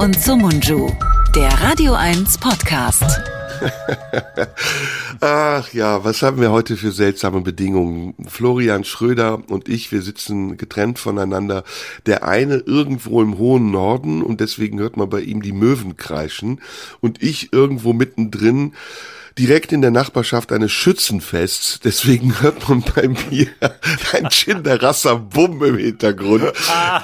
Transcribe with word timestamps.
und 0.00 0.18
Sumunju, 0.18 0.88
der 1.34 1.50
Radio 1.60 1.92
1 1.92 2.38
Podcast. 2.38 3.04
Ach 5.20 5.70
ja, 5.74 6.02
was 6.02 6.22
haben 6.22 6.40
wir 6.40 6.50
heute 6.50 6.78
für 6.78 6.90
seltsame 6.90 7.42
Bedingungen? 7.42 8.14
Florian 8.26 8.84
Schröder 8.84 9.42
und 9.50 9.68
ich, 9.68 9.92
wir 9.92 10.00
sitzen 10.00 10.56
getrennt 10.56 10.98
voneinander. 10.98 11.64
Der 12.06 12.26
eine 12.26 12.54
irgendwo 12.54 13.20
im 13.20 13.36
hohen 13.36 13.70
Norden 13.70 14.22
und 14.22 14.40
deswegen 14.40 14.78
hört 14.78 14.96
man 14.96 15.10
bei 15.10 15.20
ihm 15.20 15.42
die 15.42 15.52
Möwen 15.52 15.98
kreischen 15.98 16.62
und 17.02 17.22
ich 17.22 17.52
irgendwo 17.52 17.92
mittendrin 17.92 18.72
direkt 19.40 19.72
in 19.72 19.80
der 19.80 19.90
Nachbarschaft 19.90 20.52
eines 20.52 20.70
Schützenfests. 20.70 21.80
Deswegen 21.82 22.42
hört 22.42 22.68
man 22.68 22.82
bei 22.94 23.08
mir 23.08 23.46
ein 24.12 24.28
Chinderasser 24.28 25.16
Bumm 25.16 25.64
im 25.64 25.78
Hintergrund. 25.78 26.52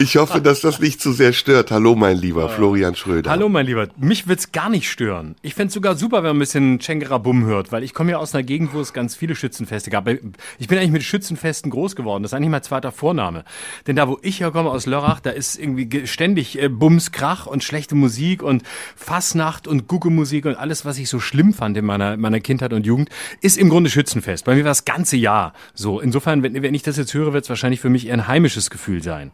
Ich 0.01 0.19
hoffe, 0.19 0.43
dass 0.43 0.61
das 0.61 0.79
nicht 0.79 1.01
zu 1.01 1.13
sehr 1.13 1.33
stört. 1.33 1.71
Hallo, 1.71 1.95
mein 1.95 2.19
lieber 2.19 2.51
Florian 2.51 2.95
Schröder. 2.95 3.31
Hallo, 3.31 3.49
mein 3.49 3.65
Lieber. 3.65 3.89
Mich 3.97 4.29
wird's 4.29 4.53
gar 4.53 4.69
nicht 4.69 4.91
stören. 4.91 5.35
Ich 5.41 5.55
fände 5.55 5.73
sogar 5.73 5.97
super, 5.97 6.19
wenn 6.19 6.25
man 6.25 6.37
ein 6.37 6.41
bisschen 6.41 6.79
Chengera 6.79 7.17
Bumm 7.17 7.47
hört, 7.47 7.73
weil 7.73 7.83
ich 7.83 7.95
komme 7.95 8.11
ja 8.11 8.19
aus 8.19 8.35
einer 8.35 8.43
Gegend, 8.45 8.75
wo 8.75 8.81
es 8.81 8.93
ganz 8.93 9.17
viele 9.17 9.35
Schützenfeste 9.35 9.89
gab. 9.89 10.07
Ich 10.07 10.69
bin 10.69 10.77
eigentlich 10.77 10.91
mit 10.91 11.05
Schützenfesten 11.05 11.71
groß 11.71 11.97
geworden. 11.97 12.23
Das 12.23 12.33
ist 12.33 12.37
eigentlich 12.37 12.51
mein 12.51 12.63
zweiter 12.63 12.93
Vorname. 12.93 13.45
Denn 13.87 13.97
da, 13.97 14.09
wo 14.09 14.19
ich 14.21 14.41
herkomme, 14.41 14.71
aus 14.71 14.85
Lörrach, 14.85 15.21
da 15.21 15.31
ist 15.31 15.59
irgendwie 15.59 16.07
ständig 16.07 16.61
äh, 16.61 16.69
Bums, 16.69 17.13
Krach 17.13 17.47
und 17.47 17.65
schlechte 17.65 17.95
Musik 17.95 18.43
und 18.43 18.63
Fassnacht 18.95 19.67
und 19.67 19.87
Gucke-Musik 19.89 20.45
und 20.45 20.57
alles, 20.57 20.85
was 20.85 20.99
ich 20.99 21.09
so 21.09 21.19
schlimm 21.19 21.55
fand 21.55 21.79
in 21.79 21.87
meiner 21.87 22.26
meiner 22.27 22.41
Kindheit 22.41 22.73
und 22.73 22.87
Jugend, 22.87 23.09
ist 23.41 23.59
im 23.59 23.69
Grunde 23.69 23.91
Schützenfest. 23.91 24.45
Bei 24.45 24.55
mir 24.55 24.65
war 24.65 24.71
das 24.71 24.85
ganze 24.85 25.17
Jahr 25.17 25.55
so. 25.75 26.01
Insofern, 26.01 26.43
wenn, 26.43 26.63
wenn 26.63 26.75
ich 26.75 26.83
das 26.83 26.97
jetzt 26.97 27.15
höre, 27.15 27.33
wird 27.33 27.45
es 27.45 27.49
wahrscheinlich 27.49 27.81
für 27.81 27.91
mich 27.91 28.07
eher 28.07 28.15
ein 28.15 28.29
heimisches 28.29 28.71
Gefühl 28.71 29.03
sein. 29.03 29.33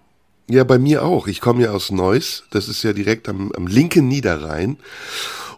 Ja, 0.49 0.65
bei 0.65 0.79
mir 0.79 1.05
auch. 1.05 1.29
Ich 1.29 1.41
komme 1.41 1.62
ja 1.62 1.71
aus 1.71 1.91
Neuss. 1.91 2.45
Das 2.51 2.69
ist 2.69 2.83
ja 2.83 2.93
direkt 2.93 3.29
am, 3.29 3.53
am 3.53 3.67
linken 3.67 4.09
Niederrhein. 4.09 4.77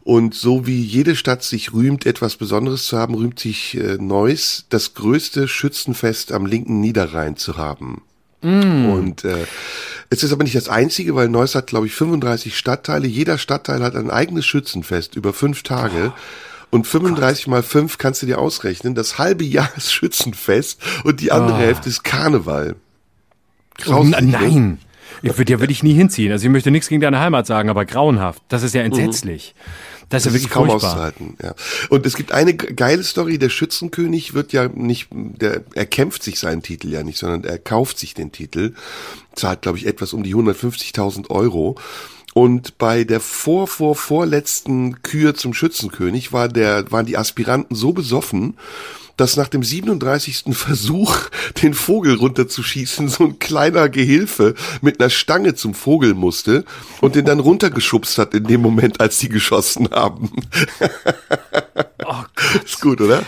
Und 0.05 0.35
so 0.35 0.67
wie 0.67 0.83
jede 0.83 1.17
Stadt 1.17 1.43
sich 1.43 1.73
rühmt, 1.73 2.05
etwas 2.05 2.37
Besonderes 2.37 2.87
zu 2.87 2.99
haben, 2.99 3.15
rühmt 3.15 3.39
sich 3.39 3.75
äh, 3.79 3.97
Neuss, 3.98 4.67
das 4.69 4.93
größte 4.93 5.48
Schützenfest 5.48 6.31
am 6.31 6.45
linken 6.45 6.81
Niederrhein 6.81 7.37
zu 7.39 7.57
haben. 7.57 8.03
Mm. 8.43 8.91
Und 8.91 9.25
äh, 9.25 9.47
es 10.11 10.23
ist 10.23 10.33
aber 10.33 10.45
nicht 10.45 10.55
das 10.55 10.69
einzige, 10.69 11.15
weil 11.15 11.31
Neuss 11.31 11.55
hat, 11.55 11.69
glaube 11.69 11.87
ich, 11.87 11.95
35 11.95 12.57
Stadtteile. 12.57 13.07
Jeder 13.07 13.39
Stadtteil 13.39 13.83
hat 13.83 13.97
ein 13.97 14.11
eigenes 14.11 14.45
Schützenfest 14.45 15.17
über 15.17 15.33
fünf 15.33 15.63
Tage. 15.63 16.13
Oh. 16.15 16.19
Und 16.75 16.89
35 16.89 17.47
mal 17.47 17.62
5 17.62 17.98
kannst 17.98 18.22
du 18.22 18.27
dir 18.27 18.41
ausrechnen. 18.41 18.97
Das 18.97 19.17
halbe 19.17 19.44
Jahr 19.44 19.70
ist 19.77 19.92
Schützenfest 19.92 20.80
und 21.05 21.20
die 21.20 21.30
andere 21.30 21.56
oh. 21.56 21.61
Hälfte 21.61 21.89
ist 21.89 22.03
Karneval. 22.03 22.75
Grauslich, 23.78 24.17
oh, 24.17 24.20
nein. 24.20 24.78
Ich 25.22 25.39
würde 25.39 25.52
ja 25.52 25.61
würde 25.61 25.72
ich 25.72 25.84
nie 25.84 25.95
hinziehen. 25.95 26.33
Also 26.33 26.47
ich 26.47 26.50
möchte 26.50 26.72
nichts 26.72 26.89
gegen 26.89 27.00
deine 27.00 27.20
Heimat 27.20 27.47
sagen, 27.47 27.69
aber 27.70 27.84
grauenhaft. 27.84 28.42
Das 28.48 28.64
ist 28.64 28.75
ja 28.75 28.80
mhm. 28.80 28.86
entsetzlich. 28.86 29.55
Das, 30.08 30.08
das 30.08 30.22
ist 30.22 30.27
ja 30.27 30.33
wirklich 30.33 30.47
ist 30.48 30.52
kaum 30.52 30.69
furchtbar. 30.69 30.91
auszuhalten. 30.91 31.36
Ja. 31.41 31.55
Und 31.91 32.06
es 32.06 32.17
gibt 32.17 32.33
eine 32.33 32.56
geile 32.56 33.05
Story. 33.05 33.39
Der 33.39 33.50
Schützenkönig 33.50 34.34
wird 34.34 34.52
ja 34.52 34.67
nicht, 34.67 35.11
der 35.12 35.62
er 35.75 35.86
kämpft 35.86 36.25
sich 36.25 36.41
seinen 36.41 36.62
Titel 36.62 36.89
ja 36.89 37.05
nicht, 37.05 37.19
sondern 37.19 37.45
er 37.45 37.58
kauft 37.58 38.00
sich 38.00 38.14
den 38.14 38.33
Titel, 38.33 38.75
zahlt 39.36 39.62
glaube 39.62 39.78
ich 39.78 39.86
etwas 39.86 40.12
um 40.12 40.25
die 40.25 40.34
150.000 40.34 41.30
Euro 41.30 41.77
und 42.35 42.79
bei 42.79 43.05
der 43.05 43.21
vor, 43.21 43.69
vor, 43.69 43.95
vorletzten 43.95 45.03
Kür 45.03 45.35
zum 45.35 45.55
Schützenkönig 45.55 46.33
war 46.33 46.49
der, 46.49 46.91
waren 46.91 47.07
die 47.07 47.17
Aspiranten 47.17 47.77
so 47.77 47.93
besoffen, 47.93 48.57
dass 49.17 49.37
nach 49.37 49.47
dem 49.47 49.63
37. 49.63 50.45
Versuch, 50.53 51.17
den 51.63 51.75
Vogel 51.75 52.17
runterzuschießen, 52.17 53.09
so 53.09 53.25
ein 53.25 53.39
kleiner 53.39 53.89
Gehilfe 53.89 54.57
mit 54.83 55.01
einer 55.01 55.11
Stange 55.11 55.55
zum 55.55 55.75
Vogel 55.75 56.15
musste 56.15 56.65
und 57.01 57.15
den 57.15 57.25
dann 57.25 57.39
runtergeschubst 57.39 58.19
hat 58.19 58.35
in 58.35 58.45
dem 58.45 58.61
Moment, 58.61 59.01
als 59.01 59.20
sie 59.20 59.29
geschossen 59.29 59.91
haben. 59.92 60.31
Oh 62.05 62.25
Gott. 62.35 62.64
Ist 62.64 62.81
gut, 62.81 63.01
oder? 63.01 63.23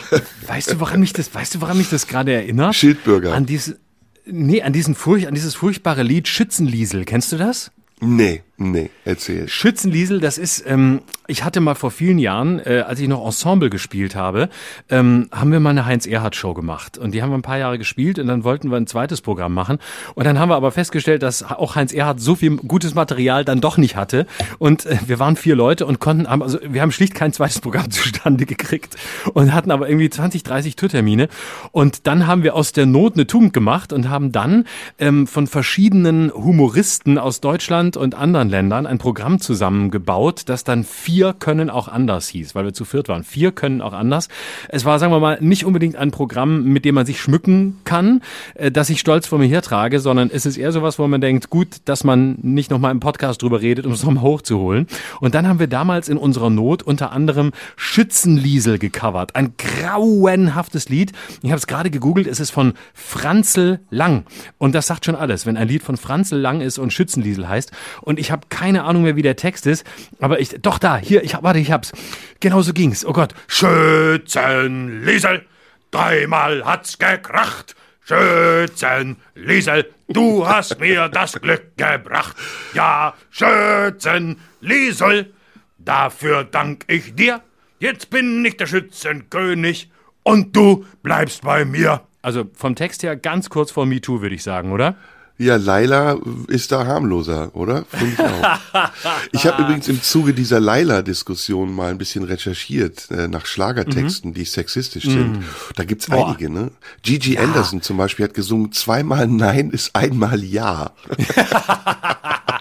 Weißt 0.49 0.73
du, 0.73 0.81
woran 0.81 0.99
mich 0.99 1.13
das, 1.13 1.33
weißt 1.33 1.55
du, 1.55 1.61
woran 1.61 1.79
mich 1.79 1.91
das 1.91 2.09
gerade 2.09 2.33
erinnert? 2.33 2.75
Schildbürger. 2.75 3.35
An 3.35 3.47
diese, 3.47 3.79
nee, 4.25 4.63
an 4.63 4.73
diesen 4.73 4.97
Furch, 4.97 5.29
an 5.29 5.35
dieses 5.35 5.55
furchtbare 5.55 6.03
Lied 6.03 6.27
Schützenliesel. 6.27 7.05
Kennst 7.05 7.31
du 7.31 7.37
das? 7.37 7.71
Nee, 8.01 8.43
nee, 8.57 8.91
erzähl. 9.05 9.49
Schützenliesel, 9.49 10.21
das 10.21 10.39
ist, 10.39 10.65
ähm, 10.67 11.03
ich 11.27 11.45
hatte 11.45 11.61
mal 11.61 11.75
vor 11.75 11.91
vielen 11.91 12.19
Jahren, 12.19 12.61
äh, 12.61 12.85
als 12.87 13.01
ich 13.01 13.09
noch 13.09 13.25
Ensemble 13.25 13.71
gespielt 13.71 14.15
habe, 14.15 14.49
ähm, 14.89 15.29
haben 15.33 15.53
wir 15.53 15.61
mal 15.61 15.71
eine 15.71 15.87
Heinz-Erhardt-Show 15.87 16.55
gemacht. 16.55 16.99
Und 16.99 17.13
die 17.13 17.23
haben 17.23 17.31
wir 17.31 17.39
ein 17.39 17.43
paar 17.43 17.59
Jahre 17.59 17.79
gespielt 17.79 18.19
und 18.19 18.29
dann 18.29 18.45
wollten 18.45 18.71
wir 18.71 18.77
ein 18.77 18.87
zweites 18.87 19.21
Programm 19.21 19.53
machen. 19.55 19.79
Und 20.15 20.25
dann 20.25 20.39
haben 20.39 20.49
wir 20.49 20.57
aber 20.57 20.73
festgestellt, 20.73 21.23
dass 21.23 21.43
auch 21.43 21.75
Heinz 21.75 21.93
Erhardt 21.93 22.21
so 22.21 22.35
viel 22.35 22.57
gutes 22.57 22.95
Material 22.95 23.45
dann 23.45 23.61
doch 23.61 23.77
nicht 23.77 23.97
hatte. 23.97 24.27
Und 24.59 24.87
äh, 24.87 24.99
wir 25.07 25.19
waren 25.19 25.37
vier 25.37 25.57
Leute 25.57 25.87
und 25.87 25.99
konnten, 25.99 26.27
also 26.27 26.59
wir 26.63 26.83
haben 26.83 26.93
schlicht 26.93 27.15
kein 27.15 27.33
zweites 27.33 27.61
Programm 27.61 27.91
zustande 27.91 28.47
gekriegt 28.47 28.97
und 29.35 29.53
hatten 29.53 29.71
aber 29.71 29.89
irgendwie 29.89 30.11
20, 30.11 30.43
30 30.43 30.77
Tourtermine. 30.77 31.29
Und 31.73 32.07
dann 32.07 32.27
haben 32.27 32.43
wir 32.43 32.55
aus 32.55 32.73
der 32.73 32.87
Not 32.87 33.15
eine 33.15 33.27
Tugend 33.27 33.53
gemacht 33.53 33.93
und 33.93 34.09
haben 34.09 34.33
dann 34.33 34.65
ähm, 34.99 35.27
von 35.27 35.47
verschiedenen 35.47 36.33
Humoristen 36.33 37.19
aus 37.19 37.41
Deutschland 37.41 37.97
und 37.97 38.15
anderen 38.15 38.46
Ländern 38.49 38.87
ein 38.87 38.99
Programm 38.99 39.41
zusammengebaut, 39.41 40.43
das 40.47 40.65
dann 40.65 40.85
vier 40.85 41.33
können 41.33 41.71
auch 41.71 41.89
anders 41.89 42.29
hieß, 42.29 42.55
weil 42.55 42.65
wir 42.65 42.73
zu 42.73 42.85
viert 42.85 43.09
waren. 43.09 43.25
Vier 43.25 43.53
können 43.53 43.81
auch 43.81 43.93
anders. 43.93 44.29
Es 44.69 44.85
war, 44.85 44.99
sagen 44.99 45.13
wir 45.13 45.21
mal, 45.21 45.39
nicht 45.41 45.65
unbedingt 45.65 45.97
ein 45.97 46.11
Programm, 46.11 46.65
mit 46.65 46.85
dem 46.85 46.95
man 46.95 47.07
sich 47.07 47.21
schmücken 47.21 47.79
kann, 47.85 48.23
äh, 48.55 48.71
dass 48.71 48.91
ich 48.91 49.01
stolz 49.01 49.27
vor 49.27 49.39
mir 49.39 49.47
hertrage, 49.47 50.01
sondern 50.01 50.31
es 50.33 50.47
ist 50.47 50.57
eher 50.57 50.73
sowas, 50.73 50.99
wo 50.99 51.07
man 51.07 51.21
denkt, 51.21 51.51
gut, 51.51 51.69
dass 51.85 52.05
man 52.05 52.39
nicht 52.43 52.71
nochmal 52.71 52.93
im 52.93 53.01
Podcast 53.01 53.43
drüber 53.43 53.61
redet, 53.61 53.87
um 53.87 53.93
es 53.93 54.03
nochmal 54.03 54.23
hochzuholen. 54.23 54.87
Und 55.21 55.35
dann 55.35 55.49
haben 55.49 55.59
wir 55.59 55.67
damals 55.67 56.09
in 56.09 56.17
unserer 56.17 56.51
Not 56.51 56.83
unter 56.83 57.13
anderem 57.13 57.53
Schützenliesel 57.77 58.79
gecovert. 58.79 59.37
Ein 59.37 59.55
grauenhaftes 59.57 60.89
Lied. 60.89 61.13
Ich 61.43 61.51
habe 61.51 61.59
es 61.59 61.67
gerade 61.67 61.91
gegoogelt, 61.91 62.27
es 62.27 62.41
ist 62.41 62.51
von 62.51 62.75
Franzel 62.95 63.81
Lang. 63.91 64.25
Und 64.59 64.75
das 64.75 64.87
sagt 64.87 65.05
schon 65.05 65.15
alles, 65.15 65.47
wenn 65.47 65.57
ein 65.57 65.69
Lied 65.69 65.83
von 65.83 65.97
Franzel 65.97 66.41
Lang 66.41 66.61
ist 66.61 66.79
und 66.79 66.93
Schützenliesel 66.93 67.49
heißt. 67.49 67.73
Und 68.03 68.19
ich 68.19 68.31
habe 68.31 68.36
keine 68.49 68.85
Ahnung 68.85 69.03
mehr, 69.03 69.17
wie 69.17 69.23
der 69.23 69.37
Text 69.37 69.67
ist, 69.67 69.85
aber 70.21 70.41
ich, 70.41 70.57
doch 70.63 70.79
da, 70.79 70.97
hier, 70.97 71.23
ich 71.23 71.35
warte, 71.43 71.59
ich 71.59 71.71
hab's. 71.71 71.93
Genau 72.41 72.63
so 72.63 72.73
ging's. 72.73 73.05
Oh 73.05 73.13
Gott. 73.13 73.35
Schützenliesel, 73.49 75.45
dreimal 75.91 76.65
hat's 76.65 76.99
gekracht. 76.99 77.77
Schützenliesel, 78.05 79.91
du 80.09 80.47
hast 80.47 80.81
mir 80.81 81.09
das 81.09 81.41
Glück 81.41 81.77
gebracht. 81.77 82.37
Ja, 82.75 83.15
Schützenliesel, 83.31 85.33
dafür 85.79 86.45
dank 86.45 86.85
ich 86.89 87.15
dir. 87.15 87.43
Jetzt 87.79 88.11
bin 88.11 88.45
ich 88.45 88.57
der 88.57 88.67
Schützenkönig 88.67 89.91
und 90.23 90.57
du 90.57 90.87
bleibst 91.03 91.43
bei 91.43 91.65
mir. 91.65 92.03
Also 92.23 92.49
vom 92.55 92.75
Text 92.75 93.03
her 93.03 93.17
ganz 93.17 93.51
kurz 93.51 93.71
vor 93.71 93.87
MeToo, 93.87 94.23
würde 94.23 94.35
ich 94.35 94.43
sagen, 94.43 94.73
oder? 94.73 94.97
Ja, 95.39 95.57
Laila 95.57 96.19
ist 96.49 96.73
da 96.73 96.87
harmloser, 96.87 97.55
oder? 97.55 97.85
Finde 97.91 98.15
ich 98.15 98.21
auch. 98.21 98.89
ich 99.33 99.47
habe 99.47 99.63
übrigens 99.63 99.87
im 99.89 100.03
Zuge 100.03 100.33
dieser 100.33 100.61
Laila-Diskussion 100.61 101.75
mal 101.75 101.91
ein 101.91 101.99
bisschen 101.99 102.25
recherchiert 102.25 103.11
äh, 103.11 103.29
nach 103.29 103.45
Schlagertexten, 103.45 104.31
mhm. 104.31 104.35
die 104.35 104.45
sexistisch 104.45 105.05
sind. 105.05 105.39
Mhm. 105.39 105.45
Da 105.75 105.85
gibt's 105.85 106.07
Boah. 106.07 106.29
einige, 106.29 106.49
ne? 106.49 106.71
Gigi 107.03 107.35
ja. 107.35 107.43
Anderson 107.43 107.83
zum 107.83 107.99
Beispiel 107.99 108.25
hat 108.25 108.35
gesungen, 108.35 108.73
zweimal 108.73 109.27
Nein 109.27 109.71
ist 109.71 109.95
einmal 109.95 110.43
Ja. 110.43 110.93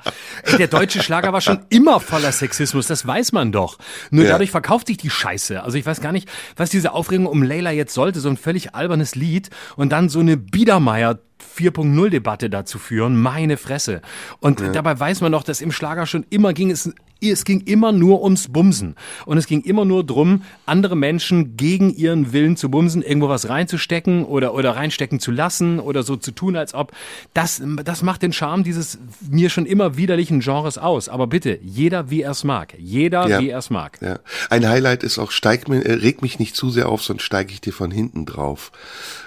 Der 0.57 0.67
deutsche 0.67 1.01
Schlager 1.01 1.33
war 1.33 1.41
schon 1.41 1.59
immer 1.69 1.99
voller 1.99 2.31
Sexismus, 2.31 2.87
das 2.87 3.05
weiß 3.05 3.31
man 3.31 3.51
doch. 3.51 3.77
Nur 4.11 4.25
ja. 4.25 4.31
dadurch 4.31 4.51
verkauft 4.51 4.87
sich 4.87 4.97
die 4.97 5.09
Scheiße. 5.09 5.63
Also 5.63 5.77
ich 5.77 5.85
weiß 5.85 6.01
gar 6.01 6.11
nicht, 6.11 6.29
was 6.55 6.69
diese 6.69 6.93
Aufregung 6.93 7.25
um 7.25 7.41
Layla 7.41 7.71
jetzt 7.71 7.93
sollte. 7.93 8.19
So 8.19 8.29
ein 8.29 8.37
völlig 8.37 8.75
albernes 8.75 9.15
Lied 9.15 9.49
und 9.75 9.91
dann 9.91 10.07
so 10.07 10.19
eine 10.19 10.37
Biedermeier 10.37 11.19
4.0 11.45 12.09
Debatte 12.09 12.49
dazu 12.49 12.79
führen, 12.79 13.21
meine 13.21 13.57
Fresse. 13.57 14.01
Und 14.39 14.59
ja. 14.59 14.69
dabei 14.71 14.99
weiß 14.99 15.21
man 15.21 15.31
doch, 15.31 15.43
dass 15.43 15.61
im 15.61 15.71
Schlager 15.71 16.05
schon 16.05 16.25
immer 16.29 16.53
ging 16.53 16.71
es 16.71 16.91
es 17.21 17.45
ging 17.45 17.61
immer 17.61 17.91
nur 17.91 18.23
ums 18.23 18.47
Bumsen. 18.47 18.95
Und 19.25 19.37
es 19.37 19.47
ging 19.47 19.61
immer 19.61 19.85
nur 19.85 20.05
drum, 20.05 20.43
andere 20.65 20.95
Menschen 20.95 21.57
gegen 21.57 21.93
ihren 21.93 22.33
Willen 22.33 22.57
zu 22.57 22.69
bumsen, 22.69 23.01
irgendwo 23.01 23.29
was 23.29 23.49
reinzustecken 23.49 24.25
oder, 24.25 24.53
oder 24.53 24.75
reinstecken 24.75 25.19
zu 25.19 25.31
lassen 25.31 25.79
oder 25.79 26.03
so 26.03 26.15
zu 26.15 26.31
tun, 26.31 26.55
als 26.55 26.73
ob. 26.73 26.91
Das, 27.33 27.61
das 27.83 28.01
macht 28.01 28.21
den 28.21 28.33
Charme 28.33 28.63
dieses 28.63 28.99
mir 29.29 29.49
schon 29.49 29.65
immer 29.65 29.97
widerlichen 29.97 30.39
Genres 30.39 30.77
aus. 30.77 31.09
Aber 31.09 31.27
bitte, 31.27 31.59
jeder 31.63 32.09
wie 32.09 32.21
er 32.21 32.31
es 32.31 32.43
mag. 32.43 32.73
Jeder 32.77 33.27
ja. 33.27 33.39
wie 33.39 33.49
er 33.49 33.59
es 33.59 33.69
mag. 33.69 33.99
Ja. 34.01 34.19
Ein 34.49 34.67
Highlight 34.67 35.03
ist 35.03 35.17
auch, 35.17 35.31
steig 35.31 35.67
mir, 35.67 35.83
äh, 35.85 35.93
reg 35.93 36.21
mich 36.21 36.39
nicht 36.39 36.55
zu 36.55 36.69
sehr 36.69 36.89
auf, 36.89 37.03
sonst 37.03 37.23
steige 37.23 37.51
ich 37.53 37.61
dir 37.61 37.73
von 37.73 37.91
hinten 37.91 38.25
drauf. 38.25 38.71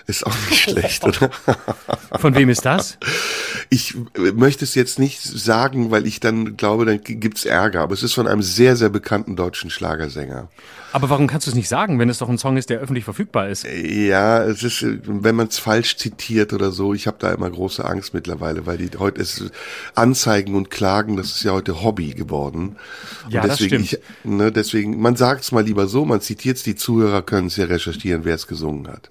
Ist 0.08 0.26
auch 0.26 0.34
nicht 0.48 0.62
schlecht, 0.62 1.04
oder? 1.04 1.30
Von 2.18 2.34
wem 2.34 2.48
ist 2.48 2.64
das? 2.64 2.96
Ich 3.68 3.94
äh, 3.94 4.32
möchte 4.32 4.64
es 4.64 4.74
jetzt 4.74 4.98
nicht 4.98 5.22
sagen, 5.22 5.90
weil 5.90 6.06
ich 6.06 6.18
dann 6.18 6.56
glaube, 6.56 6.86
dann 6.86 7.00
gibt's 7.02 7.44
Ärger. 7.44 7.82
Aber 7.82 7.92
es 7.92 8.02
ist 8.02 8.14
von 8.14 8.26
einem 8.26 8.42
sehr, 8.42 8.74
sehr 8.74 8.88
bekannten 8.88 9.36
deutschen 9.36 9.68
Schlagersänger. 9.68 10.48
Aber 10.92 11.10
warum 11.10 11.26
kannst 11.26 11.46
du 11.46 11.50
es 11.50 11.54
nicht 11.54 11.68
sagen, 11.68 11.98
wenn 11.98 12.08
es 12.08 12.16
doch 12.16 12.30
ein 12.30 12.38
Song 12.38 12.56
ist, 12.56 12.70
der 12.70 12.78
öffentlich 12.78 13.04
verfügbar 13.04 13.50
ist? 13.50 13.66
Ja, 13.66 14.42
es 14.44 14.62
ist, 14.62 14.82
wenn 14.82 15.34
man 15.34 15.48
es 15.48 15.58
falsch 15.58 15.98
zitiert 15.98 16.54
oder 16.54 16.72
so, 16.72 16.94
ich 16.94 17.06
habe 17.06 17.18
da 17.20 17.30
immer 17.30 17.50
große 17.50 17.84
Angst 17.84 18.14
mittlerweile, 18.14 18.64
weil 18.64 18.78
die 18.78 18.88
heute 18.98 19.20
ist 19.20 19.50
Anzeigen 19.94 20.54
und 20.54 20.70
Klagen, 20.70 21.18
das 21.18 21.32
ist 21.32 21.44
ja 21.44 21.52
heute 21.52 21.82
Hobby 21.82 22.14
geworden. 22.14 22.76
Ja, 23.28 23.42
und 23.42 23.48
das 23.50 23.58
deswegen, 23.58 23.84
stimmt. 23.84 24.02
Ich, 24.24 24.30
ne, 24.30 24.50
deswegen, 24.50 24.98
man 24.98 25.16
sagt 25.16 25.42
es 25.42 25.52
mal 25.52 25.64
lieber 25.64 25.86
so, 25.86 26.06
man 26.06 26.22
zitiert 26.22 26.64
die 26.64 26.76
Zuhörer 26.76 27.20
können 27.20 27.48
es 27.48 27.56
ja 27.56 27.66
recherchieren, 27.66 28.24
wer 28.24 28.36
es 28.36 28.46
gesungen 28.46 28.88
hat. 28.88 29.10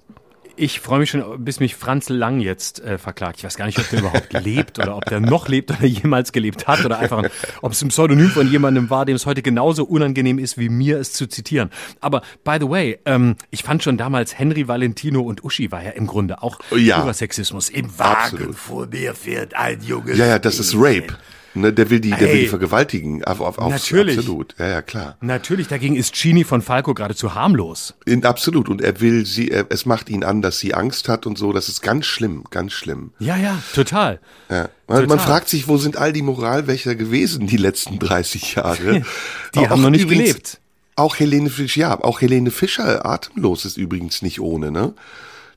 Ich 0.58 0.80
freue 0.80 0.98
mich 0.98 1.10
schon, 1.10 1.44
bis 1.44 1.60
mich 1.60 1.76
Franz 1.76 2.08
Lang 2.08 2.40
jetzt 2.40 2.80
äh, 2.80 2.98
verklagt. 2.98 3.38
Ich 3.38 3.44
weiß 3.44 3.56
gar 3.56 3.66
nicht, 3.66 3.78
ob 3.78 3.88
der 3.90 4.00
überhaupt 4.00 4.32
lebt 4.44 4.78
oder 4.80 4.96
ob 4.96 5.04
der 5.04 5.20
noch 5.20 5.48
lebt 5.48 5.70
oder 5.70 5.84
jemals 5.86 6.32
gelebt 6.32 6.66
hat 6.66 6.84
oder 6.84 6.98
einfach, 6.98 7.18
ein, 7.22 7.30
ob 7.62 7.72
es 7.72 7.82
ein 7.82 7.88
Pseudonym 7.88 8.28
von 8.30 8.50
jemandem 8.50 8.90
war, 8.90 9.04
dem 9.04 9.14
es 9.14 9.24
heute 9.24 9.40
genauso 9.40 9.84
unangenehm 9.84 10.38
ist, 10.38 10.58
wie 10.58 10.68
mir 10.68 10.98
es 10.98 11.12
zu 11.12 11.28
zitieren. 11.28 11.70
Aber 12.00 12.22
by 12.42 12.56
the 12.60 12.68
way, 12.68 12.98
ähm, 13.04 13.36
ich 13.50 13.62
fand 13.62 13.84
schon 13.84 13.96
damals 13.96 14.36
Henry 14.36 14.66
Valentino 14.66 15.20
und 15.20 15.44
Uschi 15.44 15.70
war 15.70 15.82
ja 15.82 15.90
im 15.90 16.06
Grunde 16.08 16.42
auch 16.42 16.58
Ja. 16.76 17.12
Sexismus. 17.12 17.68
Im 17.68 17.96
Wagen 17.98 18.36
Absolut. 18.36 18.56
vor 18.56 18.86
mir 18.88 19.14
fährt 19.14 19.54
ein 19.54 19.80
Junge. 19.82 20.14
Ja, 20.14 20.26
ja, 20.26 20.38
das 20.38 20.58
ist 20.58 20.74
Rape. 20.76 21.16
Ne, 21.54 21.72
der 21.72 21.90
will 21.90 22.00
die, 22.00 22.10
der 22.10 22.20
will 22.20 22.28
Ey. 22.28 22.40
die 22.42 22.48
vergewaltigen. 22.48 23.24
Auf, 23.24 23.40
auf, 23.40 23.58
auf, 23.58 23.70
Natürlich. 23.70 24.18
Absolut. 24.18 24.54
Ja, 24.58 24.68
ja, 24.68 24.82
klar. 24.82 25.16
Natürlich, 25.20 25.66
dagegen 25.68 25.96
ist 25.96 26.14
Genie 26.14 26.44
von 26.44 26.62
Falco 26.62 26.94
geradezu 26.94 27.34
harmlos. 27.34 27.94
In, 28.04 28.24
absolut. 28.24 28.68
Und 28.68 28.82
er 28.82 29.00
will 29.00 29.24
sie, 29.26 29.50
er, 29.50 29.66
es 29.70 29.86
macht 29.86 30.10
ihn 30.10 30.24
an, 30.24 30.42
dass 30.42 30.58
sie 30.58 30.74
Angst 30.74 31.08
hat 31.08 31.26
und 31.26 31.38
so. 31.38 31.52
Das 31.52 31.68
ist 31.68 31.82
ganz 31.82 32.06
schlimm, 32.06 32.44
ganz 32.50 32.72
schlimm. 32.72 33.12
Ja, 33.18 33.36
ja, 33.36 33.58
total. 33.74 34.20
Ja. 34.50 34.68
Man, 34.86 35.06
man 35.06 35.18
fragt 35.18 35.48
sich, 35.48 35.68
wo 35.68 35.76
sind 35.78 35.96
all 35.96 36.12
die 36.12 36.22
Moralwächter 36.22 36.94
gewesen 36.94 37.46
die 37.46 37.56
letzten 37.56 37.98
30 37.98 38.54
Jahre? 38.54 39.02
Die 39.54 39.68
haben 39.68 39.82
noch 39.82 39.90
nicht 39.90 40.08
gelebt. 40.08 40.60
Auch 40.94 41.18
Helene 41.18 41.48
Fischer, 41.48 41.80
ja, 41.80 42.00
auch 42.02 42.20
Helene 42.20 42.50
Fischer, 42.50 43.06
atemlos 43.06 43.64
ist 43.64 43.76
übrigens 43.76 44.20
nicht 44.20 44.40
ohne, 44.40 44.72
ne? 44.72 44.94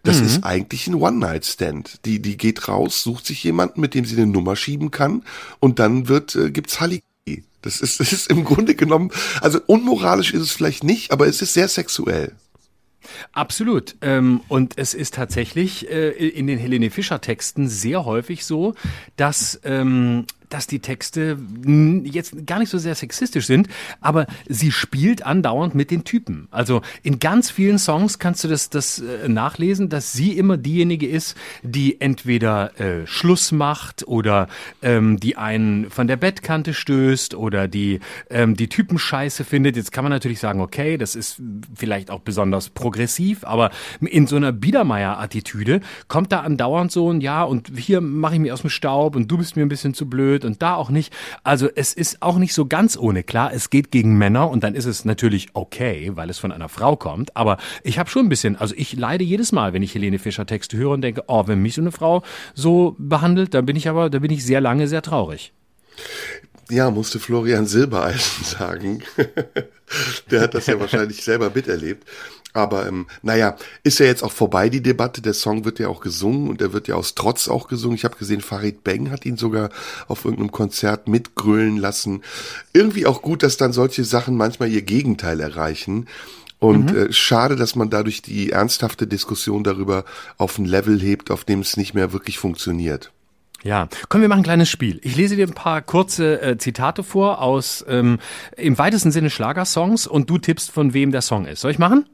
Das 0.03 0.19
Mhm. 0.19 0.25
ist 0.25 0.43
eigentlich 0.43 0.87
ein 0.87 0.95
One-Night-Stand. 0.95 2.05
Die, 2.05 2.19
die 2.21 2.37
geht 2.37 2.67
raus, 2.67 3.03
sucht 3.03 3.25
sich 3.25 3.43
jemanden, 3.43 3.81
mit 3.81 3.93
dem 3.93 4.05
sie 4.05 4.15
eine 4.17 4.25
Nummer 4.25 4.55
schieben 4.55 4.89
kann 4.91 5.23
und 5.59 5.79
dann 5.79 6.07
wird, 6.07 6.35
äh, 6.35 6.49
gibt's 6.51 6.79
Halligalli. 6.79 7.43
Das 7.61 7.81
ist, 7.81 7.99
das 7.99 8.11
ist 8.11 8.29
im 8.31 8.43
Grunde 8.43 8.73
genommen, 8.75 9.11
also 9.41 9.59
unmoralisch 9.67 10.33
ist 10.33 10.41
es 10.41 10.51
vielleicht 10.51 10.83
nicht, 10.83 11.11
aber 11.11 11.27
es 11.27 11.41
ist 11.41 11.53
sehr 11.53 11.67
sexuell. 11.67 12.33
Absolut. 13.33 13.95
Ähm, 14.01 14.41
und 14.47 14.77
es 14.77 14.93
ist 14.93 15.15
tatsächlich 15.15 15.89
äh, 15.89 16.09
in 16.09 16.47
den 16.47 16.59
Helene 16.59 16.89
Fischer 16.91 17.19
Texten 17.21 17.67
sehr 17.67 18.05
häufig 18.05 18.45
so, 18.45 18.75
dass 19.17 19.59
ähm, 19.63 20.25
dass 20.53 20.67
die 20.67 20.79
Texte 20.79 21.37
jetzt 22.03 22.45
gar 22.45 22.59
nicht 22.59 22.69
so 22.69 22.77
sehr 22.77 22.95
sexistisch 22.95 23.45
sind, 23.45 23.67
aber 23.99 24.27
sie 24.47 24.71
spielt 24.71 25.25
andauernd 25.25 25.75
mit 25.75 25.91
den 25.91 26.03
Typen. 26.03 26.47
Also 26.51 26.81
in 27.03 27.19
ganz 27.19 27.49
vielen 27.49 27.79
Songs 27.79 28.19
kannst 28.19 28.43
du 28.43 28.47
das, 28.47 28.69
das 28.69 28.99
äh, 28.99 29.27
nachlesen, 29.27 29.89
dass 29.89 30.13
sie 30.13 30.37
immer 30.37 30.57
diejenige 30.57 31.07
ist, 31.07 31.35
die 31.63 32.01
entweder 32.01 32.79
äh, 32.79 33.07
Schluss 33.07 33.51
macht 33.51 34.07
oder 34.07 34.47
ähm, 34.81 35.19
die 35.19 35.37
einen 35.37 35.89
von 35.89 36.07
der 36.07 36.17
Bettkante 36.17 36.73
stößt 36.73 37.35
oder 37.35 37.67
die 37.67 37.99
ähm, 38.29 38.55
die 38.55 38.67
Typen 38.67 38.97
scheiße 38.97 39.43
findet. 39.43 39.75
Jetzt 39.75 39.91
kann 39.91 40.03
man 40.03 40.11
natürlich 40.11 40.39
sagen, 40.39 40.61
okay, 40.61 40.97
das 40.97 41.15
ist 41.15 41.41
vielleicht 41.75 42.11
auch 42.11 42.19
besonders 42.19 42.69
progressiv, 42.69 43.43
aber 43.43 43.71
in 44.01 44.27
so 44.27 44.35
einer 44.35 44.51
Biedermeier-Attitüde 44.51 45.81
kommt 46.07 46.31
da 46.31 46.41
andauernd 46.41 46.91
so 46.91 47.11
ein 47.11 47.21
Ja 47.21 47.43
und 47.43 47.71
hier 47.75 48.01
mache 48.01 48.35
ich 48.35 48.39
mich 48.39 48.51
aus 48.51 48.61
dem 48.61 48.69
Staub 48.69 49.15
und 49.15 49.29
du 49.29 49.37
bist 49.37 49.55
mir 49.55 49.63
ein 49.63 49.69
bisschen 49.69 49.93
zu 49.93 50.09
blöd 50.09 50.40
und 50.45 50.61
da 50.61 50.75
auch 50.75 50.89
nicht. 50.89 51.13
Also 51.43 51.69
es 51.73 51.93
ist 51.93 52.21
auch 52.21 52.37
nicht 52.37 52.53
so 52.53 52.65
ganz 52.65 52.97
ohne. 52.97 53.23
Klar, 53.23 53.51
es 53.53 53.69
geht 53.69 53.91
gegen 53.91 54.17
Männer 54.17 54.49
und 54.49 54.63
dann 54.63 54.75
ist 54.75 54.85
es 54.85 55.05
natürlich 55.05 55.49
okay, 55.53 56.11
weil 56.15 56.29
es 56.29 56.39
von 56.39 56.51
einer 56.51 56.69
Frau 56.69 56.95
kommt. 56.95 57.35
Aber 57.35 57.57
ich 57.83 57.99
habe 57.99 58.09
schon 58.09 58.25
ein 58.25 58.29
bisschen, 58.29 58.55
also 58.55 58.73
ich 58.77 58.93
leide 58.93 59.23
jedes 59.23 59.51
Mal, 59.51 59.73
wenn 59.73 59.83
ich 59.83 59.93
Helene 59.93 60.19
Fischer 60.19 60.45
Texte 60.45 60.77
höre 60.77 60.91
und 60.91 61.01
denke, 61.01 61.23
oh, 61.27 61.47
wenn 61.47 61.61
mich 61.61 61.75
so 61.75 61.81
eine 61.81 61.91
Frau 61.91 62.23
so 62.53 62.95
behandelt, 62.97 63.53
dann 63.53 63.65
bin 63.65 63.75
ich 63.75 63.87
aber, 63.87 64.09
da 64.09 64.19
bin 64.19 64.31
ich 64.31 64.45
sehr 64.45 64.61
lange 64.61 64.87
sehr 64.87 65.01
traurig. 65.01 65.53
Ja, 66.69 66.89
musste 66.89 67.19
Florian 67.19 67.65
Silbereisen 67.65 68.43
sagen. 68.45 69.03
Der 70.29 70.41
hat 70.41 70.53
das 70.53 70.67
ja 70.67 70.79
wahrscheinlich 70.79 71.21
selber 71.21 71.51
miterlebt. 71.53 72.07
Aber 72.53 72.87
ähm, 72.87 73.07
naja, 73.21 73.55
ist 73.83 73.99
ja 73.99 74.05
jetzt 74.05 74.23
auch 74.23 74.31
vorbei 74.31 74.69
die 74.69 74.81
Debatte. 74.81 75.21
Der 75.21 75.33
Song 75.33 75.65
wird 75.65 75.79
ja 75.79 75.87
auch 75.87 76.01
gesungen 76.01 76.49
und 76.49 76.61
er 76.61 76.73
wird 76.73 76.87
ja 76.87 76.95
aus 76.95 77.15
Trotz 77.15 77.47
auch 77.47 77.67
gesungen. 77.67 77.95
Ich 77.95 78.05
habe 78.05 78.17
gesehen, 78.17 78.41
Farid 78.41 78.83
Bang 78.83 79.09
hat 79.11 79.25
ihn 79.25 79.37
sogar 79.37 79.69
auf 80.07 80.25
irgendeinem 80.25 80.51
Konzert 80.51 81.07
mitgrölen 81.07 81.77
lassen. 81.77 82.23
Irgendwie 82.73 83.05
auch 83.05 83.21
gut, 83.21 83.43
dass 83.43 83.57
dann 83.57 83.73
solche 83.73 84.03
Sachen 84.03 84.35
manchmal 84.35 84.69
ihr 84.69 84.81
Gegenteil 84.81 85.39
erreichen. 85.39 86.07
Und 86.59 86.93
äh, 86.93 87.11
schade, 87.11 87.55
dass 87.55 87.75
man 87.75 87.89
dadurch 87.89 88.21
die 88.21 88.51
ernsthafte 88.51 89.07
Diskussion 89.07 89.63
darüber 89.63 90.05
auf 90.37 90.59
ein 90.59 90.65
Level 90.65 90.99
hebt, 90.99 91.31
auf 91.31 91.43
dem 91.43 91.61
es 91.61 91.75
nicht 91.75 91.95
mehr 91.95 92.13
wirklich 92.13 92.37
funktioniert. 92.37 93.11
Ja, 93.63 93.87
komm, 94.09 94.21
wir 94.21 94.27
machen 94.27 94.41
ein 94.41 94.43
kleines 94.43 94.69
Spiel. 94.69 94.99
Ich 95.03 95.15
lese 95.15 95.35
dir 95.35 95.47
ein 95.47 95.53
paar 95.53 95.81
kurze 95.81 96.41
äh, 96.41 96.57
Zitate 96.57 97.03
vor 97.03 97.41
aus 97.41 97.83
ähm, 97.87 98.19
im 98.57 98.77
weitesten 98.77 99.11
Sinne 99.11 99.29
Schlagersongs 99.29 100.07
und 100.07 100.29
du 100.29 100.37
tippst, 100.37 100.71
von 100.71 100.93
wem 100.93 101.11
der 101.11 101.21
Song 101.21 101.45
ist. 101.45 101.61
Soll 101.61 101.71
ich 101.71 101.79
machen? 101.79 102.05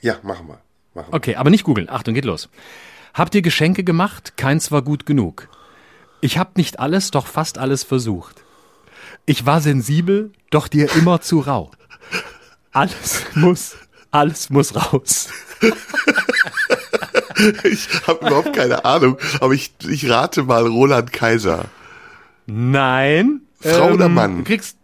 Ja, 0.00 0.16
machen 0.22 0.48
wir. 0.48 0.60
Machen 0.94 1.12
wir. 1.12 1.16
Okay, 1.16 1.36
aber 1.36 1.50
nicht 1.50 1.64
googeln. 1.64 1.88
Achtung, 1.88 2.14
geht 2.14 2.24
los. 2.24 2.48
Habt 3.14 3.34
ihr 3.34 3.42
Geschenke 3.42 3.84
gemacht? 3.84 4.36
Keins 4.36 4.70
war 4.70 4.82
gut 4.82 5.06
genug. 5.06 5.48
Ich 6.20 6.38
hab 6.38 6.56
nicht 6.56 6.78
alles, 6.80 7.10
doch 7.10 7.26
fast 7.26 7.58
alles 7.58 7.82
versucht. 7.82 8.42
Ich 9.26 9.46
war 9.46 9.60
sensibel, 9.60 10.32
doch 10.50 10.68
dir 10.68 10.94
immer 10.94 11.20
zu 11.20 11.40
rau. 11.40 11.70
Alles 12.72 13.24
muss, 13.34 13.76
alles 14.10 14.50
muss 14.50 14.74
raus. 14.74 15.28
Ich 17.64 17.88
habe 18.06 18.26
überhaupt 18.26 18.52
keine 18.54 18.84
Ahnung, 18.84 19.16
aber 19.40 19.54
ich, 19.54 19.72
ich 19.88 20.10
rate 20.10 20.42
mal 20.42 20.66
Roland 20.66 21.10
Kaiser. 21.10 21.66
Nein. 22.46 23.40
Frau 23.60 23.92
oder 23.92 24.08
Mann? 24.08 24.38
Du 24.38 24.44
kriegst, 24.44 24.76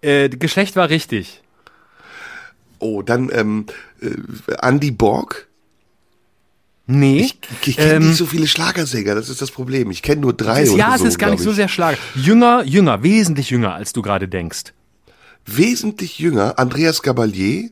äh, 0.00 0.28
Geschlecht 0.28 0.76
war 0.76 0.88
richtig. 0.88 1.42
Oh, 2.78 3.02
dann 3.02 3.30
ähm, 3.32 3.66
äh, 4.00 4.08
Andy 4.62 4.90
Borg. 4.90 5.48
Nee. 6.86 7.20
Ich, 7.20 7.38
ich 7.66 7.76
kenne 7.76 7.94
ähm, 7.94 8.08
nicht 8.08 8.18
so 8.18 8.26
viele 8.26 8.46
Schlagersänger, 8.46 9.14
das 9.14 9.28
ist 9.30 9.40
das 9.40 9.50
Problem. 9.50 9.90
Ich 9.90 10.02
kenne 10.02 10.20
nur 10.20 10.34
drei 10.34 10.68
oder 10.68 10.78
ja, 10.78 10.98
so. 10.98 11.04
es 11.04 11.10
ist 11.12 11.18
gar 11.18 11.30
nicht 11.30 11.42
so 11.42 11.50
ich. 11.50 11.56
sehr 11.56 11.68
Schlager. 11.68 11.96
Jünger, 12.14 12.62
jünger, 12.64 13.02
wesentlich 13.02 13.48
jünger, 13.50 13.74
als 13.74 13.92
du 13.94 14.02
gerade 14.02 14.28
denkst. 14.28 14.74
Wesentlich 15.46 16.18
jünger, 16.18 16.58
Andreas 16.58 17.00
Gabalier. 17.02 17.70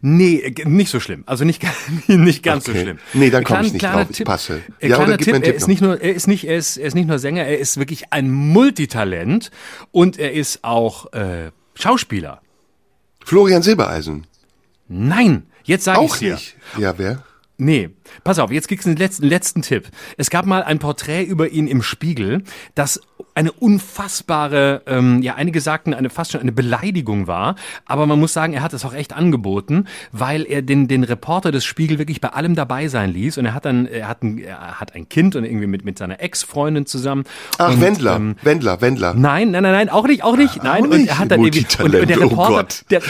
Nee, 0.00 0.54
nicht 0.64 0.90
so 0.90 1.00
schlimm. 1.00 1.24
Also 1.26 1.44
nicht, 1.44 1.60
nicht 2.06 2.44
ganz 2.44 2.66
so 2.66 2.70
Okay. 2.70 2.82
schlimm. 2.82 2.98
Nee, 3.14 3.30
dann 3.30 3.42
komm 3.42 3.54
Kleiner- 3.56 3.66
ich 3.66 3.72
nicht 3.72 3.84
drauf. 3.84 4.06
Ich 4.10 4.16
Tipp, 4.18 4.26
passe. 4.26 4.62
Äh, 4.78 4.88
Ja, 4.90 4.98
oder 5.02 5.16
gib 5.16 5.24
Tipp, 5.24 5.38
mir 5.40 5.44
er 5.46 5.54
ist 5.54 5.62
noch. 5.62 5.68
nicht 5.68 5.82
nur, 5.82 6.00
er 6.00 6.14
ist 6.14 6.28
nicht, 6.28 6.44
er 6.44 6.56
ist, 6.56 6.76
er 6.76 6.86
ist 6.86 6.94
nicht 6.94 7.08
nur 7.08 7.18
Sänger, 7.18 7.42
er 7.44 7.58
ist 7.58 7.76
wirklich 7.78 8.12
ein 8.12 8.30
Multitalent 8.30 9.50
und 9.90 10.18
er 10.20 10.32
ist 10.32 10.62
auch 10.62 11.12
äh, 11.12 11.50
Schauspieler. 11.74 12.40
Florian 13.24 13.62
Silbereisen. 13.62 14.26
Nein, 14.88 15.46
jetzt 15.64 15.84
sage 15.84 16.04
ich 16.04 16.10
Auch 16.10 16.16
dir. 16.18 16.34
nicht. 16.34 16.56
Ja, 16.78 16.96
wer? 16.98 17.22
Nee, 17.56 17.90
pass 18.22 18.38
auf, 18.38 18.50
jetzt 18.50 18.68
kriegst 18.68 18.86
du 18.86 18.90
den 18.90 18.98
letzten, 18.98 19.26
letzten 19.26 19.62
Tipp. 19.62 19.88
Es 20.16 20.30
gab 20.30 20.46
mal 20.46 20.62
ein 20.62 20.78
Porträt 20.78 21.24
über 21.24 21.48
ihn 21.48 21.66
im 21.66 21.82
Spiegel, 21.82 22.42
das 22.74 23.00
eine 23.34 23.50
unfassbare, 23.50 24.82
ähm, 24.86 25.20
ja, 25.22 25.34
einige 25.34 25.60
sagten, 25.60 25.92
eine 25.92 26.08
fast 26.08 26.32
schon 26.32 26.40
eine 26.40 26.52
Beleidigung 26.52 27.26
war. 27.26 27.56
Aber 27.84 28.06
man 28.06 28.20
muss 28.20 28.32
sagen, 28.32 28.52
er 28.52 28.62
hat 28.62 28.72
es 28.72 28.84
auch 28.84 28.94
echt 28.94 29.12
angeboten, 29.12 29.86
weil 30.12 30.46
er 30.46 30.62
den, 30.62 30.86
den 30.86 31.02
Reporter 31.02 31.50
des 31.50 31.64
Spiegel 31.64 31.98
wirklich 31.98 32.20
bei 32.20 32.28
allem 32.28 32.54
dabei 32.54 32.86
sein 32.88 33.12
ließ. 33.12 33.38
Und 33.38 33.46
er 33.46 33.54
hat 33.54 33.64
dann, 33.64 33.86
er 33.86 34.06
hat 34.08 34.22
ein, 34.22 34.38
er 34.38 34.78
hat 34.80 34.94
ein 34.94 35.08
Kind 35.08 35.34
und 35.34 35.44
irgendwie 35.44 35.66
mit, 35.66 35.84
mit 35.84 35.98
seiner 35.98 36.20
Ex-Freundin 36.20 36.86
zusammen. 36.86 37.24
Ach, 37.58 37.72
und, 37.72 37.80
Wendler. 37.80 38.16
ähm, 38.16 38.36
Wendler, 38.42 38.80
Wendler. 38.80 39.14
Nein, 39.14 39.50
nein, 39.50 39.64
nein, 39.64 39.72
nein, 39.72 39.88
auch 39.88 40.06
nicht, 40.06 40.22
auch 40.22 40.36
nicht. 40.36 40.62
Nein, 40.62 40.84
und 40.84 40.90
nicht. 40.90 41.08
er 41.08 41.18
hat 41.18 41.30
dann 41.30 41.40
irgendwie 41.42 41.66
und, 41.82 41.94
und 41.94 42.08
der 42.08 42.18
oh 42.18 42.22
Reporter, 42.22 42.54
Gott. 42.54 42.84
der, 42.90 43.02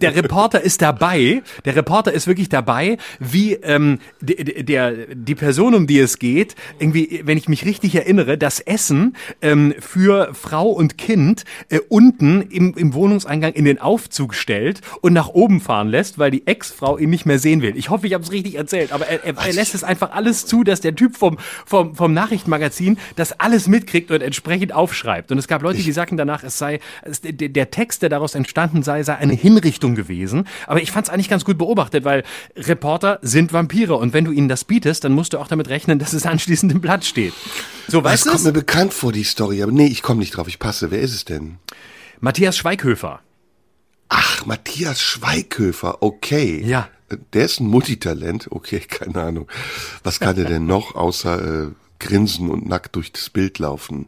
der 0.00 0.16
Reporter 0.16 0.60
ist 0.62 0.80
dabei. 0.80 1.42
Der 1.66 1.76
Reporter 1.76 2.12
ist 2.12 2.26
wirklich 2.26 2.48
dabei, 2.48 2.96
wie 3.18 3.54
ähm, 3.54 3.98
der, 4.20 4.36
der 4.46 5.14
die 5.14 5.34
Person, 5.34 5.74
um 5.74 5.86
die 5.86 5.98
es 5.98 6.18
geht, 6.18 6.54
irgendwie, 6.78 7.22
wenn 7.24 7.38
ich 7.38 7.48
mich 7.48 7.64
richtig 7.64 7.94
erinnere, 7.94 8.38
das 8.38 8.60
Essen 8.60 9.16
ähm, 9.42 9.74
für 9.78 10.34
Frau 10.34 10.70
und 10.70 10.98
Kind 10.98 11.44
äh, 11.68 11.80
unten 11.88 12.42
im, 12.42 12.74
im 12.74 12.94
Wohnungseingang 12.94 13.52
in 13.52 13.64
den 13.64 13.80
Aufzug 13.80 14.34
stellt 14.34 14.80
und 15.00 15.12
nach 15.12 15.28
oben 15.28 15.60
fahren 15.60 15.88
lässt, 15.88 16.18
weil 16.18 16.30
die 16.30 16.46
Ex-Frau 16.46 16.98
ihn 16.98 17.10
nicht 17.10 17.26
mehr 17.26 17.38
sehen 17.38 17.62
will. 17.62 17.76
Ich 17.76 17.90
hoffe, 17.90 18.06
ich 18.06 18.14
habe 18.14 18.24
es 18.24 18.32
richtig 18.32 18.56
erzählt, 18.56 18.92
aber 18.92 19.06
er, 19.06 19.24
er, 19.24 19.36
er 19.36 19.52
lässt 19.52 19.74
es 19.74 19.84
einfach 19.84 20.12
alles 20.12 20.46
zu, 20.46 20.64
dass 20.64 20.80
der 20.80 20.94
Typ 20.94 21.16
vom, 21.16 21.38
vom, 21.64 21.94
vom 21.94 22.12
Nachrichtenmagazin 22.12 22.98
das 23.16 23.38
alles 23.40 23.68
mitkriegt 23.68 24.10
und 24.10 24.22
entsprechend 24.22 24.72
aufschreibt. 24.72 25.32
Und 25.32 25.38
es 25.38 25.48
gab 25.48 25.62
Leute, 25.62 25.82
die 25.82 25.92
sagten 25.92 26.16
danach, 26.16 26.44
es 26.44 26.58
sei 26.58 26.80
es, 27.02 27.20
der, 27.20 27.32
der 27.32 27.70
Text, 27.70 28.02
der 28.02 28.08
daraus 28.08 28.34
entstanden 28.34 28.82
sei, 28.82 29.02
sei 29.02 29.16
eine 29.16 29.34
Hinrichtung 29.34 29.94
gewesen. 29.94 30.46
Aber 30.66 30.82
ich 30.82 30.92
fand 30.92 31.06
es 31.06 31.12
eigentlich 31.12 31.28
ganz 31.28 31.44
gut 31.44 31.58
beobachtet, 31.58 32.04
weil 32.04 32.24
Reporter 32.56 33.18
sind 33.22 33.52
Vampire 33.52 33.96
und 33.96 34.12
wenn 34.12 34.25
du 34.26 34.32
ihnen 34.32 34.48
das 34.48 34.64
bietest, 34.64 35.04
dann 35.04 35.12
musst 35.12 35.32
du 35.32 35.38
auch 35.38 35.48
damit 35.48 35.68
rechnen, 35.68 35.98
dass 35.98 36.12
es 36.12 36.26
anschließend 36.26 36.72
im 36.72 36.80
Blatt 36.80 37.04
steht. 37.04 37.32
So, 37.88 38.04
weißt 38.04 38.26
du? 38.26 38.30
Das 38.30 38.42
kommt 38.42 38.44
mir 38.44 38.60
bekannt 38.60 38.92
vor, 38.92 39.12
die 39.12 39.24
Story. 39.24 39.62
Aber 39.62 39.72
nee, 39.72 39.86
ich 39.86 40.02
komme 40.02 40.20
nicht 40.20 40.36
drauf. 40.36 40.48
Ich 40.48 40.58
passe. 40.58 40.90
Wer 40.90 41.00
ist 41.00 41.14
es 41.14 41.24
denn? 41.24 41.58
Matthias 42.20 42.56
Schweighöfer. 42.56 43.20
Ach, 44.08 44.46
Matthias 44.46 45.00
Schweighöfer. 45.00 46.02
Okay. 46.02 46.62
Ja. 46.64 46.88
Der 47.32 47.44
ist 47.44 47.60
ein 47.60 47.66
Multitalent. 47.66 48.48
Okay, 48.50 48.80
keine 48.88 49.22
Ahnung. 49.22 49.48
Was 50.02 50.20
kann 50.20 50.36
er 50.36 50.44
denn 50.44 50.66
noch 50.66 50.94
außer 50.94 51.64
äh, 51.64 51.70
grinsen 51.98 52.50
und 52.50 52.68
nackt 52.68 52.96
durch 52.96 53.12
das 53.12 53.30
Bild 53.30 53.58
laufen? 53.58 54.06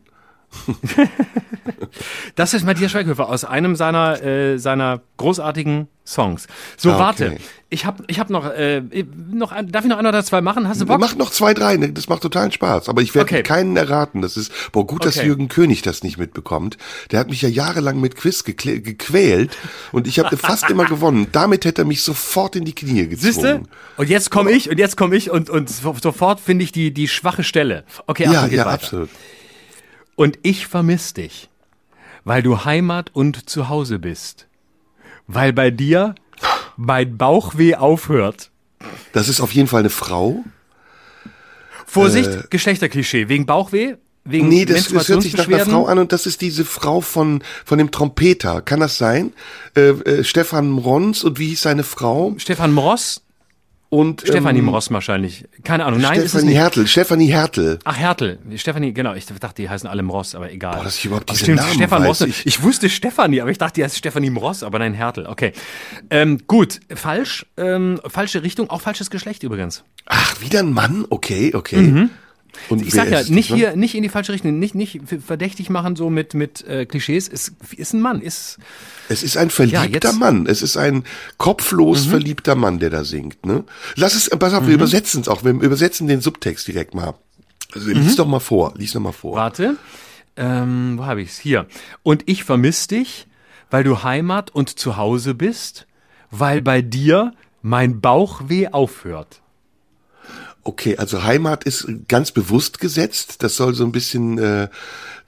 Das 2.36 2.54
ist 2.54 2.64
Matthias 2.64 2.90
Schweighöfer 2.92 3.28
aus 3.28 3.44
einem 3.44 3.76
seiner, 3.76 4.22
äh, 4.22 4.58
seiner 4.58 5.00
großartigen 5.16 5.88
Songs. 6.06 6.46
So, 6.76 6.90
Ah, 6.90 6.94
okay. 6.94 7.00
warte. 7.02 7.36
Ich 7.70 7.84
habe 7.84 8.02
ich 8.06 8.18
hab 8.18 8.30
noch, 8.30 8.46
äh, 8.50 8.80
noch, 9.30 9.52
ein- 9.52 9.70
darf 9.70 9.84
ich 9.84 9.90
noch 9.90 9.98
ein 9.98 10.06
oder 10.06 10.24
zwei 10.24 10.40
machen? 10.40 10.66
Hast 10.68 10.80
du 10.80 10.86
Bock? 10.86 10.98
Mach 11.00 11.16
noch 11.16 11.30
zwei, 11.30 11.52
drei, 11.52 11.76
ne? 11.76 11.92
das 11.92 12.08
macht 12.08 12.22
totalen 12.22 12.50
Spaß. 12.50 12.88
Aber 12.88 13.02
ich 13.02 13.14
werde 13.14 13.26
Okay. 13.34 13.42
keinen 13.42 13.76
erraten. 13.76 14.22
Das 14.22 14.36
ist, 14.38 14.50
boah, 14.72 14.86
gut, 14.86 15.04
dass 15.04 15.18
Okay. 15.18 15.26
Jürgen 15.26 15.48
König 15.48 15.82
das 15.82 16.02
nicht 16.02 16.16
mitbekommt. 16.16 16.78
Der 17.10 17.20
hat 17.20 17.28
mich 17.28 17.42
ja 17.42 17.48
jahrelang 17.50 18.00
mit 18.00 18.16
Quiz 18.16 18.44
gequält 18.44 19.56
und 19.92 20.06
ich 20.06 20.18
habe 20.18 20.36
fast 20.38 20.70
immer 20.70 20.84
gewonnen. 20.86 21.26
Damit 21.32 21.64
hätte 21.66 21.82
er 21.82 21.84
mich 21.86 22.02
sofort 22.02 22.56
in 22.56 22.64
die 22.64 22.74
Knie 22.74 23.06
gezwungen. 23.08 23.32
Siehste? 23.32 23.62
Und 23.98 24.08
jetzt 24.08 24.30
komme 24.30 24.50
ich 24.52 24.70
und 24.70 24.78
jetzt 24.78 24.96
komme 24.96 25.14
ich 25.16 25.30
und, 25.30 25.50
und 25.50 25.68
so, 25.68 25.94
sofort 26.02 26.40
finde 26.40 26.64
ich 26.64 26.72
die, 26.72 26.92
die 26.94 27.06
schwache 27.08 27.42
Stelle. 27.44 27.84
Okay, 28.06 28.24
Ja, 28.24 28.46
ja, 28.46 28.60
weiter. 28.60 28.66
absolut. 28.70 29.10
Und 30.18 30.40
ich 30.42 30.66
vermiss 30.66 31.14
dich, 31.14 31.48
weil 32.24 32.42
du 32.42 32.64
Heimat 32.64 33.10
und 33.12 33.48
Zuhause 33.48 34.00
bist. 34.00 34.48
Weil 35.28 35.52
bei 35.52 35.70
dir 35.70 36.16
mein 36.76 37.16
Bauchweh 37.16 37.76
aufhört. 37.76 38.50
Das 39.12 39.28
ist 39.28 39.40
auf 39.40 39.52
jeden 39.52 39.68
Fall 39.68 39.78
eine 39.78 39.90
Frau. 39.90 40.42
Vorsicht, 41.86 42.50
Geschlechterklischee. 42.50 43.28
Wegen 43.28 43.46
Bauchweh? 43.46 43.94
Wegen 44.24 44.46
Äh. 44.46 44.48
Nee, 44.48 44.64
das, 44.64 44.88
das 44.88 45.08
hört 45.08 45.22
sich 45.22 45.36
nach 45.36 45.46
einer? 45.46 45.64
Frau 45.64 45.86
an 45.86 46.00
und 46.00 46.10
das 46.10 46.26
ist 46.26 46.40
diese 46.40 46.64
Frau 46.64 47.00
von, 47.00 47.44
von 47.64 47.78
dem 47.78 47.92
Trompeter. 47.92 48.60
Kann 48.60 48.80
das 48.80 48.98
sein? 48.98 49.32
Äh, 49.76 49.90
äh, 49.90 50.24
Stefan 50.24 50.68
Mrons 50.68 51.22
und 51.22 51.38
wie 51.38 51.50
hieß 51.50 51.62
seine 51.62 51.84
Frau? 51.84 52.34
Stefan 52.38 52.72
Mross? 52.72 53.22
Und 53.90 54.20
Stefanie 54.20 54.58
ähm, 54.58 54.66
Mross 54.66 54.90
wahrscheinlich. 54.90 55.46
Keine 55.64 55.86
Ahnung. 55.86 56.00
Nein, 56.00 56.18
ist 56.18 56.24
es 56.26 56.30
Stefanie 56.32 56.48
nicht. 56.50 56.58
Hertel. 56.58 56.86
Stefanie 56.86 57.26
Hertel. 57.32 57.78
Ach, 57.84 57.96
Hertel. 57.96 58.38
Stefanie, 58.56 58.92
genau. 58.92 59.14
Ich 59.14 59.24
dachte, 59.24 59.54
die 59.62 59.68
heißen 59.70 59.88
alle 59.88 60.02
Mross, 60.02 60.34
aber 60.34 60.52
egal. 60.52 60.76
Boah, 60.76 60.84
dass 60.84 60.96
ich 60.98 61.06
überhaupt 61.06 61.30
diese 61.30 61.52
Namen 61.52 61.72
Stefan 61.72 62.04
weiß. 62.04 62.20
Ich- 62.22 62.44
Ich, 62.46 62.62
wusste 62.62 62.90
Stefanie, 62.90 63.40
aber 63.40 63.50
ich 63.50 63.56
dachte, 63.56 63.74
die 63.76 63.84
heißt 63.84 63.96
Stefanie 63.96 64.28
Mross, 64.28 64.62
aber 64.62 64.78
nein, 64.78 64.92
Hertel. 64.92 65.26
Okay. 65.26 65.52
Ähm, 66.10 66.38
gut. 66.46 66.80
Falsch. 66.94 67.46
Ähm, 67.56 67.98
falsche 68.06 68.42
Richtung. 68.42 68.68
Auch 68.68 68.82
falsches 68.82 69.08
Geschlecht 69.08 69.42
übrigens. 69.42 69.84
Ach, 70.04 70.38
wieder 70.42 70.60
ein 70.60 70.72
Mann? 70.74 71.06
Okay, 71.08 71.54
okay. 71.54 72.08
Und 72.68 72.80
Mhm. 72.80 72.86
Ich 72.88 72.94
sag 72.94 73.10
ja, 73.10 73.18
nicht 73.22 73.50
das, 73.50 73.50
ne? 73.50 73.56
hier, 73.56 73.76
nicht 73.76 73.94
in 73.94 74.02
die 74.02 74.08
falsche 74.08 74.32
Richtung, 74.32 74.58
nicht, 74.58 74.74
nicht 74.74 75.00
verdächtig 75.24 75.70
machen 75.70 75.96
so 75.96 76.10
mit, 76.10 76.34
mit 76.34 76.66
äh, 76.66 76.86
Klischees. 76.86 77.28
Ist, 77.28 77.52
ist 77.76 77.92
ein 77.94 78.00
Mann, 78.00 78.20
ist, 78.20 78.58
Es 79.08 79.22
ist 79.22 79.36
ein 79.36 79.50
verliebter 79.50 80.08
Ja, 80.08 80.12
Mhm. 80.12 80.18
Mann. 80.18 80.46
Es 80.46 80.62
ist 80.62 80.76
ein 80.76 81.04
kopflos 81.36 82.06
verliebter 82.06 82.54
Mann, 82.54 82.78
der 82.78 82.90
da 82.90 83.04
singt. 83.04 83.44
Ne? 83.46 83.64
Lass 83.96 84.14
es, 84.14 84.30
pass 84.30 84.52
auf, 84.54 84.66
wir 84.66 84.74
übersetzen 84.74 85.20
es 85.22 85.28
auch. 85.28 85.44
Wir 85.44 85.52
übersetzen 85.52 86.08
den 86.08 86.20
Subtext 86.20 86.66
direkt 86.68 86.94
mal. 86.94 87.14
Also 87.74 87.88
lies 87.90 88.16
doch 88.16 88.26
mal 88.26 88.40
vor. 88.40 88.74
Lies 88.76 88.92
doch 88.92 89.00
mal 89.00 89.12
vor. 89.12 89.36
Warte. 89.36 89.76
Ähm, 90.36 90.94
wo 90.98 91.04
habe 91.06 91.20
ich's? 91.22 91.38
Hier. 91.38 91.66
Und 92.02 92.22
ich 92.26 92.44
vermiss 92.44 92.86
dich, 92.86 93.26
weil 93.70 93.84
du 93.84 94.02
Heimat 94.02 94.50
und 94.54 94.78
Zuhause 94.78 95.34
bist, 95.34 95.86
weil 96.30 96.62
bei 96.62 96.80
dir 96.80 97.32
mein 97.60 98.00
Bauchweh 98.00 98.68
aufhört. 98.68 99.40
Okay, 100.68 100.98
also 100.98 101.22
Heimat 101.22 101.64
ist 101.64 101.88
ganz 102.08 102.30
bewusst 102.30 102.78
gesetzt. 102.78 103.42
Das 103.42 103.56
soll 103.56 103.74
so 103.74 103.84
ein 103.84 103.90
bisschen, 103.90 104.36
äh, 104.36 104.68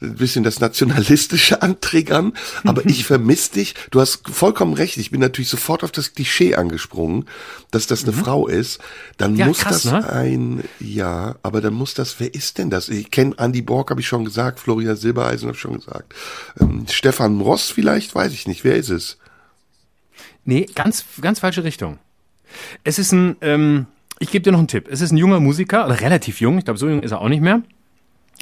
ein 0.02 0.16
bisschen 0.16 0.44
das 0.44 0.61
Nationalistische 0.61 1.62
antriggern. 1.62 2.35
Aber 2.64 2.85
ich 2.85 3.06
vermiss 3.06 3.50
dich. 3.50 3.75
Du 3.90 4.02
hast 4.02 4.28
vollkommen 4.28 4.75
recht. 4.75 4.99
Ich 4.99 5.11
bin 5.11 5.20
natürlich 5.20 5.49
sofort 5.49 5.82
auf 5.82 5.92
das 5.92 6.12
Klischee 6.12 6.56
angesprungen, 6.56 7.25
dass 7.70 7.87
das 7.87 8.02
eine 8.04 8.12
Frau 8.12 8.49
ist. 8.49 8.80
Dann 9.16 9.32
Mhm. 9.32 9.38
Ja, 9.38 9.47
muss 9.47 9.61
krass, 9.61 9.85
das 9.85 9.92
ne? 9.92 10.12
ein, 10.12 10.64
ja, 10.78 11.37
aber 11.42 11.62
dann 11.62 11.73
muss 11.73 11.94
das, 11.94 12.20
wer 12.20 12.35
ist 12.35 12.59
denn 12.59 12.68
das? 12.68 12.90
Ich 12.90 13.11
kenne 13.11 13.35
Andy 13.38 13.62
Borg, 13.62 13.88
habe 13.88 14.02
ich 14.02 14.09
schon 14.09 14.26
gesagt. 14.26 14.61
Florian 14.61 14.97
Silbereisen 14.97 15.49
habe 15.49 15.56
ich 15.56 15.62
schon 15.62 15.78
gesagt. 15.78 16.14
Ähm, 16.61 16.85
Stefan 16.87 17.40
Ross 17.40 17.70
vielleicht, 17.70 18.14
weiß 18.14 18.35
ich 18.35 18.47
nicht. 18.47 18.62
Wer 18.62 18.76
ist 18.76 18.90
es? 18.90 19.16
Nee, 20.44 20.66
ganz, 20.75 21.06
ganz 21.23 21.38
falsche 21.40 21.64
Richtung. 21.64 21.99
Es 22.85 22.99
ist 22.99 23.12
ein, 23.12 23.37
ähm, 23.40 23.87
ich 24.20 24.30
gebe 24.30 24.42
dir 24.44 24.52
noch 24.52 24.58
einen 24.60 24.68
Tipp. 24.68 24.86
Es 24.90 25.00
ist 25.00 25.10
ein 25.10 25.16
junger 25.16 25.40
Musiker, 25.40 25.86
oder 25.86 26.00
relativ 26.00 26.40
jung, 26.40 26.58
ich 26.58 26.64
glaube, 26.64 26.78
so 26.78 26.88
jung 26.88 27.02
ist 27.02 27.10
er 27.10 27.20
auch 27.20 27.28
nicht 27.28 27.42
mehr. 27.42 27.62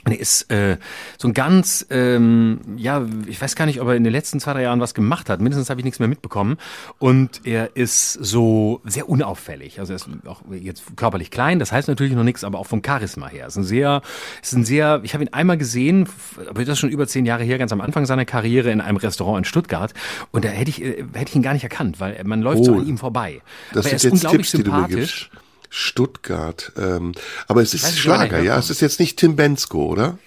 Und 0.04 0.12
er 0.12 0.20
ist 0.20 0.49
äh, 0.52 0.76
so 1.18 1.26
ein 1.26 1.35
ganz, 1.35 1.85
ähm, 1.90 2.61
ja, 2.76 3.04
ich 3.26 3.40
weiß 3.42 3.56
gar 3.56 3.66
nicht, 3.66 3.80
ob 3.80 3.88
er 3.88 3.97
in 3.97 4.04
den 4.04 4.12
letzten 4.12 4.38
zwei, 4.38 4.52
drei 4.52 4.62
Jahren 4.62 4.80
was 4.80 4.94
gemacht 4.94 5.28
hat. 5.28 5.40
Mindestens 5.40 5.70
habe 5.70 5.80
ich 5.80 5.85
nichts 5.85 5.99
mehr 5.99 6.06
mitbekommen. 6.08 6.56
Und 7.00 7.40
er 7.44 7.75
ist 7.76 8.12
so 8.12 8.80
sehr 8.85 9.08
unauffällig. 9.08 9.80
Also 9.80 9.92
er 9.92 9.97
ist 9.97 10.08
auch 10.26 10.42
jetzt 10.52 10.85
körperlich 10.97 11.32
klein, 11.32 11.58
das 11.58 11.73
heißt 11.73 11.88
natürlich 11.88 12.12
noch 12.14 12.23
nichts, 12.23 12.44
aber 12.44 12.61
auch 12.61 12.66
vom 12.68 12.80
Charisma 12.85 13.26
her. 13.28 13.47
Es 13.49 13.54
ist 13.54 13.56
ein 13.58 13.64
sehr, 13.64 14.02
ist 14.40 14.52
ein 14.54 14.64
sehr, 14.64 15.00
ich 15.02 15.14
habe 15.14 15.25
ihn 15.25 15.32
einmal 15.32 15.58
gesehen, 15.58 16.08
aber 16.49 16.61
das 16.64 16.75
ist 16.75 16.78
schon 16.78 16.90
über 16.90 17.08
zehn 17.08 17.26
Jahre 17.26 17.42
her, 17.42 17.58
ganz 17.58 17.73
am 17.73 17.80
Anfang 17.80 18.06
seiner 18.06 18.25
Karriere 18.25 18.70
in 18.70 18.80
einem 18.80 18.99
Restaurant 18.99 19.38
in 19.38 19.44
Stuttgart. 19.44 19.94
Und 20.30 20.44
da 20.44 20.49
hätte 20.49 20.70
ich, 20.70 20.80
äh, 20.80 21.04
hätte 21.12 21.30
ich 21.30 21.35
ihn 21.35 21.42
gar 21.42 21.54
nicht 21.54 21.64
erkannt, 21.64 21.99
weil 21.99 22.23
man 22.25 22.40
läuft 22.40 22.64
so 22.64 22.75
Oh. 22.75 22.78
an 22.78 22.87
ihm 22.87 22.99
vorbei. 22.99 23.40
Das 23.73 23.85
aber 23.85 23.92
er 23.94 23.99
sind 23.99 24.14
ist 24.14 24.23
jetzt 24.23 24.25
unglaublich 24.25 24.50
Tipps, 24.52 24.58
die 24.58 24.62
du 24.62 24.70
mir 24.70 24.76
sympathisch. 24.87 25.30
gibst. 25.30 25.44
Stuttgart. 25.71 26.73
Ähm, 26.77 27.13
aber 27.47 27.63
es 27.63 27.75
ist 27.75 27.89
ich 27.89 28.01
Schlager, 28.01 28.41
ja? 28.41 28.59
Es 28.59 28.71
ist 28.71 28.81
jetzt 28.81 29.01
nicht 29.01 29.19
Tim 29.19 29.37
Bensko, 29.37 29.85
oder? 29.87 30.19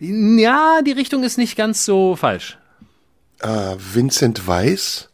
Ja, 0.00 0.80
die 0.84 0.92
Richtung 0.92 1.22
ist 1.22 1.38
nicht 1.38 1.56
ganz 1.56 1.84
so 1.84 2.16
falsch. 2.16 2.58
Äh, 3.40 3.76
Vincent 3.92 4.46
Weiss? 4.46 5.08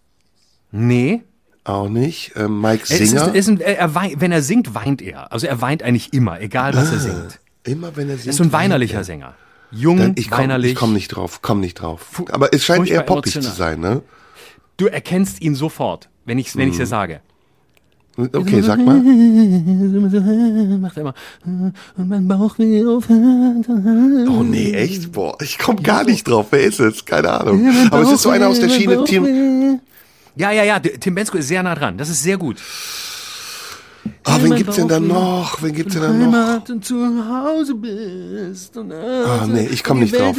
Nee. 0.72 1.22
Auch 1.64 1.88
nicht. 1.88 2.34
Äh, 2.36 2.48
Mike 2.48 2.84
Es 2.84 3.00
ist, 3.00 3.10
Singer? 3.10 3.34
ist 3.34 3.48
ein, 3.48 3.60
er, 3.60 3.94
weint, 3.94 4.20
wenn 4.20 4.32
er 4.32 4.42
singt, 4.42 4.74
weint 4.74 5.02
er. 5.02 5.30
Also 5.32 5.46
er 5.46 5.60
weint 5.60 5.82
eigentlich 5.82 6.12
immer, 6.12 6.40
egal 6.40 6.74
was 6.74 6.90
er 6.92 6.98
singt. 6.98 7.38
Immer 7.64 7.94
wenn 7.96 8.08
er 8.08 8.16
singt. 8.16 8.26
Er 8.26 8.30
ist 8.30 8.36
so 8.36 8.44
ein 8.44 8.52
weinerlicher 8.52 8.98
er. 8.98 9.04
Sänger. 9.04 9.34
Jung, 9.70 9.98
Dann, 9.98 10.14
ich 10.16 10.30
komme 10.30 10.42
weinerlich. 10.44 10.74
komm 10.74 10.94
nicht 10.94 11.08
drauf, 11.08 11.42
komm 11.42 11.60
nicht 11.60 11.74
drauf. 11.74 12.22
Aber 12.30 12.52
es 12.52 12.64
scheint 12.64 12.88
eher 12.88 13.02
poppig 13.02 13.32
zu 13.32 13.38
emotional. 13.38 13.56
sein, 13.72 13.80
ne? 13.80 14.02
Du 14.78 14.86
erkennst 14.86 15.40
ihn 15.42 15.54
sofort, 15.54 16.08
wenn 16.24 16.38
ich 16.38 16.56
wenn 16.56 16.68
ich's 16.68 16.76
Mhm. 16.78 16.80
dir 16.80 16.86
sage. 16.86 17.20
Okay, 18.16 18.60
sag 18.60 18.84
mal. 18.84 18.96
Macht 20.78 20.96
er 20.96 21.00
immer. 21.02 21.14
Und 21.96 22.08
mein 22.08 22.26
Bauch 22.28 22.58
will 22.58 22.86
aufhören. 22.88 24.28
Oh 24.28 24.42
nee, 24.42 24.72
echt? 24.72 25.12
Boah, 25.12 25.36
ich 25.40 25.58
komme 25.58 25.80
gar 25.80 26.04
nicht 26.04 26.28
drauf. 26.28 26.46
Wer 26.50 26.62
ist 26.64 26.80
es? 26.80 27.04
Keine 27.04 27.30
Ahnung. 27.30 27.66
Aber 27.90 28.02
es 28.02 28.12
ist 28.12 28.22
so 28.22 28.30
einer 28.30 28.48
aus 28.48 28.60
der 28.60 28.68
Schiene. 28.68 29.04
Tim, 29.04 29.80
Ja, 30.36 30.50
ja, 30.52 30.64
ja. 30.64 30.78
Tim 30.80 31.14
Bensko 31.14 31.38
ist 31.38 31.48
sehr 31.48 31.62
nah 31.62 31.74
dran. 31.74 31.96
Das 31.96 32.08
ist 32.10 32.22
sehr 32.22 32.36
gut. 32.36 32.56
ah, 34.24 34.38
wen 34.40 34.54
gibt's 34.54 34.76
denn 34.76 34.88
da 34.88 35.00
noch? 35.00 35.62
Wen 35.62 35.72
gibt's 35.74 35.94
denn 35.94 36.02
da 36.02 36.10
noch? 36.12 36.68
Und 36.68 36.84
zu 36.84 36.96
Hause 37.28 37.74
bist. 37.74 38.76
Und 38.76 38.92
Ah, 38.92 39.46
nee, 39.46 39.68
ich 39.70 39.82
komm 39.84 40.00
nicht 40.00 40.18
drauf. 40.18 40.36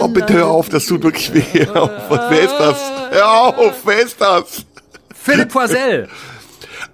Oh, 0.00 0.08
bitte 0.08 0.34
hör 0.34 0.46
auf, 0.48 0.68
das 0.68 0.86
tut 0.86 1.02
wirklich 1.02 1.32
weh. 1.34 1.42
Wer 1.54 2.40
ist 2.42 2.54
das? 2.58 2.76
Hör 3.10 3.58
auf, 3.58 3.74
wer 3.84 4.02
ist 4.04 4.20
das? 4.20 4.64
Philipp 5.22 5.50
Poisel. 5.50 6.08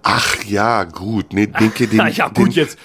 Ach 0.02 0.44
ja, 0.44 0.84
gut. 0.84 1.32
Nee, 1.32 1.46
den, 1.46 1.72
den, 1.74 2.08
ja, 2.12 2.28
gut, 2.28 2.38
den, 2.38 2.50
jetzt. 2.52 2.78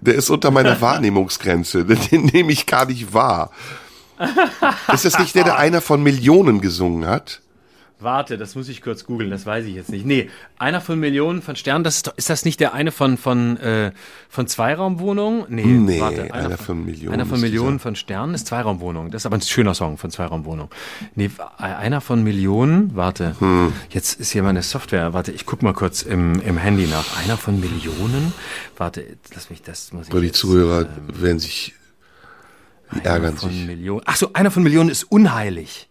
Der 0.00 0.14
ist 0.14 0.30
unter 0.30 0.50
meiner 0.50 0.80
Wahrnehmungsgrenze. 0.80 1.84
Den, 1.84 1.98
den 2.10 2.24
nehme 2.26 2.52
ich 2.52 2.66
gar 2.66 2.86
nicht 2.86 3.12
wahr. 3.12 3.50
Ist 4.92 5.04
das 5.04 5.18
nicht 5.18 5.34
der, 5.34 5.44
der 5.44 5.58
einer 5.58 5.80
von 5.80 6.02
Millionen 6.02 6.60
gesungen 6.60 7.06
hat? 7.06 7.42
Warte, 7.98 8.36
das 8.36 8.54
muss 8.54 8.68
ich 8.68 8.82
kurz 8.82 9.06
googeln, 9.06 9.30
das 9.30 9.46
weiß 9.46 9.64
ich 9.64 9.74
jetzt 9.74 9.88
nicht. 9.88 10.04
Nee, 10.04 10.28
einer 10.58 10.82
von 10.82 11.00
Millionen 11.00 11.40
von 11.40 11.56
Sternen, 11.56 11.82
das 11.82 11.96
ist, 11.96 12.06
doch, 12.08 12.16
ist 12.18 12.28
das 12.28 12.44
nicht 12.44 12.60
der 12.60 12.74
eine 12.74 12.92
von, 12.92 13.16
von, 13.16 13.56
äh, 13.56 13.92
von 14.28 14.46
Zweiraumwohnungen? 14.46 15.46
Nee, 15.48 15.64
Nee, 15.64 16.00
warte, 16.02 16.34
einer 16.34 16.58
von 16.58 16.84
Millionen 16.84 17.14
Einer 17.14 17.24
von 17.24 17.40
Millionen 17.40 17.78
von 17.78 17.96
Sternen 17.96 18.34
ist 18.34 18.48
Zweiraumwohnung. 18.48 19.10
Das 19.10 19.22
ist 19.22 19.26
aber 19.26 19.36
ein 19.38 19.40
schöner 19.40 19.72
Song 19.72 19.96
von 19.96 20.10
Zweiraumwohnung. 20.10 20.68
Nee, 21.14 21.30
äh, 21.58 21.62
einer 21.62 22.02
von 22.02 22.22
Millionen, 22.22 22.94
warte, 22.94 23.34
Hm. 23.40 23.72
jetzt 23.88 24.20
ist 24.20 24.30
hier 24.32 24.42
meine 24.42 24.60
Software, 24.62 25.14
warte, 25.14 25.32
ich 25.32 25.46
guck 25.46 25.62
mal 25.62 25.72
kurz 25.72 26.02
im, 26.02 26.42
im 26.42 26.58
Handy 26.58 26.86
nach. 26.86 27.16
Einer 27.24 27.38
von 27.38 27.58
Millionen? 27.60 28.34
Warte, 28.76 29.06
lass 29.34 29.48
mich, 29.48 29.62
das 29.62 29.94
muss 29.94 30.08
ich 30.08 30.12
Weil 30.12 30.20
die 30.20 30.26
jetzt, 30.26 30.38
Zuhörer 30.38 30.82
ähm, 30.82 31.22
werden 31.22 31.38
sich 31.38 31.72
Die 32.94 33.04
ärgern 33.06 33.30
Einer 33.30 33.36
von 33.38 33.50
sich. 33.50 33.66
Millionen. 33.66 34.02
Ach 34.04 34.16
so, 34.16 34.34
einer 34.34 34.50
von 34.50 34.62
Millionen 34.62 34.90
ist 34.90 35.04
unheilig. 35.04 35.88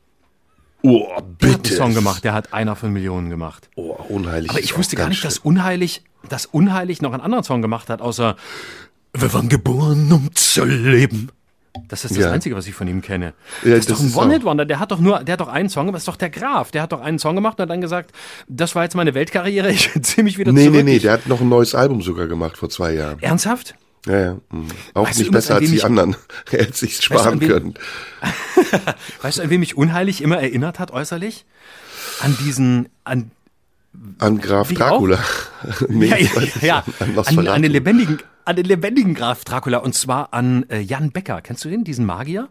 Oh, 0.85 1.07
Der 1.07 1.15
hat 1.15 1.23
einen 1.23 1.37
bitte. 1.61 1.75
Song 1.75 1.93
gemacht, 1.93 2.23
der 2.23 2.33
hat 2.33 2.53
einer 2.53 2.75
von 2.75 2.91
Millionen 2.91 3.29
gemacht. 3.29 3.69
Oh, 3.75 3.95
unheilig. 4.09 4.49
Aber 4.49 4.59
ich 4.59 4.77
wusste 4.77 4.95
gar 4.95 5.09
nicht, 5.09 5.23
dass. 5.25 5.39
Unheilig, 5.39 6.03
dass 6.29 6.45
Unheilig 6.45 7.01
noch 7.01 7.13
einen 7.13 7.21
anderen 7.21 7.43
Song 7.43 7.61
gemacht 7.61 7.89
hat, 7.89 8.01
außer 8.01 8.35
Wir 9.13 9.33
waren 9.33 9.49
geboren, 9.49 10.11
um 10.11 10.29
zu 10.35 10.65
leben. 10.65 11.29
Das 11.89 12.05
ist 12.05 12.11
das 12.15 12.23
Ja. 12.23 12.31
Einzige, 12.31 12.55
was 12.55 12.67
ich 12.67 12.73
von 12.73 12.87
ihm 12.87 13.01
kenne. 13.01 13.33
Ja, 13.63 13.71
das 13.71 13.79
ist 13.79 13.89
das 13.89 13.97
doch 13.99 14.05
ein 14.21 14.27
One-Hit-Wonder. 14.27 14.65
Der 14.65 14.79
hat 14.79 14.91
doch 14.91 14.99
nur, 14.99 15.19
der 15.25 15.33
hat 15.33 15.41
doch 15.41 15.49
einen 15.49 15.67
Song, 15.67 15.89
aber 15.89 15.97
ist 15.97 16.07
doch 16.07 16.15
der 16.15 16.29
Graf. 16.29 16.71
Der 16.71 16.81
hat 16.81 16.93
doch 16.93 17.01
einen 17.01 17.19
Song 17.19 17.35
gemacht 17.35 17.57
und 17.59 17.63
hat 17.63 17.69
dann 17.69 17.81
gesagt, 17.81 18.11
das 18.47 18.75
war 18.75 18.83
jetzt 18.83 18.95
meine 18.95 19.13
Weltkarriere, 19.13 19.69
ich 19.71 19.91
zieh 20.01 20.23
mich 20.23 20.37
wieder 20.37 20.53
Nee, 20.53 20.61
zurück. 20.65 20.75
nee, 20.77 20.83
nee, 20.83 20.95
Ich- 20.97 21.01
der 21.01 21.11
hat 21.13 21.27
noch 21.27 21.41
ein 21.41 21.49
neues 21.49 21.75
Album 21.75 22.01
sogar 22.01 22.27
gemacht 22.27 22.57
vor 22.57 22.69
zwei 22.69 22.93
Jahren. 22.93 23.19
Ernsthaft? 23.21 23.75
Ja, 24.05 24.19
ja. 24.19 24.33
mhm. 24.51 24.67
Auch 24.93 25.07
Weißt 25.07 25.17
du 25.19 25.23
nicht 25.23 25.31
besser 25.31 25.55
als 25.55 25.69
die 25.69 25.83
anderen. 25.83 26.15
Er 26.51 26.59
hätte 26.65 26.73
sich 26.77 27.01
sparen 27.01 27.33
an 27.33 27.41
wen- 27.41 27.47
können. 27.49 27.73
Weißt 29.21 29.37
du, 29.39 29.41
an 29.43 29.49
wen 29.49 29.59
mich 29.59 29.77
unheilig 29.77 30.21
immer 30.21 30.37
erinnert 30.39 30.79
hat 30.79 30.91
äußerlich? 30.91 31.45
An 32.21 32.37
diesen, 32.45 32.89
an, 33.03 33.31
An 34.19 34.39
Graf 34.39 34.71
Dracula. 34.73 35.19
nee, 35.89 36.07
ja, 36.07 36.17
ja, 36.17 36.43
ja, 36.61 36.83
an 36.99 37.17
an, 37.37 37.47
an 37.47 37.61
den 37.61 37.71
lebendigen, 37.71 38.19
an 38.45 38.55
den 38.55 38.65
lebendigen 38.65 39.15
Graf 39.15 39.43
Dracula 39.43 39.79
und 39.79 39.95
zwar 39.95 40.33
an 40.33 40.65
äh, 40.69 40.79
Jan 40.79 41.11
Becker. 41.11 41.41
Kennst 41.41 41.65
du 41.65 41.69
den, 41.69 41.83
diesen 41.83 42.05
Magier? 42.05 42.49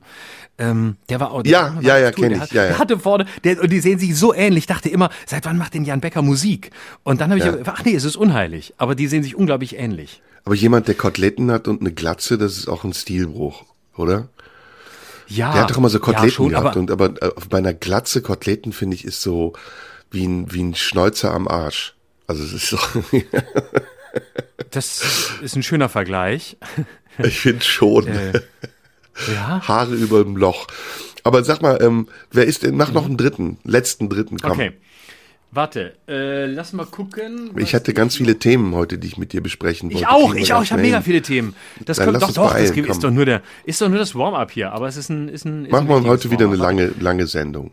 Ähm, 0.59 0.97
der 1.09 1.21
war 1.21 1.31
auch. 1.33 1.43
Der 1.43 1.53
Ja, 1.53 1.75
war 1.77 1.83
ja, 1.83 1.99
ja, 1.99 2.09
auf 2.09 2.15
Tour. 2.17 2.25
kenn 2.29 2.31
Der 2.31 2.37
ich, 2.39 2.43
hat- 2.43 2.53
ja, 2.53 2.63
ja. 2.63 2.69
Der 2.71 2.79
hatte 2.79 2.99
vorne, 2.99 3.27
der, 3.45 3.61
und 3.63 3.71
die 3.73 3.81
sehen 3.81 3.99
sich 3.99 4.17
so 4.17 4.35
ähnlich. 4.35 4.63
Ich 4.65 4.67
dachte 4.67 4.89
immer, 4.89 5.11
seit 5.27 5.45
wann 5.45 5.57
macht 5.59 5.75
denn 5.75 5.85
Jan 5.85 6.01
Becker 6.01 6.23
Musik? 6.23 6.71
Und 7.05 7.21
dann 7.21 7.31
habe 7.31 7.39
ich, 7.39 7.45
Ja. 7.47 7.57
ach 7.67 7.85
nee, 7.85 7.95
es 7.95 8.05
ist 8.05 8.17
unheilig. 8.17 8.75
Aber 8.77 8.95
die 8.95 9.07
sehen 9.07 9.23
sich 9.23 9.37
unglaublich 9.37 9.77
ähnlich. 9.79 10.21
Aber 10.45 10.55
jemand, 10.55 10.89
der 10.89 10.95
Koteletten 10.95 11.51
hat 11.51 11.69
und 11.69 11.81
eine 11.81 11.93
Glatze, 11.93 12.37
das 12.39 12.57
ist 12.59 12.69
auch 12.69 12.85
ein 12.85 12.93
Stilbruch, 12.93 13.65
oder? 13.97 14.29
Ja. 15.27 15.53
Der 15.53 15.63
hat 15.63 15.71
doch 15.71 15.79
immer 15.79 15.89
so 15.89 15.99
ja, 15.99 16.05
Koteletten 16.05 16.31
schon, 16.31 16.49
gehabt. 16.51 16.67
aber, 16.67 16.79
und 16.79 16.91
aber 16.91 17.07
äh, 17.23 17.31
bei 17.49 17.59
einer 17.59 17.73
Glatze 17.73 18.21
Koteletten, 18.21 18.73
finde 18.73 18.95
ich, 18.97 19.05
ist 19.05 19.23
so 19.23 19.55
wie 20.11 20.27
ein, 20.27 20.53
wie 20.53 20.63
ein 20.63 20.75
Schnäuzer 20.75 21.33
am 21.33 21.49
Arsch. 21.49 21.95
Also 22.27 22.45
es 22.45 22.53
ist 22.53 22.69
so, 22.69 22.79
Das 24.71 25.03
ist 25.43 25.57
ein 25.57 25.63
schöner 25.63 25.89
Vergleich. 25.89 26.57
ich 27.19 27.41
finde 27.41 27.65
schon. 27.65 28.07
Äh, 28.07 28.41
Ja. 29.33 29.67
Haare 29.67 29.95
über 29.95 30.25
dem 30.25 30.37
Loch. 30.37 30.67
Aber 31.23 31.45
sag 31.45 31.63
mal, 31.63 31.81
ähm, 31.81 32.09
wer 32.33 32.47
ist 32.47 32.65
denn, 32.65 32.77
mach 32.77 32.93
noch 32.93 33.07
einen 33.07 33.17
dritten, 33.17 33.59
letzten 33.65 34.09
dritten, 34.09 34.39
komm. 34.39 34.53
Okay. 34.53 34.73
Warte, 35.55 35.95
äh, 36.09 36.47
lass 36.47 36.73
mal 36.73 36.85
gucken. 36.87 37.51
Ich 37.57 37.75
hatte 37.75 37.95
ganz 37.95 38.17
viele 38.17 38.39
Themen 38.39 38.75
heute, 38.75 38.99
die 38.99 39.07
ich 39.07 39.17
mit 39.19 39.33
dir 39.33 39.41
besprechen 39.41 39.89
wollte. 39.91 40.01
Ich 40.03 40.07
auch, 40.09 40.35
ich 40.35 40.53
auch, 40.53 40.63
ich 40.63 40.73
habe 40.73 40.83
mega 40.83 41.01
viele 41.01 41.23
Themen. 41.23 41.55
Das 41.85 41.97
Dann 41.99 42.07
kommt 42.11 42.23
doch, 42.23 42.33
doch, 42.33 42.53
das 42.53 42.71
beeilen, 42.71 42.83
komm. 42.83 42.91
ist 42.91 43.05
doch 43.05 43.11
nur 43.11 43.25
der, 43.25 43.41
ist 43.65 43.81
doch 43.81 43.89
nur 43.89 43.99
das 43.99 44.15
Warm-up 44.17 44.51
hier, 44.51 44.73
aber 44.73 44.89
es 44.89 44.97
ist 44.97 45.11
ein, 45.11 45.29
ist 45.29 45.45
ein. 45.45 45.67
Ist 45.67 45.71
Machen 45.73 45.89
wir 45.89 46.03
heute 46.05 46.31
wieder 46.31 46.47
eine 46.47 46.57
lange, 46.57 46.93
lange 46.99 47.27
Sendung. 47.27 47.71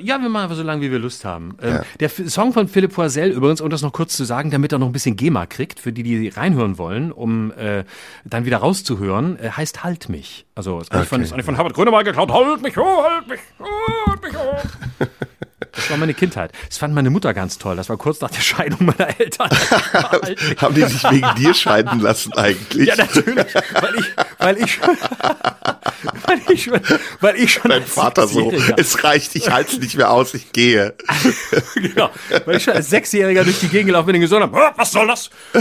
Ja, 0.00 0.20
wir 0.22 0.28
machen 0.28 0.44
einfach 0.44 0.54
so 0.56 0.62
lange, 0.62 0.80
wie 0.82 0.92
wir 0.92 1.00
Lust 1.00 1.24
haben. 1.24 1.56
Ähm, 1.60 1.74
Ja. 1.74 1.82
Der 1.98 2.06
F- 2.06 2.22
Song 2.30 2.52
von 2.52 2.68
Philipp 2.68 2.92
Poisel 2.94 3.30
übrigens, 3.32 3.60
um 3.60 3.68
das 3.68 3.82
noch 3.82 3.92
kurz 3.92 4.16
zu 4.16 4.22
sagen, 4.24 4.52
damit 4.52 4.70
er 4.72 4.78
noch 4.78 4.86
ein 4.86 4.92
bisschen 4.92 5.16
GEMA 5.16 5.46
kriegt, 5.46 5.80
für 5.80 5.92
die, 5.92 6.04
die 6.04 6.28
reinhören 6.28 6.78
wollen, 6.78 7.10
um 7.10 7.50
äh, 7.52 7.82
dann 8.24 8.44
wieder 8.44 8.58
rauszuhören, 8.58 9.40
äh, 9.40 9.50
heißt 9.50 9.82
Halt 9.82 10.08
mich. 10.08 10.46
Also 10.54 10.78
ist 10.80 10.92
eigentlich, 10.92 11.08
von, 11.08 11.16
Okay. 11.18 11.24
ist 11.26 11.32
eigentlich 11.32 11.46
von 11.46 11.54
Herbert 11.56 11.74
Grönemeyer 11.74 12.04
geklaut. 12.04 12.30
Halt 12.30 12.62
mich, 12.62 12.78
oh, 12.78 13.02
halt 13.02 13.26
mich, 13.28 13.40
oh, 13.58 14.10
halt 14.10 14.22
mich, 14.22 14.32
oh. 14.36 15.04
Das 15.74 15.90
war 15.90 15.96
meine 15.96 16.14
Kindheit. 16.14 16.52
Das 16.68 16.78
fand 16.78 16.94
meine 16.94 17.10
Mutter 17.10 17.32
ganz 17.34 17.58
toll. 17.58 17.76
Das 17.76 17.88
war 17.88 17.96
kurz 17.96 18.20
nach 18.20 18.30
der 18.30 18.40
Scheidung 18.42 18.86
meiner 18.86 19.18
Eltern. 19.18 19.48
Haben 20.58 20.74
die 20.74 20.82
sich 20.84 21.02
wegen 21.10 21.34
dir 21.36 21.54
scheiden 21.54 22.00
lassen 22.00 22.32
eigentlich? 22.34 22.88
Ja, 22.88 22.96
natürlich, 22.96 23.46
weil 23.80 23.94
ich, 23.98 24.06
weil 24.38 24.58
ich, 24.58 24.80
weil 26.26 26.40
ich, 26.50 26.64
schon- 26.64 26.80
weil 27.20 27.36
ich 27.36 27.52
schon 27.52 27.70
Dein 27.70 27.86
Vater 27.86 28.26
so, 28.28 28.52
es 28.76 29.02
reicht, 29.04 29.34
ich 29.34 29.50
halte 29.50 29.72
es 29.72 29.78
nicht 29.80 29.96
mehr 29.96 30.10
aus, 30.10 30.34
ich 30.34 30.52
gehe. 30.52 30.94
genau, 31.74 32.10
weil 32.44 32.56
ich 32.56 32.64
schon 32.64 32.74
als 32.74 32.90
Sechsjähriger 32.90 33.44
durch 33.44 33.60
die 33.60 33.68
Gegend 33.68 33.86
gelaufen 33.86 34.06
bin 34.06 34.16
und 34.16 34.20
gesungen 34.22 34.42
habe, 34.44 34.58
"Ah, 34.58 34.72
was 34.76 34.90
soll 34.92 35.06
das? 35.06 35.30
Oh, 35.54 35.60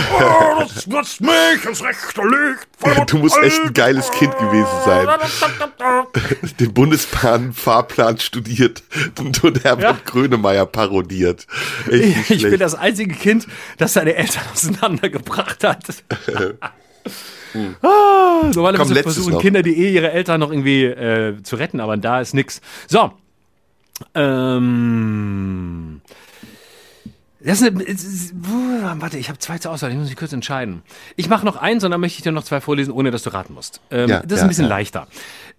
das 0.60 0.88
nutzt 0.88 1.22
mich 1.22 1.32
ins 1.66 1.84
rechte 1.84 2.22
Licht. 2.22 3.10
Du 3.12 3.18
musst 3.20 3.38
echt 3.44 3.62
ein 3.62 3.74
geiles 3.74 4.10
Kind 4.12 4.38
gewesen 4.38 4.68
sein. 4.86 5.08
Den 6.60 6.74
Bundesbahn-Fahrplan 6.74 8.20
studiert 8.20 8.84
und, 9.20 9.44
und 9.44 9.64
Herbert 9.64 9.98
Ja. 9.98 10.01
Grönemeyer 10.06 10.66
parodiert. 10.66 11.48
Nicht 11.90 12.30
Ich 12.30 12.44
bin 12.44 12.60
das 12.60 12.76
einzige 12.76 13.14
Kind, 13.16 13.48
das 13.78 13.94
seine 13.94 14.16
Eltern 14.16 14.44
auseinandergebracht 14.52 15.64
hat. 15.64 16.04
ah, 17.82 18.50
normalerweise 18.54 18.78
Komm, 18.78 18.92
letztes 18.94 19.14
versuchen 19.16 19.34
noch. 19.34 19.42
Kinder, 19.42 19.62
die 19.64 19.78
eh 19.78 19.92
ihre 19.94 20.12
Eltern 20.12 20.40
noch 20.40 20.52
irgendwie 20.52 20.84
äh, 20.86 21.42
zu 21.44 21.56
retten, 21.56 21.80
aber 21.80 21.98
da 21.98 22.22
ist 22.22 22.34
nix. 22.34 22.62
So. 22.88 23.12
Ähm. 24.16 26.02
Das 27.44 27.60
ist 27.60 27.68
eine, 27.68 27.84
es 27.84 28.04
ist, 28.04 28.34
warte, 28.36 29.18
ich 29.18 29.28
habe 29.30 29.40
zwei 29.40 29.58
zur 29.58 29.72
Auswahl, 29.72 29.90
ich 29.90 29.98
muss 29.98 30.10
mich 30.10 30.16
kurz 30.16 30.32
entscheiden. 30.32 30.84
Ich 31.16 31.28
mache 31.28 31.44
noch 31.44 31.56
eins 31.56 31.84
und 31.84 31.90
dann 31.90 32.00
möchte 32.00 32.20
ich 32.20 32.24
dir 32.24 32.32
noch 32.32 32.44
zwei 32.44 32.62
vorlesen, 32.62 32.92
ohne 32.92 33.10
dass 33.10 33.24
du 33.24 33.34
raten 33.34 33.56
musst. 33.56 33.82
Ähm, 33.90 34.10
Ja, 34.10 34.20
das 34.20 34.34
ist 34.34 34.38
ja, 34.38 34.44
ein 34.44 34.48
bisschen 34.50 34.66
ja. 34.66 34.70
leichter. 34.70 35.08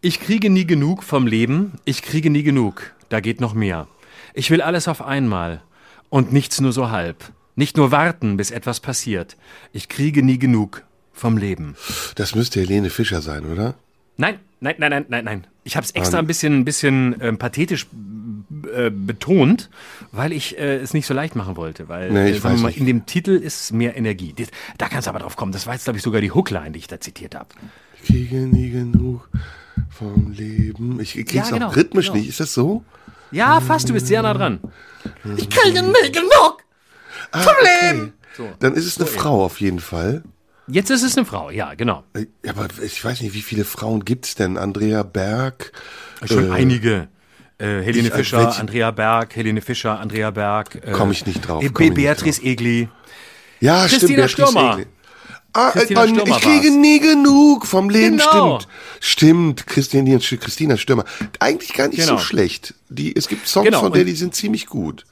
Ich 0.00 0.20
kriege 0.20 0.48
nie 0.48 0.64
genug 0.64 1.02
vom 1.02 1.26
Leben, 1.26 1.72
ich 1.84 2.02
kriege 2.02 2.30
nie 2.30 2.44
genug, 2.44 2.92
da 3.08 3.18
geht 3.18 3.40
noch 3.40 3.52
mehr. 3.54 3.88
Ich 4.34 4.50
will 4.50 4.62
alles 4.62 4.88
auf 4.88 5.02
einmal 5.02 5.62
und 6.08 6.32
nichts 6.32 6.60
nur 6.60 6.72
so 6.72 6.90
halb. 6.90 7.16
Nicht 7.54 7.76
nur 7.76 7.90
warten, 7.90 8.36
bis 8.36 8.50
etwas 8.50 8.80
passiert. 8.80 9.36
Ich 9.72 9.88
kriege 9.88 10.22
nie 10.22 10.38
genug 10.38 10.84
vom 11.12 11.36
Leben. 11.36 11.76
Das 12.14 12.34
müsste 12.34 12.60
Helene 12.60 12.88
Fischer 12.90 13.20
sein, 13.20 13.44
oder? 13.44 13.74
Nein, 14.16 14.38
nein, 14.60 14.74
nein, 14.78 14.90
nein, 14.90 15.04
nein, 15.08 15.24
nein. 15.24 15.46
Ich 15.64 15.76
habe 15.76 15.84
es 15.84 15.90
extra 15.92 16.18
ein 16.18 16.26
bisschen, 16.26 16.60
ein 16.60 16.64
bisschen 16.64 17.14
ähm, 17.20 17.38
pathetisch 17.38 17.86
äh, 18.74 18.90
betont, 18.90 19.68
weil 20.12 20.32
ich 20.32 20.58
äh, 20.58 20.76
es 20.78 20.92
nicht 20.94 21.06
so 21.06 21.14
leicht 21.14 21.36
machen 21.36 21.56
wollte. 21.56 21.88
Weil 21.88 22.10
Nee, 22.10 22.30
ich 22.30 22.36
äh, 22.36 22.40
sagen 22.40 22.44
wir 22.44 22.52
weiß 22.54 22.60
mal, 22.62 22.68
nicht. 22.68 22.78
in 22.78 22.86
dem 22.86 23.06
Titel 23.06 23.30
ist 23.32 23.72
mehr 23.72 23.96
Energie. 23.96 24.34
Das, 24.36 24.48
da 24.78 24.88
kannst 24.88 25.06
du 25.06 25.10
aber 25.10 25.18
drauf 25.20 25.36
kommen. 25.36 25.52
Das 25.52 25.66
war 25.66 25.74
jetzt, 25.74 25.84
glaube 25.84 25.98
ich, 25.98 26.02
sogar 26.02 26.20
die 26.22 26.32
Hookline, 26.32 26.70
die 26.72 26.78
ich 26.78 26.86
da 26.88 27.00
zitiert 27.00 27.34
habe. 27.34 27.48
Ich 28.00 28.08
kriege 28.08 28.36
nie 28.36 28.70
genug 28.70 29.28
vom 29.90 30.32
Leben. 30.32 30.98
Ich 31.00 31.12
krieg's 31.12 31.32
Ja, 31.32 31.48
genau, 31.50 31.68
auch 31.68 31.76
rhythmisch 31.76 32.06
genau. 32.06 32.18
nicht. 32.18 32.28
Ist 32.28 32.40
das 32.40 32.54
so? 32.54 32.82
Ja, 33.32 33.60
fast, 33.60 33.88
du 33.88 33.92
bist 33.94 34.06
sehr 34.06 34.22
nah 34.22 34.34
dran. 34.34 34.60
Ich 35.36 35.48
kriege 35.50 35.82
nie 35.82 36.12
genug 36.12 36.58
Ah. 37.32 37.44
Leben. 37.90 38.12
So. 38.36 38.48
Dann 38.60 38.74
ist 38.74 38.86
es 38.86 38.98
eine 38.98 39.06
Frau 39.06 39.44
auf 39.44 39.60
jeden 39.60 39.80
Fall. 39.80 40.22
Jetzt 40.68 40.90
ist 40.90 41.02
es 41.02 41.16
eine 41.16 41.26
Frau, 41.26 41.50
ja, 41.50 41.74
genau. 41.74 42.04
Äh, 42.14 42.26
Aber 42.48 42.68
ich 42.82 43.04
weiß 43.04 43.20
nicht, 43.20 43.34
wie 43.34 43.42
viele 43.42 43.64
Frauen 43.64 44.04
gibt's 44.04 44.34
denn? 44.34 44.56
Andrea 44.56 45.02
Berg. 45.02 45.72
Schon 46.24 46.50
äh, 46.50 46.52
einige. 46.54 47.08
Äh, 47.58 47.80
Helene 47.82 48.08
ich- 48.08 48.14
äh, 48.14 48.16
Fischer, 48.16 48.38
welche- 48.46 48.60
Andrea 48.60 48.90
Berg, 48.90 49.34
Helene 49.36 49.60
Fischer, 49.60 49.98
Andrea 49.98 50.30
Berg. 50.30 50.76
Äh, 50.76 50.92
Komm 50.92 51.10
ich 51.10 51.26
nicht 51.26 51.46
drauf, 51.46 51.62
äh, 51.62 51.66
nicht 51.66 51.94
Beatrice 51.94 52.42
Egli. 52.42 52.88
Ja, 53.60 53.86
Christina 53.86 54.28
stimmt. 54.28 54.48
Beatrice 54.48 54.48
Stürmer. 54.50 54.72
Egli. 54.78 54.86
Ah, 55.54 55.70
Christina 55.70 56.08
Stürmer 56.08 56.36
ich 56.36 56.42
kriege 56.42 56.68
war's. 56.68 56.76
nie 56.76 56.98
genug 57.00 57.66
vom 57.66 57.90
Leben, 57.90 58.16
Genau. 58.18 58.58
stimmt. 58.60 58.68
Stimmt, 59.00 59.66
Christine, 59.66 60.18
Christina 60.18 60.76
Stürmer. 60.78 61.04
Eigentlich 61.40 61.74
gar 61.74 61.88
nicht 61.88 61.98
Genau. 62.00 62.16
so 62.16 62.18
schlecht. 62.24 62.74
Die, 62.88 63.14
es 63.14 63.28
gibt 63.28 63.46
Songs 63.46 63.66
Genau, 63.66 63.80
von 63.80 63.92
der, 63.92 64.04
die 64.04 64.12
sind 64.14 64.34
ziemlich 64.34 64.66
gut. 64.66 65.04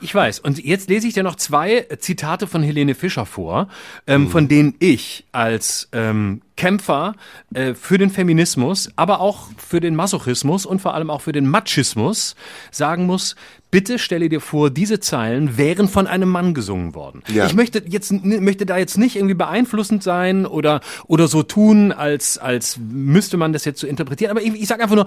Ich 0.00 0.14
weiß. 0.14 0.40
Und 0.40 0.64
jetzt 0.64 0.88
lese 0.88 1.06
ich 1.06 1.14
dir 1.14 1.22
noch 1.22 1.36
zwei 1.36 1.86
Zitate 1.98 2.46
von 2.46 2.62
Helene 2.62 2.94
Fischer 2.94 3.26
vor, 3.26 3.68
ähm, 4.06 4.28
von 4.28 4.48
denen 4.48 4.74
ich 4.78 5.24
als 5.32 5.88
ähm, 5.92 6.40
Kämpfer 6.56 7.14
äh, 7.54 7.74
für 7.74 7.98
den 7.98 8.10
Feminismus, 8.10 8.90
aber 8.96 9.20
auch 9.20 9.48
für 9.56 9.80
den 9.80 9.94
Masochismus 9.94 10.64
und 10.64 10.80
vor 10.80 10.94
allem 10.94 11.10
auch 11.10 11.20
für 11.20 11.32
den 11.32 11.46
Machismus 11.46 12.36
sagen 12.70 13.06
muss, 13.06 13.36
bitte 13.70 13.98
stelle 13.98 14.28
dir 14.28 14.40
vor, 14.40 14.70
diese 14.70 15.00
Zeilen 15.00 15.56
wären 15.56 15.88
von 15.88 16.06
einem 16.06 16.28
Mann 16.28 16.54
gesungen 16.54 16.94
worden. 16.94 17.22
Ja. 17.28 17.46
Ich 17.46 17.54
möchte 17.54 17.82
jetzt 17.86 18.12
möchte 18.12 18.66
da 18.66 18.76
jetzt 18.76 18.98
nicht 18.98 19.16
irgendwie 19.16 19.34
beeinflussend 19.34 20.02
sein 20.02 20.46
oder 20.46 20.80
oder 21.06 21.26
so 21.26 21.42
tun, 21.42 21.90
als 21.90 22.38
als 22.38 22.78
müsste 22.78 23.36
man 23.36 23.52
das 23.52 23.64
jetzt 23.64 23.80
so 23.80 23.86
interpretieren, 23.86 24.30
aber 24.30 24.42
ich, 24.42 24.54
ich 24.54 24.68
sage 24.68 24.82
einfach 24.82 24.96
nur, 24.96 25.06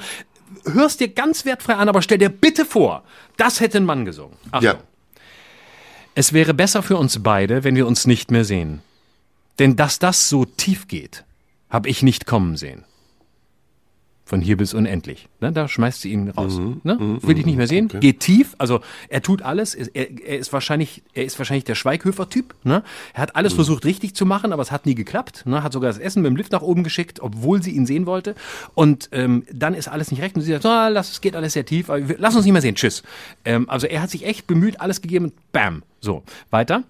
hörst 0.66 1.00
dir 1.00 1.10
ganz 1.10 1.46
wertfrei 1.46 1.76
an, 1.76 1.90
aber 1.90 2.02
stell 2.02 2.18
dir 2.18 2.30
bitte 2.30 2.66
vor, 2.66 3.04
das 3.38 3.60
hätte 3.60 3.78
ein 3.78 3.86
Mann 3.86 4.06
gesungen. 4.06 4.38
Achtung. 4.52 4.64
Ja. 4.64 4.80
Es 6.16 6.32
wäre 6.32 6.54
besser 6.54 6.82
für 6.82 6.98
uns 6.98 7.22
beide, 7.22 7.64
wenn 7.64 7.76
wir 7.76 7.88
uns 7.88 8.08
nicht 8.08 8.32
mehr 8.32 8.46
sehen. 8.46 8.82
Denn 9.60 9.76
dass 9.76 10.00
das 10.00 10.30
so 10.30 10.46
tief 10.46 10.88
geht, 10.88 11.26
habe 11.70 11.90
ich 11.90 12.04
nicht 12.04 12.26
kommen 12.26 12.58
sehen. 12.58 12.86
Von 14.28 14.42
hier 14.42 14.58
bis 14.58 14.74
unendlich. 14.74 15.30
Ne, 15.40 15.52
da 15.52 15.68
schmeißt 15.68 16.02
sie 16.02 16.12
ihn 16.12 16.30
raus. 16.32 16.60
ne? 16.84 17.20
Will 17.22 17.38
ich 17.38 17.46
nicht 17.46 17.58
mehr 17.58 17.68
sehen. 17.68 17.90
Geht 17.90 18.22
tief. 18.22 18.56
Also 18.58 18.82
er 19.08 19.22
tut 19.22 19.44
alles. 19.44 19.76
Er, 19.76 19.88
er 19.94 20.40
ist 20.40 20.52
wahrscheinlich, 20.52 21.04
er 21.14 21.26
ist 21.26 21.38
wahrscheinlich 21.38 21.64
der 21.66 21.76
Schweighöfer-Typ. 21.76 22.56
Ne? 22.64 22.82
Er 23.14 23.22
hat 23.22 23.36
alles 23.36 23.54
versucht 23.54 23.86
richtig 23.86 24.16
zu 24.16 24.26
machen, 24.26 24.52
aber 24.52 24.64
es 24.64 24.72
hat 24.72 24.88
nie 24.88 24.96
geklappt. 24.96 25.44
Ne? 25.46 25.62
Hat 25.62 25.74
sogar 25.74 25.92
das 25.92 26.00
Essen 26.00 26.24
mit 26.24 26.32
dem 26.32 26.36
Lift 26.38 26.54
nach 26.54 26.64
oben 26.64 26.84
geschickt, 26.84 27.20
obwohl 27.20 27.62
sie 27.62 27.70
ihn 27.70 27.86
sehen 27.86 28.08
wollte. 28.08 28.34
Und 28.74 29.10
ähm, 29.12 29.44
dann 29.54 29.76
ist 29.76 29.88
alles 29.88 30.10
nicht 30.10 30.24
recht. 30.24 30.36
Und 30.36 30.42
sie 30.42 30.54
sagt, 30.54 30.66
ah, 30.66 30.88
lass, 30.88 31.12
es 31.12 31.22
geht 31.22 31.36
alles 31.36 31.54
sehr 31.54 31.66
tief. 31.68 31.88
Wir, 31.90 32.16
lass 32.18 32.36
uns 32.36 32.46
nicht 32.46 32.54
mehr 32.54 32.64
sehen. 32.64 32.74
Tschüss. 32.74 33.04
Ähm, 33.46 33.70
also 33.70 33.86
er 33.86 34.02
hat 34.02 34.10
sich 34.10 34.26
echt 34.26 34.48
bemüht, 34.48 34.82
alles 34.82 35.02
gegeben. 35.04 35.26
und 35.26 35.52
Bam. 35.52 35.84
So 36.02 36.24
weiter. 36.50 36.82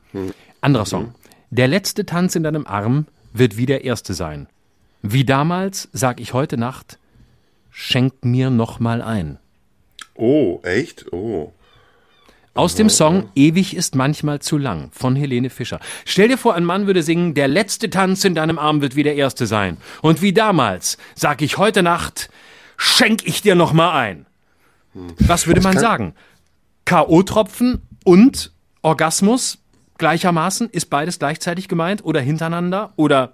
Anderer 0.61 0.85
Song. 0.85 1.13
Der 1.49 1.67
letzte 1.67 2.05
Tanz 2.05 2.35
in 2.35 2.43
deinem 2.43 2.65
Arm 2.65 3.07
wird 3.33 3.57
wie 3.57 3.65
der 3.65 3.83
erste 3.83 4.13
sein. 4.13 4.47
Wie 5.01 5.25
damals 5.25 5.89
sag 5.91 6.21
ich 6.21 6.31
heute 6.33 6.57
Nacht, 6.57 6.97
Schenk 7.77 8.23
mir 8.23 8.49
noch 8.51 8.79
mal 8.79 9.01
ein. 9.01 9.37
Oh, 10.13 10.61
echt? 10.63 11.11
Oh. 11.11 11.51
Aus 12.53 12.75
dem 12.75 12.89
Song 12.89 13.29
Ewig 13.35 13.75
ist 13.75 13.95
manchmal 13.95 14.39
zu 14.39 14.57
lang 14.57 14.91
von 14.93 15.17
Helene 15.17 15.49
Fischer. 15.49 15.81
Stell 16.05 16.29
dir 16.29 16.37
vor, 16.37 16.55
ein 16.55 16.63
Mann 16.63 16.87
würde 16.87 17.03
singen, 17.03 17.33
der 17.33 17.49
letzte 17.49 17.89
Tanz 17.89 18.23
in 18.23 18.33
deinem 18.33 18.57
Arm 18.57 18.79
wird 18.79 18.95
wie 18.95 19.03
der 19.03 19.15
erste 19.17 19.45
sein. 19.45 19.75
Und 20.01 20.21
wie 20.21 20.31
damals 20.31 20.97
sag 21.15 21.41
ich 21.41 21.57
heute 21.57 21.83
Nacht, 21.83 22.29
schenk 22.77 23.27
ich 23.27 23.41
dir 23.41 23.55
noch 23.55 23.73
mal 23.73 23.91
ein. 23.91 24.25
Was 24.93 25.45
würde 25.45 25.59
man 25.59 25.77
sagen? 25.77 26.15
K.O.-Tropfen 26.85 27.81
und 28.05 28.53
Orgasmus 28.83 29.57
gleichermaßen? 29.97 30.69
Ist 30.69 30.89
beides 30.89 31.19
gleichzeitig 31.19 31.67
gemeint 31.67 32.03
oder 32.05 32.21
hintereinander 32.21 32.93
oder 32.95 33.33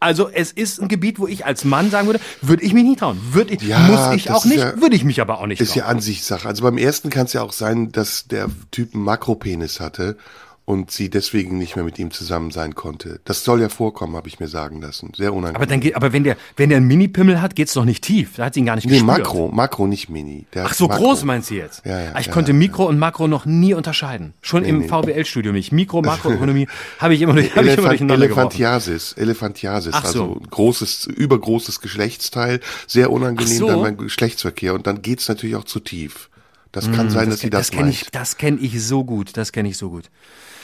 also 0.00 0.28
es 0.28 0.52
ist 0.52 0.82
ein 0.82 0.88
Gebiet, 0.88 1.18
wo 1.18 1.26
ich 1.26 1.46
als 1.46 1.64
Mann 1.64 1.90
sagen 1.90 2.06
würde, 2.06 2.20
würde 2.42 2.62
ich 2.62 2.74
mich 2.74 2.84
nicht 2.84 2.98
trauen. 2.98 3.18
Würde 3.32 3.54
ich, 3.54 3.62
Ja, 3.62 3.78
muss 3.78 4.14
ich 4.14 4.30
auch 4.30 4.44
nicht, 4.44 4.58
ja- 4.58 4.78
würde 4.80 4.94
ich 4.96 5.04
mich 5.04 5.20
aber 5.20 5.40
auch 5.40 5.46
nicht 5.46 5.60
Ist 5.62 5.74
ja 5.74 5.84
trauen. 5.84 5.96
Ansichtssache. 5.96 6.46
Also 6.46 6.62
beim 6.62 6.76
ersten 6.76 7.08
kann 7.08 7.24
es 7.26 7.32
ja 7.32 7.40
auch 7.42 7.52
sein, 7.52 7.90
dass 7.90 8.26
der 8.26 8.48
Typ 8.70 8.94
einen 8.94 9.04
Makropenis 9.04 9.80
hatte 9.80 10.16
und 10.64 10.92
sie 10.92 11.10
deswegen 11.10 11.58
nicht 11.58 11.74
mehr 11.74 11.84
mit 11.84 11.98
ihm 11.98 12.12
zusammen 12.12 12.52
sein 12.52 12.74
konnte. 12.74 13.20
Das 13.24 13.42
soll 13.42 13.60
ja 13.60 13.68
vorkommen, 13.68 14.14
habe 14.14 14.28
ich 14.28 14.38
mir 14.38 14.46
sagen 14.46 14.80
lassen. 14.80 15.12
Sehr 15.16 15.34
unangenehm. 15.34 15.56
aber 15.56 15.66
dann 15.66 15.80
geht, 15.80 15.96
aber 15.96 16.12
wenn 16.12 16.22
der, 16.22 16.36
wenn 16.56 16.68
der 16.68 16.78
einen 16.78 16.86
Mini-Pimmel 16.86 17.42
hat, 17.42 17.56
geht's 17.56 17.74
doch 17.74 17.84
nicht 17.84 18.04
tief. 18.04 18.36
Da 18.36 18.44
hat 18.44 18.54
sie 18.54 18.60
ihn 18.60 18.66
gar 18.66 18.76
nicht 18.76 18.84
nee, 18.84 18.92
gespürt. 18.92 19.18
Makro, 19.18 19.48
Makro, 19.48 19.86
nicht 19.88 20.08
Mini. 20.08 20.46
Der 20.54 20.66
Ach 20.66 20.74
so, 20.74 20.86
Makro. 20.86 21.02
groß 21.02 21.24
meinst 21.24 21.50
du 21.50 21.54
jetzt? 21.54 21.84
Ja, 21.84 22.00
ja, 22.00 22.18
ich 22.18 22.26
ja, 22.26 22.32
konnte 22.32 22.52
ja. 22.52 22.58
Mikro 22.58 22.86
und 22.86 22.98
Makro 22.98 23.26
noch 23.26 23.44
nie 23.44 23.74
unterscheiden. 23.74 24.34
Schon 24.40 24.64
im 24.64 24.78
nee. 24.78 24.88
VWL-Studium 24.88 25.54
nicht. 25.54 25.72
Mikro, 25.72 26.00
Makroökonomie 26.00 26.68
habe 26.98 27.14
ich 27.14 27.22
immer, 27.22 27.34
durch- 27.34 27.56
hab 27.56 27.64
ich 27.64 27.76
immer 27.76 27.88
durcheinander 27.88 28.28
geworfen. 28.28 28.60
Elephantiasis, 28.62 29.12
Elephantiasis, 29.14 29.94
Ach 29.94 30.06
so. 30.06 30.22
also 30.22 30.40
großes, 30.48 31.06
übergroßes 31.06 31.80
Geschlechtsteil, 31.80 32.60
sehr 32.86 33.10
unangenehm 33.10 33.58
so. 33.58 33.66
dann 33.66 33.82
beim 33.82 33.96
Geschlechtsverkehr 33.96 34.74
und 34.74 34.86
dann 34.86 35.02
geht's 35.02 35.28
natürlich 35.28 35.56
auch 35.56 35.64
zu 35.64 35.80
tief. 35.80 36.28
Das 36.70 36.90
kann 36.90 37.10
sein, 37.10 37.28
dass 37.28 37.40
sie 37.40 37.50
das, 37.50 37.68
das 37.70 37.78
meint. 37.78 37.90
ich, 37.90 38.10
das 38.10 38.38
kenne 38.38 38.58
ich 38.58 38.82
so 38.82 39.04
gut. 39.04 39.36
Das 39.36 39.52
kenne 39.52 39.68
ich 39.68 39.76
so 39.76 39.90
gut. 39.90 40.08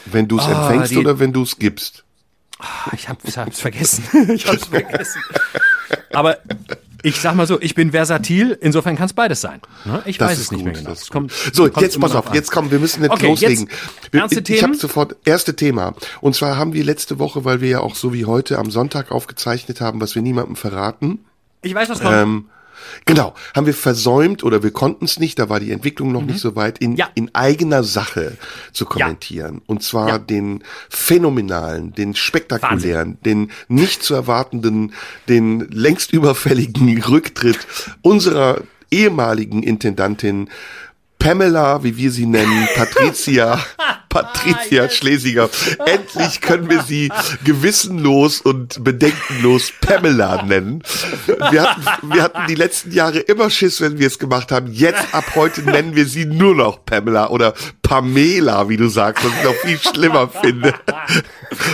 Wenn 0.07 0.29
du 0.29 0.39
es 0.39 0.45
Ah, 0.47 0.63
empfängst 0.71 0.93
die- 0.93 0.99
oder 0.99 1.19
wenn 1.19 1.33
du 1.33 1.43
es 1.43 1.59
gibst. 1.59 2.05
Ah, 2.59 2.91
Ich 2.93 3.09
habe 3.09 3.19
hab's 3.37 3.61
vergessen. 3.61 4.05
ich 4.35 4.47
hab's 4.47 4.67
vergessen. 4.67 5.21
Aber 6.13 6.39
ich 7.05 7.21
sag 7.21 7.37
mal 7.37 7.47
so, 7.47 7.61
ich 7.61 7.75
bin 7.77 7.93
versatil, 7.93 8.59
insofern 8.61 8.97
kann 8.97 9.07
es 9.07 9.13
beides 9.13 9.41
sein. 9.41 9.61
Ne? 9.85 10.03
Ich 10.07 10.19
Das 10.19 10.31
weiß 10.31 10.39
es 10.41 10.51
nicht 10.51 10.65
gut, 10.65 10.73
mehr 10.73 10.83
genau. 10.83 10.95
kommt-. 11.11 11.33
So, 11.53 11.69
jetzt 11.69 12.01
pass 12.01 12.15
auf, 12.17 12.27
an. 12.29 12.35
jetzt 12.35 12.51
kommen, 12.51 12.71
wir 12.73 12.81
müssen 12.81 13.03
jetzt 13.03 13.13
Okay, 13.13 13.29
loslegen. 13.29 13.69
jetzt 13.69 14.13
Wir- 14.13 14.21
ernste 14.21 14.39
ich 14.41 14.45
Themen? 14.45 14.63
habe 14.63 14.75
sofort 14.75 15.15
erste 15.25 15.55
Thema. 15.55 15.95
Und 16.21 16.35
zwar 16.35 16.57
haben 16.57 16.73
wir 16.73 16.83
letzte 16.83 17.19
Woche, 17.21 17.45
weil 17.45 17.61
wir 17.61 17.69
ja 17.69 17.81
auch 17.81 17.95
so 17.95 18.13
wie 18.13 18.25
heute 18.25 18.59
am 18.59 18.71
Sonntag 18.73 19.13
aufgezeichnet 19.13 19.81
haben, 19.81 20.01
was 20.01 20.17
wir 20.17 20.23
niemandem 20.23 20.57
verraten. 20.57 21.25
Ich 21.63 21.75
weiß, 21.75 21.89
was 21.89 22.01
kommt. 22.01 22.15
Ähm, 22.15 22.45
genau, 23.05 23.35
haben 23.55 23.67
wir 23.67 23.75
versäumt 23.75 24.43
oder 24.45 24.63
wir 24.63 24.71
konnten 24.71 25.05
es 25.05 25.19
nicht, 25.19 25.39
da 25.39 25.49
war 25.49 25.61
die 25.61 25.73
Entwicklung 25.73 26.13
noch 26.13 26.23
nicht 26.23 26.39
so 26.41 26.57
weit, 26.57 26.79
in, 26.79 26.91
Mhm. 26.93 26.97
Ja. 26.97 27.09
in 27.15 27.35
eigener 27.35 27.83
Sache 27.85 28.37
zu 28.73 28.85
kommentieren. 28.87 29.61
Und 29.67 29.83
zwar 29.83 30.09
Ja. 30.09 30.19
den 30.19 30.63
phänomenalen, 30.89 31.93
den 31.95 32.15
spektakulären, 32.15 33.19
den 33.25 33.51
nicht 33.69 34.03
zu 34.03 34.15
erwartenden, 34.15 34.93
den 35.29 35.61
längst 35.71 36.13
überfälligen 36.13 37.03
Rücktritt 37.09 37.59
unserer 38.03 38.63
ehemaligen 38.91 39.63
Intendantin 39.63 40.49
Pamela, 41.19 41.83
wie 41.83 41.97
wir 41.97 42.11
sie 42.13 42.27
nennen, 42.27 42.69
Patricia, 42.77 43.59
Patricia 44.09 44.89
Schlesinger. 44.89 45.49
Endlich 45.87 46.41
können 46.41 46.69
wir 46.71 46.83
sie 46.83 47.11
gewissenlos 47.45 48.41
und 48.41 48.83
bedenkenlos 48.83 49.73
Pamela 49.81 50.43
nennen. 50.43 50.83
Wir 51.51 51.63
hatten, 51.63 52.13
wir 52.13 52.23
hatten 52.23 52.47
die 52.49 52.55
letzten 52.55 52.93
Jahre 52.93 53.19
immer 53.19 53.51
Schiss, 53.51 53.81
wenn 53.81 53.99
wir 53.99 54.07
es 54.07 54.19
gemacht 54.19 54.53
haben. 54.53 54.73
Jetzt 54.73 55.15
ab 55.15 55.25
heute 55.35 55.63
nennen 55.63 55.95
wir 55.95 56.07
sie 56.07 56.25
nur 56.25 56.55
noch 56.55 56.85
Pamela 56.85 57.31
oder 57.31 57.55
Pamela, 57.83 58.69
wie 58.69 58.77
du 58.77 58.89
sagst, 58.89 59.25
was 59.25 59.33
ich 59.33 59.45
noch 59.45 59.55
viel 59.55 59.79
schlimmer 59.79 60.29
finde. 60.29 60.75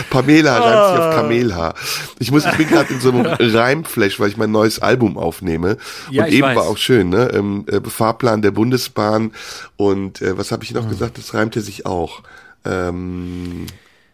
Pamela 0.09 0.57
reimt 0.57 0.95
sich 0.95 1.05
auf 1.05 1.15
Kamelhaar. 1.15 1.75
Ich 2.19 2.31
muss, 2.31 2.45
ich 2.45 2.53
bin 2.53 2.69
gerade 2.69 2.93
in 2.93 3.01
so 3.01 3.09
einem 3.09 3.25
Reimflash, 3.25 4.19
weil 4.19 4.29
ich 4.29 4.37
mein 4.37 4.51
neues 4.51 4.79
Album 4.79 5.17
aufnehme. 5.17 5.77
Ja, 6.09 6.23
und 6.23 6.31
eben 6.31 6.47
weiß. 6.47 6.55
war 6.55 6.63
auch 6.63 6.77
schön, 6.77 7.09
ne? 7.09 7.31
Ähm, 7.33 7.65
äh, 7.67 7.81
Fahrplan 7.81 8.41
der 8.41 8.51
Bundesbahn 8.51 9.31
und 9.75 10.21
äh, 10.21 10.37
was 10.37 10.51
habe 10.51 10.63
ich 10.63 10.71
noch 10.71 10.87
gesagt? 10.87 11.17
Das 11.17 11.33
reimte 11.33 11.61
sich 11.61 11.85
auch. 11.85 12.23
Ähm, 12.65 13.65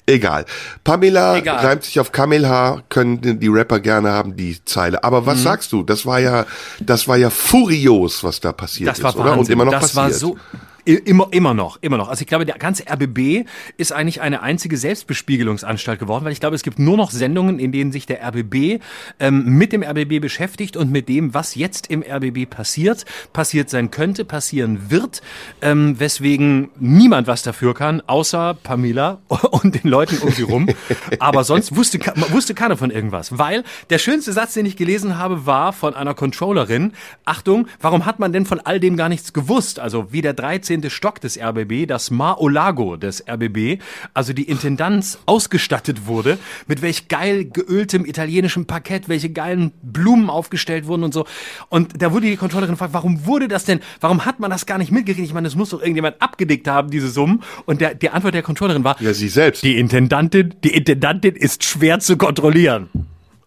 egal. 0.05 0.45
Pamela 0.83 1.37
Egal. 1.37 1.65
reimt 1.65 1.83
sich 1.83 1.99
auf 1.99 2.11
Kamelhaar, 2.11 2.83
können 2.89 3.39
die 3.39 3.47
Rapper 3.47 3.79
gerne 3.79 4.11
haben 4.11 4.35
die 4.35 4.63
Zeile. 4.65 5.03
Aber 5.03 5.25
was 5.25 5.43
sagst 5.43 5.71
du? 5.71 5.83
Das 5.83 6.05
war 6.05 6.19
ja, 6.19 6.45
das 6.79 7.07
war 7.07 7.17
ja 7.17 7.29
furios, 7.29 8.23
was 8.23 8.39
da 8.39 8.51
passiert 8.51 8.89
Das 8.89 9.01
war 9.03 9.11
ist, 9.11 9.15
oder? 9.17 9.31
Und 9.31 9.37
Wahnsinn. 9.39 9.53
immer 9.53 9.65
noch 9.65 9.71
das 9.71 9.93
passiert. 9.93 9.95
war 10.03 10.11
so 10.11 10.37
immer 10.85 11.27
immer 11.31 11.53
noch, 11.53 11.77
immer 11.81 11.97
noch. 11.97 12.09
Also 12.09 12.21
ich 12.21 12.27
glaube, 12.27 12.45
der 12.45 12.57
ganze 12.57 12.83
RBB 12.87 13.47
ist 13.77 13.91
eigentlich 13.91 14.21
eine 14.21 14.41
einzige 14.41 14.77
Selbstbespiegelungsanstalt 14.77 15.99
geworden, 15.99 16.25
weil 16.25 16.31
ich 16.31 16.39
glaube, 16.39 16.55
es 16.55 16.63
gibt 16.63 16.79
nur 16.79 16.97
noch 16.97 17.11
Sendungen, 17.11 17.59
in 17.59 17.71
denen 17.71 17.91
sich 17.91 18.05
der 18.05 18.25
RBB 18.27 18.81
ähm, 19.19 19.45
mit 19.57 19.73
dem 19.73 19.83
RBB 19.83 20.19
beschäftigt 20.19 20.77
und 20.77 20.91
mit 20.91 21.09
dem, 21.09 21.33
was 21.33 21.55
jetzt 21.55 21.87
im 21.87 22.03
RBB 22.03 22.49
passiert, 22.49 23.05
passiert 23.33 23.69
sein 23.69 23.91
könnte, 23.91 24.25
passieren 24.25 24.89
wird, 24.89 25.21
ähm, 25.61 25.99
weswegen 25.99 26.69
niemand 26.79 27.27
was 27.27 27.43
dafür 27.43 27.73
kann, 27.73 28.01
außer 28.07 28.55
Pamela 28.63 29.19
und 29.51 29.83
den 29.83 29.89
Leuten 29.89 30.17
um 30.19 30.31
sie 30.31 30.43
rum. 30.43 30.67
Aber 31.19 31.43
sonst 31.43 31.75
wusste, 31.75 31.99
wusste 32.29 32.53
keiner 32.53 32.77
von 32.77 32.91
irgendwas, 32.91 33.37
weil 33.37 33.63
der 33.89 33.97
schönste 33.97 34.33
Satz, 34.33 34.53
den 34.53 34.65
ich 34.65 34.77
gelesen 34.77 35.17
habe, 35.17 35.45
war 35.45 35.73
von 35.73 35.95
einer 35.95 36.13
Controllerin. 36.13 36.93
Achtung, 37.25 37.67
warum 37.79 38.05
hat 38.05 38.19
man 38.19 38.33
denn 38.33 38.45
von 38.45 38.59
all 38.59 38.79
dem 38.79 38.97
gar 38.97 39.09
nichts 39.09 39.33
gewusst? 39.33 39.79
Also 39.79 40.11
wie 40.11 40.21
der 40.21 40.33
13. 40.33 40.70
Stock 40.89 41.19
des 41.19 41.37
RBB, 41.39 41.85
das 41.87 42.11
Mar-o-Lago 42.11 42.95
des 42.95 43.23
RBB, 43.27 43.81
also 44.13 44.33
die 44.33 44.43
Intendanz 44.43 45.19
ausgestattet 45.25 46.07
wurde, 46.07 46.37
mit 46.67 46.81
welch 46.81 47.07
geil 47.09 47.45
geöltem 47.45 48.05
italienischem 48.05 48.65
Parkett, 48.65 49.09
welche 49.09 49.29
geilen 49.29 49.71
Blumen 49.81 50.29
aufgestellt 50.29 50.87
wurden 50.87 51.03
und 51.03 51.13
so. 51.13 51.25
Und 51.69 52.01
da 52.01 52.11
wurde 52.13 52.27
die 52.27 52.37
Controllerin 52.37 52.73
gefragt, 52.75 52.93
warum 52.93 53.25
wurde 53.25 53.47
das 53.47 53.65
denn, 53.65 53.79
warum 53.99 54.25
hat 54.25 54.39
man 54.39 54.49
das 54.51 54.65
gar 54.65 54.77
nicht 54.77 54.91
mitgekriegt? 54.91 55.27
Ich 55.27 55.33
meine, 55.33 55.47
das 55.47 55.55
muss 55.55 55.69
doch 55.71 55.81
irgendjemand 55.81 56.21
abgedickt 56.21 56.67
haben, 56.67 56.89
diese 56.91 57.09
Summen. 57.09 57.43
Und 57.65 57.81
der, 57.81 57.95
die 57.95 58.09
Antwort 58.09 58.33
der 58.33 58.43
Controllerin 58.43 58.83
war, 58.83 58.95
Ja, 59.01 59.13
sie 59.13 59.27
selbst. 59.29 59.63
die 59.63 59.77
Intendantin, 59.77 60.55
die 60.63 60.73
Intendantin 60.75 61.35
ist 61.35 61.63
schwer 61.63 61.99
zu 61.99 62.17
kontrollieren. 62.17 62.89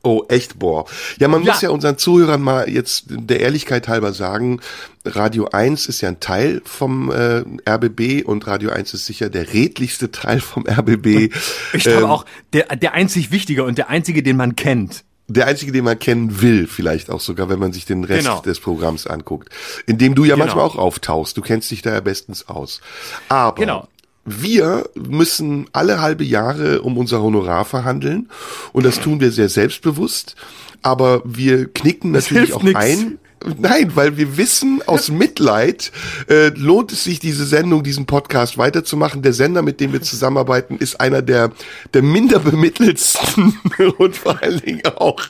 Oh, 0.04 0.22
echt, 0.28 0.58
boah. 0.58 0.84
Ja, 1.18 1.28
man 1.28 1.42
Ja. 1.44 1.52
muss 1.52 1.62
ja 1.62 1.70
unseren 1.70 1.96
Zuhörern 1.98 2.42
mal 2.42 2.68
jetzt 2.68 3.06
der 3.08 3.40
Ehrlichkeit 3.40 3.88
halber 3.88 4.12
sagen, 4.12 4.60
Radio 5.06 5.46
1 5.50 5.86
ist 5.86 6.02
ja 6.02 6.10
ein 6.10 6.20
Teil 6.20 6.60
vom 6.64 7.10
äh, 7.10 7.42
RBB 7.68 8.22
und 8.24 8.46
Radio 8.46 8.70
1 8.70 8.94
ist 8.94 9.06
sicher 9.06 9.30
der 9.30 9.52
redlichste 9.52 10.10
Teil 10.12 10.40
vom 10.40 10.66
RBB. 10.68 11.34
Ich 11.72 11.82
glaube 11.84 12.02
Ähm, 12.04 12.10
auch, 12.10 12.24
der, 12.52 12.76
der 12.76 12.92
einzig 12.94 13.32
Wichtige 13.32 13.64
und 13.64 13.78
der 13.78 13.88
einzige, 13.90 14.22
den 14.22 14.36
man 14.36 14.56
kennt. 14.56 15.04
Der 15.26 15.46
einzige, 15.46 15.72
den 15.72 15.84
man 15.84 15.98
kennen 15.98 16.42
will, 16.42 16.66
vielleicht 16.66 17.08
auch 17.08 17.20
sogar, 17.20 17.48
wenn 17.48 17.58
man 17.58 17.72
sich 17.72 17.86
den 17.86 18.04
Rest 18.04 18.26
Genau. 18.26 18.40
des 18.42 18.60
Programms 18.60 19.06
anguckt. 19.06 19.48
In 19.86 19.96
dem 19.96 20.14
du 20.14 20.24
ja 20.24 20.34
Genau. 20.34 20.44
manchmal 20.44 20.66
auch 20.66 20.76
auftauchst. 20.76 21.34
Du 21.38 21.40
kennst 21.40 21.70
dich 21.70 21.80
da 21.80 21.94
ja 21.94 22.00
bestens 22.00 22.46
aus. 22.46 22.82
Aber 23.30 23.58
Genau. 23.58 23.88
Wir 24.24 24.88
müssen 24.94 25.66
alle 25.72 26.00
halbe 26.00 26.24
Jahre 26.24 26.82
um 26.82 26.96
unser 26.98 27.22
Honorar 27.22 27.64
verhandeln. 27.64 28.28
Und 28.72 28.84
das 28.86 29.00
tun 29.00 29.20
wir 29.20 29.30
sehr 29.32 29.48
selbstbewusst. 29.48 30.34
Aber 30.82 31.22
wir 31.24 31.66
knicken 31.66 32.10
natürlich 32.12 32.52
auch 32.52 32.62
nix. 32.62 32.78
ein. 32.78 33.18
Nein, 33.58 33.90
weil 33.94 34.16
wir 34.16 34.38
wissen, 34.38 34.80
aus 34.86 35.10
Mitleid 35.10 35.92
äh, 36.30 36.48
lohnt 36.56 36.92
es 36.92 37.04
sich, 37.04 37.18
diese 37.18 37.44
Sendung, 37.44 37.82
diesen 37.84 38.06
Podcast 38.06 38.56
weiterzumachen. 38.56 39.20
Der 39.20 39.34
Sender, 39.34 39.60
mit 39.60 39.80
dem 39.80 39.92
wir 39.92 40.00
zusammenarbeiten, 40.00 40.78
ist 40.78 40.98
einer 40.98 41.20
der, 41.20 41.52
der 41.92 42.02
minder 42.02 42.38
bemittelsten 42.38 43.58
und 43.98 44.16
vor 44.16 44.42
allen 44.42 44.60
Dingen 44.60 44.80
auch 44.96 45.20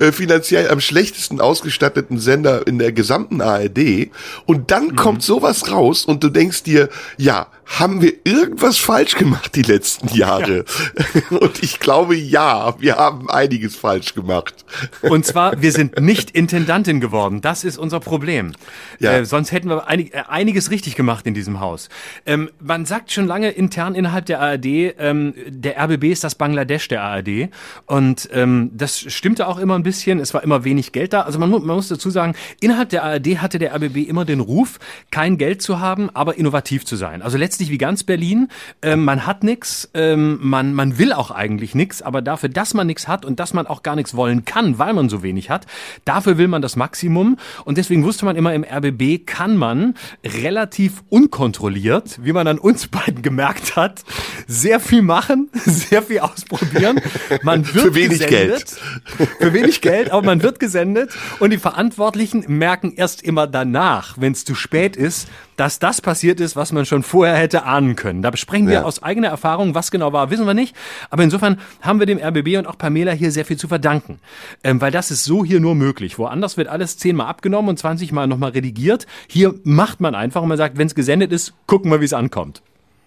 äh, 0.00 0.12
finanziell 0.12 0.68
am 0.68 0.80
schlechtesten 0.80 1.40
ausgestatteten 1.40 2.18
Sender 2.18 2.66
in 2.66 2.78
der 2.78 2.92
gesamten 2.92 3.40
ARD. 3.40 4.10
Und 4.44 4.70
dann 4.70 4.88
Mhm. 4.88 4.96
kommt 4.96 5.22
sowas 5.22 5.70
raus 5.72 6.04
und 6.04 6.22
du 6.22 6.28
denkst 6.28 6.62
dir, 6.62 6.90
ja, 7.16 7.46
haben 7.66 8.00
wir 8.00 8.12
irgendwas 8.24 8.78
falsch 8.78 9.16
gemacht 9.16 9.56
die 9.56 9.62
letzten 9.62 10.08
Jahre? 10.08 10.64
Und 11.30 11.62
ich 11.62 11.80
glaube, 11.80 12.14
ja, 12.14 12.74
wir 12.80 12.96
haben 12.96 13.28
einiges 13.28 13.74
falsch 13.76 14.14
gemacht. 14.14 14.64
Und 15.02 15.26
zwar, 15.26 15.60
wir 15.60 15.72
sind 15.72 16.00
nicht 16.00 16.30
Intendantin 16.30 17.00
geworden. 17.00 17.40
Das 17.40 17.64
ist 17.64 17.76
unser 17.76 18.00
Problem. 18.00 18.52
Ja. 19.00 19.12
Äh, 19.12 19.24
sonst 19.24 19.50
hätten 19.50 19.68
wir 19.68 19.88
einig, 19.88 20.14
äh, 20.14 20.22
einiges 20.28 20.70
richtig 20.70 20.94
gemacht 20.94 21.26
in 21.26 21.34
diesem 21.34 21.60
Haus. 21.60 21.88
Ähm, 22.24 22.50
man 22.60 22.86
sagt 22.86 23.10
schon 23.10 23.26
lange 23.26 23.50
intern 23.50 23.94
innerhalb 23.94 24.26
der 24.26 24.40
ARD, 24.40 24.66
ähm, 24.98 25.34
der 25.46 25.78
RBB 25.78 26.04
ist 26.04 26.22
das 26.22 26.36
Bangladesch 26.36 26.86
der 26.88 27.02
ARD. 27.02 27.50
Und 27.86 28.28
ähm, 28.32 28.70
das 28.74 29.00
stimmte 29.00 29.46
auch 29.48 29.58
immer 29.58 29.74
ein 29.74 29.82
bisschen. 29.82 30.20
Es 30.20 30.32
war 30.34 30.42
immer 30.44 30.64
wenig 30.64 30.92
Geld 30.92 31.12
da. 31.12 31.22
Also 31.22 31.38
man, 31.38 31.50
man 31.50 31.62
muss 31.62 31.88
dazu 31.88 32.10
sagen, 32.10 32.34
innerhalb 32.60 32.90
der 32.90 33.02
ARD 33.02 33.38
hatte 33.38 33.58
der 33.58 33.74
RBB 33.74 34.08
immer 34.08 34.24
den 34.24 34.40
Ruf, 34.40 34.78
kein 35.10 35.36
Geld 35.36 35.62
zu 35.62 35.80
haben, 35.80 36.10
aber 36.14 36.38
innovativ 36.38 36.84
zu 36.84 36.94
sein. 36.94 37.22
Also 37.22 37.36
letztlich 37.56 37.66
letztlich 37.66 37.70
wie 37.70 37.78
ganz 37.78 38.04
Berlin. 38.04 38.48
Ähm, 38.82 39.04
man 39.04 39.24
hat 39.24 39.42
nichts, 39.42 39.88
ähm, 39.94 40.38
man, 40.42 40.74
man 40.74 40.98
will 40.98 41.14
auch 41.14 41.30
eigentlich 41.30 41.74
nichts, 41.74 42.02
aber 42.02 42.20
dafür, 42.20 42.50
dass 42.50 42.74
man 42.74 42.86
nichts 42.86 43.08
hat 43.08 43.24
und 43.24 43.40
dass 43.40 43.54
man 43.54 43.66
auch 43.66 43.82
gar 43.82 43.96
nichts 43.96 44.14
wollen 44.14 44.44
kann, 44.44 44.78
weil 44.78 44.92
man 44.92 45.08
so 45.08 45.22
wenig 45.22 45.48
hat, 45.48 45.66
dafür 46.04 46.36
will 46.36 46.48
man 46.48 46.60
das 46.60 46.76
Maximum. 46.76 47.38
Und 47.64 47.78
deswegen 47.78 48.04
wusste 48.04 48.26
man 48.26 48.36
immer, 48.36 48.52
im 48.52 48.62
RBB 48.62 49.26
kann 49.26 49.56
man 49.56 49.94
relativ 50.22 51.02
unkontrolliert, 51.08 52.20
wie 52.22 52.34
man 52.34 52.46
an 52.46 52.58
uns 52.58 52.88
beiden 52.88 53.22
gemerkt 53.22 53.74
hat, 53.74 54.04
sehr 54.46 54.78
viel 54.78 55.00
machen, 55.00 55.48
sehr 55.64 56.02
viel 56.02 56.20
ausprobieren. 56.20 57.00
Man 57.42 57.66
wird 57.74 57.86
Für 57.86 57.94
wenig 57.94 58.18
gesendet, 58.18 58.28
Geld. 58.28 59.30
Für 59.40 59.52
wenig 59.54 59.80
Geld, 59.80 60.10
aber 60.10 60.26
man 60.26 60.42
wird 60.42 60.60
gesendet 60.60 61.10
und 61.40 61.50
die 61.50 61.58
Verantwortlichen 61.58 62.44
merken 62.48 62.92
erst 62.94 63.22
immer 63.22 63.46
danach, 63.46 64.16
wenn 64.18 64.32
es 64.32 64.44
zu 64.44 64.54
spät 64.54 64.94
ist, 64.94 65.28
dass 65.56 65.78
das 65.78 66.00
passiert 66.00 66.40
ist, 66.40 66.54
was 66.56 66.72
man 66.72 66.86
schon 66.86 67.02
vorher 67.02 67.36
hätte 67.36 67.64
ahnen 67.64 67.96
können. 67.96 68.22
Da 68.22 68.30
besprechen 68.30 68.66
wir 68.66 68.74
Ja. 68.74 68.82
aus 68.84 69.02
eigener 69.02 69.28
Erfahrung, 69.28 69.74
was 69.74 69.90
genau 69.90 70.12
war, 70.12 70.30
wissen 70.30 70.46
wir 70.46 70.54
nicht. 70.54 70.76
Aber 71.10 71.22
insofern 71.22 71.58
haben 71.80 71.98
wir 71.98 72.06
dem 72.06 72.18
RBB 72.18 72.58
und 72.58 72.66
auch 72.66 72.78
Pamela 72.78 73.12
hier 73.12 73.30
sehr 73.32 73.44
viel 73.44 73.56
zu 73.56 73.68
verdanken. 73.68 74.18
Ähm, 74.62 74.80
weil 74.80 74.90
das 74.92 75.10
ist 75.10 75.24
so 75.24 75.44
hier 75.44 75.60
nur 75.60 75.74
möglich. 75.74 76.18
Woanders 76.18 76.56
wird 76.56 76.68
alles 76.68 76.98
zehnmal 76.98 77.26
abgenommen 77.28 77.68
und 77.70 77.78
20 77.78 78.12
Mal 78.12 78.26
nochmal 78.26 78.50
redigiert. 78.50 79.06
Hier 79.28 79.54
macht 79.64 80.00
man 80.00 80.14
einfach 80.14 80.42
und 80.42 80.48
man 80.48 80.58
sagt, 80.58 80.78
wenn 80.78 80.86
es 80.86 80.94
gesendet 80.94 81.32
ist, 81.32 81.54
gucken 81.66 81.90
wir, 81.90 82.00
wie 82.00 82.04
es 82.06 82.12
ankommt. 82.12 82.62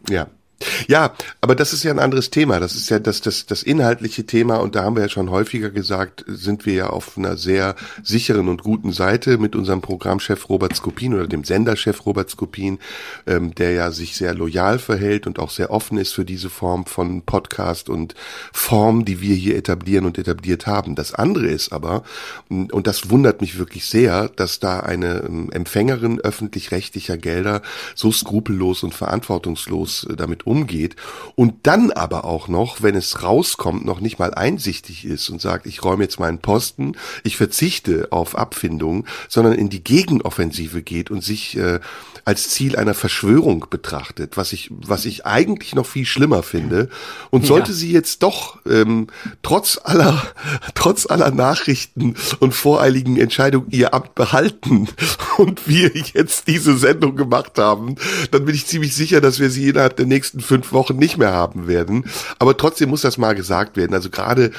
Ja. 0.10 0.28
Ja, 0.88 1.14
aber 1.40 1.56
das 1.56 1.72
ist 1.72 1.84
ja 1.84 1.92
ein 1.92 2.00
anderes 2.00 2.32
Thema. 2.32 2.60
Das 2.60 2.76
ist 2.76 2.90
ja 2.90 3.00
das, 3.00 3.22
das, 3.22 3.46
das 3.46 3.64
inhaltliche 3.64 4.26
Thema 4.26 4.58
und 4.58 4.76
da 4.76 4.84
haben 4.84 4.96
wir 4.96 5.04
ja 5.04 5.10
schon 5.10 5.30
häufiger 5.30 5.70
gesagt, 5.70 6.26
sind 6.28 6.66
wir 6.66 6.74
ja 6.74 6.88
auf 6.88 7.18
einer 7.18 7.38
sehr 7.38 7.76
sicheren 8.04 8.50
und 8.50 8.64
guten 8.64 8.92
Seite 8.92 9.38
mit 9.38 9.56
unserem 9.56 9.82
Programmchef 9.82 10.50
Robert 10.50 10.76
Skopin 10.76 11.14
oder 11.14 11.28
dem 11.28 11.46
Senderchef 11.46 12.06
Robert 12.06 12.30
Skopin, 12.30 12.80
ähm, 13.26 13.56
der 13.56 13.72
ja 13.72 13.92
sich 13.92 14.18
sehr 14.18 14.34
loyal 14.34 14.80
verhält 14.80 15.28
und 15.28 15.40
auch 15.40 15.50
sehr 15.50 15.72
offen 15.72 15.98
ist 15.98 16.14
für 16.14 16.26
diese 16.26 16.50
Form 16.50 16.86
von 16.86 17.22
Podcast 17.22 17.90
und 17.90 18.16
Form, 18.52 19.06
die 19.06 19.22
wir 19.22 19.36
hier 19.36 19.56
etablieren 19.56 20.06
und 20.06 20.18
etabliert 20.18 20.68
haben. 20.68 20.96
Das 20.96 21.14
andere 21.14 21.48
ist 21.48 21.72
aber, 21.72 22.04
und 22.50 22.88
das 22.88 23.10
wundert 23.10 23.42
mich 23.42 23.58
wirklich 23.58 23.86
sehr, 23.86 24.28
dass 24.30 24.60
da 24.60 24.82
eine 24.82 25.24
ähm, 25.26 25.50
Empfängerin 25.52 26.20
öffentlich-rechtlicher 26.20 27.18
Gelder 27.18 27.62
so 27.96 28.12
skrupellos 28.12 28.84
und 28.84 28.94
verantwortungslos 28.94 30.06
äh, 30.10 30.16
damit 30.16 30.46
umgeht 30.50 30.96
und 31.36 31.68
dann 31.68 31.92
aber 31.92 32.26
auch 32.26 32.48
noch, 32.48 32.82
wenn 32.82 32.96
es 32.96 33.22
rauskommt, 33.24 33.86
noch 33.86 34.00
nicht 34.00 34.18
mal 34.18 34.34
einsichtig 34.34 35.06
ist 35.06 35.30
und 35.30 35.40
sagt, 35.40 35.68
ich 35.68 35.84
räume 35.84 36.04
jetzt 36.04 36.20
meinen 36.20 36.40
Posten, 36.40 36.94
ich 37.24 37.38
verzichte 37.38 38.08
auf 38.10 38.36
Abfindungen, 38.36 39.06
sondern 39.28 39.54
in 39.54 39.70
die 39.70 39.84
Gegenoffensive 39.84 40.82
geht 40.82 41.12
und 41.12 41.24
sich 41.24 41.56
äh, 41.56 41.80
als 42.26 42.50
Ziel 42.50 42.76
einer 42.76 42.94
Verschwörung 42.94 43.66
betrachtet, 43.70 44.38
was 44.38 44.54
ich, 44.54 44.70
was 44.72 45.06
ich 45.06 45.26
eigentlich 45.26 45.76
noch 45.76 45.86
viel 45.86 46.06
schlimmer 46.06 46.44
finde. 46.44 46.90
Und 47.30 47.46
sollte 47.46 47.72
Ja. 47.72 47.78
sie 47.78 47.92
jetzt 47.92 48.24
doch 48.24 48.60
ähm, 48.66 49.08
trotz 49.42 49.80
aller, 49.84 50.22
trotz 50.76 51.06
aller 51.10 51.32
Nachrichten 51.32 52.16
und 52.40 52.54
voreiligen 52.54 53.18
Entscheidungen 53.18 53.68
ihr 53.72 53.94
Amt 53.94 54.16
behalten 54.16 54.88
und 55.38 55.68
wir 55.68 55.92
jetzt 55.96 56.48
diese 56.48 56.78
Sendung 56.78 57.16
gemacht 57.16 57.58
haben, 57.58 57.96
dann 58.32 58.46
bin 58.46 58.56
ich 58.56 58.66
ziemlich 58.68 58.96
sicher, 58.96 59.22
dass 59.22 59.40
wir 59.40 59.50
sie 59.50 59.70
innerhalb 59.70 59.96
der 59.98 60.06
nächsten 60.06 60.40
fünf 60.40 60.72
Wochen 60.72 60.96
nicht 60.98 61.18
mehr 61.18 61.32
haben 61.32 61.68
werden. 61.68 62.06
Aber 62.40 62.58
trotzdem 62.58 62.90
muss 62.90 63.02
das 63.02 63.18
mal 63.18 63.36
gesagt 63.36 63.78
werden. 63.78 63.94
Also 63.94 64.10
gerade 64.10 64.52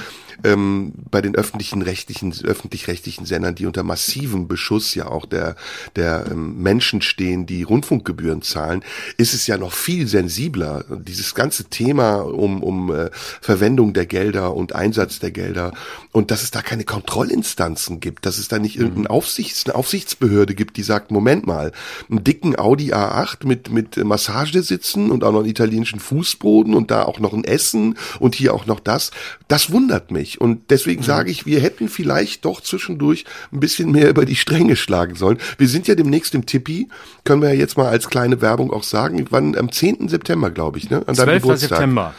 ähm, 0.45 0.93
bei 1.11 1.21
den 1.21 1.35
öffentlichen 1.35 1.83
rechtlichen, 1.83 2.35
öffentlich-rechtlichen 2.45 3.27
Sendern, 3.27 3.55
die 3.55 3.67
unter 3.67 3.83
massivem 3.83 4.49
Beschuss 4.49 4.95
ja 4.95 5.07
auch 5.07 5.27
der, 5.27 5.57
der 5.97 6.27
ähm, 6.31 6.63
Menschen 6.63 7.03
stehen, 7.03 7.47
die 7.47 7.63
Rundfunkgebühren 7.63 8.43
zahlen, 8.43 8.83
ist 9.17 9.35
es 9.35 9.47
ja 9.47 9.59
noch 9.59 9.73
viel 9.73 10.07
sensibler. 10.07 10.85
Dieses 10.89 11.35
ganze 11.35 11.65
Thema 11.65 12.21
um, 12.21 12.63
um 12.63 12.95
äh, 12.95 13.11
Verwendung 13.41 13.93
der 13.93 14.07
Gelder 14.07 14.55
und 14.55 14.75
Einsatz 14.75 15.19
der 15.19 15.31
Gelder 15.31 15.73
und 16.13 16.31
dass 16.31 16.43
es 16.43 16.51
da 16.51 16.63
keine 16.63 16.85
Kontrollinstanzen 16.85 18.01
gibt, 18.01 18.27
dass 18.27 18.39
es 18.39 18.49
da 18.49 18.59
nicht 18.59 18.77
irgendeine 18.77 19.11
Aufsichts, 19.11 19.65
eine 19.67 19.75
Aufsichtsbehörde 19.75 20.55
gibt, 20.55 20.77
die 20.77 20.83
sagt, 20.83 21.11
Moment 21.11 21.47
mal, 21.47 21.73
einen 22.09 22.25
dicken 22.25 22.59
Audi 22.59 22.93
A8 22.93 23.47
mit, 23.47 23.71
mit 23.71 23.97
Massagesitzen 23.97 25.11
und 25.11 25.25
auch 25.25 25.33
noch 25.33 25.41
einen 25.41 25.49
italienischen 25.49 26.01
Fußboden 26.01 26.75
und 26.75 26.91
da 26.91 27.05
auch 27.05 27.21
noch 27.21 27.33
ein 27.33 27.45
Essen 27.45 27.97
und 28.19 28.35
hier 28.35 28.55
auch 28.55 28.67
noch 28.67 28.81
das, 28.81 29.11
das 29.51 29.73
wundert 29.73 30.13
mich. 30.13 30.41
Und 30.41 30.71
deswegen 30.71 31.03
sage 31.03 31.31
ich, 31.31 31.45
wir 31.45 31.61
hätten 31.61 31.89
vielleicht 31.89 32.45
doch 32.45 32.61
zwischendurch 32.61 33.25
ein 33.53 33.59
bisschen 33.59 33.91
mehr 33.91 34.09
über 34.09 34.25
die 34.25 34.37
Stränge 34.37 34.77
schlagen 34.77 35.17
sollen. 35.17 35.39
Wir 35.59 35.69
sind 35.69 35.89
ja 35.89 35.97
demnächst 35.97 36.35
im 36.37 36.47
Tippi, 36.47 36.89
können 37.25 37.43
wir 37.43 37.49
ja 37.53 37.57
jetzt 37.57 37.77
mal 37.77 37.89
als 37.89 38.09
kleine 38.09 38.41
Werbung 38.41 38.73
auch 38.73 38.85
sagen, 38.85 39.27
wann 39.31 39.57
am 39.59 39.73
10. 39.73 40.09
September, 40.09 40.51
glaube 40.51 40.79
ich, 40.79 40.89
ne? 40.89 40.99
An 41.07 41.17
deinem 41.17 41.41
12. 41.41 41.43
Geburtstag. 41.43 41.69
September. 41.71 42.15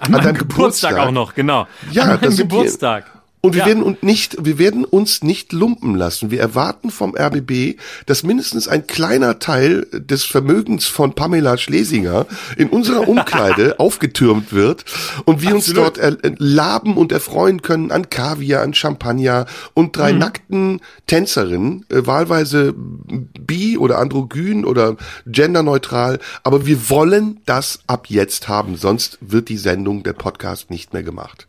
An, 0.00 0.14
An 0.14 0.22
deinem 0.22 0.36
Geburtstag, 0.36 0.90
Geburtstag. 0.90 0.98
auch 0.98 1.10
noch, 1.10 1.34
genau. 1.34 1.66
Ja, 1.90 2.02
An 2.02 2.20
meinem 2.20 2.36
Geburtstag. 2.36 3.13
Und 3.44 3.52
wir 3.52 3.60
Ja. 3.60 3.66
werden 3.66 3.82
uns 3.82 3.98
nicht, 4.00 4.42
wir 4.42 4.58
werden 4.58 4.86
uns 4.86 5.22
nicht 5.22 5.52
lumpen 5.52 5.94
lassen. 5.96 6.30
Wir 6.30 6.40
erwarten 6.40 6.90
vom 6.90 7.14
RBB, 7.14 7.76
dass 8.06 8.22
mindestens 8.22 8.68
ein 8.68 8.86
kleiner 8.86 9.38
Teil 9.38 9.86
des 9.92 10.24
Vermögens 10.24 10.86
von 10.86 11.12
Pamela 11.14 11.58
Schlesinger 11.58 12.24
in 12.56 12.70
unserer 12.70 13.06
Umkleide 13.08 13.78
aufgetürmt 13.78 14.54
wird 14.54 14.86
und 15.26 15.42
wir 15.42 15.54
uns 15.54 15.68
Absolut. 15.68 15.98
dort 15.98 15.98
er, 15.98 16.16
laben 16.38 16.96
und 16.96 17.12
erfreuen 17.12 17.60
können 17.60 17.90
an 17.90 18.08
Kaviar, 18.08 18.62
an 18.62 18.72
Champagner 18.72 19.44
und 19.74 19.94
drei 19.94 20.12
nackten 20.12 20.80
Tänzerinnen, 21.06 21.84
äh, 21.90 22.06
wahlweise 22.06 22.72
bi 22.74 23.76
oder 23.76 23.98
androgyn 23.98 24.64
oder 24.64 24.96
genderneutral. 25.26 26.18
Aber 26.44 26.64
wir 26.64 26.88
wollen 26.88 27.40
das 27.44 27.80
ab 27.88 28.06
jetzt 28.08 28.48
haben, 28.48 28.76
sonst 28.76 29.18
wird 29.20 29.50
die 29.50 29.58
Sendung, 29.58 30.02
der 30.02 30.14
Podcast 30.14 30.70
nicht 30.70 30.94
mehr 30.94 31.02
gemacht. 31.02 31.46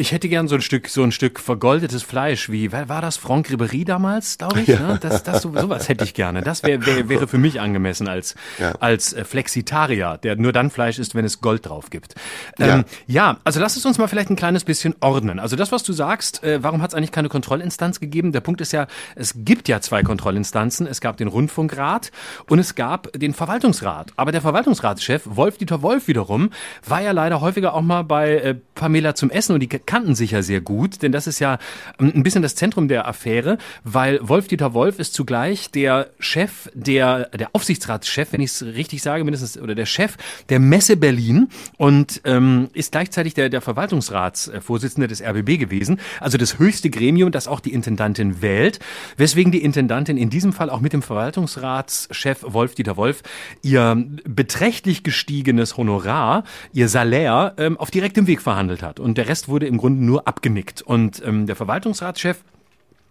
Ich 0.00 0.12
hätte 0.12 0.28
gern 0.28 0.46
so 0.46 0.54
ein 0.54 0.60
Stück, 0.60 0.86
so 0.88 1.02
ein 1.02 1.10
Stück 1.10 1.40
vergoldetes 1.40 2.04
Fleisch, 2.04 2.48
wie, 2.50 2.70
war 2.70 3.02
das? 3.02 3.16
Franck 3.16 3.50
Ribery 3.50 3.84
damals, 3.84 4.38
glaube 4.38 4.60
ich? 4.60 4.68
Ne? 4.68 4.96
Das, 5.02 5.24
das, 5.24 5.42
so- 5.42 5.52
sowas 5.52 5.88
hätte 5.88 6.04
ich 6.04 6.14
gerne. 6.14 6.40
Das 6.42 6.62
wär, 6.62 6.86
wär, 6.86 7.08
wäre 7.08 7.26
für 7.26 7.36
mich 7.38 7.60
angemessen 7.60 8.06
als, 8.06 8.36
Ja. 8.60 8.74
als 8.78 9.12
äh, 9.12 9.24
Flexitarier, 9.24 10.16
der 10.22 10.36
nur 10.36 10.52
dann 10.52 10.70
Fleisch 10.70 11.00
isst, 11.00 11.16
wenn 11.16 11.24
es 11.24 11.40
Gold 11.40 11.66
drauf 11.68 11.90
gibt. 11.90 12.14
Ähm, 12.60 12.84
ja, 13.08 13.38
also 13.42 13.58
lass 13.58 13.76
es 13.76 13.84
uns 13.86 13.98
mal 13.98 14.06
vielleicht 14.06 14.30
ein 14.30 14.36
kleines 14.36 14.62
bisschen 14.62 14.94
ordnen. 15.00 15.40
Also 15.40 15.56
das, 15.56 15.72
was 15.72 15.82
du 15.82 15.92
sagst, 15.92 16.44
äh, 16.44 16.62
warum 16.62 16.80
hat 16.80 16.90
es 16.90 16.94
eigentlich 16.94 17.10
keine 17.10 17.28
Kontrollinstanz 17.28 17.98
gegeben? 17.98 18.30
Der 18.30 18.40
Punkt 18.40 18.60
ist 18.60 18.70
ja, 18.72 18.86
es 19.16 19.34
gibt 19.38 19.66
ja 19.66 19.80
zwei 19.80 20.04
Kontrollinstanzen. 20.04 20.86
Es 20.86 21.00
gab 21.00 21.16
den 21.16 21.26
Rundfunkrat 21.26 22.12
und 22.48 22.60
es 22.60 22.76
gab 22.76 23.12
den 23.18 23.34
Verwaltungsrat. 23.34 24.12
Aber 24.14 24.30
der 24.30 24.42
Verwaltungsratschef, 24.42 25.22
Wolf-Dieter 25.24 25.82
Wolf 25.82 26.06
wiederum, 26.06 26.50
war 26.86 27.02
ja 27.02 27.10
leider 27.10 27.40
häufiger 27.40 27.74
auch 27.74 27.82
mal 27.82 28.04
bei 28.04 28.36
äh, 28.36 28.54
Pamela 28.76 29.16
zum 29.16 29.30
Essen 29.30 29.54
und 29.54 29.60
die 29.60 29.68
kannten 29.88 30.14
sich 30.14 30.32
ja 30.32 30.42
sehr 30.42 30.60
gut, 30.60 31.02
denn 31.02 31.12
das 31.12 31.26
ist 31.26 31.38
ja 31.38 31.58
ähm, 31.98 32.12
ein 32.14 32.22
bisschen 32.22 32.42
das 32.42 32.54
Zentrum 32.54 32.88
der 32.88 33.08
Affäre, 33.08 33.56
weil 33.84 34.20
Wolf-Dieter 34.22 34.74
Wolf 34.74 34.98
ist 34.98 35.14
zugleich 35.14 35.70
der 35.70 36.10
Chef, 36.20 36.68
der, 36.74 37.30
der 37.30 37.48
Aufsichtsratschef, 37.54 38.32
wenn 38.32 38.42
ich 38.42 38.50
es 38.50 38.62
richtig 38.62 39.00
sage, 39.02 39.24
mindestens, 39.24 39.58
oder 39.58 39.74
der 39.74 39.86
Chef 39.86 40.16
der 40.50 40.60
Messe 40.60 40.98
Berlin 40.98 41.48
und 41.78 42.20
ähm, 42.24 42.68
ist 42.74 42.92
gleichzeitig 42.92 43.32
der, 43.32 43.48
der 43.48 43.62
Verwaltungsratsvorsitzende 43.62 45.08
des 45.08 45.22
RBB 45.22 45.58
gewesen, 45.58 46.00
also 46.20 46.36
das 46.36 46.58
höchste 46.58 46.90
Gremium, 46.90 47.32
das 47.32 47.48
auch 47.48 47.60
die 47.60 47.72
Intendantin 47.72 48.42
wählt, 48.42 48.80
weswegen 49.16 49.52
die 49.52 49.62
Intendantin 49.62 50.18
in 50.18 50.28
diesem 50.28 50.52
Fall 50.52 50.68
auch 50.68 50.80
mit 50.80 50.92
dem 50.92 51.00
Verwaltungsratschef 51.00 52.44
Wolf-Dieter 52.46 52.98
Wolf 52.98 53.22
ihr 53.62 54.04
beträchtlich 54.24 55.02
gestiegenes 55.02 55.78
Honorar, 55.78 56.44
ihr 56.74 56.90
Salär 56.90 57.54
ähm, 57.56 57.78
auf 57.78 57.90
direktem 57.90 58.26
Weg 58.26 58.42
verhandelt 58.42 58.82
hat. 58.82 59.00
Und 59.00 59.16
der 59.16 59.28
Rest 59.28 59.48
wurde 59.48 59.66
im 59.66 59.77
Grunde 59.78 60.04
nur 60.04 60.28
abgenickt. 60.28 60.82
Und 60.82 61.22
ähm, 61.24 61.46
der 61.46 61.56
Verwaltungsratschef 61.56 62.44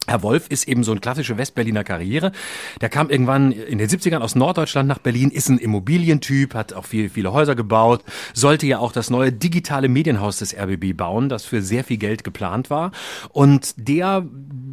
Herr 0.08 0.24
Wolf 0.24 0.48
ist 0.48 0.70
eben 0.70 0.86
so 0.86 0.92
eine 0.92 1.02
klassische 1.02 1.38
Westberliner 1.38 1.84
Karriere. 1.84 2.32
Der 2.80 2.88
kam 2.88 3.10
irgendwann 3.10 3.52
in 3.52 3.78
den 3.78 3.90
70ern 3.90 4.20
aus 4.20 4.36
Norddeutschland 4.36 4.88
nach 4.88 5.00
Berlin, 5.00 5.30
ist 5.32 5.50
ein 5.50 5.58
Immobilientyp, 5.58 6.54
hat 6.54 6.72
auch 6.72 6.86
viel, 6.86 7.10
viele 7.10 7.34
Häuser 7.34 7.56
gebaut, 7.56 8.04
sollte 8.34 8.66
ja 8.66 8.80
auch 8.80 8.94
das 8.94 9.10
neue 9.10 9.34
digitale 9.34 9.90
Medienhaus 9.90 10.38
des 10.38 10.58
RBB 10.58 10.96
bauen, 10.96 11.28
das 11.28 11.44
für 11.44 11.62
sehr 11.62 11.84
viel 11.84 11.98
Geld 11.98 12.24
geplant 12.24 12.70
war. 12.70 12.92
Und 13.34 13.74
der, 13.76 14.26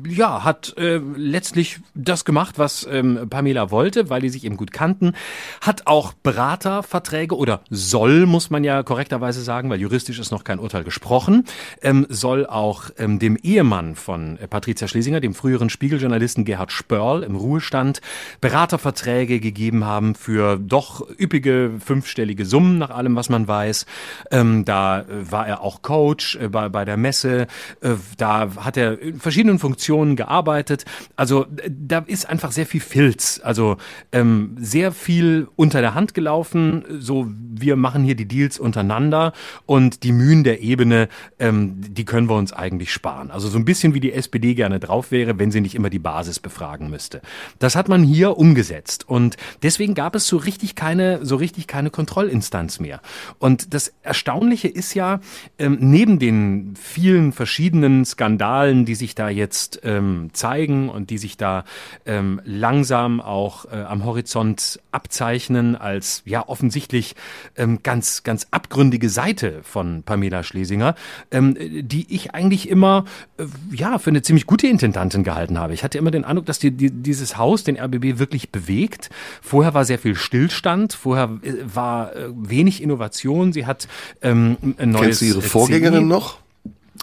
ja, 0.06 0.44
hat 0.44 0.76
äh, 0.78 1.00
letztlich 1.16 1.80
das 1.96 2.24
gemacht, 2.24 2.58
was 2.60 2.86
ähm, 2.88 3.26
Pamela 3.28 3.72
wollte, 3.72 4.10
weil 4.10 4.20
die 4.20 4.28
sich 4.28 4.44
eben 4.44 4.56
gut 4.56 4.70
kannten, 4.70 5.14
hat 5.60 5.88
auch 5.88 6.12
Beraterverträge 6.12 7.36
oder 7.36 7.62
soll, 7.70 8.26
muss 8.26 8.50
man 8.50 8.62
ja 8.62 8.84
korrekterweise 8.84 9.42
sagen, 9.42 9.68
weil 9.68 9.80
juristisch 9.80 10.20
ist 10.20 10.30
noch 10.30 10.44
kein 10.44 10.60
Urteil 10.60 10.84
gesprochen, 10.84 11.44
ähm, 11.82 12.06
soll 12.08 12.46
auch 12.46 12.90
ähm, 12.98 13.18
dem 13.18 13.36
Ehemann 13.36 13.96
von 13.96 14.38
äh, 14.38 14.46
Patricia 14.46 14.86
Schlesinger 14.86 15.13
Schlesinger, 15.14 15.20
dem 15.20 15.34
früheren 15.34 15.70
Spiegeljournalisten 15.70 16.44
Gerhard 16.44 16.72
Spörl 16.72 17.22
im 17.22 17.36
Ruhestand, 17.36 18.00
Beraterverträge 18.40 19.40
gegeben 19.40 19.84
haben 19.84 20.14
für 20.14 20.56
doch 20.56 21.06
üppige 21.18 21.72
fünfstellige 21.84 22.44
Summen 22.44 22.78
nach 22.78 22.90
allem, 22.90 23.16
was 23.16 23.28
man 23.28 23.46
weiß. 23.46 23.86
Ähm, 24.30 24.64
da 24.64 25.00
äh, 25.00 25.04
war 25.30 25.46
er 25.46 25.60
auch 25.60 25.82
Coach 25.82 26.36
äh, 26.36 26.48
bei, 26.48 26.68
bei 26.68 26.84
der 26.84 26.96
Messe. 26.96 27.46
Äh, 27.80 27.94
da 28.18 28.48
hat 28.56 28.76
er 28.76 29.00
in 29.00 29.20
verschiedenen 29.20 29.58
Funktionen 29.58 30.16
gearbeitet. 30.16 30.84
Also 31.16 31.46
da 31.68 31.98
ist 32.06 32.28
einfach 32.28 32.52
sehr 32.52 32.66
viel 32.66 32.80
Filz. 32.80 33.40
Also 33.42 33.76
ähm, 34.12 34.56
sehr 34.58 34.92
viel 34.92 35.48
unter 35.56 35.80
der 35.80 35.94
Hand 35.94 36.14
gelaufen. 36.14 36.84
So, 36.98 37.26
wir 37.28 37.76
machen 37.76 38.04
hier 38.04 38.16
die 38.16 38.26
Deals 38.26 38.58
untereinander 38.58 39.32
und 39.66 40.02
die 40.02 40.12
Mühen 40.12 40.44
der 40.44 40.62
Ebene, 40.62 41.08
ähm, 41.38 41.76
die 41.80 42.04
können 42.04 42.28
wir 42.28 42.36
uns 42.36 42.52
eigentlich 42.52 42.92
sparen. 42.92 43.30
Also 43.30 43.48
so 43.48 43.58
ein 43.58 43.64
bisschen 43.64 43.94
wie 43.94 44.00
die 44.00 44.12
SPD 44.12 44.54
gerne 44.54 44.80
drauf 44.80 45.03
wäre, 45.10 45.38
wenn 45.38 45.50
sie 45.50 45.60
nicht 45.60 45.74
immer 45.74 45.90
die 45.90 45.98
Basis 45.98 46.40
befragen 46.40 46.90
müsste. 46.90 47.20
Das 47.58 47.76
hat 47.76 47.88
man 47.88 48.02
hier 48.02 48.36
umgesetzt 48.36 49.08
und 49.08 49.36
deswegen 49.62 49.94
gab 49.94 50.14
es 50.14 50.26
so 50.26 50.36
richtig 50.36 50.74
keine, 50.74 51.24
so 51.24 51.36
richtig 51.36 51.66
keine 51.66 51.90
Kontrollinstanz 51.90 52.80
mehr. 52.80 53.00
Und 53.38 53.74
das 53.74 53.92
Erstaunliche 54.02 54.68
ist 54.68 54.94
ja, 54.94 55.20
ähm, 55.58 55.78
neben 55.80 56.18
den 56.18 56.74
vielen 56.76 57.32
verschiedenen 57.32 58.04
Skandalen, 58.04 58.84
die 58.84 58.94
sich 58.94 59.14
da 59.14 59.28
jetzt 59.28 59.80
ähm, 59.84 60.30
zeigen 60.32 60.88
und 60.88 61.10
die 61.10 61.18
sich 61.18 61.36
da 61.36 61.64
ähm, 62.06 62.40
langsam 62.44 63.20
auch 63.20 63.66
äh, 63.66 63.76
am 63.76 64.04
Horizont 64.04 64.80
abzeichnen 64.92 65.76
als 65.76 66.22
ja 66.24 66.48
offensichtlich 66.48 67.14
ähm, 67.56 67.80
ganz, 67.82 68.22
ganz 68.22 68.46
abgründige 68.50 69.08
Seite 69.08 69.60
von 69.62 70.02
Pamela 70.02 70.42
Schlesinger, 70.42 70.94
ähm, 71.30 71.56
die 71.58 72.12
ich 72.14 72.34
eigentlich 72.34 72.68
immer 72.68 73.04
äh, 73.38 73.44
ja 73.72 73.98
für 73.98 74.10
eine 74.10 74.22
ziemlich 74.22 74.46
gute 74.46 74.66
Intendantin 74.94 75.24
gehalten 75.24 75.58
habe. 75.58 75.74
Ich 75.74 75.82
hatte 75.82 75.98
immer 75.98 76.10
den 76.10 76.24
Eindruck, 76.24 76.46
dass 76.46 76.58
die, 76.58 76.70
die, 76.70 76.90
dieses 76.90 77.36
Haus 77.36 77.64
den 77.64 77.78
RBB 77.78 78.18
wirklich 78.18 78.50
bewegt. 78.52 79.10
Vorher 79.42 79.74
war 79.74 79.84
sehr 79.84 79.98
viel 79.98 80.14
Stillstand, 80.14 80.92
vorher 80.92 81.30
äh, 81.42 81.52
war 81.64 82.14
äh, 82.14 82.28
wenig 82.34 82.82
Innovation. 82.82 83.52
Sie 83.52 83.66
hat 83.66 83.88
ähm, 84.22 84.56
ein 84.78 84.90
neues. 84.90 85.02
Kennst 85.02 85.20
du 85.22 85.24
ihre 85.26 85.42
Vorgängerin 85.42 86.06
noch? 86.06 86.38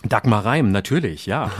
Dagmar 0.07 0.45
Reim, 0.45 0.71
natürlich, 0.71 1.27
ja. 1.27 1.51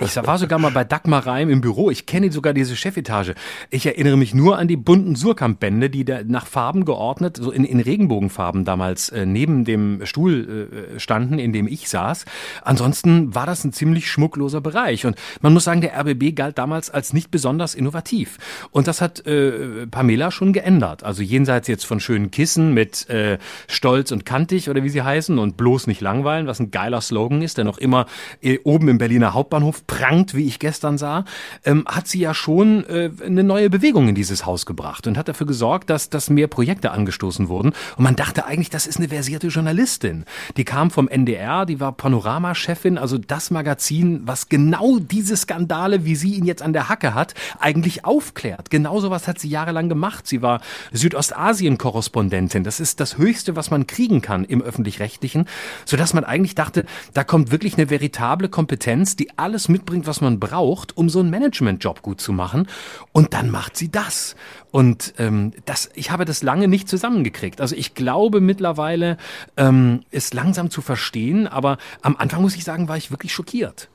Ich 0.00 0.16
war 0.16 0.38
sogar 0.38 0.58
mal 0.58 0.70
bei 0.70 0.84
Dagmar 0.84 1.26
Reim 1.26 1.50
im 1.50 1.60
Büro. 1.60 1.90
Ich 1.90 2.06
kenne 2.06 2.32
sogar 2.32 2.54
diese 2.54 2.74
Chefetage. 2.74 3.34
Ich 3.68 3.84
erinnere 3.84 4.16
mich 4.16 4.32
nur 4.32 4.56
an 4.56 4.68
die 4.68 4.78
bunten 4.78 5.16
Surkamp-Bände, 5.16 5.90
die 5.90 6.06
da 6.06 6.20
nach 6.24 6.46
Farben 6.46 6.86
geordnet, 6.86 7.36
so 7.38 7.50
in, 7.50 7.64
in 7.64 7.78
Regenbogenfarben 7.78 8.64
damals 8.64 9.10
äh, 9.10 9.26
neben 9.26 9.66
dem 9.66 10.06
Stuhl 10.06 10.92
äh, 10.96 10.98
standen, 10.98 11.38
in 11.38 11.52
dem 11.52 11.68
ich 11.68 11.90
saß. 11.90 12.24
Ansonsten 12.62 13.34
war 13.34 13.44
das 13.44 13.64
ein 13.64 13.72
ziemlich 13.74 14.10
schmuckloser 14.10 14.62
Bereich. 14.62 15.04
Und 15.04 15.16
man 15.42 15.52
muss 15.52 15.64
sagen, 15.64 15.82
der 15.82 15.98
RBB 16.00 16.34
galt 16.34 16.56
damals 16.56 16.88
als 16.88 17.12
nicht 17.12 17.30
besonders 17.30 17.74
innovativ. 17.74 18.38
Und 18.70 18.86
das 18.86 19.02
hat 19.02 19.26
äh, 19.26 19.86
Pamela 19.86 20.30
schon 20.30 20.54
geändert. 20.54 21.04
Also 21.04 21.22
jenseits 21.22 21.68
jetzt 21.68 21.84
von 21.84 22.00
schönen 22.00 22.30
Kissen 22.30 22.72
mit 22.72 23.10
äh, 23.10 23.36
Stolz 23.68 24.10
und 24.10 24.24
kantig 24.24 24.70
oder 24.70 24.82
wie 24.82 24.88
sie 24.88 25.02
heißen 25.02 25.38
und 25.38 25.58
bloß 25.58 25.86
nicht 25.86 26.00
langweilen, 26.00 26.46
was 26.46 26.60
ein 26.60 26.70
geiler 26.70 27.02
Slogan 27.02 27.42
ist, 27.42 27.58
der 27.58 27.64
noch 27.64 27.76
immer 27.76 27.89
immer 27.90 28.06
äh, 28.40 28.58
oben 28.62 28.88
im 28.88 28.98
Berliner 28.98 29.34
Hauptbahnhof 29.34 29.84
prangt, 29.88 30.34
wie 30.34 30.46
ich 30.46 30.60
gestern 30.60 30.96
sah, 30.96 31.24
ähm, 31.64 31.84
hat 31.86 32.06
sie 32.06 32.20
ja 32.20 32.34
schon 32.34 32.84
äh, 32.88 33.10
eine 33.26 33.42
neue 33.42 33.68
Bewegung 33.68 34.08
in 34.08 34.14
dieses 34.14 34.46
Haus 34.46 34.64
gebracht 34.64 35.08
und 35.08 35.18
hat 35.18 35.26
dafür 35.26 35.48
gesorgt, 35.48 35.90
dass, 35.90 36.08
dass 36.08 36.30
mehr 36.30 36.46
Projekte 36.46 36.92
angestoßen 36.92 37.48
wurden. 37.48 37.72
Und 37.96 38.04
man 38.04 38.14
dachte 38.14 38.46
eigentlich, 38.46 38.70
das 38.70 38.86
ist 38.86 38.98
eine 38.98 39.08
versierte 39.08 39.48
Journalistin. 39.48 40.24
Die 40.56 40.64
kam 40.64 40.92
vom 40.92 41.08
NDR, 41.08 41.66
die 41.66 41.80
war 41.80 41.90
Panorama-Chefin, 41.90 42.96
also 42.96 43.18
das 43.18 43.50
Magazin, 43.50 44.22
was 44.24 44.48
genau 44.48 45.00
diese 45.00 45.36
Skandale, 45.36 46.04
wie 46.04 46.14
sie 46.14 46.34
ihn 46.34 46.44
jetzt 46.44 46.62
an 46.62 46.72
der 46.72 46.88
Hacke 46.88 47.14
hat, 47.14 47.34
eigentlich 47.58 48.04
aufklärt. 48.04 48.70
Genau 48.70 49.00
sowas 49.00 49.26
hat 49.26 49.40
sie 49.40 49.48
jahrelang 49.48 49.88
gemacht. 49.88 50.28
Sie 50.28 50.42
war 50.42 50.60
Südostasien-Korrespondentin. 50.92 52.62
Das 52.62 52.78
ist 52.78 53.00
das 53.00 53.18
Höchste, 53.18 53.56
was 53.56 53.72
man 53.72 53.88
kriegen 53.88 54.20
kann 54.20 54.44
im 54.44 54.62
Öffentlich-Rechtlichen, 54.62 55.46
sodass 55.84 56.14
man 56.14 56.22
eigentlich 56.22 56.54
dachte, 56.54 56.84
da 57.14 57.24
kommt 57.24 57.50
wirklich 57.50 57.76
eine 57.80 57.90
veritable 57.90 58.48
Kompetenz, 58.48 59.16
die 59.16 59.38
alles 59.38 59.68
mitbringt, 59.68 60.06
was 60.06 60.20
man 60.20 60.38
braucht, 60.38 60.96
um 60.96 61.08
so 61.08 61.20
einen 61.20 61.30
Managementjob 61.30 62.02
gut 62.02 62.20
zu 62.20 62.32
machen. 62.32 62.68
Und 63.12 63.32
dann 63.34 63.50
macht 63.50 63.76
sie 63.76 63.90
das. 63.90 64.36
Und 64.70 65.14
ähm, 65.18 65.52
das, 65.64 65.90
ich 65.94 66.10
habe 66.10 66.24
das 66.24 66.42
lange 66.42 66.68
nicht 66.68 66.88
zusammengekriegt. 66.88 67.60
Also 67.60 67.74
ich 67.74 67.94
glaube 67.94 68.40
mittlerweile, 68.40 69.16
ähm, 69.56 70.04
es 70.10 70.32
langsam 70.34 70.70
zu 70.70 70.82
verstehen, 70.82 71.46
aber 71.46 71.78
am 72.02 72.16
Anfang 72.16 72.42
muss 72.42 72.56
ich 72.56 72.64
sagen, 72.64 72.88
war 72.88 72.96
ich 72.96 73.10
wirklich 73.10 73.32
schockiert. 73.32 73.88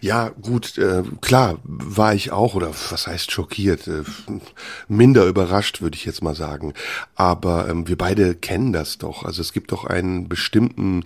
Ja, 0.00 0.28
gut, 0.28 0.78
äh, 0.78 1.02
klar, 1.20 1.58
war 1.64 2.14
ich 2.14 2.30
auch, 2.30 2.54
oder 2.54 2.68
was 2.90 3.06
heißt 3.06 3.32
schockiert, 3.32 3.88
äh, 3.88 4.04
minder 4.86 5.26
überrascht, 5.26 5.80
würde 5.80 5.96
ich 5.96 6.04
jetzt 6.04 6.22
mal 6.22 6.36
sagen. 6.36 6.72
Aber 7.14 7.68
ähm, 7.68 7.88
wir 7.88 7.98
beide 7.98 8.34
kennen 8.34 8.72
das 8.72 8.98
doch. 8.98 9.24
Also 9.24 9.40
es 9.42 9.52
gibt 9.52 9.72
doch 9.72 9.84
einen 9.84 10.28
bestimmten 10.28 11.02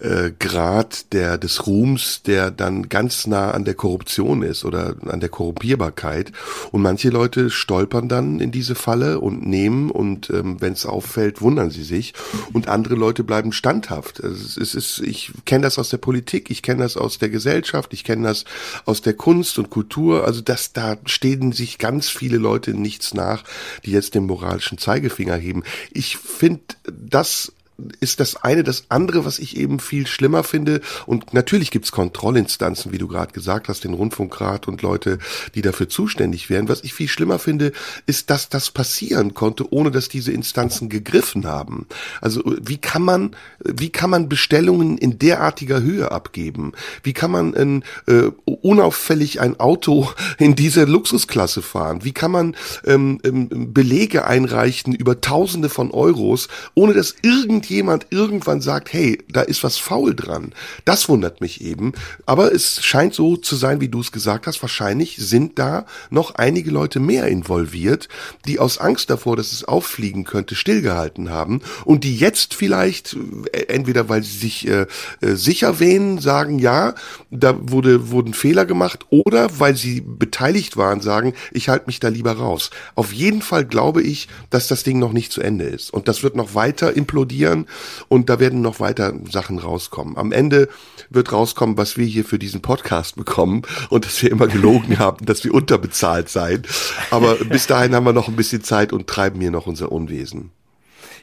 äh, 0.00 0.32
Grad 0.38 1.12
der 1.12 1.38
des 1.38 1.66
Ruhms, 1.66 2.22
der 2.22 2.50
dann 2.50 2.88
ganz 2.88 3.26
nah 3.26 3.50
an 3.50 3.64
der 3.64 3.74
Korruption 3.74 4.42
ist 4.42 4.64
oder 4.64 4.96
an 5.06 5.20
der 5.20 5.28
Korrumpierbarkeit. 5.28 6.32
Und 6.72 6.82
manche 6.82 7.10
Leute 7.10 7.50
stolpern 7.50 8.08
dann 8.08 8.40
in 8.40 8.50
diese 8.50 8.74
Falle 8.74 9.20
und 9.20 9.46
nehmen 9.46 9.90
und 9.90 10.30
ähm, 10.30 10.60
wenn 10.60 10.72
es 10.72 10.86
auffällt, 10.86 11.40
wundern 11.40 11.70
sie 11.70 11.84
sich. 11.84 12.14
Und 12.52 12.68
andere 12.68 12.94
Leute 12.94 13.24
bleiben 13.24 13.52
standhaft. 13.52 14.20
Es 14.20 14.56
ist, 14.56 14.58
es 14.58 14.74
ist 14.74 14.98
ich 15.00 15.32
kenne 15.44 15.62
das 15.62 15.78
aus 15.78 15.90
der 15.90 15.98
Politik, 15.98 16.50
ich 16.50 16.62
kenne 16.62 16.82
das 16.82 16.96
aus 16.96 17.18
der 17.18 17.28
Gesellschaft, 17.28 17.92
ich 17.92 18.04
kenne 18.04 18.26
das 18.28 18.44
aus 18.84 19.02
der 19.02 19.14
Kunst 19.14 19.58
und 19.58 19.70
Kultur. 19.70 20.24
Also 20.24 20.40
das 20.40 20.72
da 20.72 20.96
stehen 21.04 21.52
sich 21.52 21.78
ganz 21.78 22.08
viele 22.08 22.38
Leute 22.38 22.72
nichts 22.74 23.14
nach, 23.14 23.44
die 23.84 23.92
jetzt 23.92 24.14
den 24.14 24.26
moralischen 24.26 24.78
Zeigefinger 24.78 25.36
heben. 25.36 25.62
Ich 25.92 26.16
finde 26.16 26.62
das 26.90 27.52
ist 28.00 28.20
das 28.20 28.36
eine. 28.36 28.64
Das 28.64 28.84
andere, 28.88 29.24
was 29.24 29.38
ich 29.38 29.56
eben 29.56 29.80
viel 29.80 30.06
schlimmer 30.06 30.44
finde, 30.44 30.80
und 31.06 31.32
natürlich 31.34 31.70
gibt's 31.70 31.92
Kontrollinstanzen, 31.92 32.92
wie 32.92 32.98
du 32.98 33.08
gerade 33.08 33.32
gesagt 33.32 33.68
hast, 33.68 33.84
den 33.84 33.94
Rundfunkrat 33.94 34.68
und 34.68 34.82
Leute, 34.82 35.18
die 35.54 35.62
dafür 35.62 35.88
zuständig 35.88 36.50
wären. 36.50 36.68
Was 36.68 36.84
ich 36.84 36.94
viel 36.94 37.08
schlimmer 37.08 37.38
finde, 37.38 37.72
ist, 38.06 38.30
dass 38.30 38.48
das 38.48 38.70
passieren 38.70 39.34
konnte, 39.34 39.72
ohne 39.72 39.90
dass 39.90 40.08
diese 40.08 40.32
Instanzen 40.32 40.88
gegriffen 40.88 41.46
haben. 41.46 41.86
Also 42.20 42.42
wie 42.60 42.78
kann 42.78 43.02
man, 43.02 43.36
wie 43.64 43.90
kann 43.90 44.10
man 44.10 44.28
Bestellungen 44.28 44.98
in 44.98 45.18
derartiger 45.18 45.80
Höhe 45.80 46.10
abgeben? 46.10 46.72
Wie 47.02 47.12
kann 47.12 47.30
man 47.30 47.54
in, 47.54 47.84
äh, 48.06 48.30
unauffällig 48.44 49.40
ein 49.40 49.58
Auto 49.58 50.10
in 50.38 50.54
dieser 50.54 50.86
Luxusklasse 50.86 51.62
fahren? 51.62 52.04
Wie 52.04 52.12
kann 52.12 52.30
man 52.30 52.56
ähm, 52.84 53.20
ähm, 53.24 53.72
Belege 53.72 54.26
einreichen 54.26 54.94
über 54.94 55.20
Tausende 55.20 55.68
von 55.68 55.90
Euros, 55.90 56.48
ohne 56.74 56.94
dass 56.94 57.14
irgendjemand 57.22 57.69
jemand 57.70 58.08
irgendwann 58.10 58.60
sagt, 58.60 58.92
hey, 58.92 59.18
da 59.28 59.42
ist 59.42 59.62
was 59.64 59.78
faul 59.78 60.14
dran. 60.14 60.52
Das 60.84 61.08
wundert 61.08 61.40
mich 61.40 61.60
eben. 61.60 61.92
Aber 62.26 62.52
es 62.52 62.84
scheint 62.84 63.14
so 63.14 63.36
zu 63.36 63.56
sein, 63.56 63.80
wie 63.80 63.88
du 63.88 64.00
es 64.00 64.12
gesagt 64.12 64.46
hast. 64.46 64.60
Wahrscheinlich 64.62 65.16
sind 65.16 65.58
da 65.58 65.86
noch 66.10 66.34
einige 66.34 66.70
Leute 66.70 67.00
mehr 67.00 67.26
involviert, 67.28 68.08
die 68.46 68.58
aus 68.58 68.78
Angst 68.78 69.10
davor, 69.10 69.36
dass 69.36 69.52
es 69.52 69.64
auffliegen 69.64 70.24
könnte, 70.24 70.54
stillgehalten 70.54 71.30
haben 71.30 71.60
und 71.84 72.04
die 72.04 72.16
jetzt 72.16 72.54
vielleicht 72.54 73.16
äh, 73.52 73.66
entweder 73.68 74.08
weil 74.08 74.22
sie 74.22 74.38
sich 74.38 74.66
äh, 74.66 74.86
äh, 75.20 75.34
sicher 75.34 75.80
wähnen, 75.80 76.18
sagen, 76.18 76.58
ja, 76.58 76.94
da 77.30 77.56
wurde 77.60 78.10
wurden 78.10 78.34
Fehler 78.34 78.66
gemacht 78.66 79.06
oder 79.10 79.48
weil 79.58 79.76
sie 79.76 80.00
beteiligt 80.00 80.76
waren, 80.76 81.00
sagen, 81.00 81.34
ich 81.52 81.68
halte 81.68 81.86
mich 81.86 82.00
da 82.00 82.08
lieber 82.08 82.32
raus. 82.32 82.70
Auf 82.94 83.12
jeden 83.12 83.42
Fall 83.42 83.64
glaube 83.64 84.02
ich, 84.02 84.28
dass 84.50 84.68
das 84.68 84.82
Ding 84.82 84.98
noch 84.98 85.12
nicht 85.12 85.32
zu 85.32 85.40
Ende 85.40 85.64
ist 85.64 85.92
und 85.92 86.08
das 86.08 86.22
wird 86.22 86.36
noch 86.36 86.54
weiter 86.54 86.96
implodieren 86.96 87.49
sein 87.50 87.66
und 88.08 88.28
da 88.28 88.40
werden 88.40 88.60
noch 88.60 88.80
weiter 88.80 89.12
Sachen 89.30 89.58
rauskommen. 89.58 90.16
Am 90.16 90.32
Ende 90.32 90.68
wird 91.10 91.32
rauskommen, 91.32 91.76
was 91.76 91.96
wir 91.96 92.06
hier 92.06 92.24
für 92.24 92.38
diesen 92.38 92.62
Podcast 92.62 93.16
bekommen 93.16 93.62
und 93.88 94.06
dass 94.06 94.22
wir 94.22 94.30
immer 94.30 94.46
gelogen 94.46 94.98
haben, 94.98 95.24
dass 95.26 95.44
wir 95.44 95.54
unterbezahlt 95.54 96.28
seien. 96.28 96.62
Aber 97.10 97.36
bis 97.36 97.66
dahin 97.66 97.94
haben 97.94 98.04
wir 98.04 98.12
noch 98.12 98.28
ein 98.28 98.36
bisschen 98.36 98.62
Zeit 98.62 98.92
und 98.92 99.06
treiben 99.06 99.40
hier 99.40 99.50
noch 99.50 99.66
unser 99.66 99.92
Unwesen. 99.92 100.52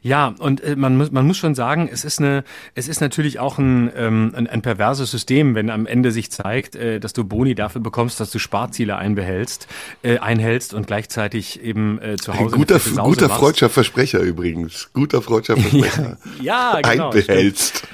Ja, 0.02 0.36
und 0.40 0.62
äh, 0.62 0.76
man 0.76 0.98
muss 0.98 1.12
man 1.12 1.26
muss 1.26 1.38
schon 1.38 1.56
sagen, 1.56 1.90
es 1.92 2.06
ist 2.06 2.20
eine 2.20 2.44
es 2.76 2.88
ist 2.88 3.02
natürlich 3.02 3.40
auch 3.40 3.58
ein, 3.58 3.92
ähm, 3.96 4.34
ein, 4.36 4.48
ein 4.48 4.62
perverses 4.62 5.12
System, 5.12 5.56
wenn 5.56 5.70
am 5.70 5.86
Ende 5.86 6.12
sich 6.12 6.32
zeigt, 6.32 6.76
äh, 6.76 7.00
dass 7.00 7.14
du 7.14 7.24
Boni 7.24 7.56
dafür 7.56 7.82
bekommst, 7.82 8.20
dass 8.20 8.32
du 8.32 8.40
Sparziele 8.40 8.98
einbehältst, 8.98 9.68
äh, 10.04 10.20
einhältst 10.20 10.74
und 10.74 10.88
gleichzeitig 10.88 11.62
eben 11.64 12.00
äh, 12.02 12.18
zu 12.18 12.38
Hause 12.38 12.56
guter 12.56 12.80
guter 12.80 13.30
freudscher 13.30 13.70
Versprecher 13.70 14.20
übrigens, 14.20 14.90
guter 14.94 15.22
freudscher 15.22 15.58
Versprecher. 15.58 16.18
ja, 16.42 16.80
ja, 16.80 16.82
genau, 16.82 17.10
einbehältst. 17.10 17.88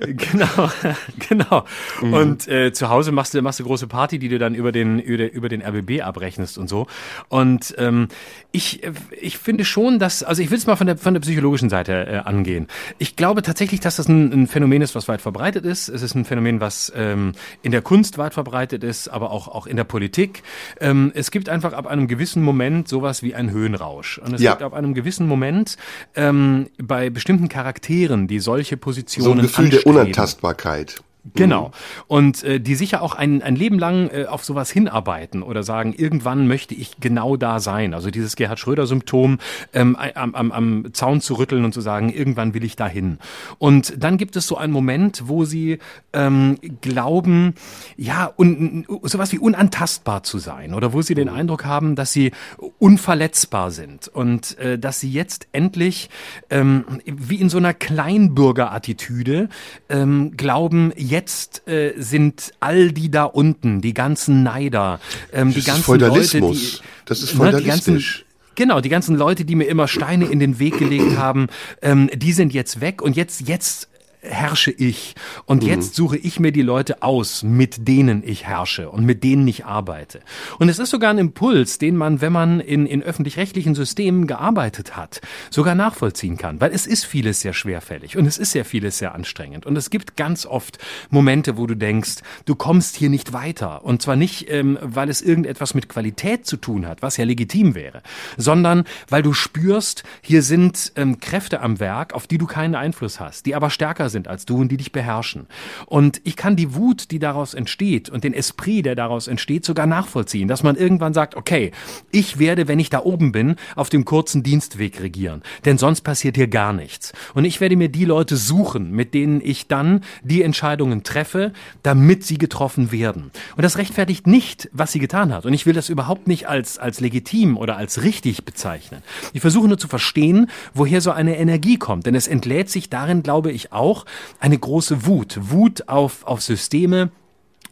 genau, 0.00 0.70
genau. 1.28 1.64
Mhm. 2.00 2.12
Und 2.12 2.48
äh, 2.48 2.72
zu 2.72 2.88
Hause 2.88 3.12
machst 3.12 3.34
du 3.34 3.42
machst 3.42 3.60
du 3.60 3.64
große 3.64 3.86
Party, 3.86 4.18
die 4.18 4.28
du 4.28 4.38
dann 4.38 4.54
über 4.54 4.72
den 4.72 4.98
über, 4.98 5.32
über 5.32 5.48
den 5.48 5.62
RBB 5.62 6.02
abrechnest 6.02 6.58
und 6.58 6.68
so. 6.68 6.86
Und 7.28 7.74
ähm, 7.78 8.08
ich 8.52 8.82
ich 9.20 9.38
finde 9.38 9.64
schon, 9.64 9.98
dass 9.98 10.22
also 10.22 10.42
ich 10.42 10.50
will 10.50 10.58
es 10.58 10.66
mal 10.66 10.76
von 10.76 10.86
der 10.86 10.96
von 10.96 11.14
der 11.14 11.20
Psychologie 11.20 11.47
psychologischen 11.48 11.70
Seite 11.70 12.06
äh, 12.06 12.16
angehen. 12.18 12.66
Ich 12.98 13.16
glaube 13.16 13.42
tatsächlich, 13.42 13.80
dass 13.80 13.96
das 13.96 14.08
ein, 14.08 14.32
ein, 14.32 14.46
Phänomen 14.46 14.82
ist, 14.82 14.94
was 14.94 15.08
weit 15.08 15.22
verbreitet 15.22 15.64
ist. 15.64 15.88
Es 15.88 16.02
ist 16.02 16.14
ein 16.14 16.24
Phänomen, 16.24 16.60
was 16.60 16.92
ähm, 16.94 17.32
in 17.62 17.72
der 17.72 17.82
Kunst 17.82 18.18
weit 18.18 18.34
verbreitet 18.34 18.84
ist, 18.84 19.08
aber 19.08 19.30
auch, 19.30 19.48
auch 19.48 19.66
in 19.66 19.76
der 19.76 19.84
Politik. 19.84 20.42
Ähm, 20.80 21.12
es 21.14 21.30
gibt 21.30 21.48
einfach 21.48 21.72
ab 21.72 21.86
einem 21.86 22.06
gewissen 22.06 22.42
Moment 22.42 22.88
sowas 22.88 23.22
wie 23.22 23.34
ein 23.34 23.50
Höhenrausch. 23.50 24.18
Und 24.18 24.34
es 24.34 24.42
ja. 24.42 24.52
gibt 24.52 24.62
ab 24.62 24.74
einem 24.74 24.94
gewissen 24.94 25.26
Moment 25.26 25.76
ähm, 26.14 26.68
bei 26.78 27.10
bestimmten 27.10 27.48
Charakteren, 27.48 28.28
die 28.28 28.40
solche 28.40 28.76
Positionen 28.76 29.24
So 29.24 29.32
ein 29.32 29.42
Gefühl 29.42 29.64
anstreben. 29.66 29.94
der 29.94 30.02
Unantastbarkeit. 30.02 31.02
Genau. 31.34 31.72
Und 32.06 32.42
äh, 32.42 32.60
die 32.60 32.74
sicher 32.74 33.02
auch 33.02 33.14
ein, 33.14 33.42
ein 33.42 33.56
Leben 33.56 33.78
lang 33.78 34.10
äh, 34.10 34.26
auf 34.26 34.44
sowas 34.44 34.70
hinarbeiten 34.70 35.42
oder 35.42 35.62
sagen, 35.62 35.94
irgendwann 35.96 36.46
möchte 36.46 36.74
ich 36.74 36.98
genau 37.00 37.36
da 37.36 37.60
sein. 37.60 37.94
Also 37.94 38.10
dieses 38.10 38.36
Gerhard 38.36 38.58
Schröder-Symptom, 38.58 39.38
ähm, 39.72 39.96
am, 39.96 40.34
am, 40.34 40.52
am 40.52 40.94
Zaun 40.94 41.20
zu 41.20 41.34
rütteln 41.34 41.64
und 41.64 41.72
zu 41.72 41.80
sagen, 41.80 42.12
irgendwann 42.12 42.54
will 42.54 42.64
ich 42.64 42.76
dahin. 42.76 43.18
Und 43.58 44.02
dann 44.02 44.16
gibt 44.16 44.36
es 44.36 44.46
so 44.46 44.56
einen 44.56 44.72
Moment, 44.72 45.24
wo 45.26 45.44
sie 45.44 45.78
ähm, 46.12 46.58
glauben, 46.80 47.54
ja, 47.96 48.32
un, 48.36 48.86
sowas 49.02 49.32
wie 49.32 49.38
unantastbar 49.38 50.22
zu 50.22 50.38
sein 50.38 50.74
oder 50.74 50.92
wo 50.92 51.02
sie 51.02 51.14
den 51.14 51.28
Eindruck 51.28 51.64
haben, 51.64 51.96
dass 51.96 52.12
sie 52.12 52.32
unverletzbar 52.78 53.70
sind 53.70 54.08
und 54.08 54.58
äh, 54.58 54.78
dass 54.78 55.00
sie 55.00 55.10
jetzt 55.10 55.48
endlich 55.52 56.10
ähm, 56.50 56.84
wie 57.04 57.36
in 57.36 57.48
so 57.48 57.58
einer 57.58 57.74
Kleinbürgerattitüde 57.74 59.48
ähm, 59.88 60.36
glauben, 60.36 60.92
jetzt 60.96 61.17
äh, 61.66 61.92
sind 61.96 62.52
all 62.60 62.92
die 62.92 63.10
da 63.10 63.24
unten, 63.24 63.80
die 63.80 63.94
ganzen 63.94 64.42
Neider, 64.42 65.00
ähm, 65.32 65.52
die 65.52 65.62
ganzen 65.62 65.82
Feudalismus. 65.82 66.72
Leute, 66.72 66.82
die, 66.82 67.06
das 67.06 67.22
ist 67.22 67.30
feudalistisch. 67.32 68.24
Genau, 68.54 68.80
die 68.80 68.88
ganzen 68.88 69.16
Leute, 69.16 69.44
die 69.44 69.54
mir 69.54 69.66
immer 69.66 69.86
Steine 69.86 70.24
in 70.24 70.40
den 70.40 70.58
Weg 70.58 70.78
gelegt 70.78 71.16
haben, 71.16 71.46
ähm, 71.80 72.10
die 72.12 72.32
sind 72.32 72.52
jetzt 72.52 72.80
weg 72.80 73.02
und 73.02 73.16
jetzt, 73.16 73.46
jetzt 73.46 73.87
herrsche 74.20 74.70
ich. 74.70 75.14
Und 75.46 75.62
mhm. 75.62 75.68
jetzt 75.68 75.94
suche 75.94 76.16
ich 76.16 76.40
mir 76.40 76.52
die 76.52 76.62
Leute 76.62 77.02
aus, 77.02 77.42
mit 77.42 77.88
denen 77.88 78.22
ich 78.24 78.46
herrsche 78.46 78.90
und 78.90 79.04
mit 79.04 79.24
denen 79.24 79.46
ich 79.46 79.64
arbeite. 79.64 80.20
Und 80.58 80.68
es 80.68 80.78
ist 80.78 80.90
sogar 80.90 81.10
ein 81.10 81.18
Impuls, 81.18 81.78
den 81.78 81.96
man, 81.96 82.20
wenn 82.20 82.32
man 82.32 82.60
in, 82.60 82.86
in 82.86 83.02
öffentlich-rechtlichen 83.02 83.74
Systemen 83.74 84.26
gearbeitet 84.26 84.96
hat, 84.96 85.20
sogar 85.50 85.74
nachvollziehen 85.74 86.36
kann. 86.36 86.60
Weil 86.60 86.72
es 86.72 86.86
ist 86.86 87.04
vieles 87.04 87.40
sehr 87.40 87.52
schwerfällig 87.52 88.16
und 88.16 88.26
es 88.26 88.38
ist 88.38 88.52
sehr 88.52 88.64
vieles 88.64 88.98
sehr 88.98 89.14
anstrengend. 89.14 89.66
Und 89.66 89.76
es 89.76 89.90
gibt 89.90 90.16
ganz 90.16 90.46
oft 90.46 90.78
Momente, 91.10 91.56
wo 91.56 91.66
du 91.66 91.74
denkst, 91.74 92.16
du 92.44 92.54
kommst 92.54 92.96
hier 92.96 93.10
nicht 93.10 93.32
weiter. 93.32 93.84
Und 93.84 94.02
zwar 94.02 94.16
nicht, 94.16 94.50
ähm, 94.50 94.78
weil 94.82 95.08
es 95.08 95.22
irgendetwas 95.22 95.74
mit 95.74 95.88
Qualität 95.88 96.46
zu 96.46 96.56
tun 96.56 96.86
hat, 96.86 97.02
was 97.02 97.16
ja 97.16 97.24
legitim 97.24 97.74
wäre, 97.74 98.02
sondern 98.36 98.84
weil 99.08 99.22
du 99.22 99.32
spürst, 99.32 100.02
hier 100.22 100.42
sind 100.42 100.92
ähm, 100.96 101.20
Kräfte 101.20 101.60
am 101.60 101.80
Werk, 101.80 102.14
auf 102.14 102.26
die 102.26 102.38
du 102.38 102.46
keinen 102.46 102.74
Einfluss 102.74 103.20
hast, 103.20 103.46
die 103.46 103.54
aber 103.54 103.70
stärker 103.70 104.07
sind 104.08 104.28
als 104.28 104.46
du 104.46 104.56
und 104.56 104.68
die 104.70 104.76
dich 104.76 104.92
beherrschen. 104.92 105.46
Und 105.86 106.20
ich 106.24 106.36
kann 106.36 106.56
die 106.56 106.74
Wut, 106.74 107.10
die 107.10 107.18
daraus 107.18 107.54
entsteht 107.54 108.08
und 108.08 108.24
den 108.24 108.34
Esprit, 108.34 108.86
der 108.86 108.94
daraus 108.94 109.28
entsteht, 109.28 109.64
sogar 109.64 109.86
nachvollziehen, 109.86 110.48
dass 110.48 110.62
man 110.62 110.76
irgendwann 110.76 111.14
sagt, 111.14 111.34
okay, 111.34 111.72
ich 112.10 112.38
werde, 112.38 112.68
wenn 112.68 112.78
ich 112.78 112.90
da 112.90 113.00
oben 113.02 113.32
bin, 113.32 113.56
auf 113.76 113.88
dem 113.88 114.04
kurzen 114.04 114.42
Dienstweg 114.42 115.00
regieren, 115.00 115.42
denn 115.64 115.78
sonst 115.78 116.02
passiert 116.02 116.36
hier 116.36 116.48
gar 116.48 116.72
nichts. 116.72 117.12
Und 117.34 117.44
ich 117.44 117.60
werde 117.60 117.76
mir 117.76 117.88
die 117.88 118.04
Leute 118.04 118.36
suchen, 118.36 118.92
mit 118.92 119.14
denen 119.14 119.40
ich 119.42 119.66
dann 119.68 120.02
die 120.22 120.42
Entscheidungen 120.42 121.02
treffe, 121.02 121.52
damit 121.82 122.24
sie 122.24 122.38
getroffen 122.38 122.92
werden. 122.92 123.30
Und 123.56 123.62
das 123.62 123.78
rechtfertigt 123.78 124.26
nicht, 124.26 124.68
was 124.72 124.92
sie 124.92 124.98
getan 124.98 125.32
hat. 125.32 125.46
Und 125.46 125.52
ich 125.52 125.66
will 125.66 125.74
das 125.74 125.88
überhaupt 125.88 126.28
nicht 126.28 126.48
als, 126.48 126.78
als 126.78 127.00
legitim 127.00 127.56
oder 127.56 127.76
als 127.76 128.02
richtig 128.02 128.44
bezeichnen. 128.44 129.02
Ich 129.32 129.40
versuche 129.40 129.68
nur 129.68 129.78
zu 129.78 129.88
verstehen, 129.88 130.48
woher 130.74 131.00
so 131.00 131.10
eine 131.10 131.38
Energie 131.38 131.76
kommt, 131.76 132.06
denn 132.06 132.14
es 132.14 132.28
entlädt 132.28 132.70
sich 132.70 132.90
darin, 132.90 133.22
glaube 133.22 133.50
ich, 133.52 133.72
auch 133.72 133.97
eine 134.40 134.58
große 134.58 135.06
Wut. 135.06 135.38
Wut 135.40 135.88
auf, 135.88 136.24
auf 136.24 136.42
Systeme, 136.42 137.10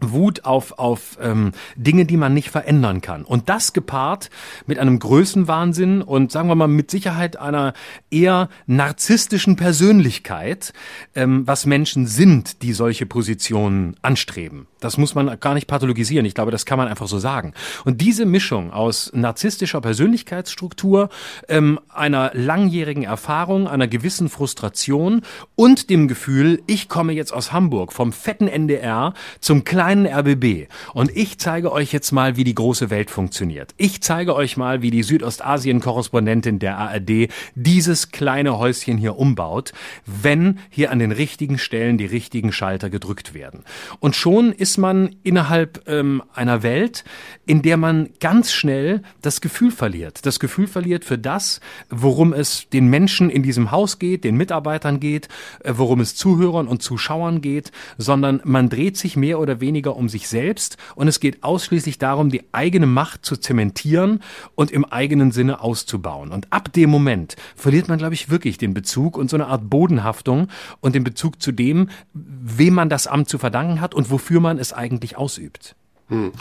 Wut 0.01 0.45
auf, 0.45 0.79
auf 0.79 1.19
ähm, 1.21 1.53
Dinge, 1.77 2.05
die 2.05 2.17
man 2.17 2.35
nicht 2.35 2.51
verändern 2.51 3.01
kann. 3.01 3.25
Und 3.25 3.49
das 3.49 3.73
gepaart 3.73 4.31
mit 4.67 4.79
einem 4.79 4.99
Größenwahnsinn 4.99 6.03
und 6.03 6.33
sagen 6.33 6.49
wir 6.49 6.55
mal 6.55 6.69
mit 6.69 6.91
Sicherheit 6.91 7.39
einer 7.39 7.73
eher 8.11 8.49
narzisstischen 8.67 9.57
Persönlichkeit, 9.57 10.73
ähm, 11.15 11.47
was 11.47 11.67
Menschen 11.67 12.07
sind, 12.07 12.63
die 12.63 12.73
solche 12.73 13.07
Positionen 13.07 13.97
anstreben. 14.03 14.67
Das 14.81 14.99
muss 14.99 15.15
man 15.15 15.41
gar 15.41 15.55
nicht 15.55 15.67
pathologisieren. 15.67 16.27
Ich 16.27 16.35
glaube, 16.35 16.51
das 16.51 16.67
kann 16.67 16.79
man 16.79 16.89
einfach 16.89 17.09
so 17.09 17.19
sagen. 17.19 17.55
Und 17.85 18.01
diese 18.01 18.27
Mischung 18.27 18.73
aus 18.73 19.11
narzisstischer 19.15 19.81
Persönlichkeitsstruktur, 19.81 21.09
ähm, 21.49 21.81
einer 21.89 22.31
langjährigen 22.35 23.03
Erfahrung, 23.03 23.67
einer 23.69 23.89
gewissen 23.89 24.29
Frustration 24.29 25.23
und 25.55 25.89
dem 25.89 26.09
Gefühl, 26.09 26.63
ich 26.67 26.89
komme 26.89 27.15
jetzt 27.15 27.33
aus 27.33 27.53
Hamburg 27.53 27.93
vom 27.93 28.13
fetten 28.13 28.49
NDR 28.49 29.15
zum 29.41 29.65
kleinen 29.65 29.86
kleinen 29.87 30.07
RBB 30.07 30.67
und 30.95 31.17
ich 31.17 31.39
zeige 31.39 31.71
euch 31.71 31.93
jetzt 31.93 32.11
mal, 32.11 32.37
wie 32.37 32.43
die 32.43 32.57
große 32.57 32.91
Welt 32.91 33.09
funktioniert. 33.09 33.73
Ich 33.77 34.03
zeige 34.03 34.35
euch 34.35 34.57
mal, 34.57 34.83
wie 34.83 34.91
die 34.91 35.05
Südostasien-Korrespondentin 35.05 36.59
der 36.59 36.77
ARD 36.77 37.29
dieses 37.55 38.11
kleine 38.11 38.59
Häuschen 38.59 38.99
hier 38.99 39.17
umbaut, 39.17 39.73
wenn 40.05 40.59
hier 40.71 40.91
an 40.91 40.99
den 40.99 41.13
richtigen 41.13 41.57
Stellen 41.57 41.99
die 41.99 42.07
richtigen 42.07 42.51
Schalter 42.51 42.91
gedrückt 42.91 43.33
werden. 43.33 43.63
Und 44.01 44.17
schon 44.17 44.51
ist 44.51 44.77
man 44.77 45.15
innerhalb 45.23 45.89
ähm, 45.89 46.21
einer 46.35 46.65
Welt, 46.65 47.05
in 47.47 47.63
der 47.63 47.77
man 47.77 48.11
ganz 48.19 48.51
schnell 48.51 49.03
das 49.23 49.41
Gefühl 49.41 49.71
verliert. 49.71 50.27
Das 50.27 50.41
Gefühl 50.41 50.67
verliert 50.67 51.05
für 51.05 51.17
das, 51.17 51.61
worum 51.91 52.33
es 52.33 52.69
den 52.71 52.89
Menschen 52.89 53.31
in 53.31 53.45
diesem 53.45 53.71
Haus 53.71 54.01
geht, 54.01 54.25
den 54.25 54.37
Mitarbeitern 54.37 54.99
geht, 54.99 55.29
äh, 55.63 55.75
worum 55.77 56.01
es 56.01 56.17
Zuhörern 56.17 56.67
und 56.67 56.83
Zuschauern 56.83 57.41
geht, 57.41 57.71
sondern 57.99 58.41
man 58.43 58.69
dreht 58.69 58.97
sich 58.97 59.17
mehr 59.17 59.39
oder 59.39 59.61
weniger 59.61 59.76
weniger 59.77 59.95
um 59.95 60.09
sich 60.09 60.27
selbst 60.27 60.79
und 60.95 61.07
es 61.07 61.21
geht 61.21 61.45
ausschließlich 61.45 61.99
darum, 61.99 62.31
die 62.31 62.43
eigene 62.53 62.87
Macht 62.87 63.27
zu 63.27 63.37
zementieren 63.37 64.23
und 64.55 64.71
im 64.71 64.87
eigenen 64.87 65.33
Sinne 65.33 65.61
auszubauen. 65.61 66.33
Und 66.33 66.51
ab 66.51 66.73
dem 66.73 66.89
Moment 66.89 67.37
verliert 67.55 67.89
man, 67.89 67.99
glaube 67.99 68.15
ich, 68.15 68.31
wirklich 68.31 68.57
den 68.57 68.73
Bezug 68.73 69.19
und 69.19 69.29
so 69.29 69.37
eine 69.37 69.49
Art 69.49 69.69
Bodenhaftung 69.69 70.49
und 70.81 70.95
den 70.95 71.05
Bezug 71.05 71.43
zu 71.43 71.53
dem, 71.53 71.91
wem 72.15 72.73
man 72.73 72.89
das 72.89 73.07
Amt 73.07 73.29
zu 73.29 73.37
verdanken 73.37 73.83
hat 73.83 73.95
und 73.95 74.11
wofür 74.11 74.41
man 74.41 74.59
es 74.59 74.73
eigentlich 74.73 75.19
ausübt. 75.19 75.77
Hm. 76.09 76.33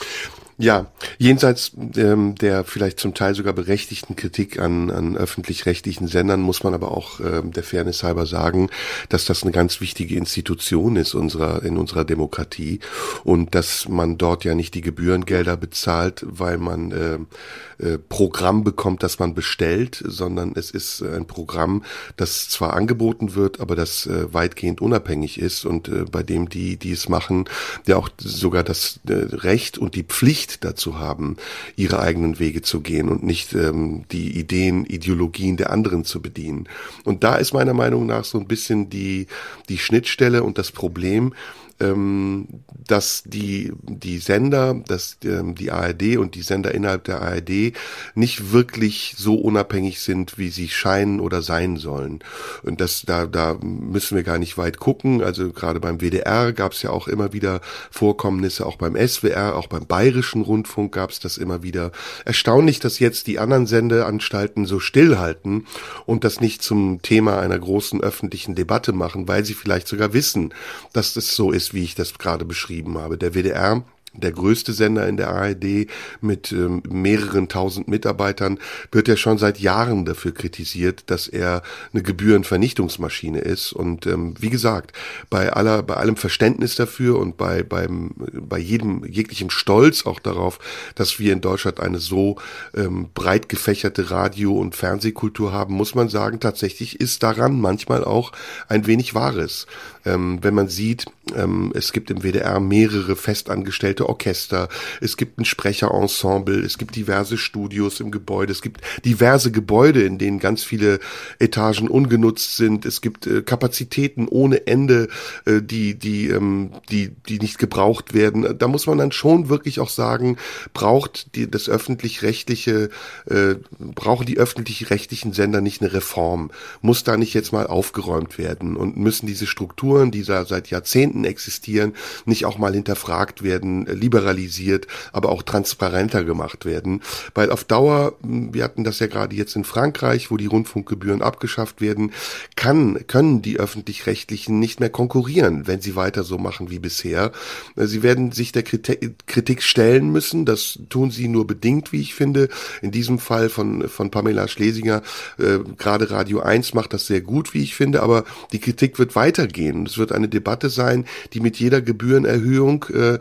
Ja, 0.57 0.85
jenseits 1.17 1.73
ähm, 1.97 2.35
der 2.35 2.63
vielleicht 2.63 2.97
zum 2.97 3.13
Teil 3.13 3.35
sogar 3.35 3.51
berechtigten 3.51 4.15
Kritik 4.15 4.57
an, 4.57 4.89
an 4.89 5.17
öffentlich-rechtlichen 5.17 6.07
Sendern 6.07 6.39
muss 6.39 6.63
man 6.63 6.73
aber 6.73 6.95
auch 6.95 7.19
ähm, 7.19 7.51
der 7.51 7.63
Fairness 7.63 8.03
halber 8.03 8.25
sagen, 8.25 8.69
dass 9.09 9.25
das 9.25 9.43
eine 9.43 9.51
ganz 9.51 9.81
wichtige 9.81 10.15
Institution 10.15 10.95
ist 10.95 11.13
unserer, 11.13 11.63
in 11.63 11.77
unserer 11.77 12.05
Demokratie 12.05 12.79
und 13.25 13.53
dass 13.53 13.89
man 13.89 14.17
dort 14.17 14.45
ja 14.45 14.55
nicht 14.55 14.75
die 14.75 14.81
Gebührengelder 14.81 15.57
bezahlt, 15.57 16.25
weil 16.25 16.57
man 16.57 16.91
äh, 16.93 17.85
äh, 17.85 17.97
Programm 17.97 18.63
bekommt, 18.63 19.03
das 19.03 19.19
man 19.19 19.33
bestellt, 19.33 20.01
sondern 20.05 20.53
es 20.55 20.71
ist 20.71 21.01
ein 21.01 21.27
Programm, 21.27 21.83
das 22.15 22.47
zwar 22.47 22.73
angeboten 22.75 23.35
wird, 23.35 23.59
aber 23.59 23.75
das 23.75 24.05
äh, 24.05 24.33
weitgehend 24.33 24.79
unabhängig 24.79 25.37
ist 25.37 25.65
und 25.65 25.89
äh, 25.89 26.05
bei 26.09 26.23
dem 26.23 26.47
die, 26.47 26.77
die 26.77 26.93
es 26.93 27.09
machen, 27.09 27.43
ja 27.87 27.97
auch 27.97 28.07
sogar 28.17 28.63
das 28.63 29.01
äh, 29.09 29.13
Recht 29.13 29.77
und 29.77 29.95
die 29.95 30.03
Pflicht 30.03 30.44
Pflicht 30.45 30.63
dazu 30.63 30.99
haben, 30.99 31.37
ihre 31.75 31.99
eigenen 31.99 32.39
Wege 32.39 32.61
zu 32.61 32.81
gehen 32.81 33.09
und 33.09 33.23
nicht 33.23 33.53
ähm, 33.53 34.03
die 34.11 34.37
Ideen, 34.37 34.85
Ideologien 34.85 35.57
der 35.57 35.71
anderen 35.71 36.05
zu 36.05 36.21
bedienen. 36.21 36.67
Und 37.03 37.23
da 37.23 37.35
ist 37.35 37.53
meiner 37.53 37.73
Meinung 37.73 38.05
nach 38.05 38.25
so 38.25 38.37
ein 38.37 38.47
bisschen 38.47 38.89
die, 38.89 39.27
die 39.69 39.77
Schnittstelle 39.77 40.43
und 40.43 40.57
das 40.57 40.71
Problem, 40.71 41.33
dass 41.77 43.23
die, 43.25 43.73
die 43.83 44.19
Sender, 44.19 44.81
dass 44.87 45.17
ähm, 45.25 45.55
die 45.55 45.71
ARD 45.71 46.17
und 46.17 46.35
die 46.35 46.41
Sender 46.41 46.73
innerhalb 46.73 47.03
der 47.03 47.21
ARD 47.21 47.73
nicht 48.13 48.51
wirklich 48.53 49.15
so 49.17 49.35
unabhängig 49.35 49.99
sind, 49.99 50.37
wie 50.37 50.49
sie 50.49 50.69
scheinen 50.69 51.19
oder 51.19 51.41
sein 51.41 51.77
sollen. 51.77 52.19
Und 52.63 52.79
das, 52.79 53.03
da, 53.05 53.25
da 53.25 53.57
müssen 53.61 54.15
wir 54.15 54.23
gar 54.23 54.37
nicht 54.37 54.57
weit 54.57 54.79
gucken. 54.79 55.21
Also 55.21 55.51
gerade 55.51 55.79
beim 55.79 55.99
WDR 55.99 56.53
gab 56.53 56.71
es 56.71 56.81
ja 56.81 56.91
auch 56.91 57.07
immer 57.07 57.33
wieder 57.33 57.59
Vorkommnisse, 57.91 58.65
auch 58.65 58.77
beim 58.77 58.95
SWR, 58.95 59.55
auch 59.55 59.67
beim 59.67 59.85
Bayerischen 59.85 60.43
Rundfunk 60.43 60.93
gab 60.93 61.09
es 61.09 61.19
das 61.19 61.37
immer 61.37 61.61
wieder. 61.61 61.91
Erstaunlich, 62.23 62.79
dass 62.79 62.99
jetzt 62.99 63.27
die 63.27 63.39
anderen 63.39 63.67
Sendeanstalten 63.67 64.65
so 64.65 64.79
stillhalten 64.79 65.67
und 66.05 66.23
das 66.23 66.39
nicht 66.39 66.63
zum 66.63 67.01
Thema 67.01 67.39
einer 67.39 67.59
großen 67.59 68.01
öffentlichen 68.01 68.55
Debatte 68.55 68.93
machen, 68.93 69.27
weil 69.27 69.43
sie 69.43 69.53
vielleicht 69.53 69.87
sogar 69.87 70.13
wissen, 70.13 70.53
dass 70.93 71.13
das 71.13 71.35
so 71.35 71.51
ist 71.51 71.64
ist, 71.65 71.73
wie 71.73 71.83
ich 71.83 71.95
das 71.95 72.17
gerade 72.17 72.45
beschrieben 72.45 72.97
habe. 72.97 73.17
Der 73.17 73.33
WDR 73.33 73.83
der 74.17 74.31
größte 74.31 74.73
Sender 74.73 75.07
in 75.07 75.17
der 75.17 75.29
ARD 75.29 75.87
mit 76.21 76.51
ähm, 76.51 76.81
mehreren 76.87 77.49
tausend 77.49 77.87
Mitarbeitern, 77.87 78.59
wird 78.91 79.07
ja 79.07 79.17
schon 79.17 79.37
seit 79.37 79.59
Jahren 79.59 80.05
dafür 80.05 80.33
kritisiert, 80.33 81.03
dass 81.07 81.27
er 81.27 81.61
eine 81.93 82.03
Gebührenvernichtungsmaschine 82.03 83.39
ist. 83.39 83.73
Und 83.73 84.05
ähm, 84.07 84.35
wie 84.39 84.49
gesagt, 84.49 84.95
bei 85.29 85.51
aller, 85.51 85.83
bei 85.83 85.95
allem 85.95 86.15
Verständnis 86.15 86.75
dafür 86.75 87.19
und 87.19 87.37
bei 87.37 87.63
beim 87.63 88.11
bei 88.15 88.57
jedem 88.57 89.03
jeglichem 89.05 89.49
Stolz 89.49 90.05
auch 90.05 90.19
darauf, 90.19 90.59
dass 90.95 91.19
wir 91.19 91.33
in 91.33 91.41
Deutschland 91.41 91.79
eine 91.79 91.99
so 91.99 92.37
ähm, 92.75 93.09
breit 93.13 93.49
gefächerte 93.49 94.11
Radio- 94.11 94.57
und 94.57 94.75
Fernsehkultur 94.75 95.51
haben, 95.51 95.73
muss 95.73 95.95
man 95.95 96.09
sagen, 96.09 96.39
tatsächlich 96.39 96.99
ist 96.99 97.23
daran 97.23 97.59
manchmal 97.59 98.03
auch 98.03 98.31
ein 98.67 98.87
wenig 98.87 99.13
Wahres. 99.13 99.67
Ähm, 100.05 100.39
wenn 100.41 100.53
man 100.53 100.67
sieht, 100.67 101.05
ähm, 101.35 101.71
es 101.75 101.91
gibt 101.91 102.11
im 102.11 102.23
WDR 102.23 102.59
mehrere 102.59 103.15
festangestellte 103.15 104.07
Orchester, 104.07 104.69
es 105.01 105.17
gibt 105.17 105.39
ein 105.39 105.45
Sprecherensemble, 105.45 106.59
es 106.59 106.77
gibt 106.77 106.95
diverse 106.95 107.37
Studios 107.37 107.99
im 107.99 108.11
Gebäude, 108.11 108.51
es 108.51 108.61
gibt 108.61 108.81
diverse 109.03 109.51
Gebäude, 109.51 110.03
in 110.03 110.17
denen 110.17 110.39
ganz 110.39 110.63
viele 110.63 110.99
Etagen 111.39 111.87
ungenutzt 111.87 112.55
sind, 112.57 112.85
es 112.85 113.01
gibt 113.01 113.25
äh, 113.27 113.41
Kapazitäten 113.41 114.27
ohne 114.27 114.67
Ende, 114.67 115.07
äh, 115.45 115.61
die, 115.61 115.95
die, 115.95 116.29
ähm, 116.29 116.71
die, 116.89 117.09
die 117.09 117.39
nicht 117.39 117.57
gebraucht 117.57 118.13
werden. 118.13 118.57
Da 118.57 118.67
muss 118.67 118.85
man 118.85 118.97
dann 118.97 119.11
schon 119.11 119.49
wirklich 119.49 119.79
auch 119.79 119.89
sagen, 119.89 120.37
braucht 120.73 121.35
die, 121.35 121.49
das 121.49 121.69
öffentlich-rechtliche, 121.69 122.89
äh, 123.25 123.55
brauchen 123.79 124.25
die 124.25 124.37
öffentlich-rechtlichen 124.37 125.33
Sender 125.33 125.61
nicht 125.61 125.81
eine 125.81 125.93
Reform? 125.93 126.51
Muss 126.81 127.03
da 127.03 127.17
nicht 127.17 127.33
jetzt 127.33 127.51
mal 127.51 127.67
aufgeräumt 127.67 128.37
werden 128.37 128.75
und 128.77 128.97
müssen 128.97 129.25
diese 129.25 129.47
Strukturen, 129.47 129.94
die 130.03 130.23
da 130.23 130.45
seit 130.45 130.69
Jahrzehnten 130.69 131.25
existieren, 131.25 131.93
nicht 132.25 132.45
auch 132.45 132.57
mal 132.57 132.73
hinterfragt 132.73 133.43
werden, 133.43 133.85
liberalisiert, 133.85 134.87
aber 135.13 135.29
auch 135.29 135.43
transparenter 135.43 136.23
gemacht 136.23 136.65
werden? 136.65 137.01
Weil 137.33 137.51
auf 137.51 137.63
Dauer, 137.63 138.13
wir 138.21 138.63
hatten 138.63 138.83
das 138.83 138.99
ja 138.99 139.07
gerade 139.07 139.35
jetzt 139.35 139.55
in 139.55 139.63
Frankreich, 139.63 140.31
wo 140.31 140.37
die 140.37 140.45
Rundfunkgebühren 140.45 141.21
abgeschafft 141.21 141.81
werden, 141.81 142.11
kann, 142.55 142.99
können 143.07 143.41
die 143.41 143.59
öffentlich-rechtlichen 143.59 144.59
nicht 144.59 144.79
mehr 144.79 144.89
konkurrieren, 144.89 145.67
wenn 145.67 145.81
sie 145.81 145.95
weiter 145.95 146.23
so 146.23 146.37
machen 146.37 146.69
wie 146.69 146.79
bisher. 146.79 147.31
Sie 147.75 148.03
werden 148.03 148.31
sich 148.31 148.51
der 148.51 148.63
Kritik 148.63 149.63
stellen 149.63 150.11
müssen. 150.11 150.45
Das 150.45 150.79
tun 150.89 151.11
sie 151.11 151.27
nur 151.27 151.47
bedingt, 151.47 151.91
wie 151.91 152.01
ich 152.01 152.15
finde. 152.15 152.49
In 152.81 152.91
diesem 152.91 153.19
Fall 153.19 153.49
von, 153.49 153.87
von 153.89 154.11
Pamela 154.11 154.47
Schlesinger, 154.47 155.01
äh, 155.37 155.59
gerade 155.77 156.11
Radio 156.11 156.39
1 156.39 156.73
macht 156.73 156.93
das 156.93 157.07
sehr 157.07 157.21
gut, 157.21 157.53
wie 157.53 157.63
ich 157.63 157.75
finde, 157.75 158.01
aber 158.01 158.25
die 158.51 158.59
Kritik 158.59 158.99
wird 158.99 159.15
weitergehen. 159.15 159.84
Es 159.85 159.97
wird 159.97 160.11
eine 160.11 160.27
Debatte 160.27 160.69
sein, 160.69 161.05
die 161.33 161.39
mit 161.39 161.57
jeder 161.57 161.81
Gebührenerhöhung 161.81 162.85
äh, 162.93 163.19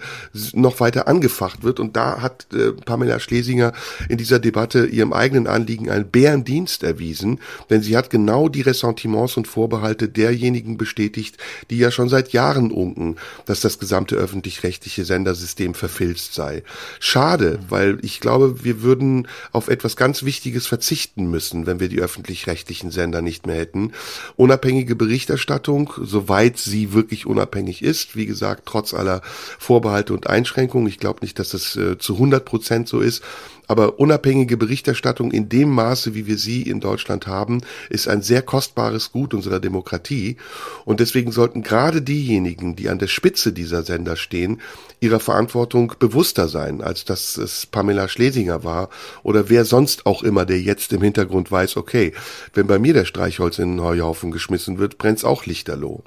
noch 0.53 0.81
weiter 0.81 1.09
angefacht 1.09 1.62
wird. 1.62 1.81
Und 1.81 1.97
da 1.97 2.21
hat 2.21 2.47
äh, 2.53 2.73
Pamela 2.73 3.21
Schlesinger 3.21 3.73
in 4.09 4.19
dieser 4.19 4.39
Debatte 4.39 4.87
ihrem 4.87 5.12
eigenen 5.12 5.47
Anliegen 5.47 5.91
einen 5.91 6.09
Bärendienst 6.09 6.83
erwiesen, 6.83 7.41
denn 7.71 7.83
sie 7.83 7.97
hat 7.97 8.11
genau 8.11 8.49
die 8.49 8.62
Ressentiments 8.62 9.37
und 9.37 9.49
Vorbehalte 9.49 10.09
derjenigen 10.09 10.77
bestätigt, 10.77 11.39
die 11.71 11.79
ja 11.79 11.91
schon 11.91 12.09
seit 12.09 12.33
Jahren 12.33 12.71
unken, 12.71 13.17
dass 13.47 13.61
das 13.61 13.79
gesamte 13.79 14.17
öffentlich-rechtliche 14.17 15.05
Sendersystem 15.05 15.75
verfilzt 15.75 16.35
sei. 16.35 16.62
Schade, 17.01 17.59
weil 17.69 17.99
ich 18.03 18.21
glaube, 18.21 18.65
wir 18.65 18.83
würden 18.83 19.29
auf 19.53 19.69
etwas 19.69 19.97
ganz 19.97 20.25
Wichtiges 20.25 20.67
verzichten 20.67 21.31
müssen, 21.31 21.67
wenn 21.67 21.81
wir 21.81 21.89
die 21.89 22.01
öffentlich-rechtlichen 22.01 22.91
Sender 22.91 23.23
nicht 23.23 23.47
mehr 23.47 23.57
hätten. 23.57 23.93
Unabhängige 24.37 24.97
Berichterstattung, 24.97 25.93
soweit 26.01 26.54
sie 26.59 26.93
wirklich 26.93 27.27
unabhängig 27.27 27.83
ist, 27.83 28.17
wie 28.17 28.27
gesagt, 28.27 28.63
trotz 28.67 28.95
aller 28.95 29.23
Vorbehalte 29.59 30.13
und 30.13 30.27
Einschränkungen. 30.27 30.89
Ich 30.89 30.99
glaube 30.99 31.21
nicht, 31.23 31.39
dass 31.39 31.51
das 31.51 31.77
äh, 31.77 31.99
zu 31.99 32.15
100 32.15 32.45
Prozent 32.45 32.89
so 32.89 33.01
ist. 33.01 33.23
Aber 33.67 33.99
unabhängige 33.99 34.57
Berichterstattung 34.57 35.31
in 35.31 35.49
dem 35.49 35.71
Maße, 35.71 36.15
wie 36.15 36.27
wir 36.27 36.37
sie 36.37 36.63
in 36.63 36.81
Deutschland 36.81 37.27
haben, 37.27 37.63
ist 37.89 38.09
ein 38.09 38.23
sehr 38.23 38.43
kostbares 38.43 39.11
Gut 39.13 39.33
unserer 39.33 39.61
Demokratie. 39.61 40.37
Und 40.85 41.01
deswegen 41.01 41.33
sollten 41.33 41.63
gerade 41.63 42.03
diejenigen, 42.03 42.77
die 42.77 42.89
an 42.89 42.99
der 42.99 43.07
Spitze 43.07 43.53
dieser 43.53 43.83
Sender 43.83 44.17
stehen, 44.17 44.61
ihrer 45.01 45.21
Verantwortung 45.21 45.95
bewusster 45.99 46.49
sein, 46.49 46.83
als 46.83 47.05
dass 47.05 47.37
es 47.37 47.67
Pamela 47.67 48.09
Schlesinger 48.09 48.65
war 48.65 48.91
oder 49.23 49.49
wer 49.49 49.65
sonst 49.65 50.07
auch 50.07 50.23
immer, 50.23 50.45
der 50.45 50.61
jetzt 50.61 50.93
im 50.93 51.03
Hintergrund 51.03 51.51
weiß, 51.51 51.77
okay, 51.77 52.13
wenn 52.53 52.67
bei 52.67 52.79
mir 52.79 52.93
der 52.95 53.05
Streichholz 53.05 53.59
in 53.59 53.77
den 53.77 53.83
Heuhaufen 53.83 54.31
geschmissen 54.31 54.79
wird, 54.79 54.99
brennt's 54.99 55.25
auch 55.25 55.47
lichterloh. 55.47 56.03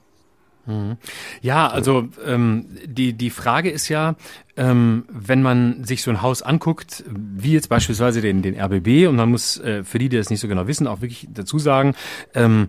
Mhm. 0.68 0.98
Ja, 1.42 1.68
also 1.68 2.10
ähm, 2.26 2.68
die 2.86 3.14
die 3.14 3.30
Frage 3.30 3.70
ist 3.72 3.88
ja, 3.90 4.16
ähm, 4.58 5.06
wenn 5.10 5.42
man 5.42 5.84
sich 5.84 6.02
so 6.02 6.10
ein 6.10 6.22
Haus 6.22 6.42
anguckt, 6.42 7.04
wie 7.08 7.54
jetzt 7.54 7.70
beispielsweise 7.70 8.22
den, 8.22 8.42
den 8.42 8.60
RBB, 8.60 9.08
und 9.08 9.16
man 9.16 9.30
muss 9.30 9.60
äh, 9.60 9.84
für 9.84 10.00
die, 10.00 10.10
die 10.10 10.18
das 10.18 10.32
nicht 10.32 10.40
so 10.40 10.48
genau 10.48 10.68
wissen, 10.68 10.88
auch 10.88 11.02
wirklich 11.02 11.28
dazu 11.32 11.60
sagen, 11.60 11.94
ähm, 12.34 12.68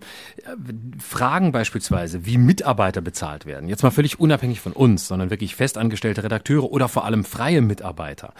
Fragen 0.98 1.50
beispielsweise, 1.50 2.26
wie 2.26 2.36
Mitarbeiter 2.36 3.00
bezahlt 3.00 3.46
werden, 3.46 3.68
jetzt 3.68 3.82
mal 3.82 3.90
völlig 3.90 4.20
unabhängig 4.20 4.60
von 4.60 4.72
uns, 4.72 5.08
sondern 5.08 5.30
wirklich 5.30 5.56
festangestellte 5.56 6.22
Redakteure 6.22 6.70
oder 6.70 6.88
vor 6.88 7.06
allem 7.06 7.24
freie 7.24 7.62
Mitarbeiter, 7.62 8.34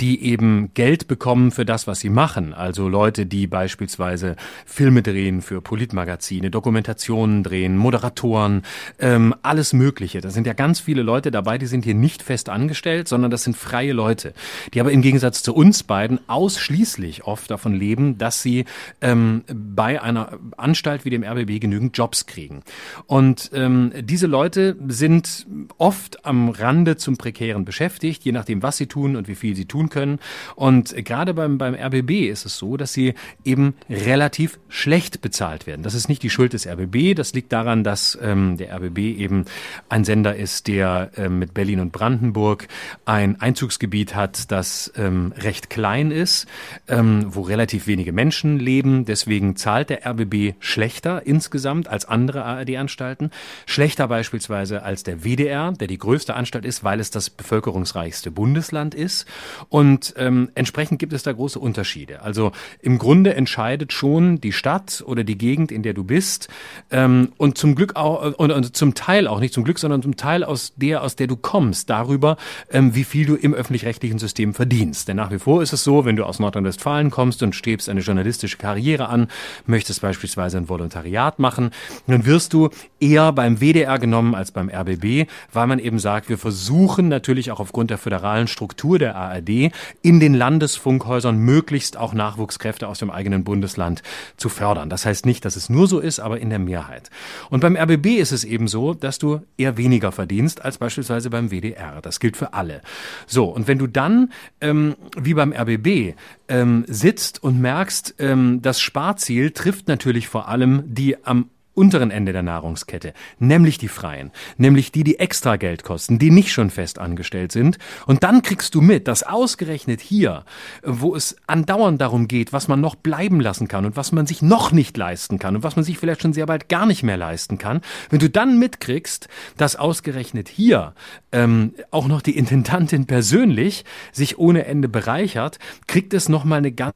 die 0.00 0.24
eben 0.24 0.72
Geld 0.72 1.06
bekommen 1.06 1.50
für 1.50 1.66
das, 1.66 1.86
was 1.86 2.00
sie 2.00 2.10
machen. 2.10 2.54
Also 2.54 2.88
Leute, 2.88 3.26
die 3.26 3.46
beispielsweise 3.46 4.36
Filme 4.64 5.02
drehen 5.02 5.42
für 5.42 5.60
Politmagazine, 5.60 6.50
Dokumentationen 6.50 7.42
drehen, 7.42 7.76
Moderatoren, 7.76 8.62
ähm, 8.98 9.34
alles 9.42 9.74
Mögliche. 9.74 10.22
Da 10.22 10.30
sind 10.30 10.46
ja 10.46 10.54
ganz 10.54 10.80
viele 10.80 11.02
Leute 11.02 11.30
dabei, 11.30 11.58
die 11.58 11.66
sind 11.66 11.84
hier 11.84 11.94
nicht 11.94 12.22
fest 12.22 12.48
angestellt 12.48 12.93
angestellt, 12.94 13.08
sondern 13.08 13.30
das 13.30 13.44
sind 13.44 13.56
freie 13.56 13.92
Leute, 13.92 14.32
die 14.72 14.80
aber 14.80 14.92
im 14.92 15.02
Gegensatz 15.02 15.42
zu 15.42 15.54
uns 15.54 15.82
beiden 15.82 16.20
ausschließlich 16.28 17.24
oft 17.24 17.50
davon 17.50 17.74
leben, 17.74 18.18
dass 18.18 18.42
sie 18.42 18.64
ähm, 19.00 19.44
bei 19.52 20.00
einer 20.00 20.38
Anstalt 20.56 21.04
wie 21.04 21.10
dem 21.10 21.24
RBB 21.24 21.60
genügend 21.60 21.96
Jobs 21.96 22.26
kriegen. 22.26 22.62
Und 23.06 23.50
ähm, 23.54 23.92
diese 24.00 24.26
Leute 24.26 24.76
sind 24.88 25.46
oft 25.78 26.24
am 26.24 26.48
Rande 26.48 26.96
zum 26.96 27.16
Prekären 27.16 27.64
beschäftigt, 27.64 28.24
je 28.24 28.32
nachdem, 28.32 28.62
was 28.62 28.76
sie 28.76 28.86
tun 28.86 29.16
und 29.16 29.28
wie 29.28 29.34
viel 29.34 29.56
sie 29.56 29.66
tun 29.66 29.88
können. 29.88 30.18
Und 30.56 30.94
gerade 31.04 31.34
beim, 31.34 31.58
beim 31.58 31.74
RBB 31.74 32.28
ist 32.30 32.46
es 32.46 32.58
so, 32.58 32.76
dass 32.76 32.92
sie 32.92 33.14
eben 33.44 33.74
relativ 33.90 34.58
schlecht 34.68 35.20
bezahlt 35.20 35.66
werden. 35.66 35.82
Das 35.82 35.94
ist 35.94 36.08
nicht 36.08 36.22
die 36.22 36.30
Schuld 36.30 36.52
des 36.52 36.66
RBB, 36.66 37.14
das 37.14 37.32
liegt 37.34 37.52
daran, 37.52 37.84
dass 37.84 38.18
ähm, 38.22 38.56
der 38.56 38.74
RBB 38.76 38.98
eben 38.98 39.44
ein 39.88 40.04
Sender 40.04 40.36
ist, 40.36 40.68
der 40.68 41.10
äh, 41.16 41.28
mit 41.28 41.54
Berlin 41.54 41.80
und 41.80 41.92
Brandenburg 41.92 42.68
ein 43.04 43.40
Einzugsgebiet 43.40 44.14
hat, 44.14 44.50
das 44.50 44.92
ähm, 44.96 45.32
recht 45.36 45.70
klein 45.70 46.10
ist, 46.10 46.46
ähm, 46.88 47.26
wo 47.28 47.42
relativ 47.42 47.86
wenige 47.86 48.12
Menschen 48.12 48.58
leben. 48.58 49.04
Deswegen 49.04 49.56
zahlt 49.56 49.90
der 49.90 50.06
RBB 50.06 50.54
schlechter 50.60 51.26
insgesamt 51.26 51.88
als 51.88 52.04
andere 52.04 52.44
ARD-Anstalten. 52.44 53.30
Schlechter 53.66 54.08
beispielsweise 54.08 54.82
als 54.82 55.02
der 55.02 55.24
WDR, 55.24 55.72
der 55.72 55.86
die 55.88 55.98
größte 55.98 56.34
Anstalt 56.34 56.64
ist, 56.64 56.84
weil 56.84 57.00
es 57.00 57.10
das 57.10 57.30
bevölkerungsreichste 57.30 58.30
Bundesland 58.30 58.94
ist. 58.94 59.26
Und 59.68 60.14
ähm, 60.16 60.50
entsprechend 60.54 60.98
gibt 60.98 61.12
es 61.12 61.22
da 61.22 61.32
große 61.32 61.58
Unterschiede. 61.58 62.22
Also 62.22 62.52
im 62.80 62.98
Grunde 62.98 63.34
entscheidet 63.34 63.92
schon 63.92 64.40
die 64.40 64.52
Stadt 64.52 65.02
oder 65.06 65.24
die 65.24 65.38
Gegend, 65.38 65.72
in 65.72 65.82
der 65.82 65.94
du 65.94 66.04
bist, 66.04 66.48
ähm, 66.90 67.32
und 67.36 67.58
zum 67.58 67.74
Glück 67.74 67.96
auch, 67.96 68.34
und, 68.34 68.50
und 68.50 68.76
zum 68.76 68.94
Teil 68.94 69.26
auch 69.26 69.40
nicht 69.40 69.54
zum 69.54 69.64
Glück, 69.64 69.78
sondern 69.78 70.02
zum 70.02 70.16
Teil 70.16 70.44
aus 70.44 70.72
der, 70.76 71.02
aus 71.02 71.16
der 71.16 71.26
du 71.26 71.36
kommst, 71.36 71.90
darüber, 71.90 72.36
ähm, 72.74 72.94
wie 72.94 73.04
viel 73.04 73.24
du 73.24 73.36
im 73.36 73.54
öffentlich-rechtlichen 73.54 74.18
System 74.18 74.52
verdienst. 74.52 75.08
Denn 75.08 75.16
nach 75.16 75.30
wie 75.30 75.38
vor 75.38 75.62
ist 75.62 75.72
es 75.72 75.84
so, 75.84 76.04
wenn 76.04 76.16
du 76.16 76.24
aus 76.24 76.40
Nordrhein-Westfalen 76.40 77.10
kommst 77.10 77.42
und 77.42 77.54
strebst 77.54 77.88
eine 77.88 78.00
journalistische 78.00 78.58
Karriere 78.58 79.08
an, 79.08 79.28
möchtest 79.66 80.02
beispielsweise 80.02 80.58
ein 80.58 80.68
Volontariat 80.68 81.38
machen, 81.38 81.70
dann 82.06 82.26
wirst 82.26 82.52
du 82.52 82.68
eher 83.00 83.32
beim 83.32 83.60
WDR 83.60 83.98
genommen 83.98 84.34
als 84.34 84.50
beim 84.50 84.68
RBB, 84.68 85.30
weil 85.52 85.66
man 85.66 85.78
eben 85.78 85.98
sagt, 85.98 86.28
wir 86.28 86.38
versuchen 86.38 87.08
natürlich 87.08 87.50
auch 87.50 87.60
aufgrund 87.60 87.90
der 87.90 87.98
föderalen 87.98 88.48
Struktur 88.48 88.98
der 88.98 89.14
ARD 89.14 89.70
in 90.02 90.20
den 90.20 90.34
Landesfunkhäusern 90.34 91.38
möglichst 91.38 91.96
auch 91.96 92.12
Nachwuchskräfte 92.12 92.88
aus 92.88 92.98
dem 92.98 93.10
eigenen 93.10 93.44
Bundesland 93.44 94.02
zu 94.36 94.48
fördern. 94.48 94.90
Das 94.90 95.06
heißt 95.06 95.26
nicht, 95.26 95.44
dass 95.44 95.56
es 95.56 95.70
nur 95.70 95.86
so 95.86 96.00
ist, 96.00 96.18
aber 96.18 96.40
in 96.40 96.50
der 96.50 96.58
Mehrheit. 96.58 97.10
Und 97.50 97.60
beim 97.60 97.76
RBB 97.76 98.18
ist 98.18 98.32
es 98.32 98.42
eben 98.42 98.66
so, 98.66 98.94
dass 98.94 99.18
du 99.18 99.40
eher 99.56 99.76
weniger 99.76 100.10
verdienst 100.10 100.64
als 100.64 100.78
beispielsweise 100.78 101.30
beim 101.30 101.50
WDR. 101.50 102.00
Das 102.02 102.18
gilt 102.18 102.36
für 102.36 102.53
alle. 102.54 102.82
So, 103.26 103.46
und 103.46 103.68
wenn 103.68 103.78
du 103.78 103.86
dann, 103.86 104.32
ähm, 104.60 104.96
wie 105.16 105.34
beim 105.34 105.52
RBB, 105.52 106.14
ähm, 106.48 106.84
sitzt 106.86 107.42
und 107.42 107.60
merkst, 107.60 108.16
ähm, 108.18 108.60
das 108.62 108.80
Sparziel 108.80 109.50
trifft 109.50 109.88
natürlich 109.88 110.28
vor 110.28 110.48
allem 110.48 110.82
die 110.86 111.24
am 111.24 111.50
unteren 111.74 112.10
Ende 112.10 112.32
der 112.32 112.42
Nahrungskette, 112.42 113.12
nämlich 113.38 113.78
die 113.78 113.88
Freien, 113.88 114.30
nämlich 114.56 114.92
die, 114.92 115.04
die 115.04 115.18
extra 115.18 115.56
Geld 115.56 115.84
kosten, 115.84 116.18
die 116.18 116.30
nicht 116.30 116.52
schon 116.52 116.70
fest 116.70 116.98
angestellt 116.98 117.52
sind. 117.52 117.78
Und 118.06 118.22
dann 118.22 118.42
kriegst 118.42 118.74
du 118.74 118.80
mit, 118.80 119.08
dass 119.08 119.22
ausgerechnet 119.22 120.00
hier, 120.00 120.44
wo 120.82 121.14
es 121.14 121.36
andauernd 121.46 122.00
darum 122.00 122.28
geht, 122.28 122.52
was 122.52 122.68
man 122.68 122.80
noch 122.80 122.94
bleiben 122.94 123.40
lassen 123.40 123.68
kann 123.68 123.84
und 123.84 123.96
was 123.96 124.12
man 124.12 124.26
sich 124.26 124.42
noch 124.42 124.72
nicht 124.72 124.96
leisten 124.96 125.38
kann 125.38 125.56
und 125.56 125.62
was 125.62 125.76
man 125.76 125.84
sich 125.84 125.98
vielleicht 125.98 126.22
schon 126.22 126.32
sehr 126.32 126.46
bald 126.46 126.68
gar 126.68 126.86
nicht 126.86 127.02
mehr 127.02 127.16
leisten 127.16 127.58
kann, 127.58 127.80
wenn 128.10 128.18
du 128.18 128.30
dann 128.30 128.58
mitkriegst, 128.58 129.28
dass 129.56 129.76
ausgerechnet 129.76 130.48
hier 130.48 130.94
ähm, 131.32 131.74
auch 131.90 132.06
noch 132.06 132.22
die 132.22 132.36
Intendantin 132.36 133.06
persönlich 133.06 133.84
sich 134.12 134.38
ohne 134.38 134.66
Ende 134.66 134.88
bereichert, 134.88 135.58
kriegt 135.86 136.14
es 136.14 136.28
nochmal 136.28 136.58
eine 136.58 136.72
ganz 136.72 136.94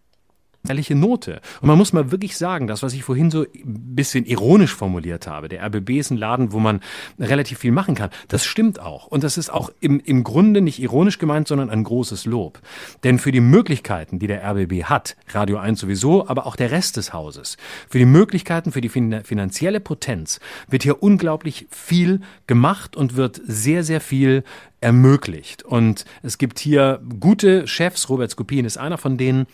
ehrliche 0.66 0.94
Note. 0.94 1.40
Und 1.60 1.68
man 1.68 1.78
muss 1.78 1.92
mal 1.92 2.10
wirklich 2.10 2.36
sagen, 2.36 2.66
das, 2.66 2.82
was 2.82 2.92
ich 2.92 3.04
vorhin 3.04 3.30
so 3.30 3.42
ein 3.42 3.94
bisschen 3.94 4.26
ironisch 4.26 4.74
formuliert 4.74 5.26
habe, 5.26 5.48
der 5.48 5.64
RBB 5.64 5.90
ist 5.90 6.10
ein 6.10 6.16
Laden, 6.16 6.52
wo 6.52 6.58
man 6.58 6.80
relativ 7.18 7.58
viel 7.58 7.72
machen 7.72 7.94
kann, 7.94 8.10
das 8.28 8.44
stimmt 8.44 8.80
auch. 8.80 9.06
Und 9.06 9.24
das 9.24 9.38
ist 9.38 9.50
auch 9.50 9.70
im, 9.80 10.00
im 10.00 10.24
Grunde 10.24 10.60
nicht 10.60 10.80
ironisch 10.80 11.18
gemeint, 11.18 11.48
sondern 11.48 11.70
ein 11.70 11.84
großes 11.84 12.26
Lob. 12.26 12.60
Denn 13.04 13.18
für 13.18 13.32
die 13.32 13.40
Möglichkeiten, 13.40 14.18
die 14.18 14.26
der 14.26 14.44
RBB 14.44 14.84
hat, 14.84 15.16
Radio 15.30 15.58
1 15.58 15.80
sowieso, 15.80 16.28
aber 16.28 16.46
auch 16.46 16.56
der 16.56 16.70
Rest 16.70 16.96
des 16.96 17.12
Hauses, 17.12 17.56
für 17.88 17.98
die 17.98 18.04
Möglichkeiten, 18.04 18.72
für 18.72 18.80
die 18.80 18.88
finanzielle 18.88 19.80
Potenz, 19.80 20.40
wird 20.68 20.82
hier 20.82 21.02
unglaublich 21.02 21.66
viel 21.70 22.20
gemacht 22.46 22.96
und 22.96 23.16
wird 23.16 23.40
sehr, 23.46 23.84
sehr 23.84 24.00
viel 24.00 24.44
ermöglicht. 24.80 25.62
Und 25.62 26.04
es 26.22 26.38
gibt 26.38 26.58
hier 26.58 27.00
gute 27.20 27.66
Chefs, 27.66 28.08
Robert 28.08 28.30
Skopin 28.30 28.64
ist 28.64 28.76
einer 28.76 28.98
von 28.98 29.16
denen, 29.16 29.46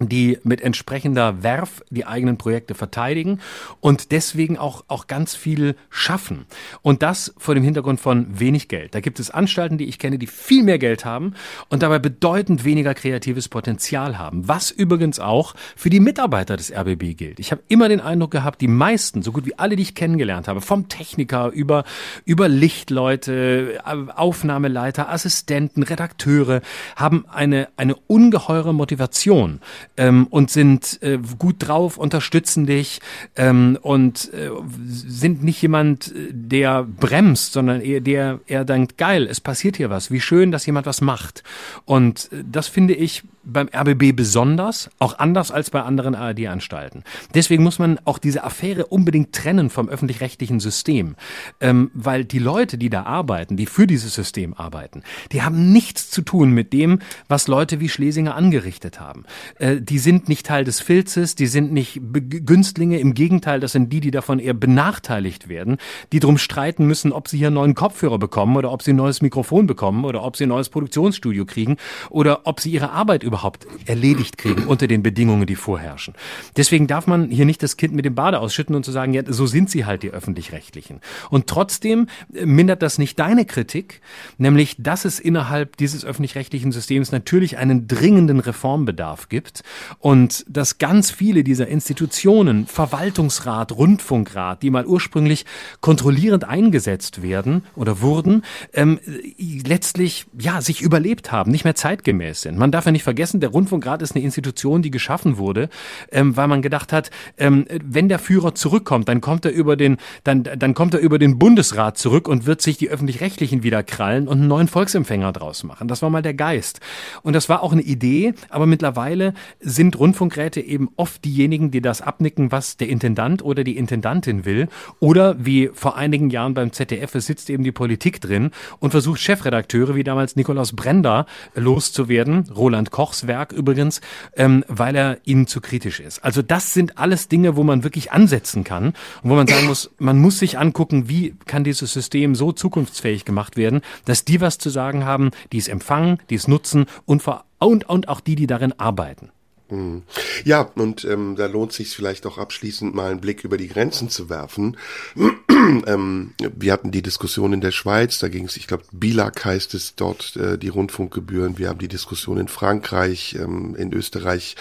die 0.00 0.38
mit 0.44 0.60
entsprechender 0.60 1.42
Werf 1.42 1.82
die 1.90 2.06
eigenen 2.06 2.38
Projekte 2.38 2.74
verteidigen 2.74 3.40
und 3.80 4.12
deswegen 4.12 4.56
auch, 4.56 4.84
auch 4.88 5.06
ganz 5.06 5.34
viel 5.34 5.74
schaffen. 5.90 6.46
Und 6.82 7.02
das 7.02 7.34
vor 7.36 7.54
dem 7.54 7.64
Hintergrund 7.64 8.00
von 8.00 8.38
wenig 8.38 8.68
Geld. 8.68 8.94
Da 8.94 9.00
gibt 9.00 9.18
es 9.18 9.30
Anstalten, 9.30 9.78
die 9.78 9.86
ich 9.86 9.98
kenne, 9.98 10.18
die 10.18 10.26
viel 10.26 10.62
mehr 10.62 10.78
Geld 10.78 11.04
haben 11.04 11.34
und 11.68 11.82
dabei 11.82 11.98
bedeutend 11.98 12.64
weniger 12.64 12.94
kreatives 12.94 13.48
Potenzial 13.48 14.18
haben. 14.18 14.46
Was 14.46 14.70
übrigens 14.70 15.18
auch 15.18 15.54
für 15.76 15.90
die 15.90 16.00
Mitarbeiter 16.00 16.56
des 16.56 16.72
RBB 16.72 17.16
gilt. 17.16 17.40
Ich 17.40 17.50
habe 17.50 17.62
immer 17.68 17.88
den 17.88 18.00
Eindruck 18.00 18.30
gehabt, 18.30 18.60
die 18.60 18.68
meisten, 18.68 19.22
so 19.22 19.32
gut 19.32 19.46
wie 19.46 19.58
alle, 19.58 19.76
die 19.76 19.82
ich 19.82 19.94
kennengelernt 19.94 20.48
habe, 20.48 20.60
vom 20.60 20.88
Techniker 20.88 21.50
über, 21.50 21.84
über 22.24 22.48
Lichtleute, 22.48 23.80
Aufnahmeleiter, 24.14 25.08
Assistenten, 25.10 25.82
Redakteure, 25.82 26.60
haben 26.96 27.24
eine, 27.28 27.68
eine 27.76 27.96
ungeheure 28.06 28.72
Motivation 28.72 29.60
ähm, 29.96 30.26
und 30.30 30.50
sind 30.50 30.98
äh, 31.02 31.18
gut 31.38 31.56
drauf, 31.58 31.98
unterstützen 31.98 32.66
dich 32.66 33.00
ähm, 33.36 33.78
und 33.80 34.32
äh, 34.32 34.50
sind 34.84 35.42
nicht 35.42 35.60
jemand, 35.62 36.08
äh, 36.14 36.28
der 36.32 36.84
bremst, 36.84 37.52
sondern 37.52 37.80
eher 37.80 38.00
der 38.00 38.40
er 38.46 38.64
denkt, 38.64 38.98
geil, 38.98 39.26
es 39.28 39.40
passiert 39.40 39.76
hier 39.76 39.90
was, 39.90 40.10
wie 40.10 40.20
schön, 40.20 40.52
dass 40.52 40.66
jemand 40.66 40.86
was 40.86 41.00
macht. 41.00 41.42
Und 41.84 42.30
äh, 42.32 42.44
das 42.50 42.68
finde 42.68 42.94
ich 42.94 43.22
beim 43.48 43.68
RBB 43.74 44.14
besonders, 44.14 44.90
auch 44.98 45.18
anders 45.18 45.50
als 45.50 45.70
bei 45.70 45.82
anderen 45.82 46.14
ARD-Anstalten. 46.14 47.02
Deswegen 47.34 47.62
muss 47.62 47.78
man 47.78 47.98
auch 48.04 48.18
diese 48.18 48.44
Affäre 48.44 48.86
unbedingt 48.86 49.34
trennen 49.34 49.70
vom 49.70 49.88
öffentlich-rechtlichen 49.88 50.60
System, 50.60 51.16
ähm, 51.60 51.90
weil 51.94 52.24
die 52.24 52.38
Leute, 52.38 52.78
die 52.78 52.90
da 52.90 53.04
arbeiten, 53.04 53.56
die 53.56 53.66
für 53.66 53.86
dieses 53.86 54.14
System 54.14 54.54
arbeiten, 54.54 55.02
die 55.32 55.42
haben 55.42 55.72
nichts 55.72 56.10
zu 56.10 56.22
tun 56.22 56.50
mit 56.50 56.72
dem, 56.72 57.00
was 57.26 57.48
Leute 57.48 57.80
wie 57.80 57.88
Schlesinger 57.88 58.34
angerichtet 58.34 59.00
haben. 59.00 59.24
Äh, 59.58 59.80
die 59.80 59.98
sind 59.98 60.28
nicht 60.28 60.46
Teil 60.46 60.64
des 60.64 60.80
Filzes, 60.80 61.34
die 61.34 61.46
sind 61.46 61.72
nicht 61.72 62.00
Günstlinge, 62.12 62.98
im 62.98 63.14
Gegenteil, 63.14 63.60
das 63.60 63.72
sind 63.72 63.92
die, 63.92 64.00
die 64.00 64.10
davon 64.10 64.38
eher 64.38 64.54
benachteiligt 64.54 65.48
werden, 65.48 65.78
die 66.12 66.20
drum 66.20 66.36
streiten 66.36 66.86
müssen, 66.86 67.12
ob 67.12 67.28
sie 67.28 67.38
hier 67.38 67.48
einen 67.48 67.54
neuen 67.54 67.74
Kopfhörer 67.74 68.18
bekommen 68.18 68.56
oder 68.56 68.70
ob 68.72 68.82
sie 68.82 68.92
ein 68.92 68.96
neues 68.96 69.22
Mikrofon 69.22 69.66
bekommen 69.66 70.04
oder 70.04 70.22
ob 70.22 70.36
sie 70.36 70.44
ein 70.44 70.50
neues 70.50 70.68
Produktionsstudio 70.68 71.46
kriegen 71.46 71.78
oder 72.10 72.42
ob 72.44 72.60
sie 72.60 72.70
ihre 72.70 72.90
Arbeit 72.90 73.22
überhaupt 73.22 73.37
überhaupt 73.38 73.68
erledigt 73.86 74.36
kriegen 74.36 74.66
unter 74.66 74.88
den 74.88 75.04
Bedingungen, 75.04 75.46
die 75.46 75.54
vorherrschen. 75.54 76.14
Deswegen 76.56 76.88
darf 76.88 77.06
man 77.06 77.30
hier 77.30 77.44
nicht 77.44 77.62
das 77.62 77.76
Kind 77.76 77.94
mit 77.94 78.04
dem 78.04 78.16
Bade 78.16 78.40
ausschütten 78.40 78.74
und 78.74 78.84
zu 78.84 78.90
sagen, 78.90 79.14
ja, 79.14 79.22
so 79.26 79.46
sind 79.46 79.70
sie 79.70 79.84
halt 79.84 80.02
die 80.02 80.10
öffentlich-rechtlichen. 80.10 81.00
Und 81.30 81.46
trotzdem 81.46 82.08
äh, 82.34 82.44
mindert 82.46 82.82
das 82.82 82.98
nicht 82.98 83.18
deine 83.20 83.44
Kritik, 83.44 84.00
nämlich, 84.38 84.74
dass 84.78 85.04
es 85.04 85.20
innerhalb 85.20 85.76
dieses 85.76 86.04
öffentlich-rechtlichen 86.04 86.72
Systems 86.72 87.12
natürlich 87.12 87.58
einen 87.58 87.86
dringenden 87.86 88.40
Reformbedarf 88.40 89.28
gibt 89.28 89.62
und 90.00 90.44
dass 90.48 90.78
ganz 90.78 91.12
viele 91.12 91.44
dieser 91.44 91.68
Institutionen, 91.68 92.66
Verwaltungsrat, 92.66 93.70
Rundfunkrat, 93.70 94.64
die 94.64 94.70
mal 94.70 94.86
ursprünglich 94.86 95.46
kontrollierend 95.80 96.42
eingesetzt 96.42 97.22
werden 97.22 97.62
oder 97.76 98.00
wurden, 98.00 98.42
ähm, 98.72 98.98
letztlich 99.38 100.26
ja 100.36 100.60
sich 100.60 100.82
überlebt 100.82 101.30
haben, 101.30 101.52
nicht 101.52 101.62
mehr 101.64 101.76
zeitgemäß 101.76 102.42
sind. 102.42 102.58
Man 102.58 102.72
darf 102.72 102.86
ja 102.86 102.90
nicht 102.92 103.04
vergessen, 103.04 103.27
vergessen, 103.28 103.40
der 103.40 103.50
Rundfunkrat 103.50 104.02
ist 104.02 104.14
eine 104.14 104.24
Institution, 104.24 104.82
die 104.82 104.90
geschaffen 104.90 105.36
wurde, 105.38 105.68
ähm, 106.10 106.36
weil 106.36 106.48
man 106.48 106.62
gedacht 106.62 106.92
hat, 106.92 107.10
ähm, 107.36 107.66
wenn 107.84 108.08
der 108.08 108.18
Führer 108.18 108.54
zurückkommt, 108.54 109.08
dann 109.08 109.20
kommt 109.20 109.44
er 109.44 109.52
über 109.52 109.76
den, 109.76 109.98
dann, 110.24 110.44
dann 110.44 110.74
kommt 110.74 110.94
er 110.94 111.00
über 111.00 111.18
den 111.18 111.38
Bundesrat 111.38 111.98
zurück 111.98 112.28
und 112.28 112.46
wird 112.46 112.62
sich 112.62 112.78
die 112.78 112.88
öffentlich-rechtlichen 112.88 113.62
wieder 113.62 113.82
krallen 113.82 114.28
und 114.28 114.38
einen 114.38 114.48
neuen 114.48 114.68
Volksempfänger 114.68 115.32
draus 115.32 115.64
machen. 115.64 115.88
Das 115.88 116.02
war 116.02 116.10
mal 116.10 116.22
der 116.22 116.34
Geist. 116.34 116.80
Und 117.22 117.34
das 117.34 117.48
war 117.48 117.62
auch 117.62 117.72
eine 117.72 117.82
Idee, 117.82 118.34
aber 118.48 118.66
mittlerweile 118.66 119.34
sind 119.60 119.98
Rundfunkräte 119.98 120.60
eben 120.60 120.88
oft 120.96 121.24
diejenigen, 121.24 121.70
die 121.70 121.82
das 121.82 122.00
abnicken, 122.00 122.50
was 122.50 122.76
der 122.76 122.88
Intendant 122.88 123.42
oder 123.42 123.64
die 123.64 123.76
Intendantin 123.76 124.44
will. 124.44 124.68
Oder 125.00 125.36
wie 125.44 125.70
vor 125.72 125.96
einigen 125.96 126.30
Jahren 126.30 126.54
beim 126.54 126.72
ZDF, 126.72 127.14
es 127.14 127.26
sitzt 127.26 127.50
eben 127.50 127.64
die 127.64 127.72
Politik 127.72 128.20
drin 128.20 128.50
und 128.80 128.90
versucht 128.90 129.20
Chefredakteure 129.20 129.94
wie 129.94 130.04
damals 130.04 130.36
Nikolaus 130.36 130.72
Brender 130.72 131.26
loszuwerden, 131.54 132.44
Roland 132.54 132.90
Kochs 133.08 133.26
Werk 133.26 133.52
übrigens, 133.52 134.02
ähm, 134.36 134.66
weil 134.68 134.94
er 134.94 135.18
ihnen 135.24 135.46
zu 135.46 135.62
kritisch 135.62 135.98
ist. 135.98 136.22
Also 136.22 136.42
das 136.42 136.74
sind 136.74 136.98
alles 136.98 137.28
Dinge, 137.28 137.56
wo 137.56 137.64
man 137.64 137.82
wirklich 137.82 138.12
ansetzen 138.12 138.64
kann 138.64 138.88
und 139.22 139.30
wo 139.30 139.34
man 139.34 139.46
sagen 139.46 139.66
muss, 139.66 139.90
man 139.98 140.18
muss 140.18 140.38
sich 140.38 140.58
angucken, 140.58 141.08
wie 141.08 141.34
kann 141.46 141.64
dieses 141.64 141.90
System 141.90 142.34
so 142.34 142.52
zukunftsfähig 142.52 143.24
gemacht 143.24 143.56
werden, 143.56 143.80
dass 144.04 144.26
die 144.26 144.42
was 144.42 144.58
zu 144.58 144.68
sagen 144.68 145.06
haben, 145.06 145.30
die 145.52 145.58
es 145.58 145.68
empfangen, 145.68 146.18
die 146.28 146.34
es 146.34 146.48
nutzen 146.48 146.84
und, 147.06 147.22
vor, 147.22 147.46
und, 147.58 147.88
und 147.88 148.10
auch 148.10 148.20
die, 148.20 148.34
die 148.34 148.46
darin 148.46 148.78
arbeiten. 148.78 149.30
Mhm. 149.70 150.02
Ja, 150.44 150.62
und 150.76 151.04
ähm, 151.04 151.36
da 151.36 151.46
lohnt 151.46 151.72
sich 151.72 151.94
vielleicht 151.94 152.24
auch 152.24 152.38
abschließend 152.38 152.94
mal 152.94 153.10
einen 153.10 153.20
Blick 153.20 153.44
über 153.44 153.58
die 153.58 153.68
Grenzen 153.68 154.08
zu 154.08 154.30
werfen. 154.30 154.78
ähm, 155.86 156.32
wir 156.38 156.72
hatten 156.72 156.90
die 156.90 157.02
Diskussion 157.02 157.52
in 157.52 157.60
der 157.60 157.72
Schweiz, 157.72 158.18
da 158.18 158.28
ging 158.28 158.46
es, 158.46 158.56
ich 158.56 158.66
glaube, 158.66 158.84
BILAG 158.92 159.44
heißt 159.44 159.74
es 159.74 159.94
dort, 159.94 160.36
äh, 160.36 160.56
die 160.56 160.68
Rundfunkgebühren. 160.68 161.58
Wir 161.58 161.68
haben 161.68 161.80
die 161.80 161.88
Diskussion 161.88 162.38
in 162.38 162.48
Frankreich, 162.48 163.36
ähm, 163.38 163.74
in 163.76 163.92
Österreich 163.92 164.56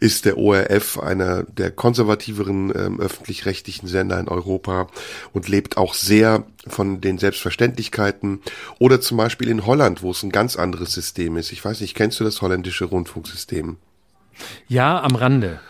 ist 0.00 0.24
der 0.24 0.38
ORF 0.38 0.98
einer 0.98 1.44
der 1.44 1.70
konservativeren 1.70 2.72
ähm, 2.74 3.00
öffentlich-rechtlichen 3.00 3.86
Sender 3.86 4.18
in 4.18 4.28
Europa 4.28 4.88
und 5.32 5.48
lebt 5.48 5.76
auch 5.76 5.94
sehr 5.94 6.46
von 6.66 7.00
den 7.00 7.18
Selbstverständlichkeiten. 7.18 8.40
Oder 8.80 9.00
zum 9.00 9.16
Beispiel 9.16 9.48
in 9.48 9.66
Holland, 9.66 10.02
wo 10.02 10.10
es 10.10 10.24
ein 10.24 10.32
ganz 10.32 10.56
anderes 10.56 10.92
System 10.92 11.36
ist. 11.36 11.52
Ich 11.52 11.64
weiß 11.64 11.80
nicht, 11.80 11.94
kennst 11.94 12.18
du 12.18 12.24
das 12.24 12.42
holländische 12.42 12.86
Rundfunksystem? 12.86 13.76
Ja, 14.68 15.02
am 15.02 15.14
Rande. 15.14 15.60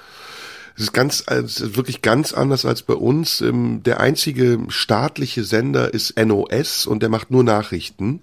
Es 0.77 0.85
ist 0.85 0.93
ganz, 0.93 1.25
es 1.27 1.61
ist 1.61 1.77
wirklich 1.77 2.03
ganz 2.03 2.33
anders 2.33 2.65
als 2.65 2.83
bei 2.83 2.95
uns. 2.95 3.41
Ähm, 3.41 3.83
der 3.83 3.99
einzige 3.99 4.61
staatliche 4.69 5.43
Sender 5.43 5.93
ist 5.93 6.17
NOS 6.17 6.87
und 6.87 7.03
der 7.03 7.09
macht 7.09 7.33
nur 7.33 7.43
Nachrichten. 7.43 8.23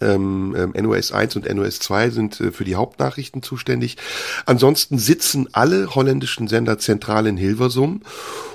Ähm, 0.00 0.52
NOS 0.74 1.10
1 1.10 1.36
und 1.36 1.52
NOS 1.52 1.80
2 1.80 2.10
sind 2.10 2.40
äh, 2.40 2.52
für 2.52 2.64
die 2.64 2.76
Hauptnachrichten 2.76 3.42
zuständig. 3.42 3.96
Ansonsten 4.44 4.98
sitzen 4.98 5.48
alle 5.52 5.94
holländischen 5.94 6.48
Sender 6.48 6.78
zentral 6.78 7.26
in 7.26 7.36
Hilversum 7.36 8.02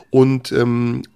und 0.10 0.52
ähm, 0.54 1.02
äh, 1.02 1.08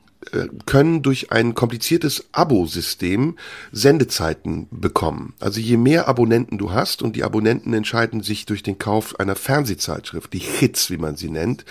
können 0.66 1.02
durch 1.02 1.32
ein 1.32 1.56
kompliziertes 1.56 2.26
Abo-System 2.32 3.38
Sendezeiten 3.72 4.68
bekommen. 4.72 5.34
Also 5.40 5.60
je 5.60 5.78
mehr 5.78 6.08
Abonnenten 6.08 6.58
du 6.58 6.72
hast 6.72 7.02
und 7.02 7.16
die 7.16 7.24
Abonnenten 7.24 7.74
entscheiden 7.74 8.22
sich 8.22 8.46
durch 8.46 8.64
den 8.64 8.80
Kauf 8.80 9.20
einer 9.20 9.36
Fernsehzeitschrift, 9.36 10.34
die 10.34 10.40
Hits, 10.40 10.90
wie 10.90 10.98
man 10.98 11.16
sie 11.16 11.30
nennt, 11.30 11.66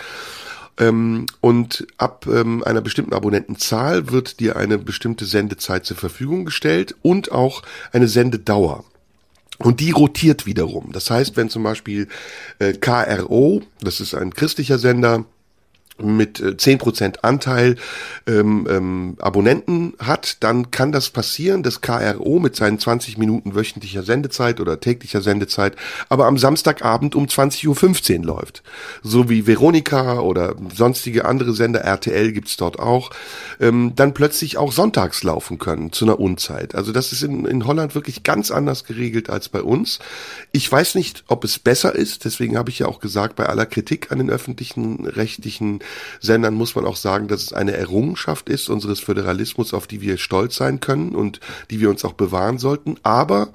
ähm, 0.77 1.25
und 1.41 1.87
ab 1.97 2.27
ähm, 2.29 2.63
einer 2.63 2.81
bestimmten 2.81 3.13
Abonnentenzahl 3.13 4.11
wird 4.11 4.39
dir 4.39 4.55
eine 4.57 4.77
bestimmte 4.77 5.25
Sendezeit 5.25 5.85
zur 5.85 5.97
Verfügung 5.97 6.45
gestellt 6.45 6.95
und 7.01 7.31
auch 7.31 7.63
eine 7.91 8.07
Sendedauer. 8.07 8.83
Und 9.57 9.79
die 9.79 9.91
rotiert 9.91 10.45
wiederum. 10.45 10.91
Das 10.91 11.09
heißt, 11.09 11.37
wenn 11.37 11.49
zum 11.49 11.63
Beispiel 11.63 12.09
äh, 12.59 12.73
KRO, 12.73 13.61
das 13.79 14.01
ist 14.01 14.13
ein 14.13 14.33
christlicher 14.33 14.79
Sender, 14.79 15.23
mit 15.97 16.39
äh, 16.39 16.57
zehn 16.57 16.77
Prozent 16.77 17.23
Anteil 17.23 17.77
ähm, 18.27 18.67
ähm, 18.69 19.17
Abonnenten 19.19 19.93
hat, 19.99 20.43
dann 20.43 20.71
kann 20.71 20.91
das 20.91 21.09
passieren, 21.09 21.63
dass 21.63 21.81
KRO 21.81 22.39
mit 22.39 22.55
seinen 22.55 22.79
20 22.79 23.17
Minuten 23.17 23.55
wöchentlicher 23.55 24.03
Sendezeit 24.03 24.59
oder 24.59 24.79
täglicher 24.79 25.21
Sendezeit 25.21 25.75
aber 26.09 26.25
am 26.25 26.37
Samstagabend 26.37 27.15
um 27.15 27.25
20.15 27.25 28.19
Uhr 28.19 28.25
läuft. 28.25 28.63
So 29.03 29.29
wie 29.29 29.47
Veronika 29.47 30.19
oder 30.19 30.55
sonstige 30.73 31.25
andere 31.25 31.53
Sender, 31.53 31.81
RTL 31.81 32.31
gibt's 32.33 32.57
dort 32.57 32.79
auch, 32.79 33.11
ähm, 33.59 33.93
dann 33.95 34.13
plötzlich 34.13 34.57
auch 34.57 34.71
sonntags 34.71 35.23
laufen 35.23 35.59
können 35.59 35.91
zu 35.91 36.05
einer 36.05 36.19
Unzeit. 36.19 36.75
Also 36.75 36.91
das 36.91 37.11
ist 37.11 37.23
in, 37.23 37.45
in 37.45 37.65
Holland 37.65 37.95
wirklich 37.95 38.23
ganz 38.23 38.51
anders 38.51 38.83
geregelt 38.83 39.29
als 39.29 39.49
bei 39.49 39.61
uns. 39.61 39.99
Ich 40.51 40.69
weiß 40.69 40.95
nicht, 40.95 41.23
ob 41.27 41.43
es 41.43 41.59
besser 41.59 41.95
ist, 41.95 42.25
deswegen 42.25 42.57
habe 42.57 42.69
ich 42.69 42.79
ja 42.79 42.87
auch 42.87 42.99
gesagt, 42.99 43.35
bei 43.35 43.45
aller 43.45 43.65
Kritik 43.65 44.11
an 44.11 44.17
den 44.17 44.29
öffentlichen 44.29 45.05
rechtlichen 45.05 45.79
Sendern 46.19 46.53
muss 46.53 46.75
man 46.75 46.85
auch 46.85 46.95
sagen, 46.95 47.27
dass 47.27 47.43
es 47.43 47.53
eine 47.53 47.73
Errungenschaft 47.73 48.49
ist 48.49 48.69
unseres 48.69 48.99
Föderalismus, 48.99 49.73
auf 49.73 49.87
die 49.87 50.01
wir 50.01 50.17
stolz 50.17 50.55
sein 50.55 50.79
können 50.79 51.15
und 51.15 51.39
die 51.69 51.79
wir 51.79 51.89
uns 51.89 52.05
auch 52.05 52.13
bewahren 52.13 52.57
sollten. 52.57 52.95
Aber 53.03 53.49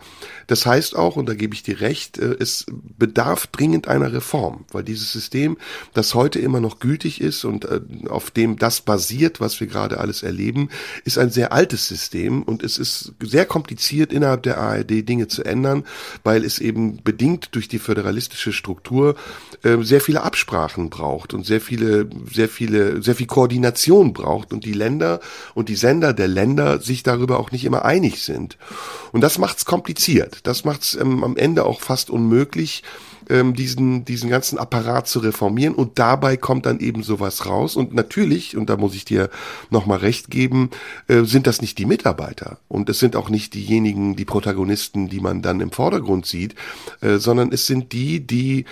das 0.47 0.67
heißt 0.67 0.97
auch, 0.97 1.17
und 1.17 1.29
da 1.29 1.35
gebe 1.35 1.55
ich 1.55 1.63
dir 1.63 1.81
recht, 1.81 2.19
äh, 2.19 2.37
es 2.39 2.67
bedarf 2.99 3.47
dringend 3.47 3.89
einer 3.89 4.13
Reform, 4.13 4.65
weil 4.73 4.83
dieses 4.83 5.13
System, 5.13 5.57
das 5.95 6.15
heute 6.15 6.39
immer 6.41 6.61
noch 6.61 6.81
gültig 6.81 7.21
ist 7.21 7.45
und 7.45 7.65
äh, 7.67 7.81
auf 8.09 8.31
dem 8.31 8.59
das 8.59 8.81
basiert, 8.81 9.41
was 9.41 9.61
wir 9.61 9.67
gerade 9.67 9.99
alles 9.99 10.23
erleben, 10.23 10.69
ist 11.05 11.19
ein 11.19 11.31
sehr 11.31 11.53
altes 11.53 11.87
System 11.87 12.43
und 12.43 12.63
es 12.63 12.79
ist 12.79 13.13
sehr 13.23 13.47
kompliziert 13.47 14.13
innerhalb 14.13 14.43
der 14.43 14.59
ARD 14.59 15.09
Dinge 15.09 15.29
zu 15.29 15.45
ändern, 15.45 15.85
weil 16.25 16.45
es 16.45 16.59
eben 16.59 17.03
bedingt 17.03 17.55
durch 17.55 17.69
die 17.69 17.79
föderalistische 17.79 18.53
Struktur 18.53 19.15
äh, 19.63 19.77
sehr 19.83 20.01
viele 20.01 20.23
Absprachen 20.23 20.91
braucht 20.91 21.35
und 21.35 21.47
sehr 21.47 21.61
viele 21.61 22.09
sehr 22.33 22.49
viele, 22.49 23.03
sehr 23.03 23.15
viel 23.15 23.27
Koordination 23.27 24.13
braucht 24.13 24.53
und 24.53 24.65
die 24.65 24.73
Länder 24.73 25.21
und 25.55 25.69
die 25.69 25.77
Sender 25.77 26.13
der 26.13 26.29
Länder 26.29 26.81
sich 26.81 27.03
darüber 27.03 27.39
auch 27.39 27.51
nicht 27.51 27.65
immer 27.65 27.85
einig 27.85 28.23
sind. 28.23 28.57
Und 29.13 29.23
das 29.23 29.39
macht's 29.39 29.65
kompliziert. 29.65 30.41
Das 30.45 30.65
macht's 30.65 30.95
ähm, 30.95 31.25
am 31.25 31.37
Ende 31.37 31.65
auch 31.65 31.81
fast 31.81 32.11
unmöglich, 32.11 32.83
ähm, 33.31 33.55
diesen, 33.55 34.05
diesen 34.05 34.29
ganzen 34.29 34.59
Apparat 34.59 35.07
zu 35.07 35.21
reformieren 35.21 35.75
und 35.75 35.99
dabei 35.99 36.37
kommt 36.37 36.67
dann 36.67 36.81
eben 36.81 37.03
sowas 37.03 37.47
raus 37.47 37.77
und 37.77 37.95
natürlich, 37.95 38.57
und 38.57 38.69
da 38.69 38.77
muss 38.77 38.95
ich 38.95 39.05
dir 39.05 39.31
nochmal 39.71 39.99
recht 39.99 40.31
geben, 40.31 40.71
äh, 41.07 41.23
sind 41.23 41.47
das 41.47 41.61
nicht 41.61 41.79
die 41.79 41.87
Mitarbeiter 41.87 42.59
und 42.69 42.89
es 42.91 42.99
sind 42.99 43.17
auch 43.17 43.31
nicht 43.31 43.55
diejenigen, 43.55 44.17
die 44.17 44.25
Protagonisten, 44.25 45.09
die 45.09 45.21
man 45.21 45.43
dann 45.43 45.61
im 45.61 45.71
Vordergrund 45.71 46.27
sieht, 46.27 46.55
äh, 47.01 47.19
sondern 47.19 47.53
es 47.53 47.67
sind 47.67 47.93
die, 47.93 48.27
die 48.27 48.65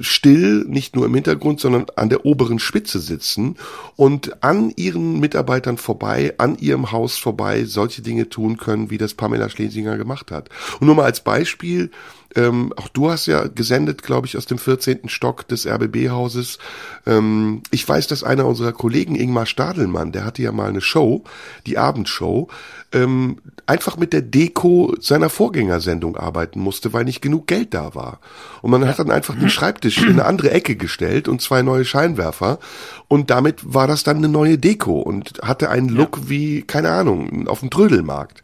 still, 0.00 0.64
nicht 0.68 0.94
nur 0.94 1.06
im 1.06 1.14
Hintergrund, 1.14 1.60
sondern 1.60 1.86
an 1.96 2.08
der 2.08 2.24
oberen 2.26 2.58
Spitze 2.58 2.98
sitzen 2.98 3.56
und 3.96 4.42
an 4.42 4.72
ihren 4.76 5.18
Mitarbeitern 5.20 5.78
vorbei, 5.78 6.34
an 6.38 6.58
ihrem 6.58 6.92
Haus 6.92 7.16
vorbei 7.16 7.64
solche 7.64 8.02
Dinge 8.02 8.28
tun 8.28 8.56
können, 8.56 8.90
wie 8.90 8.98
das 8.98 9.14
Pamela 9.14 9.48
Schlesinger 9.48 9.96
gemacht 9.96 10.30
hat. 10.30 10.50
Und 10.80 10.86
nur 10.86 10.96
mal 10.96 11.04
als 11.04 11.20
Beispiel, 11.20 11.90
ähm, 12.36 12.74
auch 12.76 12.88
du 12.88 13.10
hast 13.10 13.26
ja 13.26 13.46
gesendet, 13.46 14.02
glaube 14.02 14.26
ich, 14.26 14.36
aus 14.36 14.46
dem 14.46 14.58
14. 14.58 15.08
Stock 15.08 15.48
des 15.48 15.66
RBB-Hauses. 15.66 16.58
Ähm, 17.06 17.62
ich 17.70 17.88
weiß, 17.88 18.06
dass 18.06 18.22
einer 18.22 18.46
unserer 18.46 18.72
Kollegen, 18.72 19.16
Ingmar 19.16 19.46
Stadelmann, 19.46 20.12
der 20.12 20.24
hatte 20.24 20.42
ja 20.42 20.52
mal 20.52 20.68
eine 20.68 20.82
Show, 20.82 21.24
die 21.66 21.78
Abendshow, 21.78 22.48
ähm, 22.92 23.38
einfach 23.66 23.98
mit 23.98 24.12
der 24.12 24.22
Deko 24.22 24.94
seiner 24.98 25.28
Vorgängersendung 25.28 26.16
arbeiten 26.16 26.58
musste, 26.60 26.92
weil 26.92 27.04
nicht 27.04 27.20
genug 27.20 27.46
Geld 27.46 27.74
da 27.74 27.94
war. 27.94 28.20
Und 28.62 28.70
man 28.70 28.86
hat 28.86 28.98
dann 28.98 29.10
einfach 29.10 29.34
den 29.34 29.50
Schreibtisch 29.50 29.98
in 29.98 30.08
eine 30.08 30.24
andere 30.24 30.50
Ecke 30.50 30.74
gestellt 30.74 31.28
und 31.28 31.42
zwei 31.42 31.62
neue 31.62 31.84
Scheinwerfer. 31.84 32.58
Und 33.06 33.30
damit 33.30 33.74
war 33.74 33.86
das 33.86 34.04
dann 34.04 34.18
eine 34.18 34.28
neue 34.28 34.56
Deko 34.56 35.00
und 35.00 35.40
hatte 35.42 35.68
einen 35.68 35.90
Look 35.90 36.16
ja. 36.16 36.28
wie, 36.30 36.62
keine 36.62 36.90
Ahnung, 36.90 37.46
auf 37.46 37.60
dem 37.60 37.70
Trödelmarkt. 37.70 38.42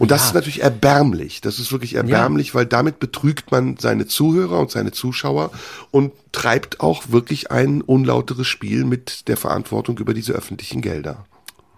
Und 0.00 0.10
das 0.10 0.22
ja. 0.22 0.26
ist 0.28 0.34
natürlich 0.34 0.62
erbärmlich. 0.62 1.42
Das 1.42 1.58
ist 1.58 1.70
wirklich 1.70 1.94
erbärmlich, 1.94 2.48
ja. 2.48 2.54
weil 2.54 2.66
damit 2.66 2.98
betrügt 2.98 3.52
man 3.52 3.76
seine 3.78 4.06
Zuhörer 4.06 4.60
und 4.60 4.70
seine 4.70 4.92
Zuschauer 4.92 5.50
und 5.90 6.12
treibt 6.32 6.80
auch 6.80 7.04
wirklich 7.10 7.50
ein 7.50 7.82
unlauteres 7.82 8.46
Spiel 8.46 8.84
mit 8.84 9.28
der 9.28 9.36
Verantwortung 9.36 9.98
über 9.98 10.14
diese 10.14 10.32
öffentlichen 10.32 10.80
Gelder. 10.80 11.26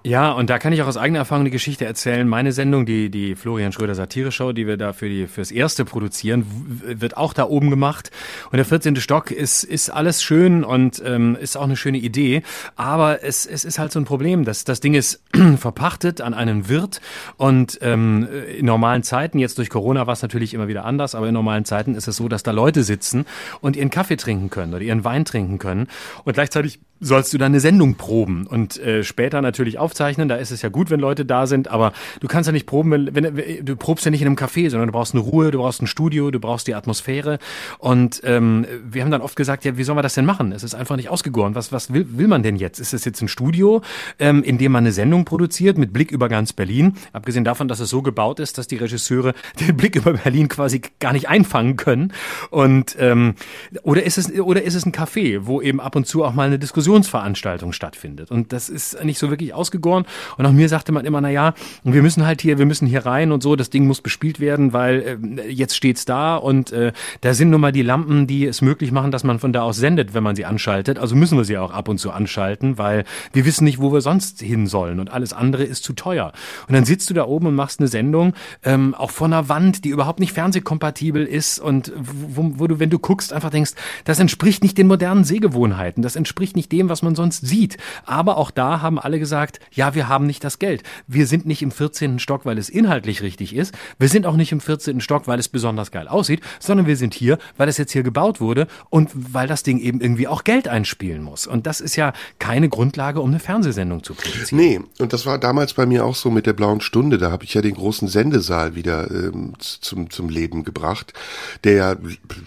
Ja, 0.07 0.31
und 0.31 0.51
da 0.51 0.61
kann 0.61 0.73
ich 0.73 0.81
auch 0.83 0.87
aus 0.87 0.97
eigener 0.97 1.19
Erfahrung 1.19 1.47
die 1.47 1.51
Geschichte 1.51 1.85
erzählen. 1.85 2.29
Meine 2.29 2.53
Sendung, 2.53 2.87
die, 2.87 3.11
die 3.11 3.35
Florian 3.35 3.73
Schröder 3.73 3.97
Satire-Show, 3.97 4.53
die 4.53 4.69
wir 4.69 4.77
da 4.77 4.93
für 4.93 5.09
die, 5.09 5.27
fürs 5.27 5.51
erste 5.51 5.85
produzieren, 5.85 6.47
wird 6.85 7.17
auch 7.17 7.33
da 7.33 7.43
oben 7.43 7.71
gemacht. 7.71 8.13
Und 8.53 8.57
der 8.59 8.65
14. 8.65 8.95
Stock 9.01 9.33
ist, 9.33 9.65
ist 9.65 9.91
alles 9.91 10.23
schön 10.23 10.63
und 10.63 11.03
ähm, 11.05 11.37
ist 11.41 11.57
auch 11.57 11.65
eine 11.65 11.77
schöne 11.77 11.99
Idee. 11.99 12.45
Aber 12.77 13.25
es, 13.25 13.47
es 13.47 13.65
ist 13.65 13.81
halt 13.81 13.91
so 13.91 13.99
ein 13.99 14.05
Problem. 14.05 14.45
dass 14.45 14.63
das 14.63 14.79
Ding 14.79 14.95
ist 14.95 15.25
verpachtet 15.57 16.21
an 16.21 16.35
einen 16.35 16.69
Wirt 16.69 17.01
und 17.37 17.81
ähm, 17.83 18.29
in 18.57 18.65
normalen 18.65 19.03
Zeiten, 19.03 19.41
jetzt 19.41 19.59
durch 19.59 19.71
Corona 19.71 20.07
war 20.07 20.13
es 20.13 20.23
natürlich 20.23 20.55
immer 20.55 20.69
wieder 20.69 20.85
anders, 20.85 21.17
aber 21.17 21.27
in 21.27 21.35
normalen 21.35 21.65
Zeiten 21.65 21.97
ist 21.97 22.07
es 22.07 22.15
so, 22.15 22.29
dass 22.29 22.45
da 22.45 22.53
Leute 22.53 22.85
sitzen 22.85 23.27
und 23.61 23.75
ihren 23.75 23.91
Kaffee 23.91 24.17
trinken 24.17 24.51
können 24.51 24.73
oder 24.73 24.83
ihren 24.83 25.03
Wein 25.03 25.25
trinken 25.25 25.59
können. 25.59 25.89
Und 26.23 26.35
gleichzeitig 26.35 26.79
sollst 27.01 27.33
du 27.33 27.39
dann 27.39 27.53
eine 27.53 27.61
Sendung 27.61 27.97
proben 27.97 28.47
und 28.47 28.79
äh, 28.79 29.05
später 29.05 29.43
natürlich 29.43 29.79
aufzeichnen. 29.97 30.29
Da 30.29 30.37
ist 30.37 30.51
es 30.51 30.63
ja 30.63 30.69
gut, 30.69 30.91
wenn 30.91 31.01
Leute 31.01 31.25
da 31.25 31.47
sind, 31.47 31.69
aber 31.69 31.93
du 32.21 32.29
kannst 32.29 32.47
ja 32.47 32.53
nicht 32.53 32.67
proben, 32.67 32.91
wenn, 32.91 33.15
wenn 33.15 33.65
du 33.65 33.77
probst 33.77 34.05
ja 34.05 34.11
nicht 34.11 34.23
in 34.23 34.27
einem 34.27 34.37
Café, 34.37 34.71
sondern 34.71 34.89
du 34.89 34.93
brauchst 34.93 35.15
eine 35.15 35.23
Ruhe, 35.23 35.51
du 35.51 35.59
brauchst 35.59 35.83
ein 35.83 35.87
Studio, 35.87 36.31
du 36.31 36.41
brauchst 36.41 36.67
die 36.67 36.75
Atmosphäre. 36.75 37.39
Und 37.79 38.21
ähm, 38.25 38.67
wir 38.85 39.03
haben 39.03 39.11
dann 39.11 39.21
oft 39.21 39.37
gesagt, 39.37 39.65
ja, 39.65 39.77
wie 39.77 39.85
sollen 39.85 39.99
wir 39.99 40.03
das 40.03 40.15
denn 40.15 40.25
machen? 40.25 40.53
Es 40.53 40.63
ist 40.63 40.75
einfach 40.75 40.97
nicht 40.97 41.09
ausgegoren. 41.09 41.55
Was, 41.55 41.73
was 41.73 41.93
will, 41.93 42.07
will 42.19 42.29
man 42.29 42.43
denn 42.43 42.57
jetzt? 42.57 42.79
Ist 42.79 42.95
es 42.95 43.05
jetzt 43.05 43.21
ein 43.23 43.29
Studio, 43.29 43.83
ähm, 44.19 44.43
in 44.43 44.59
dem 44.59 44.73
man 44.73 44.85
eine 44.85 44.93
Sendung 44.93 45.25
produziert 45.25 45.79
mit 45.79 45.93
Blick 45.93 46.11
über 46.11 46.29
ganz 46.29 46.53
Berlin? 46.53 46.95
Abgesehen 47.13 47.45
davon, 47.45 47.69
dass 47.69 47.81
es 47.81 47.91
so 47.91 48.03
gebaut 48.03 48.41
ist, 48.41 48.59
dass 48.59 48.67
die 48.67 48.77
Regisseure 48.77 49.35
den 49.61 49.77
Blick 49.77 49.97
über 49.97 50.13
Berlin 50.13 50.49
quasi 50.49 50.83
gar 51.01 51.13
nicht 51.13 51.29
einfangen 51.29 51.77
können. 51.77 52.13
Und 52.51 52.97
ähm, 52.99 53.35
oder 53.83 54.03
ist 54.03 54.19
es 54.19 54.33
oder 54.33 54.63
ist 54.63 54.75
es 54.75 54.85
ein 54.85 54.93
Café, 54.93 55.41
wo 55.43 55.63
eben 55.63 55.81
ab 55.81 55.97
und 55.97 56.07
zu 56.07 56.25
auch 56.25 56.35
mal 56.35 56.47
eine 56.47 56.59
Diskussion 56.59 56.87
Diskussionsveranstaltung 56.87 57.73
stattfindet. 57.73 58.31
Und 58.31 58.53
das 58.53 58.69
ist 58.69 59.03
nicht 59.05 59.19
so 59.19 59.31
wirklich 59.31 59.55
ausgegoren. 59.55 59.86
Und 59.95 60.47
auch 60.47 60.53
mir 60.53 60.69
sagte 60.69 60.93
man 60.93 61.05
immer, 61.05 61.21
na 61.21 61.31
ja, 61.31 61.55
wir 61.85 62.03
müssen 62.03 62.27
halt 62.27 62.43
hier, 62.43 62.59
wir 62.59 62.67
müssen 62.67 62.87
hier 62.87 63.07
rein 63.07 63.33
und 63.33 63.43
so, 63.43 63.57
das 63.57 63.71
Ding 63.71 63.87
muss 63.87 64.01
bespielt 64.01 64.41
werden, 64.41 64.73
weil 64.73 65.19
äh, 65.39 65.51
jetzt 65.51 65.77
steht's 65.77 66.05
da 66.05 66.37
und 66.37 66.73
äh, 66.73 66.93
da 67.21 67.35
sind 67.35 67.51
nun 67.51 67.61
mal 67.61 67.73
die 67.73 67.83
Lampen, 67.83 68.27
die 68.27 68.47
es 68.47 68.63
möglich 68.63 68.93
machen, 68.93 69.11
dass 69.11 69.25
man 69.25 69.39
von 69.39 69.53
da 69.53 69.63
aus 69.63 69.77
sendet, 69.77 70.15
wenn 70.15 70.23
man 70.23 70.37
sie 70.37 70.45
anschaltet. 70.45 70.99
Also 70.99 71.17
müssen 71.17 71.39
wir 71.39 71.45
sie 71.45 71.59
auch 71.59 71.71
ab 71.71 71.89
und 71.89 71.99
zu 71.99 72.11
anschalten, 72.11 72.79
weil 72.79 73.05
wir 73.33 73.45
wissen 73.45 73.65
nicht, 73.65 73.81
wo 73.81 73.93
wir 73.93 74.01
sonst 74.01 74.41
hin 74.41 74.67
sollen 74.67 75.01
und 75.01 75.11
alles 75.13 75.33
andere 75.33 75.65
ist 75.65 75.85
zu 75.85 75.93
teuer. 75.93 76.33
Und 76.69 76.75
dann 76.75 76.85
sitzt 76.85 77.11
du 77.11 77.15
da 77.15 77.25
oben 77.25 77.47
und 77.47 77.55
machst 77.55 77.81
eine 77.81 77.89
Sendung, 77.89 78.35
ähm, 78.65 78.95
auch 78.95 79.11
von 79.11 79.33
einer 79.33 79.49
Wand, 79.49 79.85
die 79.85 79.91
überhaupt 79.91 80.21
nicht 80.21 80.33
fernsehkompatibel 80.33 81.25
ist 81.25 81.59
und 81.59 81.93
wo, 81.97 82.53
wo 82.57 82.67
du, 82.67 82.79
wenn 82.79 82.91
du 82.91 82.99
guckst, 82.99 83.33
einfach 83.33 83.51
denkst, 83.51 83.73
das 84.05 84.19
entspricht 84.19 84.63
nicht 84.63 84.79
den 84.79 84.87
modernen 84.87 85.25
Sehgewohnheiten, 85.25 86.03
das 86.03 86.17
entspricht 86.17 86.57
nicht 86.57 86.73
dem, 86.73 86.89
was 86.89 87.03
man 87.03 87.15
sonst 87.15 87.47
sieht. 87.47 87.77
Aber 88.05 88.37
auch 88.37 88.51
da 88.51 88.83
haben 88.83 88.99
alle 88.99 89.19
gesagt, 89.19 89.61
ja, 89.73 89.95
wir 89.95 90.09
haben 90.09 90.27
nicht 90.27 90.45
das 90.45 90.59
Geld. 90.59 90.83
Wir 91.07 91.27
sind 91.27 91.47
nicht 91.47 91.63
im 91.63 91.71
14. 91.71 92.19
Stock, 92.19 92.45
weil 92.45 92.59
es 92.59 92.69
inhaltlich 92.69 93.23
richtig 93.23 93.55
ist. 93.55 93.75
Wir 93.99 94.09
sind 94.09 94.27
auch 94.27 94.37
nicht 94.37 94.53
im 94.53 94.61
14. 94.61 95.01
Stock, 95.01 95.27
weil 95.27 95.39
es 95.39 95.49
besonders 95.49 95.91
geil 95.91 96.09
aussieht, 96.09 96.41
sondern 96.61 96.87
wir 96.87 96.97
sind 96.97 97.15
hier, 97.15 97.39
weil 97.57 97.69
es 97.69 97.79
jetzt 97.79 97.93
hier 97.93 98.03
gebaut 98.03 98.41
wurde 98.41 98.67
und 98.91 99.11
weil 99.15 99.49
das 99.49 99.63
Ding 99.63 99.79
eben 99.79 100.01
irgendwie 100.01 100.29
auch 100.29 100.45
Geld 100.45 100.69
einspielen 100.69 101.23
muss. 101.23 101.47
Und 101.47 101.67
das 101.67 101.81
ist 101.81 101.97
ja 101.97 102.13
keine 102.39 102.69
Grundlage, 102.69 103.21
um 103.21 103.31
eine 103.31 103.41
Fernsehsendung 103.41 104.03
zu 104.03 104.15
produzieren. 104.15 104.59
Nee, 104.59 104.81
und 104.99 105.13
das 105.13 105.27
war 105.27 105.39
damals 105.39 105.75
bei 105.75 105.87
mir 105.87 106.05
auch 106.05 106.15
so 106.15 106.31
mit 106.31 106.47
der 106.47 106.53
blauen 106.53 106.81
Stunde. 106.81 107.19
Da 107.19 107.31
habe 107.31 107.45
ich 107.45 107.55
ja 107.55 107.63
den 107.63 107.75
großen 107.75 108.09
Sendesaal 108.09 108.75
wieder 108.75 109.11
ähm, 109.11 109.55
zum, 109.59 110.11
zum 110.11 110.29
Leben 110.29 110.65
gebracht, 110.65 111.13
der 111.65 111.73
ja 111.73 111.97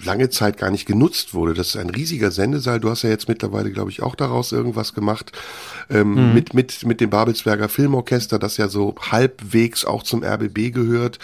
lange 0.03 0.29
Zeit 0.29 0.57
gar 0.57 0.71
nicht 0.71 0.85
genutzt 0.85 1.33
wurde. 1.33 1.53
Das 1.53 1.67
ist 1.67 1.77
ein 1.77 1.89
riesiger 1.89 2.31
Sendesaal. 2.31 2.79
Du 2.79 2.89
hast 2.89 3.03
ja 3.03 3.09
jetzt 3.09 3.27
mittlerweile, 3.27 3.71
glaube 3.71 3.91
ich, 3.91 4.01
auch 4.01 4.15
daraus 4.15 4.51
irgendwas 4.51 4.93
gemacht 4.93 5.31
ähm, 5.89 6.29
mhm. 6.29 6.33
mit 6.33 6.53
mit 6.53 6.85
mit 6.85 7.01
dem 7.01 7.08
Babelsberger 7.09 7.69
Filmorchester, 7.69 8.39
das 8.39 8.57
ja 8.57 8.67
so 8.67 8.95
halbwegs 8.99 9.85
auch 9.85 10.03
zum 10.03 10.23
RBB 10.23 10.73
gehört. 10.73 11.19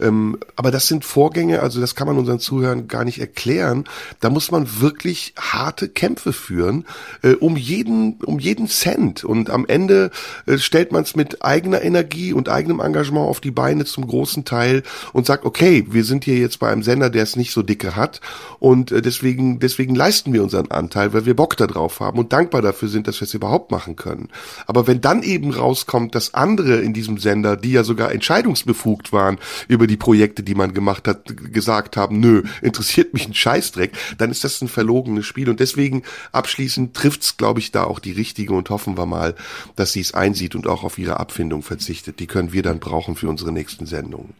Ähm, 0.00 0.38
aber 0.56 0.70
das 0.70 0.86
sind 0.86 1.04
Vorgänge, 1.04 1.60
also 1.60 1.80
das 1.80 1.94
kann 1.94 2.06
man 2.06 2.18
unseren 2.18 2.40
Zuhörern 2.40 2.88
gar 2.88 3.04
nicht 3.04 3.20
erklären. 3.20 3.84
Da 4.20 4.30
muss 4.30 4.50
man 4.50 4.80
wirklich 4.80 5.34
harte 5.38 5.88
Kämpfe 5.88 6.32
führen 6.32 6.84
äh, 7.22 7.34
um 7.34 7.56
jeden 7.56 8.14
um 8.24 8.38
jeden 8.38 8.68
Cent 8.68 9.24
und 9.24 9.50
am 9.50 9.66
Ende 9.66 10.10
äh, 10.46 10.58
stellt 10.58 10.92
man 10.92 11.02
es 11.02 11.16
mit 11.16 11.44
eigener 11.44 11.82
Energie 11.82 12.32
und 12.32 12.48
eigenem 12.48 12.80
Engagement 12.80 13.28
auf 13.28 13.40
die 13.40 13.50
Beine 13.50 13.84
zum 13.84 14.06
großen 14.06 14.44
Teil 14.44 14.82
und 15.12 15.26
sagt, 15.26 15.44
okay, 15.44 15.86
wir 15.90 16.04
sind 16.04 16.24
hier 16.24 16.38
jetzt 16.38 16.58
bei 16.58 16.70
einem 16.70 16.82
Sender, 16.82 17.10
der 17.10 17.22
es 17.22 17.36
nicht 17.36 17.52
so 17.52 17.62
dicke 17.62 17.96
hat 17.96 18.20
und 18.58 18.92
äh, 18.92 19.02
deswegen 19.02 19.58
deswegen 19.58 19.94
leisten 19.94 20.32
wir 20.32 20.42
unseren 20.42 20.70
Anteil, 20.70 21.12
weil 21.12 21.26
wir 21.26 21.34
Bock 21.34 21.56
da 21.56 21.66
drauf 21.66 22.00
haben 22.00 22.18
und 22.18 22.32
dankbar 22.32 22.62
dafür 22.62 22.88
sind, 22.88 23.06
dass 23.06 23.20
wir 23.20 23.26
es 23.26 23.34
überhaupt 23.34 23.70
machen 23.70 23.96
können. 23.96 24.28
Aber 24.66 24.86
wenn 24.86 25.00
dann 25.00 25.22
eben 25.30 25.52
rauskommt, 25.52 26.14
dass 26.14 26.34
andere 26.34 26.80
in 26.80 26.92
diesem 26.92 27.18
Sender, 27.18 27.56
die 27.56 27.72
ja 27.72 27.84
sogar 27.84 28.12
entscheidungsbefugt 28.12 29.12
waren 29.12 29.38
über 29.68 29.86
die 29.86 29.96
Projekte, 29.96 30.42
die 30.42 30.54
man 30.54 30.74
gemacht 30.74 31.08
hat, 31.08 31.24
gesagt 31.52 31.96
haben, 31.96 32.20
nö, 32.20 32.42
interessiert 32.62 33.14
mich 33.14 33.26
ein 33.26 33.34
Scheißdreck, 33.34 33.92
dann 34.18 34.30
ist 34.30 34.44
das 34.44 34.60
ein 34.60 34.68
verlogenes 34.68 35.26
Spiel. 35.26 35.48
Und 35.48 35.60
deswegen 35.60 36.02
abschließend 36.32 36.94
trifft's, 36.94 37.36
glaube 37.36 37.60
ich, 37.60 37.72
da 37.72 37.84
auch 37.84 37.98
die 37.98 38.12
richtige 38.12 38.54
und 38.54 38.70
hoffen 38.70 38.98
wir 38.98 39.06
mal, 39.06 39.34
dass 39.76 39.92
sie 39.92 40.00
es 40.00 40.14
einsieht 40.14 40.54
und 40.54 40.66
auch 40.66 40.84
auf 40.84 40.98
ihre 40.98 41.20
Abfindung 41.20 41.62
verzichtet. 41.62 42.20
Die 42.20 42.26
können 42.26 42.52
wir 42.52 42.62
dann 42.62 42.80
brauchen 42.80 43.16
für 43.16 43.28
unsere 43.28 43.52
nächsten 43.52 43.86
Sendungen. 43.86 44.34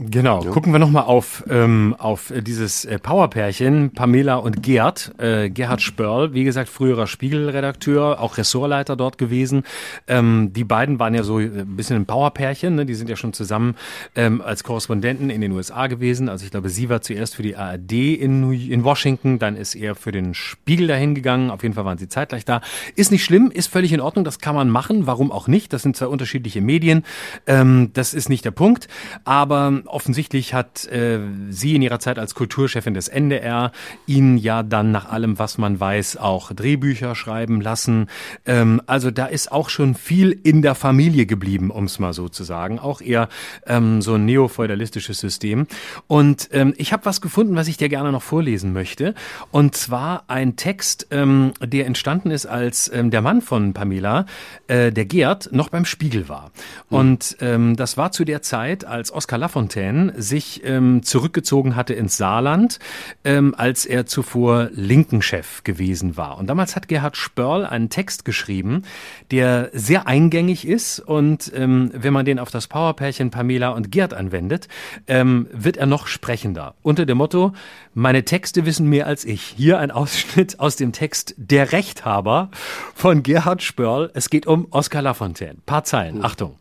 Genau, 0.00 0.44
ja. 0.44 0.50
gucken 0.52 0.70
wir 0.70 0.78
nochmal 0.78 1.02
auf, 1.02 1.42
ähm, 1.50 1.96
auf 1.98 2.32
dieses 2.32 2.84
äh, 2.84 3.00
Powerpärchen, 3.00 3.90
Pamela 3.90 4.36
und 4.36 4.62
Gerd. 4.62 5.12
Äh, 5.18 5.50
Gerhard 5.50 5.82
Spörl, 5.82 6.32
wie 6.32 6.44
gesagt, 6.44 6.68
früherer 6.68 7.08
Spiegelredakteur, 7.08 8.20
auch 8.20 8.38
Ressortleiter 8.38 8.94
dort 8.94 9.18
gewesen. 9.18 9.64
Ähm, 10.06 10.52
die 10.52 10.62
beiden 10.62 11.00
waren 11.00 11.16
ja 11.16 11.24
so 11.24 11.38
ein 11.38 11.74
bisschen 11.74 11.96
ein 11.96 12.06
Powerpärchen, 12.06 12.76
ne? 12.76 12.86
die 12.86 12.94
sind 12.94 13.10
ja 13.10 13.16
schon 13.16 13.32
zusammen 13.32 13.74
ähm, 14.14 14.40
als 14.40 14.62
Korrespondenten 14.62 15.30
in 15.30 15.40
den 15.40 15.50
USA 15.50 15.88
gewesen. 15.88 16.28
Also 16.28 16.44
ich 16.44 16.52
glaube, 16.52 16.68
sie 16.68 16.88
war 16.88 17.00
zuerst 17.00 17.34
für 17.34 17.42
die 17.42 17.56
ARD 17.56 17.90
in, 17.90 18.52
in 18.52 18.84
Washington, 18.84 19.40
dann 19.40 19.56
ist 19.56 19.74
er 19.74 19.96
für 19.96 20.12
den 20.12 20.32
Spiegel 20.32 20.86
dahin 20.86 21.16
gegangen. 21.16 21.50
Auf 21.50 21.64
jeden 21.64 21.74
Fall 21.74 21.84
waren 21.84 21.98
sie 21.98 22.06
zeitgleich 22.06 22.44
da. 22.44 22.60
Ist 22.94 23.10
nicht 23.10 23.24
schlimm, 23.24 23.50
ist 23.50 23.66
völlig 23.66 23.92
in 23.92 24.00
Ordnung, 24.00 24.24
das 24.24 24.38
kann 24.38 24.54
man 24.54 24.70
machen. 24.70 25.08
Warum 25.08 25.32
auch 25.32 25.48
nicht? 25.48 25.72
Das 25.72 25.82
sind 25.82 25.96
zwei 25.96 26.06
unterschiedliche 26.06 26.60
Medien. 26.60 27.04
Ähm, 27.48 27.90
das 27.94 28.14
ist 28.14 28.28
nicht 28.28 28.44
der 28.44 28.52
Punkt. 28.52 28.86
Aber 29.24 29.82
offensichtlich 29.88 30.54
hat 30.54 30.86
äh, 30.86 31.20
sie 31.50 31.74
in 31.74 31.82
ihrer 31.82 31.98
Zeit 31.98 32.18
als 32.18 32.34
Kulturchefin 32.34 32.94
des 32.94 33.08
NDR 33.08 33.72
ihn 34.06 34.36
ja 34.36 34.62
dann 34.62 34.92
nach 34.92 35.10
allem, 35.10 35.38
was 35.38 35.58
man 35.58 35.80
weiß, 35.80 36.16
auch 36.16 36.52
Drehbücher 36.52 37.14
schreiben 37.14 37.60
lassen. 37.60 38.08
Ähm, 38.46 38.82
also 38.86 39.10
da 39.10 39.26
ist 39.26 39.50
auch 39.50 39.68
schon 39.68 39.94
viel 39.94 40.30
in 40.42 40.62
der 40.62 40.74
Familie 40.74 41.26
geblieben, 41.26 41.70
um 41.70 41.84
es 41.84 41.98
mal 41.98 42.12
so 42.12 42.28
zu 42.28 42.44
sagen. 42.44 42.78
Auch 42.78 43.00
eher 43.00 43.28
ähm, 43.66 44.02
so 44.02 44.14
ein 44.14 44.24
neofeudalistisches 44.24 45.18
System. 45.18 45.66
Und 46.06 46.48
ähm, 46.52 46.74
ich 46.76 46.92
habe 46.92 47.04
was 47.06 47.20
gefunden, 47.20 47.56
was 47.56 47.68
ich 47.68 47.76
dir 47.76 47.88
gerne 47.88 48.12
noch 48.12 48.22
vorlesen 48.22 48.72
möchte. 48.72 49.14
Und 49.50 49.76
zwar 49.76 50.24
ein 50.28 50.56
Text, 50.56 51.06
ähm, 51.10 51.52
der 51.60 51.86
entstanden 51.86 52.30
ist, 52.30 52.46
als 52.46 52.90
ähm, 52.92 53.10
der 53.10 53.22
Mann 53.22 53.40
von 53.40 53.72
Pamela, 53.72 54.26
äh, 54.66 54.92
der 54.92 55.06
Gerd, 55.06 55.50
noch 55.52 55.68
beim 55.68 55.84
Spiegel 55.84 56.28
war. 56.28 56.50
Mhm. 56.90 56.96
Und 56.96 57.36
ähm, 57.40 57.76
das 57.76 57.96
war 57.96 58.12
zu 58.12 58.24
der 58.24 58.42
Zeit, 58.42 58.84
als 58.84 59.12
Oskar 59.12 59.38
Lafontaine 59.38 59.77
Fontaine 59.78 60.12
sich 60.16 60.62
ähm, 60.64 61.02
zurückgezogen 61.02 61.76
hatte 61.76 61.94
ins 61.94 62.16
Saarland, 62.16 62.78
ähm, 63.24 63.54
als 63.56 63.86
er 63.86 64.06
zuvor 64.06 64.70
Linkenchef 64.72 65.62
gewesen 65.62 66.16
war. 66.16 66.38
Und 66.38 66.48
damals 66.48 66.74
hat 66.74 66.88
Gerhard 66.88 67.16
Spörl 67.16 67.64
einen 67.64 67.88
Text 67.88 68.24
geschrieben, 68.24 68.82
der 69.30 69.70
sehr 69.72 70.08
eingängig 70.08 70.66
ist 70.66 70.98
und 70.98 71.52
ähm, 71.54 71.90
wenn 71.94 72.12
man 72.12 72.24
den 72.24 72.38
auf 72.40 72.50
das 72.50 72.66
Powerpärchen 72.66 73.30
Pamela 73.30 73.68
und 73.70 73.92
Gerd 73.92 74.14
anwendet, 74.14 74.68
ähm, 75.06 75.46
wird 75.52 75.76
er 75.76 75.86
noch 75.86 76.08
sprechender. 76.08 76.74
Unter 76.82 77.06
dem 77.06 77.18
Motto, 77.18 77.52
meine 77.94 78.24
Texte 78.24 78.66
wissen 78.66 78.88
mehr 78.88 79.06
als 79.06 79.24
ich. 79.24 79.42
Hier 79.56 79.78
ein 79.78 79.90
Ausschnitt 79.90 80.58
aus 80.58 80.76
dem 80.76 80.92
Text 80.92 81.34
Der 81.36 81.72
Rechthaber 81.72 82.50
von 82.94 83.22
Gerhard 83.22 83.62
Spörl. 83.62 84.10
Es 84.14 84.28
geht 84.28 84.46
um 84.46 84.66
Oskar 84.70 85.02
Lafontaine. 85.02 85.58
Paar 85.66 85.84
Zeilen. 85.84 86.24
Achtung. 86.24 86.56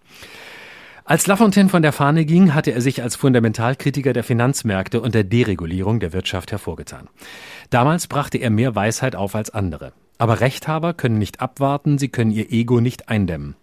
Als 1.09 1.25
Lafontaine 1.25 1.69
von 1.69 1.81
der 1.81 1.93
Fahne 1.93 2.25
ging, 2.25 2.53
hatte 2.53 2.71
er 2.71 2.81
sich 2.81 3.01
als 3.01 3.15
Fundamentalkritiker 3.15 4.11
der 4.11 4.25
Finanzmärkte 4.25 4.99
und 4.99 5.15
der 5.15 5.23
Deregulierung 5.23 6.01
der 6.01 6.11
Wirtschaft 6.11 6.51
hervorgetan. 6.51 7.07
Damals 7.69 8.07
brachte 8.07 8.37
er 8.37 8.49
mehr 8.49 8.75
Weisheit 8.75 9.15
auf 9.15 9.33
als 9.33 9.49
andere. 9.49 9.93
Aber 10.17 10.41
Rechthaber 10.41 10.93
können 10.93 11.17
nicht 11.17 11.39
abwarten, 11.39 11.97
sie 11.97 12.09
können 12.09 12.31
ihr 12.31 12.51
Ego 12.51 12.81
nicht 12.81 13.07
eindämmen. 13.07 13.55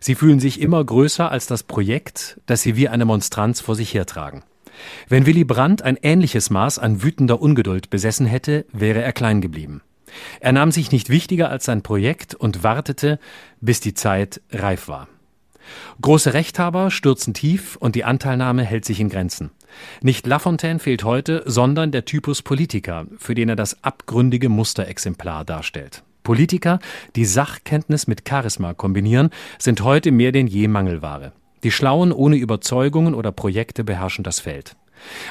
Sie 0.00 0.16
fühlen 0.16 0.40
sich 0.40 0.60
immer 0.60 0.84
größer 0.84 1.30
als 1.30 1.46
das 1.46 1.62
Projekt, 1.62 2.40
das 2.46 2.62
sie 2.62 2.74
wie 2.74 2.88
eine 2.88 3.04
Monstranz 3.04 3.60
vor 3.60 3.76
sich 3.76 3.94
hertragen. 3.94 4.42
Wenn 5.08 5.24
Willy 5.24 5.44
Brandt 5.44 5.82
ein 5.82 5.98
ähnliches 6.02 6.50
Maß 6.50 6.80
an 6.80 7.04
wütender 7.04 7.40
Ungeduld 7.40 7.90
besessen 7.90 8.26
hätte, 8.26 8.66
wäre 8.72 9.02
er 9.02 9.12
klein 9.12 9.40
geblieben. 9.40 9.82
Er 10.40 10.50
nahm 10.50 10.72
sich 10.72 10.90
nicht 10.90 11.10
wichtiger 11.10 11.48
als 11.48 11.64
sein 11.64 11.82
Projekt 11.82 12.34
und 12.34 12.64
wartete, 12.64 13.20
bis 13.60 13.78
die 13.78 13.94
Zeit 13.94 14.40
reif 14.50 14.88
war. 14.88 15.06
Große 16.00 16.34
Rechthaber 16.34 16.90
stürzen 16.90 17.34
tief 17.34 17.76
und 17.76 17.94
die 17.94 18.04
Anteilnahme 18.04 18.62
hält 18.62 18.84
sich 18.84 19.00
in 19.00 19.08
Grenzen. 19.08 19.50
Nicht 20.02 20.26
Lafontaine 20.26 20.78
fehlt 20.78 21.04
heute, 21.04 21.42
sondern 21.46 21.92
der 21.92 22.04
Typus 22.04 22.42
Politiker, 22.42 23.06
für 23.18 23.34
den 23.34 23.48
er 23.48 23.56
das 23.56 23.82
abgründige 23.84 24.48
Musterexemplar 24.48 25.44
darstellt. 25.44 26.02
Politiker, 26.22 26.78
die 27.16 27.24
Sachkenntnis 27.24 28.06
mit 28.06 28.28
Charisma 28.28 28.74
kombinieren, 28.74 29.30
sind 29.58 29.82
heute 29.82 30.10
mehr 30.10 30.32
denn 30.32 30.46
je 30.46 30.68
Mangelware. 30.68 31.32
Die 31.62 31.70
Schlauen 31.70 32.12
ohne 32.12 32.36
Überzeugungen 32.36 33.14
oder 33.14 33.32
Projekte 33.32 33.82
beherrschen 33.82 34.24
das 34.24 34.38
Feld. 34.38 34.76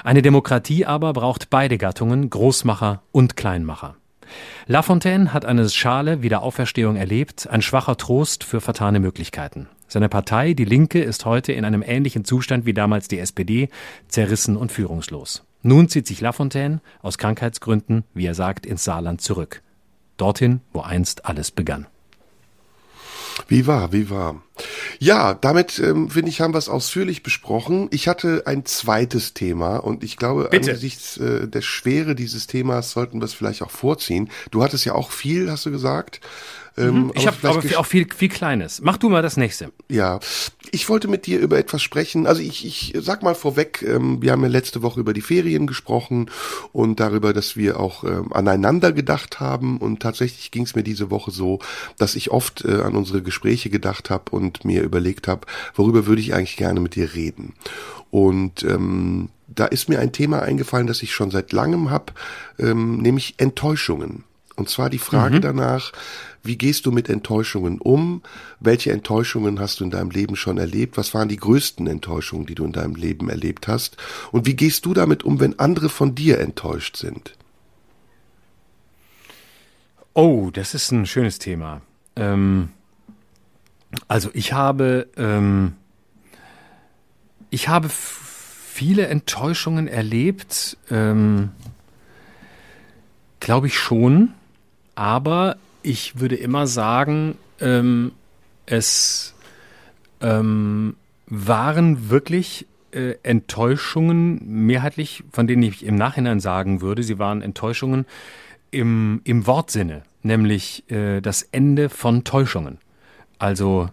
Eine 0.04 0.22
Demokratie 0.22 0.86
aber 0.86 1.14
braucht 1.14 1.50
beide 1.50 1.78
Gattungen, 1.78 2.30
Großmacher 2.30 3.02
und 3.12 3.36
Kleinmacher. 3.36 3.96
Lafontaine 4.66 5.34
hat 5.34 5.46
eine 5.46 5.70
Schale 5.70 6.22
Wiederauferstehung 6.22 6.96
erlebt, 6.96 7.48
ein 7.50 7.62
schwacher 7.62 7.96
Trost 7.96 8.44
für 8.44 8.60
vertane 8.60 9.00
Möglichkeiten. 9.00 9.68
Seine 9.88 10.10
Partei, 10.10 10.54
die 10.54 10.66
Linke, 10.66 11.02
ist 11.02 11.26
heute 11.26 11.54
in 11.54 11.64
einem 11.64 11.82
ähnlichen 11.82 12.26
Zustand 12.26 12.66
wie 12.66 12.74
damals 12.74 13.08
die 13.08 13.20
SPD, 13.20 13.70
zerrissen 14.10 14.58
und 14.58 14.72
führungslos. 14.72 15.44
Nun 15.64 15.88
zieht 15.90 16.08
sich 16.08 16.22
Lafontaine 16.22 16.82
aus 17.02 17.18
Krankheitsgründen, 17.18 18.04
wie 18.14 18.26
er 18.26 18.36
sagt, 18.36 18.66
ins 18.66 18.84
Saarland 18.84 19.22
zurück. 19.22 19.62
Dorthin, 20.18 20.62
wo 20.74 20.82
einst 20.82 21.26
alles 21.26 21.52
begann. 21.52 21.88
Wie 23.48 23.68
war, 23.68 23.94
wie 23.94 24.10
war. 24.10 24.42
Ja, 25.00 25.36
damit 25.36 25.80
ähm, 25.80 26.10
finde 26.10 26.30
ich, 26.30 26.42
haben 26.42 26.54
wir 26.54 26.58
es 26.58 26.70
ausführlich 26.70 27.22
besprochen. 27.22 27.88
Ich 27.92 28.08
hatte 28.08 28.44
ein 28.46 28.66
zweites 28.66 29.36
Thema 29.36 29.78
und 29.78 30.04
ich 30.04 30.18
glaube, 30.18 30.48
Bitte. 30.50 30.72
angesichts 30.72 31.18
äh, 31.18 31.48
der 31.48 31.62
Schwere 31.62 32.16
dieses 32.16 32.48
Themas 32.48 32.92
sollten 32.92 33.22
wir 33.22 33.26
es 33.26 33.36
vielleicht 33.36 33.62
auch 33.62 33.70
vorziehen. 33.70 34.30
Du 34.50 34.64
hattest 34.64 34.86
ja 34.86 34.96
auch 34.96 35.12
viel, 35.12 35.52
hast 35.52 35.66
du 35.66 35.72
gesagt. 35.72 36.20
Ähm, 36.78 37.06
mhm. 37.06 37.12
ich 37.16 37.28
habe 37.28 37.38
aber 37.48 37.80
auch 37.80 37.86
viel, 37.86 38.08
viel 38.14 38.30
Kleines. 38.30 38.82
Mach 38.82 38.98
du 38.98 39.10
mal 39.10 39.22
das 39.22 39.36
nächste. 39.36 39.72
Ja, 39.90 40.20
ich 40.72 40.90
wollte 40.90 41.08
mit 41.08 41.26
dir 41.26 41.40
über 41.40 41.58
etwas 41.58 41.82
sprechen. 41.82 42.28
Also 42.28 42.42
ich, 42.42 42.66
ich 42.66 42.94
sag 43.00 43.24
mal 43.24 43.36
vorweg, 43.36 43.84
ähm, 43.88 44.22
wir 44.22 44.32
haben 44.32 44.44
ja 44.44 44.50
letzte 44.50 44.82
Woche 44.82 45.00
über 45.00 45.14
die 45.14 45.22
Ferien 45.22 45.66
gesprochen 45.66 46.30
und 46.72 47.00
darüber, 47.00 47.34
dass 47.34 47.56
wir 47.56 47.80
auch 47.80 48.04
ähm, 48.04 48.32
aneinander 48.32 48.92
gedacht 48.92 49.40
haben. 49.40 49.78
Und 49.78 50.02
tatsächlich 50.02 50.52
ging 50.52 50.64
es 50.64 50.76
mir 50.76 50.84
diese 50.84 51.10
Woche 51.10 51.32
so, 51.32 51.60
dass 51.98 52.16
ich 52.16 52.32
oft 52.32 52.64
äh, 52.64 52.82
an 52.82 52.96
unsere 52.96 53.22
Gespräche 53.22 53.70
gedacht 53.70 54.10
habe 54.10 54.32
und 54.32 54.66
mir 54.66 54.84
überlegt 54.84 55.28
habe, 55.28 55.48
worüber 55.76 56.06
würde 56.06 56.22
ich 56.22 56.34
eigentlich 56.34 56.58
gerne 56.58 56.80
mit 56.80 56.96
dir 56.96 57.14
reden. 57.14 57.54
Und 58.12 58.64
ähm, 58.64 59.30
da 59.48 59.66
ist 59.66 59.90
mir 59.90 60.00
ein 60.00 60.12
Thema 60.12 60.42
eingefallen, 60.42 60.88
das 60.88 61.02
ich 61.02 61.14
schon 61.14 61.32
seit 61.32 61.52
langem 61.52 61.90
habe, 61.90 62.14
ähm, 62.60 62.98
nämlich 62.98 63.36
Enttäuschungen. 63.38 64.24
Und 64.56 64.70
zwar 64.70 64.90
die 64.90 64.98
Frage 64.98 65.38
mhm. 65.38 65.42
danach, 65.42 65.92
wie 66.48 66.58
gehst 66.58 66.86
du 66.86 66.92
mit 66.92 67.10
Enttäuschungen 67.10 67.80
um? 67.80 68.22
Welche 68.60 68.92
Enttäuschungen 68.92 69.60
hast 69.60 69.80
du 69.80 69.84
in 69.84 69.92
deinem 69.92 70.10
Leben 70.10 70.36
schon 70.36 70.58
erlebt? 70.58 70.98
Was 70.98 71.14
waren 71.14 71.30
die 71.30 71.38
größten 71.38 71.88
Enttäuschungen, 71.88 72.46
die 72.46 72.56
du 72.56 72.66
in 72.66 72.72
deinem 72.72 72.96
Leben 72.96 73.30
erlebt 73.30 73.68
hast? 73.68 73.98
Und 74.32 74.46
wie 74.46 74.56
gehst 74.56 74.86
du 74.86 74.94
damit 74.94 75.24
um, 75.24 75.40
wenn 75.40 75.60
andere 75.60 75.90
von 75.90 76.16
dir 76.16 76.40
enttäuscht 76.40 76.98
sind? 76.98 77.36
Oh, 80.14 80.50
das 80.52 80.74
ist 80.74 80.92
ein 80.92 81.06
schönes 81.06 81.38
Thema. 81.38 81.82
Ähm, 82.16 82.70
also 84.08 84.30
ich 84.34 84.54
habe, 84.54 85.08
ähm, 85.16 85.74
ich 87.50 87.68
habe 87.68 87.90
viele 87.90 89.08
Enttäuschungen 89.08 89.88
erlebt, 89.88 90.78
ähm, 90.90 91.52
glaube 93.40 93.68
ich 93.68 93.78
schon. 93.78 94.34
Aber 94.96 95.58
ich 95.88 96.20
würde 96.20 96.36
immer 96.36 96.68
sagen, 96.68 97.38
ähm, 97.62 98.12
es 98.66 99.34
ähm, 100.22 100.98
waren 101.28 102.10
wirklich 102.10 102.68
äh, 102.92 103.16
Enttäuschungen 103.24 104.42
mehrheitlich, 104.46 105.24
von 105.32 105.48
denen 105.48 105.64
ich 105.64 105.86
im 105.86 105.96
Nachhinein 105.96 106.42
sagen 106.42 106.82
würde, 106.82 107.04
sie 107.04 107.20
waren 107.20 107.42
Enttäuschungen 107.42 108.06
im, 108.70 109.22
im 109.24 109.48
Wortsinne, 109.48 110.04
nämlich 110.24 110.84
äh, 110.92 111.22
das 111.22 111.44
Ende 111.44 111.88
von 111.88 112.26
Täuschungen. 112.26 112.80
Also 113.40 113.90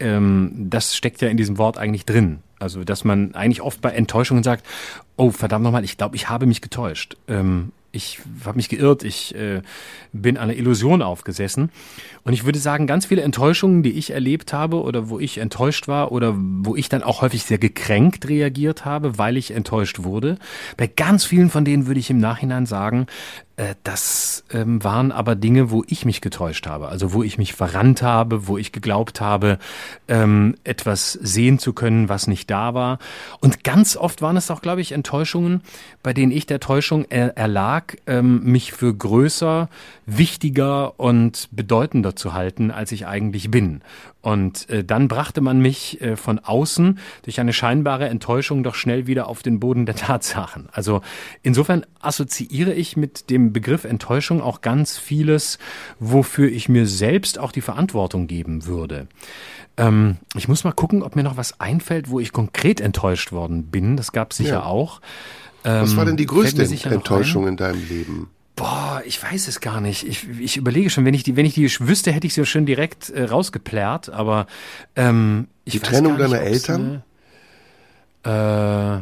ähm, 0.00 0.68
das 0.70 0.96
steckt 0.96 1.20
ja 1.20 1.28
in 1.28 1.36
diesem 1.36 1.58
Wort 1.58 1.76
eigentlich 1.76 2.06
drin. 2.06 2.38
Also 2.58 2.84
dass 2.84 3.04
man 3.04 3.34
eigentlich 3.34 3.60
oft 3.60 3.82
bei 3.82 3.90
Enttäuschungen 3.90 4.42
sagt, 4.42 4.64
oh 5.16 5.30
verdammt 5.30 5.64
nochmal, 5.64 5.84
ich 5.84 5.98
glaube, 5.98 6.16
ich 6.16 6.30
habe 6.30 6.46
mich 6.46 6.62
getäuscht. 6.62 7.18
Ähm, 7.28 7.72
ich 7.94 8.18
habe 8.44 8.56
mich 8.56 8.68
geirrt, 8.68 9.04
ich 9.04 9.34
äh, 9.34 9.62
bin 10.12 10.36
einer 10.36 10.54
Illusion 10.54 11.02
aufgesessen. 11.02 11.70
Und 12.24 12.32
ich 12.32 12.44
würde 12.44 12.58
sagen, 12.58 12.86
ganz 12.86 13.06
viele 13.06 13.22
Enttäuschungen, 13.22 13.82
die 13.82 13.92
ich 13.92 14.10
erlebt 14.10 14.52
habe 14.52 14.82
oder 14.82 15.08
wo 15.08 15.18
ich 15.18 15.38
enttäuscht 15.38 15.88
war 15.88 16.10
oder 16.12 16.34
wo 16.36 16.74
ich 16.74 16.88
dann 16.88 17.02
auch 17.02 17.22
häufig 17.22 17.44
sehr 17.44 17.58
gekränkt 17.58 18.28
reagiert 18.28 18.84
habe, 18.84 19.18
weil 19.18 19.36
ich 19.36 19.52
enttäuscht 19.52 20.02
wurde, 20.02 20.38
bei 20.76 20.86
ganz 20.86 21.24
vielen 21.24 21.50
von 21.50 21.64
denen 21.64 21.86
würde 21.86 22.00
ich 22.00 22.10
im 22.10 22.18
Nachhinein 22.18 22.66
sagen, 22.66 23.06
das 23.84 24.42
ähm, 24.52 24.82
waren 24.82 25.12
aber 25.12 25.36
Dinge, 25.36 25.70
wo 25.70 25.84
ich 25.86 26.04
mich 26.04 26.20
getäuscht 26.20 26.66
habe, 26.66 26.88
also 26.88 27.12
wo 27.12 27.22
ich 27.22 27.38
mich 27.38 27.54
verrannt 27.54 28.02
habe, 28.02 28.48
wo 28.48 28.58
ich 28.58 28.72
geglaubt 28.72 29.20
habe, 29.20 29.58
ähm, 30.08 30.56
etwas 30.64 31.12
sehen 31.12 31.60
zu 31.60 31.72
können, 31.72 32.08
was 32.08 32.26
nicht 32.26 32.50
da 32.50 32.74
war. 32.74 32.98
Und 33.40 33.62
ganz 33.62 33.96
oft 33.96 34.22
waren 34.22 34.36
es 34.36 34.50
auch, 34.50 34.60
glaube 34.60 34.80
ich, 34.80 34.90
Enttäuschungen, 34.90 35.62
bei 36.02 36.12
denen 36.12 36.32
ich 36.32 36.46
der 36.46 36.58
Täuschung 36.58 37.06
er 37.08 37.36
erlag, 37.36 37.96
ähm, 38.08 38.42
mich 38.42 38.72
für 38.72 38.92
größer, 38.92 39.68
wichtiger 40.04 40.98
und 40.98 41.48
bedeutender 41.52 42.16
zu 42.16 42.32
halten, 42.32 42.72
als 42.72 42.90
ich 42.90 43.06
eigentlich 43.06 43.50
bin. 43.52 43.82
Und 44.24 44.70
äh, 44.70 44.82
dann 44.82 45.06
brachte 45.06 45.42
man 45.42 45.58
mich 45.60 46.00
äh, 46.00 46.16
von 46.16 46.38
außen 46.38 46.98
durch 47.24 47.40
eine 47.40 47.52
scheinbare 47.52 48.08
Enttäuschung 48.08 48.62
doch 48.62 48.74
schnell 48.74 49.06
wieder 49.06 49.28
auf 49.28 49.42
den 49.42 49.60
Boden 49.60 49.84
der 49.84 49.96
Tatsachen. 49.96 50.70
Also 50.72 51.02
insofern 51.42 51.84
assoziiere 52.00 52.72
ich 52.72 52.96
mit 52.96 53.28
dem 53.28 53.52
Begriff 53.52 53.84
Enttäuschung 53.84 54.40
auch 54.40 54.62
ganz 54.62 54.96
vieles, 54.96 55.58
wofür 55.98 56.48
ich 56.50 56.70
mir 56.70 56.86
selbst 56.86 57.38
auch 57.38 57.52
die 57.52 57.60
Verantwortung 57.60 58.26
geben 58.26 58.64
würde. 58.64 59.08
Ähm, 59.76 60.16
ich 60.34 60.48
muss 60.48 60.64
mal 60.64 60.72
gucken, 60.72 61.02
ob 61.02 61.16
mir 61.16 61.22
noch 61.22 61.36
was 61.36 61.60
einfällt, 61.60 62.08
wo 62.08 62.18
ich 62.18 62.32
konkret 62.32 62.80
enttäuscht 62.80 63.30
worden 63.30 63.64
bin. 63.66 63.98
Das 63.98 64.12
gab 64.12 64.30
es 64.30 64.38
sicher 64.38 64.50
ja. 64.52 64.64
auch. 64.64 65.02
Ähm, 65.64 65.82
was 65.82 65.96
war 65.98 66.06
denn 66.06 66.16
die 66.16 66.24
größte 66.24 66.62
Enttäuschung 66.62 67.46
in 67.46 67.58
deinem 67.58 67.86
Leben? 67.86 68.30
Boah, 68.56 69.02
ich 69.04 69.20
weiß 69.20 69.48
es 69.48 69.60
gar 69.60 69.80
nicht. 69.80 70.06
Ich, 70.06 70.28
ich 70.38 70.56
überlege 70.56 70.88
schon, 70.88 71.04
wenn 71.04 71.14
ich 71.14 71.24
die, 71.24 71.34
wenn 71.34 71.46
ich 71.46 71.54
die 71.54 71.68
wüsste, 71.80 72.12
hätte 72.12 72.26
ich 72.26 72.34
sie 72.34 72.46
schon 72.46 72.66
direkt 72.66 73.10
äh, 73.10 73.24
rausgeplärrt, 73.24 74.10
aber 74.10 74.46
ähm, 74.94 75.48
ich 75.64 75.72
Die 75.72 75.80
Trennung 75.80 76.16
deiner 76.18 76.40
Eltern? 76.40 77.02
Äh, 78.24 79.00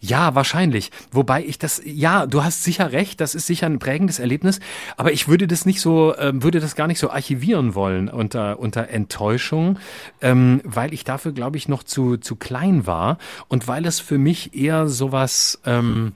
ja, 0.00 0.34
wahrscheinlich. 0.34 0.90
Wobei 1.10 1.44
ich 1.44 1.58
das, 1.58 1.80
ja, 1.84 2.26
du 2.26 2.44
hast 2.44 2.62
sicher 2.62 2.92
recht, 2.92 3.20
das 3.20 3.34
ist 3.34 3.46
sicher 3.46 3.66
ein 3.66 3.78
prägendes 3.78 4.18
Erlebnis, 4.18 4.60
aber 4.96 5.12
ich 5.12 5.28
würde 5.28 5.46
das 5.46 5.66
nicht 5.66 5.80
so, 5.80 6.14
äh, 6.14 6.32
würde 6.34 6.60
das 6.60 6.76
gar 6.76 6.86
nicht 6.86 7.00
so 7.00 7.10
archivieren 7.10 7.74
wollen 7.74 8.08
unter, 8.08 8.60
unter 8.60 8.88
Enttäuschung, 8.88 9.78
ähm, 10.20 10.60
weil 10.64 10.94
ich 10.94 11.04
dafür, 11.04 11.32
glaube 11.32 11.56
ich, 11.56 11.68
noch 11.68 11.82
zu, 11.82 12.16
zu 12.16 12.36
klein 12.36 12.86
war 12.86 13.18
und 13.48 13.66
weil 13.66 13.86
es 13.86 13.98
für 13.98 14.18
mich 14.18 14.54
eher 14.54 14.88
sowas, 14.88 15.58
ähm, 15.64 16.12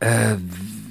äh, 0.00 0.36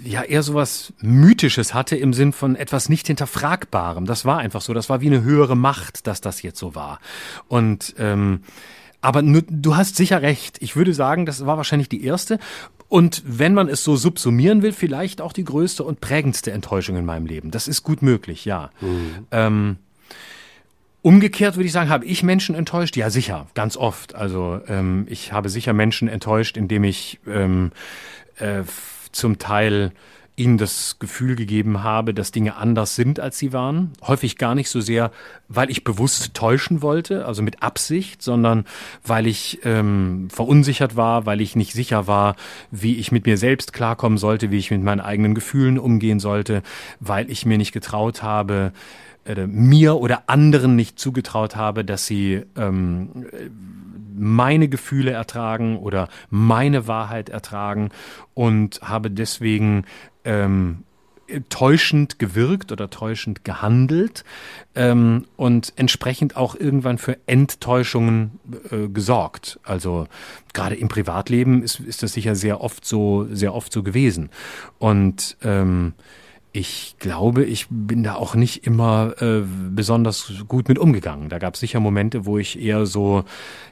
ja 0.07 0.23
eher 0.23 0.43
sowas 0.43 0.93
Mythisches 1.01 1.73
hatte 1.73 1.95
im 1.95 2.13
Sinn 2.13 2.31
von 2.31 2.55
etwas 2.55 2.89
nicht 2.89 3.07
hinterfragbarem. 3.07 4.05
Das 4.05 4.25
war 4.25 4.39
einfach 4.39 4.61
so. 4.61 4.73
Das 4.73 4.89
war 4.89 5.01
wie 5.01 5.07
eine 5.07 5.23
höhere 5.23 5.55
Macht, 5.55 6.07
dass 6.07 6.21
das 6.21 6.41
jetzt 6.41 6.59
so 6.59 6.75
war. 6.75 6.99
Und 7.47 7.95
ähm, 7.97 8.41
aber 9.01 9.21
du 9.21 9.75
hast 9.75 9.95
sicher 9.95 10.21
recht. 10.21 10.57
Ich 10.61 10.75
würde 10.75 10.93
sagen, 10.93 11.25
das 11.25 11.45
war 11.45 11.57
wahrscheinlich 11.57 11.89
die 11.89 12.03
erste. 12.03 12.39
Und 12.89 13.21
wenn 13.25 13.53
man 13.53 13.67
es 13.67 13.83
so 13.83 13.95
subsumieren 13.95 14.61
will, 14.61 14.71
vielleicht 14.71 15.21
auch 15.21 15.33
die 15.33 15.43
größte 15.43 15.83
und 15.83 16.01
prägendste 16.01 16.51
Enttäuschung 16.51 16.95
in 16.95 17.05
meinem 17.05 17.25
Leben. 17.25 17.51
Das 17.51 17.67
ist 17.67 17.83
gut 17.83 18.01
möglich, 18.01 18.45
ja. 18.45 18.71
Mhm. 18.81 19.27
Ähm, 19.31 19.77
Umgekehrt 21.03 21.55
würde 21.55 21.67
ich 21.67 21.71
sagen, 21.71 21.89
habe 21.89 22.03
ich 22.03 22.21
Menschen 22.21 22.53
enttäuscht? 22.53 22.97
Ja, 22.97 23.09
sicher, 23.09 23.47
ganz 23.53 23.77
oft. 23.77 24.15
Also 24.15 24.59
ähm, 24.67 25.05
ich 25.09 25.31
habe 25.31 25.47
sicher 25.47 25.71
Menschen 25.71 26.09
enttäuscht, 26.09 26.57
indem 26.57 26.83
ich 26.83 27.19
ähm, 27.25 27.71
äh, 28.39 28.63
zum 29.11 29.37
Teil 29.39 29.91
ihnen 30.37 30.59
das 30.59 30.97
Gefühl 30.99 31.35
gegeben 31.35 31.83
habe, 31.83 32.13
dass 32.13 32.31
Dinge 32.31 32.55
anders 32.55 32.95
sind, 32.95 33.19
als 33.19 33.39
sie 33.39 33.53
waren. 33.53 33.91
Häufig 34.03 34.37
gar 34.37 34.53
nicht 34.53 34.69
so 34.69 34.79
sehr, 34.81 35.11
weil 35.47 35.71
ich 35.71 35.83
bewusst 35.83 36.35
täuschen 36.35 36.83
wollte, 36.83 37.25
also 37.25 37.41
mit 37.41 37.63
Absicht, 37.63 38.21
sondern 38.21 38.65
weil 39.03 39.25
ich 39.25 39.59
ähm, 39.63 40.27
verunsichert 40.29 40.95
war, 40.95 41.25
weil 41.25 41.41
ich 41.41 41.55
nicht 41.55 41.73
sicher 41.73 42.05
war, 42.05 42.35
wie 42.69 42.97
ich 42.97 43.11
mit 43.11 43.25
mir 43.25 43.37
selbst 43.37 43.73
klarkommen 43.73 44.19
sollte, 44.19 44.51
wie 44.51 44.59
ich 44.59 44.69
mit 44.69 44.83
meinen 44.83 45.01
eigenen 45.01 45.33
Gefühlen 45.33 45.79
umgehen 45.79 46.19
sollte, 46.19 46.61
weil 46.99 47.31
ich 47.31 47.47
mir 47.47 47.57
nicht 47.57 47.71
getraut 47.71 48.21
habe, 48.21 48.73
äh, 49.25 49.47
mir 49.47 49.95
oder 49.95 50.29
anderen 50.29 50.75
nicht 50.75 50.99
zugetraut 50.99 51.55
habe, 51.55 51.83
dass 51.83 52.05
sie 52.05 52.43
ähm, 52.55 53.25
meine 54.17 54.67
Gefühle 54.67 55.11
ertragen 55.11 55.77
oder 55.77 56.09
meine 56.29 56.87
Wahrheit 56.87 57.29
ertragen 57.29 57.89
und 58.33 58.81
habe 58.81 59.11
deswegen 59.11 59.85
ähm, 60.25 60.83
täuschend 61.49 62.19
gewirkt 62.19 62.71
oder 62.71 62.89
täuschend 62.89 63.43
gehandelt 63.43 64.23
ähm, 64.75 65.25
und 65.35 65.73
entsprechend 65.75 66.37
auch 66.37 66.55
irgendwann 66.55 66.97
für 66.97 67.17
Enttäuschungen 67.27 68.39
äh, 68.71 68.87
gesorgt. 68.87 69.59
Also 69.63 70.07
gerade 70.53 70.75
im 70.75 70.87
Privatleben 70.87 71.63
ist, 71.63 71.79
ist 71.81 72.03
das 72.03 72.13
sicher 72.13 72.35
sehr 72.35 72.61
oft 72.61 72.85
so, 72.85 73.27
sehr 73.31 73.53
oft 73.53 73.71
so 73.71 73.83
gewesen. 73.83 74.29
Und 74.79 75.37
ähm, 75.43 75.93
ich 76.57 76.95
glaube, 76.97 77.45
ich 77.45 77.67
bin 77.69 78.01
da 78.01 78.15
auch 78.15 78.33
nicht 78.33 78.65
immer 78.65 79.13
äh, 79.21 79.43
besonders 79.69 80.33
gut 80.47 80.67
mit 80.67 80.79
umgegangen. 80.79 81.29
Da 81.29 81.37
gab 81.37 81.53
es 81.53 81.59
sicher 81.59 81.79
Momente, 81.79 82.25
wo 82.25 82.39
ich 82.39 82.59
eher 82.59 82.87
so 82.87 83.25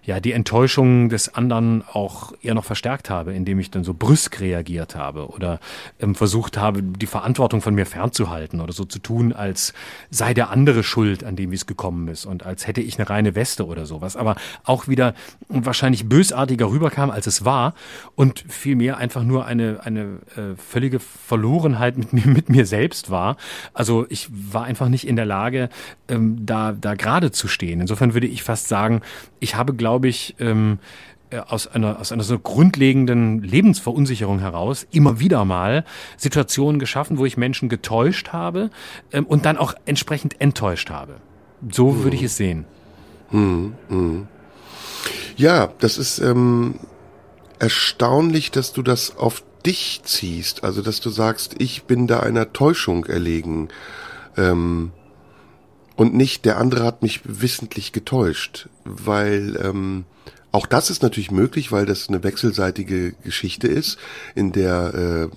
ja 0.04 0.20
die 0.20 0.34
Enttäuschung 0.34 1.10
des 1.10 1.34
anderen 1.34 1.84
auch 1.92 2.34
eher 2.44 2.54
noch 2.54 2.64
verstärkt 2.64 3.10
habe, 3.10 3.34
indem 3.34 3.58
ich 3.58 3.72
dann 3.72 3.84
so 3.84 3.96
brüsk 3.96 4.40
reagiert 4.40 4.96
habe 4.96 5.30
oder 5.30 5.60
ähm, 6.00 6.14
versucht 6.14 6.60
habe, 6.60 6.84
die 6.84 7.08
Verantwortung 7.08 7.62
von 7.62 7.74
mir 7.74 7.88
fernzuhalten 7.88 8.62
oder 8.62 8.72
so 8.72 8.86
zu 8.86 9.00
tun, 9.00 9.34
als 9.34 9.74
sei 10.12 10.36
der 10.36 10.52
andere 10.52 10.84
schuld 10.84 11.24
an 11.24 11.36
dem, 11.36 11.50
wie 11.50 11.56
es 11.56 11.66
gekommen 11.66 12.08
ist 12.08 12.28
und 12.28 12.46
als 12.46 12.68
hätte 12.68 12.82
ich 12.82 13.00
eine 13.00 13.10
reine 13.10 13.34
Weste 13.34 13.66
oder 13.66 13.88
sowas. 13.88 14.16
Aber 14.16 14.36
auch 14.64 14.88
wieder 14.88 15.16
wahrscheinlich 15.50 16.08
bösartiger 16.08 16.70
rüberkam, 16.70 17.10
als 17.10 17.26
es 17.26 17.44
war 17.44 17.74
und 18.14 18.46
vielmehr 18.48 18.98
einfach 18.98 19.24
nur 19.24 19.48
eine 19.48 19.80
eine 19.84 20.20
äh, 20.36 20.56
völlige 20.56 21.00
Verlorenheit 21.00 21.98
mit 21.98 22.14
mir 22.14 22.28
mit 22.28 22.48
mir 22.50 22.68
selbst 22.68 22.75
war. 23.10 23.38
Also 23.74 24.06
ich 24.10 24.28
war 24.32 24.66
einfach 24.66 24.90
nicht 24.90 25.08
in 25.08 25.16
der 25.16 25.26
Lage, 25.26 25.70
ähm, 26.08 26.46
da 26.46 26.74
da 26.74 26.94
gerade 26.94 27.32
zu 27.32 27.48
stehen. 27.48 27.82
Insofern 27.82 28.14
würde 28.14 28.28
ich 28.28 28.44
fast 28.44 28.68
sagen, 28.68 29.02
ich 29.40 29.56
habe 29.56 29.74
glaube 29.74 29.96
glaube 29.96 30.10
ich, 30.10 30.36
ähm, 30.40 30.80
äh, 31.30 31.38
aus 31.38 31.68
einer, 31.68 32.00
aus 32.00 32.12
einer 32.12 32.24
so 32.24 32.38
grundlegenden 32.38 33.42
Lebensverunsicherung 33.42 34.40
heraus 34.40 34.86
immer 34.92 35.20
wieder 35.20 35.46
mal 35.46 35.86
Situationen 36.18 36.80
geschaffen, 36.80 37.18
wo 37.18 37.26
ich 37.26 37.38
Menschen 37.38 37.70
getäuscht 37.70 38.34
habe 38.34 38.72
ähm, 39.12 39.26
und 39.26 39.46
dann 39.46 39.58
auch 39.58 39.74
entsprechend 39.86 40.42
enttäuscht 40.42 40.90
habe. 40.90 41.16
So 41.72 41.92
hm. 41.92 42.04
würde 42.04 42.18
ich 42.18 42.24
es 42.24 42.36
sehen. 42.36 42.66
Hm, 43.30 43.76
hm. 43.88 44.28
Ja, 45.38 45.72
das 45.80 45.98
ist 45.98 46.20
ähm, 46.20 46.80
erstaunlich, 47.60 48.52
dass 48.52 48.74
du 48.74 48.82
das 48.82 49.18
auf 49.18 49.44
dich 49.66 50.02
ziehst. 50.04 50.64
Also, 50.64 50.82
dass 50.82 51.00
du 51.00 51.10
sagst, 51.10 51.56
ich 51.60 51.84
bin 51.84 52.08
da 52.08 52.20
einer 52.20 52.54
Täuschung 52.54 53.06
erlegen. 53.06 53.70
Ähm, 54.38 54.92
und 55.96 56.14
nicht 56.14 56.46
der 56.46 56.58
andere 56.58 56.84
hat 56.84 57.02
mich 57.02 57.22
wissentlich 57.24 57.94
getäuscht, 57.94 58.68
weil 58.84 59.58
ähm, 59.64 60.06
auch 60.52 60.66
das 60.66 60.90
ist 60.90 61.04
natürlich 61.04 61.32
möglich, 61.32 61.72
weil 61.72 61.86
das 61.86 62.10
eine 62.10 62.24
wechselseitige 62.24 63.14
Geschichte 63.24 63.68
ist, 63.68 63.98
in 64.36 64.52
der 64.52 65.30
äh, 65.32 65.36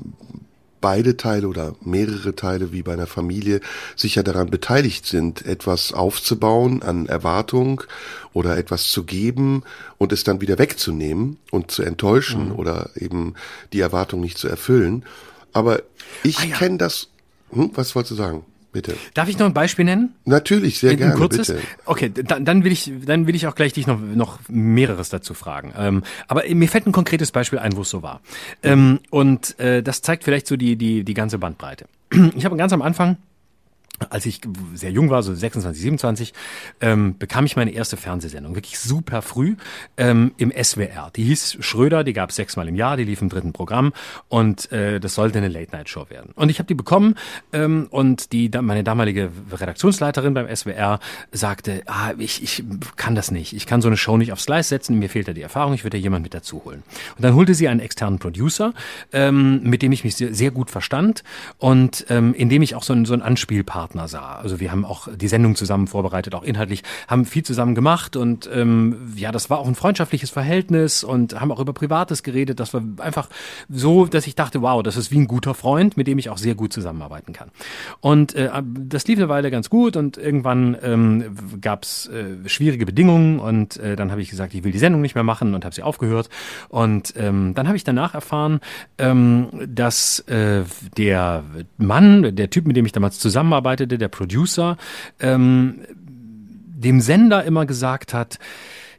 beide 0.80 1.16
Teile 1.16 1.48
oder 1.48 1.74
mehrere 1.82 2.34
Teile 2.34 2.72
wie 2.72 2.82
bei 2.82 2.92
einer 2.92 3.06
Familie 3.06 3.60
sicher 3.96 4.22
daran 4.22 4.50
beteiligt 4.50 5.06
sind, 5.06 5.44
etwas 5.44 5.92
aufzubauen 5.92 6.82
an 6.82 7.06
Erwartung 7.06 7.82
oder 8.32 8.56
etwas 8.56 8.88
zu 8.88 9.04
geben 9.04 9.62
und 9.98 10.12
es 10.12 10.24
dann 10.24 10.40
wieder 10.40 10.58
wegzunehmen 10.58 11.38
und 11.50 11.70
zu 11.70 11.82
enttäuschen 11.82 12.50
mhm. 12.50 12.56
oder 12.56 12.90
eben 12.96 13.34
die 13.72 13.80
Erwartung 13.80 14.20
nicht 14.20 14.38
zu 14.38 14.48
erfüllen. 14.48 15.04
Aber 15.52 15.82
ich 16.22 16.38
ah, 16.38 16.44
ja. 16.44 16.56
kenne 16.56 16.78
das. 16.78 17.08
Hm, 17.50 17.70
was 17.74 17.94
wolltest 17.94 18.12
du 18.12 18.16
sagen? 18.16 18.44
Bitte. 18.70 18.96
Darf 19.14 19.28
ich 19.28 19.38
noch 19.38 19.46
ein 19.46 19.54
Beispiel 19.54 19.84
nennen? 19.86 20.14
Natürlich, 20.24 20.78
sehr 20.78 20.90
ein, 20.90 20.96
gerne. 20.98 21.12
Ein 21.14 21.18
kurzes? 21.18 21.48
Bitte. 21.48 21.60
Okay, 21.86 22.12
dann, 22.14 22.44
dann 22.44 22.64
will 22.64 22.72
ich, 22.72 22.92
dann 23.06 23.26
will 23.26 23.34
ich 23.34 23.46
auch 23.46 23.54
gleich 23.54 23.72
dich 23.72 23.86
noch, 23.86 23.98
noch 23.98 24.38
mehreres 24.48 25.08
dazu 25.08 25.32
fragen. 25.32 25.72
Ähm, 25.76 26.02
aber 26.26 26.42
mir 26.48 26.68
fällt 26.68 26.86
ein 26.86 26.92
konkretes 26.92 27.32
Beispiel 27.32 27.58
ein, 27.58 27.76
wo 27.76 27.82
es 27.82 27.90
so 27.90 28.02
war. 28.02 28.20
Ähm, 28.62 29.00
und 29.10 29.58
äh, 29.58 29.82
das 29.82 30.02
zeigt 30.02 30.24
vielleicht 30.24 30.46
so 30.46 30.56
die, 30.56 30.76
die, 30.76 31.02
die 31.02 31.14
ganze 31.14 31.38
Bandbreite. 31.38 31.86
Ich 32.36 32.44
habe 32.44 32.56
ganz 32.56 32.72
am 32.72 32.82
Anfang 32.82 33.16
als 34.10 34.26
ich 34.26 34.40
sehr 34.74 34.90
jung 34.90 35.10
war, 35.10 35.22
so 35.22 35.34
26, 35.34 35.82
27, 35.82 36.34
ähm, 36.80 37.16
bekam 37.18 37.44
ich 37.46 37.56
meine 37.56 37.72
erste 37.72 37.96
Fernsehsendung, 37.96 38.54
wirklich 38.54 38.78
super 38.78 39.22
früh 39.22 39.56
ähm, 39.96 40.32
im 40.36 40.52
SWR. 40.52 41.10
Die 41.14 41.24
hieß 41.24 41.58
Schröder, 41.60 42.04
die 42.04 42.12
gab 42.12 42.30
es 42.30 42.36
sechsmal 42.36 42.68
im 42.68 42.74
Jahr, 42.74 42.96
die 42.96 43.04
lief 43.04 43.20
im 43.22 43.28
dritten 43.28 43.52
Programm 43.52 43.92
und 44.28 44.70
äh, 44.72 45.00
das 45.00 45.14
sollte 45.14 45.38
eine 45.38 45.48
Late-Night-Show 45.48 46.10
werden. 46.10 46.32
Und 46.34 46.48
ich 46.48 46.58
habe 46.58 46.66
die 46.66 46.74
bekommen 46.74 47.14
ähm, 47.52 47.88
und 47.90 48.32
die 48.32 48.50
meine 48.60 48.84
damalige 48.84 49.30
Redaktionsleiterin 49.52 50.34
beim 50.34 50.54
SWR 50.54 51.00
sagte, 51.32 51.82
ah, 51.86 52.12
ich, 52.18 52.42
ich 52.42 52.64
kann 52.96 53.14
das 53.14 53.30
nicht, 53.30 53.52
ich 53.52 53.66
kann 53.66 53.82
so 53.82 53.88
eine 53.88 53.96
Show 53.96 54.16
nicht 54.16 54.32
aufs 54.32 54.46
Gleis 54.46 54.68
setzen, 54.68 54.98
mir 54.98 55.08
fehlt 55.08 55.28
da 55.28 55.32
die 55.32 55.42
Erfahrung, 55.42 55.74
ich 55.74 55.84
würde 55.84 55.96
da 55.96 56.02
jemand 56.02 56.22
mit 56.22 56.34
dazu 56.34 56.64
holen. 56.64 56.82
Und 57.16 57.24
dann 57.24 57.34
holte 57.34 57.54
sie 57.54 57.68
einen 57.68 57.80
externen 57.80 58.18
Producer, 58.18 58.72
ähm, 59.12 59.62
mit 59.62 59.82
dem 59.82 59.92
ich 59.92 60.04
mich 60.04 60.16
sehr, 60.16 60.34
sehr 60.34 60.50
gut 60.50 60.70
verstand 60.70 61.24
und 61.58 62.06
ähm, 62.08 62.34
in 62.34 62.48
dem 62.48 62.62
ich 62.62 62.74
auch 62.74 62.82
so, 62.82 62.92
ein, 62.92 63.04
so 63.04 63.12
einen 63.12 63.22
Anspielpartner 63.22 63.87
Partner 63.88 64.08
sah. 64.08 64.36
Also 64.36 64.60
wir 64.60 64.70
haben 64.70 64.84
auch 64.84 65.08
die 65.14 65.28
Sendung 65.28 65.54
zusammen 65.54 65.86
vorbereitet, 65.86 66.34
auch 66.34 66.42
inhaltlich, 66.42 66.82
haben 67.06 67.24
viel 67.24 67.42
zusammen 67.42 67.74
gemacht 67.74 68.16
und 68.16 68.48
ähm, 68.52 69.12
ja, 69.16 69.32
das 69.32 69.48
war 69.48 69.58
auch 69.58 69.66
ein 69.66 69.74
freundschaftliches 69.74 70.30
Verhältnis 70.30 71.04
und 71.04 71.40
haben 71.40 71.50
auch 71.50 71.60
über 71.60 71.72
Privates 71.72 72.22
geredet. 72.22 72.60
Das 72.60 72.74
war 72.74 72.82
einfach 72.98 73.28
so, 73.70 74.04
dass 74.04 74.26
ich 74.26 74.34
dachte, 74.34 74.60
wow, 74.60 74.82
das 74.82 74.96
ist 74.96 75.10
wie 75.10 75.18
ein 75.18 75.26
guter 75.26 75.54
Freund, 75.54 75.96
mit 75.96 76.06
dem 76.06 76.18
ich 76.18 76.28
auch 76.28 76.36
sehr 76.36 76.54
gut 76.54 76.72
zusammenarbeiten 76.72 77.32
kann. 77.32 77.50
Und 78.00 78.34
äh, 78.34 78.50
das 78.62 79.06
lief 79.06 79.18
eine 79.18 79.28
Weile 79.28 79.50
ganz 79.50 79.70
gut 79.70 79.96
und 79.96 80.18
irgendwann 80.18 80.76
ähm, 80.82 81.36
gab 81.60 81.84
es 81.84 82.08
äh, 82.08 82.46
schwierige 82.46 82.84
Bedingungen 82.84 83.40
und 83.40 83.78
äh, 83.78 83.96
dann 83.96 84.10
habe 84.10 84.20
ich 84.20 84.28
gesagt, 84.28 84.52
ich 84.52 84.64
will 84.64 84.72
die 84.72 84.78
Sendung 84.78 85.00
nicht 85.00 85.14
mehr 85.14 85.24
machen 85.24 85.54
und 85.54 85.64
habe 85.64 85.74
sie 85.74 85.82
aufgehört. 85.82 86.28
Und 86.68 87.14
ähm, 87.16 87.54
dann 87.54 87.66
habe 87.66 87.76
ich 87.76 87.84
danach 87.84 88.14
erfahren, 88.14 88.60
ähm, 88.98 89.48
dass 89.66 90.20
äh, 90.20 90.64
der 90.96 91.44
Mann, 91.78 92.36
der 92.36 92.50
Typ, 92.50 92.66
mit 92.66 92.76
dem 92.76 92.84
ich 92.84 92.92
damals 92.92 93.18
zusammenarbeitete, 93.78 93.98
der 93.98 94.08
Producer, 94.08 94.76
ähm, 95.20 95.80
dem 95.90 97.00
Sender 97.00 97.44
immer 97.44 97.66
gesagt 97.66 98.14
hat, 98.14 98.38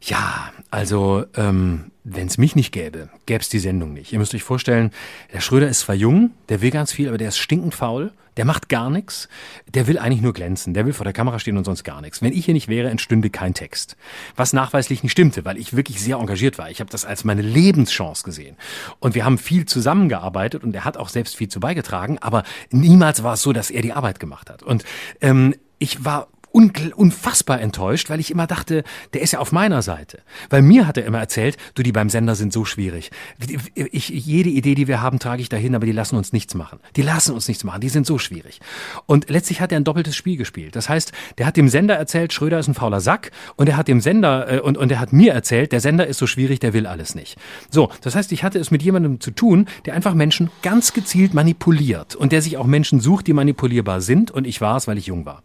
ja, 0.02 0.52
also 0.72 1.26
ähm, 1.36 1.92
wenn 2.04 2.28
es 2.28 2.38
mich 2.38 2.56
nicht 2.56 2.72
gäbe, 2.72 3.10
gäbe 3.26 3.42
es 3.42 3.50
die 3.50 3.60
Sendung 3.60 3.94
nicht. 3.94 4.14
Ihr 4.14 4.20
müsst 4.20 4.34
euch 4.34 4.44
vorstellen, 4.44 4.92
der 5.34 5.42
Schröder 5.42 5.68
ist 5.68 5.82
zwar 5.82 5.96
jung, 5.96 6.32
der 6.48 6.62
will 6.62 6.72
ganz 6.72 6.92
viel, 6.92 7.08
aber 7.08 7.18
der 7.18 7.30
ist 7.30 7.38
stinkend 7.38 7.76
faul, 7.76 8.12
der 8.38 8.46
macht 8.46 8.70
gar 8.70 8.90
nichts, 8.90 9.28
der 9.68 9.88
will 9.88 10.00
eigentlich 10.00 10.22
nur 10.22 10.32
glänzen, 10.32 10.74
der 10.74 10.86
will 10.86 10.94
vor 10.94 11.04
der 11.04 11.12
Kamera 11.12 11.40
stehen 11.40 11.58
und 11.58 11.66
sonst 11.66 11.84
gar 11.84 12.00
nichts. 12.00 12.22
Wenn 12.22 12.32
ich 12.32 12.46
hier 12.46 12.54
nicht 12.54 12.70
wäre, 12.70 12.90
entstünde 12.90 13.30
kein 13.30 13.54
Text. 13.54 13.98
Was 14.38 14.54
nachweislich 14.54 15.04
nicht 15.04 15.12
stimmte, 15.12 15.44
weil 15.44 15.58
ich 15.58 15.76
wirklich 15.76 16.00
sehr 16.00 16.16
engagiert 16.16 16.58
war. 16.58 16.72
Ich 16.72 16.80
habe 16.80 16.90
das 16.90 17.04
als 17.04 17.26
meine 17.26 17.42
Lebenschance 17.42 18.24
gesehen. 18.24 18.56
Und 19.00 19.14
wir 19.14 19.26
haben 19.26 19.38
viel 19.38 19.66
zusammengearbeitet 19.66 20.64
und 20.64 20.74
er 20.74 20.86
hat 20.86 20.96
auch 20.96 21.10
selbst 21.10 21.36
viel 21.36 21.50
zu 21.50 21.60
beigetragen, 21.60 22.18
aber 22.20 22.44
niemals 22.72 23.24
war 23.24 23.34
es 23.34 23.42
so, 23.42 23.52
dass 23.52 23.72
er 23.72 23.82
die 23.82 23.92
Arbeit 23.92 24.22
gemacht 24.22 24.50
hat. 24.50 24.64
Und 24.64 24.86
ähm, 25.20 25.54
ich 25.78 26.06
war 26.06 26.30
unfassbar 26.96 27.62
enttäuscht, 27.62 28.10
weil 28.10 28.20
ich 28.20 28.32
immer 28.32 28.48
dachte, 28.48 28.84
der 29.14 29.22
ist 29.22 29.34
ja 29.34 29.40
auf 29.40 29.52
meiner 29.52 29.82
Seite. 29.82 30.20
Weil 30.50 30.62
mir 30.62 30.88
hat 30.88 30.98
er 30.98 31.06
immer 31.06 31.20
erzählt, 31.20 31.58
du, 31.76 31.84
die 31.84 31.92
beim 31.92 32.10
Sender 32.10 32.36
sind 32.36 32.54
so 32.54 32.66
schwierig. 32.66 33.12
Ich, 33.76 34.10
jede 34.10 34.50
Idee, 34.50 34.76
die 34.76 34.88
wir 34.88 35.02
haben, 35.02 35.20
trage 35.20 35.42
ich 35.42 35.50
dahin, 35.50 35.76
aber 35.76 35.86
die 35.86 35.92
lassen 35.92 36.16
uns 36.16 36.34
nichts 36.34 36.56
machen. 36.56 36.80
Die 36.96 37.02
lassen 37.02 37.34
uns 37.34 37.48
nichts 37.48 37.64
machen, 37.64 37.82
die 37.82 37.90
sind 37.90 38.06
so 38.06 38.18
schwierig. 38.18 38.60
Und 39.06 39.30
letztlich 39.30 39.62
hat 39.62 39.72
er 39.72 39.78
ein 39.78 39.84
doppeltes 39.84 40.16
Spiel 40.16 40.38
gespielt. 40.38 40.76
Das 40.76 40.90
heißt, 40.90 41.12
der 41.38 41.46
hat 41.46 41.58
dem 41.58 41.70
Sender 41.70 41.96
erzählt, 41.96 42.34
Schröder 42.34 42.60
ist 42.60 42.68
ein 42.68 42.74
fauler 42.74 43.02
Sack 43.02 43.32
und 43.56 43.70
er 43.70 43.78
hat 43.78 43.88
dem 43.88 44.02
Sender 44.02 44.52
äh, 44.52 44.60
und, 44.60 44.78
und 44.78 44.92
er 44.92 45.00
hat 45.00 45.14
mir 45.14 45.34
erzählt, 45.34 45.72
der 45.72 45.80
Sender 45.80 46.08
ist 46.08 46.18
so 46.18 46.28
schwierig, 46.28 46.60
der 46.60 46.74
will 46.74 46.88
alles 46.88 47.16
nicht. 47.16 47.38
So, 47.70 47.90
das 48.02 48.16
heißt, 48.16 48.32
ich 48.32 48.44
hatte 48.44 48.60
es 48.60 48.72
mit 48.72 48.84
jemandem 48.84 49.20
zu 49.20 49.32
tun, 49.32 49.68
der 49.86 49.94
einfach 49.94 50.14
Menschen 50.14 50.52
ganz 50.62 50.94
gezielt 50.94 51.34
manipuliert 51.34 52.16
und 52.16 52.32
der 52.32 52.42
sich 52.42 52.58
auch 52.58 52.66
Menschen 52.66 53.00
sucht, 53.00 53.28
die 53.28 53.34
manipulierbar 53.34 54.02
sind 54.02 54.32
und 54.32 54.46
ich 54.46 54.62
war 54.62 54.78
es, 54.78 54.88
weil 54.88 54.98
ich 54.98 55.08
jung 55.08 55.26
war. 55.26 55.44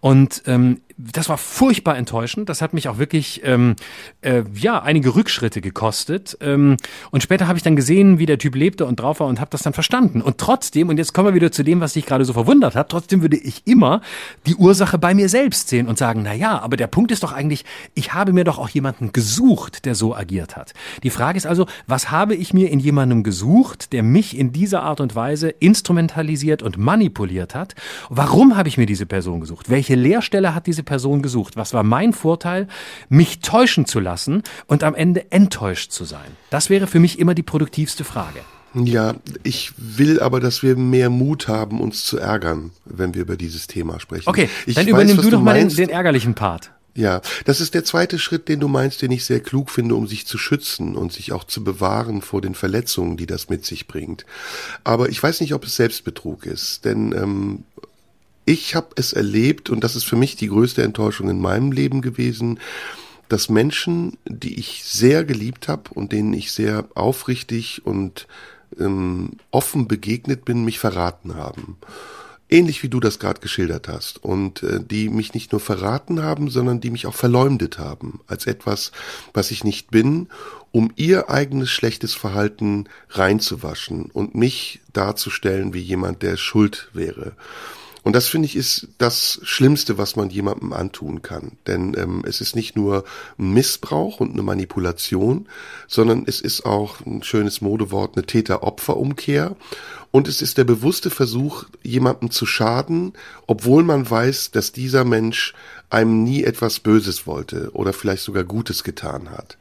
Und 0.00 0.42
ähm, 0.52 0.80
das 0.96 1.28
war 1.28 1.38
furchtbar 1.38 1.96
enttäuschend. 1.96 2.48
Das 2.48 2.62
hat 2.62 2.74
mich 2.74 2.88
auch 2.88 2.98
wirklich 2.98 3.42
ähm, 3.44 3.76
äh, 4.20 4.42
ja 4.54 4.82
einige 4.82 5.14
Rückschritte 5.14 5.60
gekostet. 5.60 6.36
Ähm, 6.40 6.76
und 7.10 7.22
später 7.22 7.48
habe 7.48 7.56
ich 7.56 7.62
dann 7.62 7.76
gesehen, 7.76 8.18
wie 8.18 8.26
der 8.26 8.38
Typ 8.38 8.54
lebte 8.54 8.86
und 8.86 8.96
drauf 9.00 9.20
war 9.20 9.26
und 9.26 9.40
habe 9.40 9.50
das 9.50 9.62
dann 9.62 9.72
verstanden. 9.72 10.22
Und 10.22 10.38
trotzdem, 10.38 10.88
und 10.88 10.98
jetzt 10.98 11.12
kommen 11.12 11.28
wir 11.28 11.34
wieder 11.34 11.52
zu 11.52 11.62
dem, 11.62 11.80
was 11.80 11.94
dich 11.94 12.06
gerade 12.06 12.24
so 12.24 12.32
verwundert 12.32 12.74
hat, 12.74 12.88
trotzdem 12.88 13.22
würde 13.22 13.36
ich 13.36 13.66
immer 13.66 14.00
die 14.46 14.54
Ursache 14.54 14.98
bei 14.98 15.14
mir 15.14 15.28
selbst 15.28 15.68
sehen 15.68 15.88
und 15.88 15.98
sagen, 15.98 16.22
na 16.24 16.34
ja, 16.34 16.60
aber 16.60 16.76
der 16.76 16.86
Punkt 16.86 17.10
ist 17.10 17.22
doch 17.22 17.32
eigentlich, 17.32 17.64
ich 17.94 18.14
habe 18.14 18.32
mir 18.32 18.44
doch 18.44 18.58
auch 18.58 18.68
jemanden 18.68 19.12
gesucht, 19.12 19.84
der 19.84 19.94
so 19.94 20.14
agiert 20.14 20.56
hat. 20.56 20.72
Die 21.02 21.10
Frage 21.10 21.36
ist 21.36 21.46
also, 21.46 21.66
was 21.86 22.10
habe 22.10 22.34
ich 22.34 22.54
mir 22.54 22.70
in 22.70 22.78
jemandem 22.78 23.22
gesucht, 23.22 23.92
der 23.92 24.02
mich 24.02 24.38
in 24.38 24.52
dieser 24.52 24.82
Art 24.82 25.00
und 25.00 25.14
Weise 25.14 25.48
instrumentalisiert 25.48 26.62
und 26.62 26.78
manipuliert 26.78 27.54
hat? 27.54 27.74
Warum 28.08 28.56
habe 28.56 28.68
ich 28.68 28.78
mir 28.78 28.86
diese 28.86 29.06
Person 29.06 29.40
gesucht? 29.40 29.70
Welche 29.70 29.94
Lehrstelle 29.94 30.54
hat 30.54 30.66
diese 30.66 30.82
Person 30.82 30.91
Person 30.92 31.22
gesucht? 31.22 31.56
Was 31.56 31.72
war 31.72 31.84
mein 31.84 32.12
Vorteil, 32.12 32.68
mich 33.08 33.40
täuschen 33.40 33.86
zu 33.86 33.98
lassen 33.98 34.42
und 34.66 34.84
am 34.84 34.94
Ende 34.94 35.32
enttäuscht 35.32 35.90
zu 35.90 36.04
sein? 36.04 36.36
Das 36.50 36.68
wäre 36.68 36.86
für 36.86 37.00
mich 37.00 37.18
immer 37.18 37.34
die 37.34 37.42
produktivste 37.42 38.04
Frage. 38.04 38.40
Ja, 38.74 39.14
ich 39.42 39.72
will 39.78 40.20
aber, 40.20 40.38
dass 40.38 40.62
wir 40.62 40.76
mehr 40.76 41.08
Mut 41.08 41.48
haben, 41.48 41.80
uns 41.80 42.04
zu 42.04 42.18
ärgern, 42.18 42.72
wenn 42.84 43.14
wir 43.14 43.22
über 43.22 43.38
dieses 43.38 43.68
Thema 43.68 44.00
sprechen. 44.00 44.28
Okay, 44.28 44.50
ich 44.66 44.74
dann 44.74 44.86
übernimm 44.86 45.16
du 45.16 45.30
doch 45.30 45.40
mal 45.40 45.54
den, 45.54 45.70
den 45.70 45.88
ärgerlichen 45.88 46.34
Part. 46.34 46.72
Ja, 46.94 47.22
das 47.46 47.62
ist 47.62 47.72
der 47.72 47.84
zweite 47.84 48.18
Schritt, 48.18 48.48
den 48.48 48.60
du 48.60 48.68
meinst, 48.68 49.00
den 49.00 49.12
ich 49.12 49.24
sehr 49.24 49.40
klug 49.40 49.70
finde, 49.70 49.94
um 49.94 50.06
sich 50.06 50.26
zu 50.26 50.36
schützen 50.36 50.94
und 50.94 51.10
sich 51.10 51.32
auch 51.32 51.44
zu 51.44 51.64
bewahren 51.64 52.20
vor 52.20 52.42
den 52.42 52.54
Verletzungen, 52.54 53.16
die 53.16 53.24
das 53.24 53.48
mit 53.48 53.64
sich 53.64 53.86
bringt. 53.86 54.26
Aber 54.84 55.08
ich 55.08 55.22
weiß 55.22 55.40
nicht, 55.40 55.54
ob 55.54 55.64
es 55.64 55.76
Selbstbetrug 55.76 56.44
ist, 56.44 56.84
denn 56.84 57.12
ähm, 57.12 57.64
ich 58.44 58.74
habe 58.74 58.88
es 58.96 59.12
erlebt, 59.12 59.70
und 59.70 59.84
das 59.84 59.96
ist 59.96 60.04
für 60.04 60.16
mich 60.16 60.36
die 60.36 60.48
größte 60.48 60.82
Enttäuschung 60.82 61.28
in 61.28 61.40
meinem 61.40 61.72
Leben 61.72 62.02
gewesen, 62.02 62.58
dass 63.28 63.48
Menschen, 63.48 64.18
die 64.26 64.58
ich 64.58 64.84
sehr 64.84 65.24
geliebt 65.24 65.68
habe 65.68 65.90
und 65.94 66.12
denen 66.12 66.34
ich 66.34 66.52
sehr 66.52 66.86
aufrichtig 66.94 67.80
und 67.84 68.26
ähm, 68.78 69.30
offen 69.50 69.88
begegnet 69.88 70.44
bin, 70.44 70.64
mich 70.64 70.78
verraten 70.78 71.34
haben. 71.34 71.78
Ähnlich 72.50 72.82
wie 72.82 72.90
du 72.90 73.00
das 73.00 73.18
gerade 73.18 73.40
geschildert 73.40 73.88
hast. 73.88 74.22
Und 74.22 74.62
äh, 74.62 74.80
die 74.82 75.08
mich 75.08 75.32
nicht 75.32 75.52
nur 75.52 75.60
verraten 75.60 76.22
haben, 76.22 76.50
sondern 76.50 76.80
die 76.80 76.90
mich 76.90 77.06
auch 77.06 77.14
verleumdet 77.14 77.78
haben 77.78 78.20
als 78.26 78.46
etwas, 78.46 78.92
was 79.32 79.50
ich 79.50 79.64
nicht 79.64 79.90
bin, 79.90 80.28
um 80.70 80.92
ihr 80.96 81.30
eigenes 81.30 81.70
schlechtes 81.70 82.14
Verhalten 82.14 82.86
reinzuwaschen 83.08 84.10
und 84.12 84.34
mich 84.34 84.80
darzustellen 84.92 85.72
wie 85.72 85.80
jemand, 85.80 86.22
der 86.22 86.36
schuld 86.36 86.90
wäre. 86.92 87.32
Und 88.04 88.16
das 88.16 88.26
finde 88.26 88.46
ich 88.46 88.56
ist 88.56 88.88
das 88.98 89.40
Schlimmste, 89.44 89.96
was 89.96 90.16
man 90.16 90.28
jemandem 90.28 90.72
antun 90.72 91.22
kann. 91.22 91.52
Denn 91.68 91.94
ähm, 91.96 92.22
es 92.26 92.40
ist 92.40 92.56
nicht 92.56 92.74
nur 92.74 93.04
Missbrauch 93.36 94.18
und 94.18 94.32
eine 94.32 94.42
Manipulation, 94.42 95.46
sondern 95.86 96.24
es 96.26 96.40
ist 96.40 96.66
auch 96.66 97.00
ein 97.06 97.22
schönes 97.22 97.60
Modewort, 97.60 98.16
eine 98.16 98.26
Täter-Opfer-Umkehr. 98.26 99.54
Und 100.10 100.26
es 100.26 100.42
ist 100.42 100.58
der 100.58 100.64
bewusste 100.64 101.10
Versuch, 101.10 101.64
jemandem 101.82 102.32
zu 102.32 102.44
schaden, 102.44 103.12
obwohl 103.46 103.84
man 103.84 104.08
weiß, 104.08 104.50
dass 104.50 104.72
dieser 104.72 105.04
Mensch 105.04 105.54
einem 105.88 106.24
nie 106.24 106.42
etwas 106.42 106.80
Böses 106.80 107.26
wollte 107.26 107.70
oder 107.72 107.92
vielleicht 107.92 108.24
sogar 108.24 108.44
Gutes 108.44 108.82
getan 108.82 109.30
hat. 109.30 109.58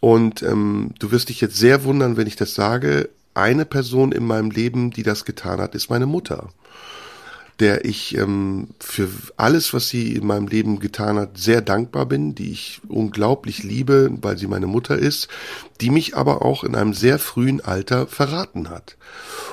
Und 0.00 0.42
ähm, 0.42 0.90
du 0.98 1.12
wirst 1.12 1.28
dich 1.28 1.40
jetzt 1.40 1.56
sehr 1.56 1.84
wundern, 1.84 2.16
wenn 2.16 2.26
ich 2.26 2.36
das 2.36 2.54
sage. 2.54 3.10
Eine 3.32 3.64
Person 3.64 4.12
in 4.12 4.26
meinem 4.26 4.50
Leben, 4.50 4.90
die 4.90 5.02
das 5.02 5.24
getan 5.24 5.60
hat, 5.60 5.74
ist 5.74 5.88
meine 5.88 6.06
Mutter 6.06 6.50
der 7.60 7.84
ich 7.84 8.16
ähm, 8.16 8.68
für 8.80 9.08
alles, 9.36 9.72
was 9.72 9.88
sie 9.88 10.14
in 10.14 10.26
meinem 10.26 10.48
Leben 10.48 10.80
getan 10.80 11.18
hat, 11.18 11.38
sehr 11.38 11.60
dankbar 11.60 12.06
bin, 12.06 12.34
die 12.34 12.50
ich 12.50 12.80
unglaublich 12.88 13.62
liebe, 13.62 14.10
weil 14.22 14.36
sie 14.36 14.48
meine 14.48 14.66
Mutter 14.66 14.98
ist, 14.98 15.28
die 15.80 15.90
mich 15.90 16.16
aber 16.16 16.44
auch 16.44 16.64
in 16.64 16.74
einem 16.74 16.94
sehr 16.94 17.18
frühen 17.18 17.60
Alter 17.60 18.06
verraten 18.06 18.70
hat 18.70 18.96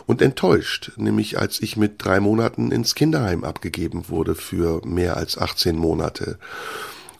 und 0.07 0.21
enttäuscht, 0.21 0.93
nämlich 0.97 1.39
als 1.39 1.61
ich 1.61 1.77
mit 1.77 2.03
drei 2.03 2.19
Monaten 2.19 2.71
ins 2.71 2.95
Kinderheim 2.95 3.43
abgegeben 3.43 4.09
wurde 4.09 4.35
für 4.35 4.85
mehr 4.85 5.17
als 5.17 5.37
18 5.37 5.77
Monate. 5.77 6.39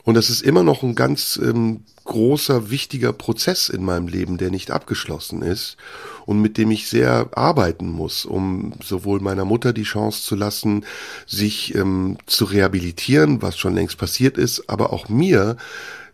Und 0.03 0.15
das 0.15 0.29
ist 0.29 0.41
immer 0.41 0.63
noch 0.63 0.81
ein 0.81 0.95
ganz 0.95 1.39
ähm, 1.41 1.83
großer, 2.11 2.69
wichtiger 2.69 3.13
Prozess 3.13 3.69
in 3.69 3.85
meinem 3.85 4.09
Leben, 4.09 4.37
der 4.37 4.51
nicht 4.51 4.69
abgeschlossen 4.69 5.41
ist 5.41 5.77
und 6.25 6.41
mit 6.41 6.57
dem 6.57 6.69
ich 6.69 6.89
sehr 6.89 7.29
arbeiten 7.31 7.89
muss, 7.89 8.25
um 8.25 8.73
sowohl 8.83 9.21
meiner 9.21 9.45
Mutter 9.45 9.71
die 9.71 9.83
Chance 9.83 10.23
zu 10.23 10.35
lassen, 10.35 10.85
sich 11.25 11.73
ähm, 11.73 12.17
zu 12.25 12.43
rehabilitieren, 12.43 13.41
was 13.41 13.57
schon 13.57 13.75
längst 13.75 13.97
passiert 13.97 14.37
ist, 14.37 14.69
aber 14.69 14.91
auch 14.91 15.07
mir 15.07 15.55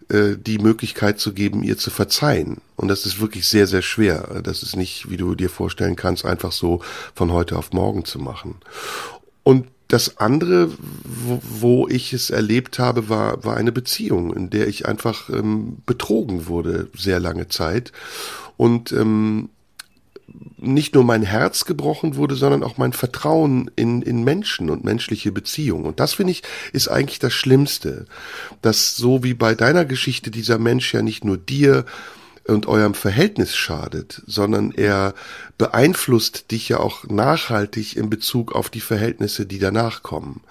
äh, 0.09 0.37
die 0.37 0.59
Möglichkeit 0.59 1.19
zu 1.19 1.33
geben, 1.33 1.63
ihr 1.63 1.79
zu 1.79 1.89
verzeihen. 1.89 2.61
Und 2.75 2.89
das 2.89 3.07
ist 3.07 3.19
wirklich 3.19 3.47
sehr, 3.47 3.65
sehr 3.65 3.81
schwer. 3.81 4.41
Das 4.43 4.61
ist 4.61 4.75
nicht, 4.75 5.09
wie 5.09 5.17
du 5.17 5.33
dir 5.33 5.49
vorstellen 5.49 5.95
kannst, 5.95 6.25
einfach 6.25 6.51
so 6.51 6.81
von 7.15 7.31
heute 7.31 7.57
auf 7.57 7.73
morgen 7.73 8.05
zu 8.05 8.19
machen. 8.19 8.55
Und 9.41 9.65
das 9.87 10.17
andere, 10.17 10.69
wo, 11.03 11.41
wo, 11.43 11.87
ich 11.87 12.13
es 12.13 12.29
erlebt 12.29 12.77
habe, 12.79 13.09
war, 13.09 13.43
war 13.43 13.55
eine 13.55 13.71
Beziehung, 13.71 14.33
in 14.33 14.49
der 14.49 14.67
ich 14.67 14.85
einfach 14.85 15.29
ähm, 15.29 15.77
betrogen 15.85 16.47
wurde, 16.47 16.89
sehr 16.95 17.19
lange 17.19 17.47
Zeit. 17.47 17.91
Und 18.57 18.91
ähm, 18.91 19.49
nicht 20.57 20.95
nur 20.95 21.03
mein 21.03 21.23
Herz 21.23 21.65
gebrochen 21.65 22.15
wurde, 22.15 22.35
sondern 22.35 22.63
auch 22.63 22.77
mein 22.77 22.93
Vertrauen 22.93 23.71
in, 23.75 24.01
in 24.01 24.23
Menschen 24.23 24.69
und 24.69 24.83
menschliche 24.83 25.31
Beziehungen. 25.31 25.85
Und 25.85 25.99
das 25.99 26.13
finde 26.13 26.31
ich 26.31 26.43
ist 26.73 26.89
eigentlich 26.89 27.19
das 27.19 27.33
Schlimmste, 27.33 28.05
dass 28.61 28.95
so 28.95 29.23
wie 29.23 29.33
bei 29.33 29.55
deiner 29.55 29.85
Geschichte 29.85 30.31
dieser 30.31 30.57
Mensch 30.57 30.93
ja 30.93 31.01
nicht 31.01 31.23
nur 31.23 31.37
dir 31.37 31.85
und 32.47 32.67
eurem 32.67 32.93
Verhältnis 32.93 33.55
schadet, 33.55 34.21
sondern 34.25 34.71
er 34.71 35.13
beeinflusst 35.57 36.51
dich 36.51 36.69
ja 36.69 36.79
auch 36.79 37.03
nachhaltig 37.05 37.97
in 37.97 38.09
Bezug 38.09 38.53
auf 38.53 38.69
die 38.69 38.79
Verhältnisse, 38.79 39.45
die 39.45 39.59
danach 39.59 40.03
kommen. 40.03 40.41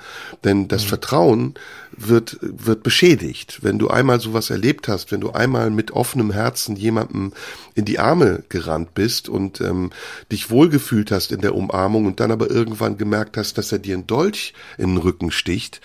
Denn 0.44 0.68
das 0.68 0.84
mhm. 0.84 0.88
Vertrauen 0.88 1.54
wird, 1.92 2.38
wird 2.40 2.82
beschädigt. 2.82 3.60
Wenn 3.62 3.78
du 3.78 3.88
einmal 3.88 4.20
sowas 4.20 4.50
erlebt 4.50 4.88
hast, 4.88 5.12
wenn 5.12 5.20
du 5.20 5.30
einmal 5.30 5.70
mit 5.70 5.92
offenem 5.92 6.32
Herzen 6.32 6.76
jemandem 6.76 7.32
in 7.74 7.84
die 7.84 7.98
Arme 7.98 8.42
gerannt 8.48 8.94
bist 8.94 9.28
und 9.28 9.60
ähm, 9.60 9.90
dich 10.30 10.50
wohlgefühlt 10.50 11.10
hast 11.10 11.32
in 11.32 11.40
der 11.40 11.54
Umarmung 11.54 12.06
und 12.06 12.20
dann 12.20 12.32
aber 12.32 12.50
irgendwann 12.50 12.98
gemerkt 12.98 13.36
hast, 13.36 13.58
dass 13.58 13.72
er 13.72 13.78
dir 13.78 13.94
einen 13.94 14.06
Dolch 14.06 14.54
in 14.76 14.88
den 14.88 14.98
Rücken 14.98 15.30
sticht, 15.30 15.80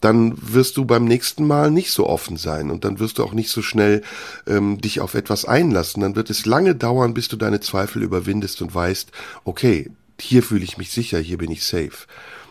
dann 0.00 0.34
wirst 0.36 0.76
du 0.76 0.84
beim 0.84 1.04
nächsten 1.04 1.46
Mal 1.46 1.70
nicht 1.70 1.90
so 1.90 2.06
offen 2.06 2.36
sein 2.36 2.70
und 2.70 2.84
dann 2.84 2.98
wirst 2.98 3.18
du 3.18 3.24
auch 3.24 3.32
nicht 3.32 3.50
so 3.50 3.62
schnell 3.62 4.02
ähm, 4.46 4.80
dich 4.80 5.00
auf 5.00 5.14
etwas 5.14 5.44
einlassen. 5.44 6.02
Dann 6.02 6.16
wird 6.16 6.30
es 6.30 6.46
lange 6.46 6.74
dauern, 6.74 7.14
bis 7.14 7.28
du 7.28 7.36
deine 7.36 7.60
Zweifel 7.60 8.02
überwindest 8.02 8.62
und 8.62 8.74
weißt, 8.74 9.10
okay, 9.44 9.90
hier 10.20 10.42
fühle 10.42 10.64
ich 10.64 10.78
mich 10.78 10.90
sicher, 10.90 11.18
hier 11.18 11.38
bin 11.38 11.50
ich 11.50 11.64
safe. 11.64 12.06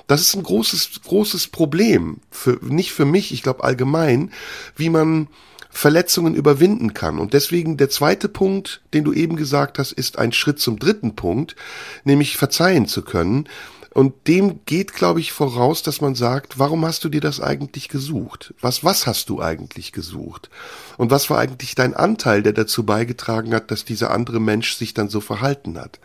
Das 0.07 0.21
ist 0.21 0.35
ein 0.35 0.43
großes, 0.43 1.01
großes 1.03 1.47
Problem. 1.47 2.19
Für, 2.29 2.59
nicht 2.61 2.91
für 2.91 3.05
mich, 3.05 3.31
ich 3.31 3.41
glaube 3.41 3.63
allgemein, 3.63 4.31
wie 4.75 4.89
man 4.89 5.27
Verletzungen 5.75 6.35
überwinden 6.35 6.93
kann. 6.93 7.19
Und 7.19 7.33
deswegen 7.33 7.75
der 7.75 7.89
zweite 7.89 8.29
Punkt, 8.29 8.81
den 8.93 9.03
du 9.03 9.11
eben 9.11 9.35
gesagt 9.35 9.77
hast, 9.77 9.91
ist 9.91 10.17
ein 10.17 10.31
Schritt 10.31 10.59
zum 10.59 10.79
dritten 10.79 11.15
Punkt, 11.15 11.57
nämlich 12.05 12.37
verzeihen 12.37 12.87
zu 12.87 13.01
können. 13.01 13.49
Und 13.95 14.27
dem 14.27 14.59
geht, 14.65 14.91
glaube 14.91 15.21
ich, 15.21 15.31
voraus, 15.31 15.81
dass 15.81 16.01
man 16.01 16.15
sagt, 16.15 16.59
warum 16.59 16.85
hast 16.85 17.05
du 17.05 17.09
dir 17.09 17.21
das 17.21 17.39
eigentlich 17.39 17.87
gesucht? 17.87 18.53
Was, 18.59 18.83
was 18.83 19.07
hast 19.07 19.29
du 19.29 19.41
eigentlich 19.41 19.93
gesucht? 19.93 20.49
Und 20.97 21.11
was 21.11 21.29
war 21.29 21.39
eigentlich 21.39 21.75
dein 21.75 21.93
Anteil, 21.93 22.43
der 22.43 22.53
dazu 22.53 22.83
beigetragen 22.83 23.53
hat, 23.53 23.71
dass 23.71 23.85
dieser 23.85 24.11
andere 24.11 24.39
Mensch 24.39 24.75
sich 24.75 24.93
dann 24.93 25.09
so 25.09 25.21
verhalten 25.21 25.77
hat? 25.77 25.99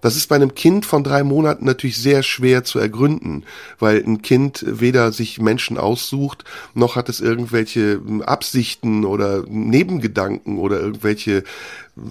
Das 0.00 0.16
ist 0.16 0.28
bei 0.28 0.36
einem 0.36 0.54
Kind 0.54 0.86
von 0.86 1.02
drei 1.02 1.24
Monaten 1.24 1.64
natürlich 1.64 1.96
sehr 1.96 2.22
schwer 2.22 2.64
zu 2.64 2.78
ergründen, 2.78 3.44
weil 3.78 4.02
ein 4.04 4.22
Kind 4.22 4.64
weder 4.66 5.10
sich 5.12 5.40
Menschen 5.40 5.78
aussucht, 5.78 6.44
noch 6.74 6.96
hat 6.96 7.08
es 7.08 7.20
irgendwelche 7.20 8.00
Absichten 8.24 9.04
oder 9.04 9.44
Nebengedanken 9.48 10.58
oder 10.58 10.80
irgendwelche 10.80 11.44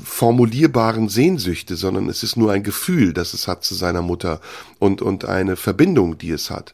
formulierbaren 0.03 1.09
Sehnsüchte, 1.09 1.75
sondern 1.75 2.09
es 2.09 2.23
ist 2.23 2.37
nur 2.37 2.51
ein 2.51 2.63
Gefühl, 2.63 3.13
das 3.13 3.33
es 3.33 3.47
hat 3.47 3.63
zu 3.63 3.75
seiner 3.75 4.01
Mutter 4.01 4.41
und, 4.79 5.01
und 5.01 5.25
eine 5.25 5.55
Verbindung, 5.55 6.17
die 6.17 6.31
es 6.31 6.49
hat. 6.49 6.73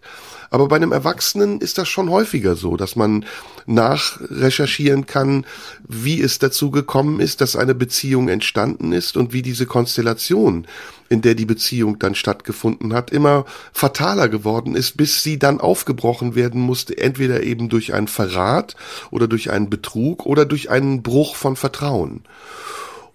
Aber 0.51 0.67
bei 0.67 0.75
einem 0.75 0.91
Erwachsenen 0.91 1.61
ist 1.61 1.77
das 1.77 1.87
schon 1.87 2.09
häufiger 2.09 2.57
so, 2.57 2.75
dass 2.75 2.97
man 2.97 3.25
nachrecherchieren 3.65 5.05
kann, 5.05 5.45
wie 5.87 6.21
es 6.21 6.39
dazu 6.39 6.71
gekommen 6.71 7.21
ist, 7.21 7.39
dass 7.39 7.55
eine 7.55 7.73
Beziehung 7.73 8.27
entstanden 8.27 8.91
ist 8.91 9.15
und 9.15 9.31
wie 9.31 9.41
diese 9.41 9.65
Konstellation, 9.65 10.67
in 11.07 11.21
der 11.21 11.35
die 11.35 11.45
Beziehung 11.45 11.99
dann 11.99 12.15
stattgefunden 12.15 12.93
hat, 12.93 13.11
immer 13.11 13.45
fataler 13.71 14.27
geworden 14.27 14.75
ist, 14.75 14.97
bis 14.97 15.23
sie 15.23 15.39
dann 15.39 15.61
aufgebrochen 15.61 16.35
werden 16.35 16.59
musste, 16.59 16.97
entweder 16.97 17.43
eben 17.43 17.69
durch 17.69 17.93
einen 17.93 18.09
Verrat 18.09 18.75
oder 19.09 19.29
durch 19.29 19.51
einen 19.51 19.69
Betrug 19.69 20.25
oder 20.25 20.45
durch 20.45 20.69
einen 20.69 21.01
Bruch 21.01 21.37
von 21.37 21.55
Vertrauen. 21.55 22.23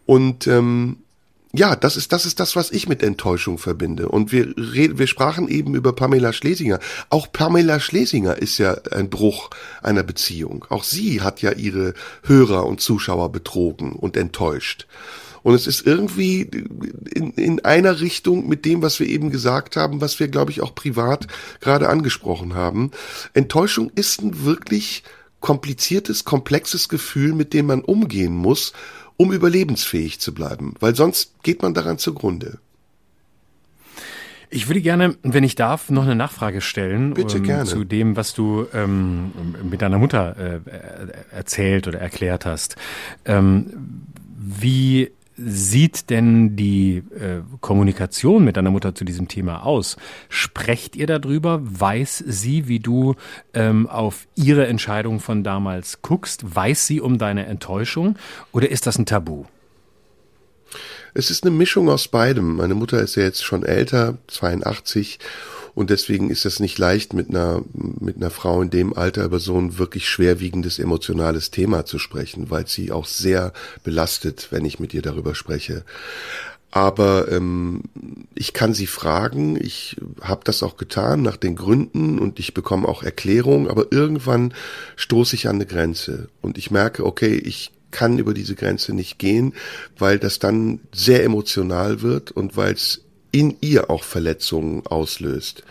Und 0.06 0.46
ähm, 0.46 1.00
ja, 1.56 1.76
das 1.76 1.96
ist 1.96 2.12
das 2.12 2.26
ist 2.26 2.40
das, 2.40 2.56
was 2.56 2.70
ich 2.70 2.88
mit 2.88 3.02
Enttäuschung 3.02 3.58
verbinde. 3.58 4.08
Und 4.08 4.32
wir 4.32 4.54
wir 4.56 5.06
sprachen 5.06 5.48
eben 5.48 5.74
über 5.74 5.92
Pamela 5.92 6.32
Schlesinger. 6.32 6.78
Auch 7.10 7.32
Pamela 7.32 7.80
Schlesinger 7.80 8.36
ist 8.36 8.58
ja 8.58 8.76
ein 8.92 9.10
Bruch 9.10 9.50
einer 9.82 10.02
Beziehung. 10.02 10.64
Auch 10.68 10.84
sie 10.84 11.20
hat 11.20 11.42
ja 11.42 11.52
ihre 11.52 11.94
Hörer 12.22 12.66
und 12.66 12.80
Zuschauer 12.80 13.32
betrogen 13.32 13.92
und 13.92 14.16
enttäuscht. 14.16 14.86
Und 15.42 15.54
es 15.54 15.68
ist 15.68 15.86
irgendwie 15.86 16.50
in, 17.14 17.30
in 17.34 17.64
einer 17.64 18.00
Richtung 18.00 18.48
mit 18.48 18.64
dem, 18.64 18.82
was 18.82 18.98
wir 18.98 19.06
eben 19.06 19.30
gesagt 19.30 19.76
haben, 19.76 20.00
was 20.00 20.18
wir, 20.18 20.26
glaube 20.26 20.50
ich, 20.50 20.60
auch 20.60 20.74
privat 20.74 21.28
gerade 21.60 21.88
angesprochen 21.88 22.54
haben. 22.54 22.90
Enttäuschung 23.32 23.92
ist 23.94 24.22
ein 24.22 24.44
wirklich 24.44 25.04
kompliziertes, 25.38 26.24
komplexes 26.24 26.88
Gefühl, 26.88 27.32
mit 27.32 27.52
dem 27.52 27.66
man 27.66 27.82
umgehen 27.82 28.34
muss 28.34 28.72
um 29.16 29.32
überlebensfähig 29.32 30.20
zu 30.20 30.34
bleiben, 30.34 30.74
weil 30.80 30.94
sonst 30.94 31.42
geht 31.42 31.62
man 31.62 31.74
daran 31.74 31.98
zugrunde. 31.98 32.58
Ich 34.48 34.68
würde 34.68 34.80
gerne, 34.80 35.16
wenn 35.22 35.42
ich 35.42 35.56
darf, 35.56 35.90
noch 35.90 36.04
eine 36.04 36.14
Nachfrage 36.14 36.60
stellen 36.60 37.14
Bitte 37.14 37.38
ähm, 37.38 37.42
gerne. 37.42 37.64
zu 37.64 37.84
dem, 37.84 38.16
was 38.16 38.32
du 38.32 38.66
ähm, 38.72 39.32
mit 39.68 39.82
deiner 39.82 39.98
Mutter 39.98 40.36
äh, 40.38 41.34
erzählt 41.34 41.88
oder 41.88 41.98
erklärt 41.98 42.46
hast. 42.46 42.76
Ähm, 43.24 44.04
wie 44.38 45.10
sieht 45.36 46.10
denn 46.10 46.56
die 46.56 47.02
äh, 47.18 47.42
Kommunikation 47.60 48.44
mit 48.44 48.56
deiner 48.56 48.70
Mutter 48.70 48.94
zu 48.94 49.04
diesem 49.04 49.28
Thema 49.28 49.64
aus? 49.64 49.96
Sprecht 50.28 50.96
ihr 50.96 51.06
darüber? 51.06 51.60
Weiß 51.62 52.24
sie, 52.26 52.68
wie 52.68 52.80
du 52.80 53.14
ähm, 53.54 53.86
auf 53.86 54.26
ihre 54.34 54.66
Entscheidung 54.66 55.20
von 55.20 55.44
damals 55.44 56.00
guckst? 56.02 56.54
Weiß 56.56 56.86
sie 56.86 57.00
um 57.00 57.18
deine 57.18 57.46
Enttäuschung? 57.46 58.16
Oder 58.52 58.70
ist 58.70 58.86
das 58.86 58.98
ein 58.98 59.06
Tabu? 59.06 59.44
Es 61.14 61.30
ist 61.30 61.44
eine 61.44 61.54
Mischung 61.54 61.88
aus 61.88 62.08
beidem. 62.08 62.56
Meine 62.56 62.74
Mutter 62.74 63.00
ist 63.00 63.16
ja 63.16 63.22
jetzt 63.22 63.44
schon 63.44 63.62
älter, 63.62 64.18
82, 64.26 65.18
und 65.76 65.90
deswegen 65.90 66.30
ist 66.30 66.46
es 66.46 66.58
nicht 66.58 66.78
leicht, 66.78 67.12
mit 67.12 67.28
einer, 67.28 67.62
mit 67.74 68.16
einer 68.16 68.30
Frau 68.30 68.62
in 68.62 68.70
dem 68.70 68.96
Alter 68.96 69.24
über 69.24 69.38
so 69.38 69.58
ein 69.58 69.76
wirklich 69.76 70.08
schwerwiegendes 70.08 70.78
emotionales 70.78 71.50
Thema 71.50 71.84
zu 71.84 71.98
sprechen, 71.98 72.48
weil 72.48 72.66
sie 72.66 72.90
auch 72.90 73.04
sehr 73.04 73.52
belastet, 73.84 74.48
wenn 74.50 74.64
ich 74.64 74.80
mit 74.80 74.94
ihr 74.94 75.02
darüber 75.02 75.34
spreche. 75.34 75.84
Aber 76.70 77.30
ähm, 77.30 77.82
ich 78.34 78.54
kann 78.54 78.72
sie 78.72 78.86
fragen, 78.86 79.62
ich 79.62 79.96
habe 80.22 80.40
das 80.44 80.62
auch 80.62 80.78
getan 80.78 81.20
nach 81.20 81.36
den 81.36 81.56
Gründen 81.56 82.18
und 82.20 82.38
ich 82.38 82.54
bekomme 82.54 82.88
auch 82.88 83.02
Erklärungen, 83.02 83.68
aber 83.68 83.92
irgendwann 83.92 84.54
stoße 84.96 85.36
ich 85.36 85.46
an 85.46 85.56
eine 85.56 85.66
Grenze. 85.66 86.30
Und 86.40 86.56
ich 86.56 86.70
merke, 86.70 87.04
okay, 87.04 87.34
ich 87.34 87.70
kann 87.90 88.18
über 88.18 88.32
diese 88.32 88.54
Grenze 88.54 88.94
nicht 88.94 89.18
gehen, 89.18 89.52
weil 89.98 90.18
das 90.18 90.38
dann 90.38 90.80
sehr 90.94 91.22
emotional 91.22 92.00
wird 92.00 92.30
und 92.30 92.56
weil 92.56 92.72
es 92.72 93.02
in 93.36 93.58
ihr 93.60 93.90
auch 93.90 94.02
Verletzungen 94.02 94.86
auslöst 94.86 95.62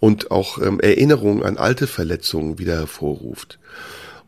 und 0.00 0.32
auch 0.32 0.58
ähm, 0.58 0.80
Erinnerungen 0.80 1.44
an 1.44 1.58
alte 1.58 1.86
Verletzungen 1.86 2.58
wieder 2.58 2.74
hervorruft. 2.74 3.60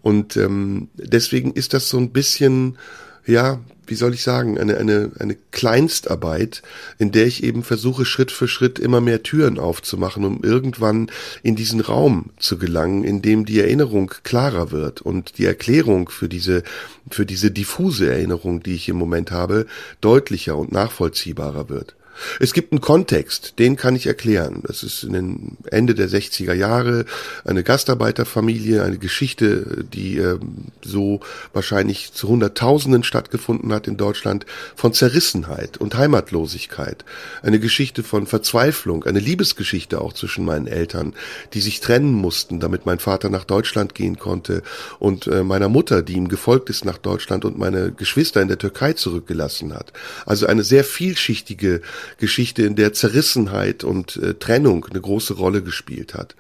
Und 0.03 0.37
ähm, 0.37 0.89
deswegen 0.95 1.53
ist 1.53 1.75
das 1.75 1.89
so 1.89 1.99
ein 1.99 2.11
bisschen, 2.11 2.79
ja, 3.27 3.59
wie 3.89 3.97
soll 3.97 4.15
ich 4.15 4.23
sagen, 4.23 4.57
eine, 4.57 4.79
eine, 4.79 5.11
eine 5.19 5.37
Kleinstarbeit, 5.51 6.63
in 6.99 7.11
der 7.11 7.27
ich 7.27 7.43
eben 7.43 7.65
versuche, 7.65 8.05
Schritt 8.05 8.31
für 8.31 8.47
Schritt 8.47 8.79
immer 8.79 9.01
mehr 9.01 9.25
Türen 9.25 9.59
aufzumachen, 9.59 10.25
um 10.25 10.45
irgendwann 10.45 11.11
in 11.43 11.57
diesen 11.57 11.81
Raum 11.81 12.31
zu 12.39 12.57
gelangen, 12.57 13.03
in 13.03 13.21
dem 13.21 13.47
die 13.47 13.59
Erinnerung 13.59 14.13
klarer 14.23 14.71
wird 14.71 15.01
und 15.01 15.39
die 15.39 15.45
Erklärung 15.45 16.09
für 16.09 16.29
diese, 16.29 16.63
für 17.11 17.27
diese 17.27 17.51
diffuse 17.51 18.09
Erinnerung, 18.09 18.63
die 18.63 18.77
ich 18.77 18.89
im 18.89 18.97
Moment 18.97 19.33
habe, 19.33 19.67
deutlicher 20.01 20.57
und 20.57 20.71
nachvollziehbarer 20.71 21.69
wird. 21.69 21.96
Es 22.41 22.53
gibt 22.53 22.73
einen 22.73 22.81
Kontext, 22.81 23.59
den 23.59 23.77
kann 23.77 23.97
ich 23.97 24.07
erklären. 24.07 24.63
Das 24.67 24.83
ist 24.83 25.05
in 25.05 25.13
den 25.13 25.57
Ende 25.71 25.95
der 25.95 26.09
60er 26.09 26.55
Jahre 26.55 27.05
eine 27.45 27.63
Gastarbeiterfamilie, 27.63 28.83
eine 28.83 28.99
Geschichte, 28.99 29.85
die 29.93 30.19
äh, 30.19 30.39
so 30.83 31.21
wahrscheinlich 31.53 32.13
zu 32.13 32.29
Hunderttausenden 32.29 33.03
stattgefunden 33.03 33.73
hat 33.73 33.89
in 33.89 33.97
Deutschland, 33.97 34.47
von 34.75 34.93
Zerrissenheit 34.93 35.77
und 35.79 35.97
Heimatlosigkeit. 35.97 37.05
Eine 37.43 37.61
Geschichte 37.61 38.03
von 38.03 38.27
Verzweiflung, 38.27 39.05
eine 39.05 39.21
Liebesgeschichte 39.21 40.01
auch 40.01 40.13
zwischen 40.13 40.45
meinen 40.45 40.67
Eltern, 40.67 41.15
die 41.55 41.61
sich 41.61 41.81
trennen 41.81 42.13
mussten, 42.13 42.61
damit 42.61 42.87
mein 42.87 42.99
Vater 42.99 43.29
nach 43.29 43.45
Deutschland 43.45 43.95
gehen 43.95 44.19
konnte 44.19 44.63
und 44.99 45.27
äh, 45.27 45.43
meiner 45.43 45.69
Mutter, 45.69 46.03
die 46.03 46.15
ihm 46.15 46.29
gefolgt 46.29 46.71
ist 46.71 46.85
nach 46.85 46.99
Deutschland 46.99 47.45
und 47.45 47.59
meine 47.59 47.93
Geschwister 47.93 48.43
in 48.43 48.49
der 48.49 48.59
Türkei 48.59 48.93
zurückgelassen 48.93 49.75
hat. 49.75 49.93
Also 50.25 50.47
eine 50.47 50.65
sehr 50.65 50.85
vielschichtige 50.85 51.81
Geschichte, 52.19 52.63
in 52.63 52.77
der 52.77 52.93
Zerrissenheit 52.93 53.85
und 53.85 54.17
äh, 54.17 54.35
Trennung 54.35 54.87
eine 54.91 55.01
große 55.01 55.35
Rolle 55.35 55.63
gespielt 55.63 56.15
hat. 56.15 56.37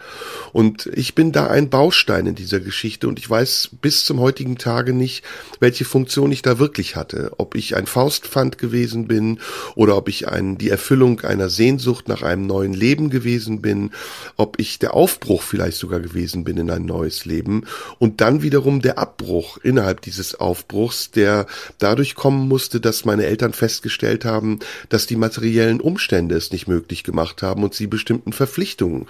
Und 0.52 0.86
ich 0.94 1.14
bin 1.14 1.32
da 1.32 1.48
ein 1.48 1.70
Baustein 1.70 2.26
in 2.26 2.34
dieser 2.34 2.60
Geschichte 2.60 3.08
und 3.08 3.18
ich 3.18 3.28
weiß 3.28 3.70
bis 3.80 4.04
zum 4.04 4.20
heutigen 4.20 4.58
Tage 4.58 4.92
nicht, 4.92 5.24
welche 5.60 5.84
Funktion 5.84 6.32
ich 6.32 6.42
da 6.42 6.58
wirklich 6.58 6.96
hatte. 6.96 7.32
Ob 7.38 7.54
ich 7.54 7.76
ein 7.76 7.86
Faustpfand 7.86 8.58
gewesen 8.58 9.06
bin 9.06 9.40
oder 9.74 9.96
ob 9.96 10.08
ich 10.08 10.28
ein, 10.28 10.58
die 10.58 10.70
Erfüllung 10.70 11.20
einer 11.20 11.48
Sehnsucht 11.48 12.08
nach 12.08 12.22
einem 12.22 12.46
neuen 12.46 12.74
Leben 12.74 13.10
gewesen 13.10 13.60
bin, 13.60 13.90
ob 14.36 14.58
ich 14.58 14.78
der 14.78 14.94
Aufbruch 14.94 15.42
vielleicht 15.42 15.78
sogar 15.78 16.00
gewesen 16.00 16.44
bin 16.44 16.56
in 16.56 16.70
ein 16.70 16.84
neues 16.84 17.24
Leben 17.24 17.64
und 17.98 18.20
dann 18.20 18.42
wiederum 18.42 18.80
der 18.80 18.98
Abbruch 18.98 19.58
innerhalb 19.58 20.00
dieses 20.02 20.34
Aufbruchs, 20.34 21.10
der 21.10 21.46
dadurch 21.78 22.14
kommen 22.14 22.48
musste, 22.48 22.80
dass 22.80 23.04
meine 23.04 23.26
Eltern 23.26 23.52
festgestellt 23.52 24.24
haben, 24.24 24.60
dass 24.88 25.06
die 25.06 25.16
materiellen 25.16 25.55
materiellen 25.56 25.80
Umstände 25.80 26.34
es 26.34 26.52
nicht 26.52 26.68
möglich 26.68 27.02
gemacht 27.02 27.42
haben 27.42 27.64
und 27.64 27.72
sie 27.72 27.86
bestimmten 27.86 28.34
Verpflichtungen 28.34 29.06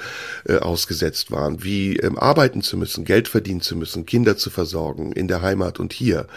äh, 0.46 0.58
ausgesetzt 0.58 1.32
waren, 1.32 1.64
wie 1.64 1.96
ähm, 1.96 2.16
arbeiten 2.16 2.62
zu 2.62 2.76
müssen, 2.76 3.04
Geld 3.04 3.26
verdienen 3.26 3.62
zu 3.62 3.74
müssen, 3.74 4.06
Kinder 4.06 4.36
zu 4.36 4.50
versorgen 4.50 5.10
in 5.10 5.26
der 5.26 5.42
Heimat 5.42 5.80
und 5.80 5.92
hier. 5.92 6.28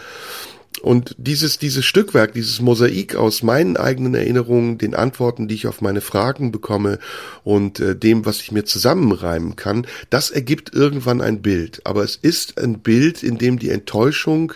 Und 0.82 1.14
dieses, 1.18 1.58
dieses 1.58 1.84
Stückwerk, 1.84 2.32
dieses 2.32 2.60
Mosaik 2.60 3.14
aus 3.14 3.42
meinen 3.42 3.76
eigenen 3.76 4.14
Erinnerungen, 4.14 4.78
den 4.78 4.94
Antworten, 4.94 5.48
die 5.48 5.54
ich 5.54 5.66
auf 5.66 5.80
meine 5.80 6.00
Fragen 6.00 6.52
bekomme 6.52 6.98
und 7.44 7.80
äh, 7.80 7.94
dem, 7.94 8.24
was 8.24 8.40
ich 8.40 8.52
mir 8.52 8.64
zusammenreimen 8.64 9.56
kann, 9.56 9.86
das 10.08 10.30
ergibt 10.30 10.74
irgendwann 10.74 11.20
ein 11.20 11.42
Bild. 11.42 11.82
Aber 11.84 12.02
es 12.02 12.16
ist 12.16 12.58
ein 12.58 12.80
Bild, 12.80 13.22
in 13.22 13.38
dem 13.38 13.58
die 13.58 13.70
Enttäuschung 13.70 14.54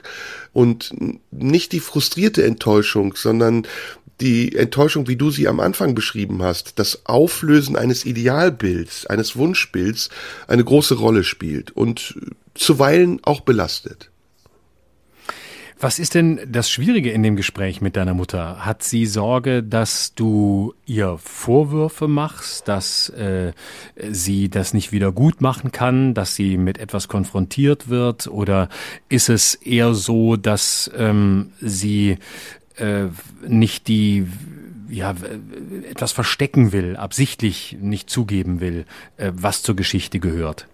und 0.53 0.93
nicht 1.31 1.73
die 1.73 1.81
frustrierte 1.81 2.45
Enttäuschung, 2.45 3.15
sondern 3.17 3.67
die 4.21 4.55
Enttäuschung, 4.55 5.09
wie 5.09 5.17
du 5.17 5.31
sie 5.31 5.49
am 5.49 5.61
Anfang 5.61 5.95
beschrieben 5.95 6.43
hast, 6.43 6.79
das 6.79 7.07
Auflösen 7.07 7.77
eines 7.77 8.07
Idealbilds, 8.07 9.07
eines 9.07 9.37
Wunschbilds 9.37 10.09
eine 10.47 10.65
große 10.65 10.95
Rolle 10.95 11.25
spielt 11.25 11.73
und 11.73 12.15
zuweilen 12.55 13.21
auch 13.25 13.41
belastet. 13.41 14.11
Was 15.81 15.99
ist 15.99 16.15
denn 16.15 16.41
das 16.47 16.71
Schwierige 16.71 17.11
in 17.11 17.23
dem 17.23 17.37
Gespräch 17.37 17.81
mit 17.81 17.97
deiner 17.97 18.15
Mutter? 18.15 18.65
Hat 18.65 18.83
sie 18.83 19.07
Sorge, 19.07 19.63
dass 19.63 20.15
du 20.15 20.75
ihr 20.87 21.19
Vorwürfe 21.19 22.07
machst, 22.07 22.69
dass 22.69 23.09
äh, 23.11 23.53
sie 24.11 24.49
das 24.49 24.73
nicht 24.73 24.93
wieder 24.93 25.13
gut 25.13 25.41
machen 25.41 25.73
kann, 25.73 26.15
dass 26.15 26.37
sie 26.37 26.57
mit 26.57 26.79
etwas 26.79 27.09
konfrontiert 27.09 27.89
wird? 27.89 28.29
Oder 28.29 28.69
ist 29.09 29.29
es 29.29 29.55
eher 29.55 29.95
so, 29.95 30.37
dass 30.37 30.91
ähm, 30.97 31.53
sie 31.61 32.19
äh, 32.77 33.07
nicht 33.47 33.89
die 33.89 34.27
ja, 34.89 35.15
etwas 35.91 36.13
verstecken 36.13 36.73
will, 36.73 36.97
absichtlich 36.97 37.77
nicht 37.81 38.09
zugeben 38.09 38.61
will, 38.61 38.85
äh, 39.17 39.33
was 39.35 39.63
zur 39.63 39.75
Geschichte 39.75 40.21
gehört? 40.21 40.69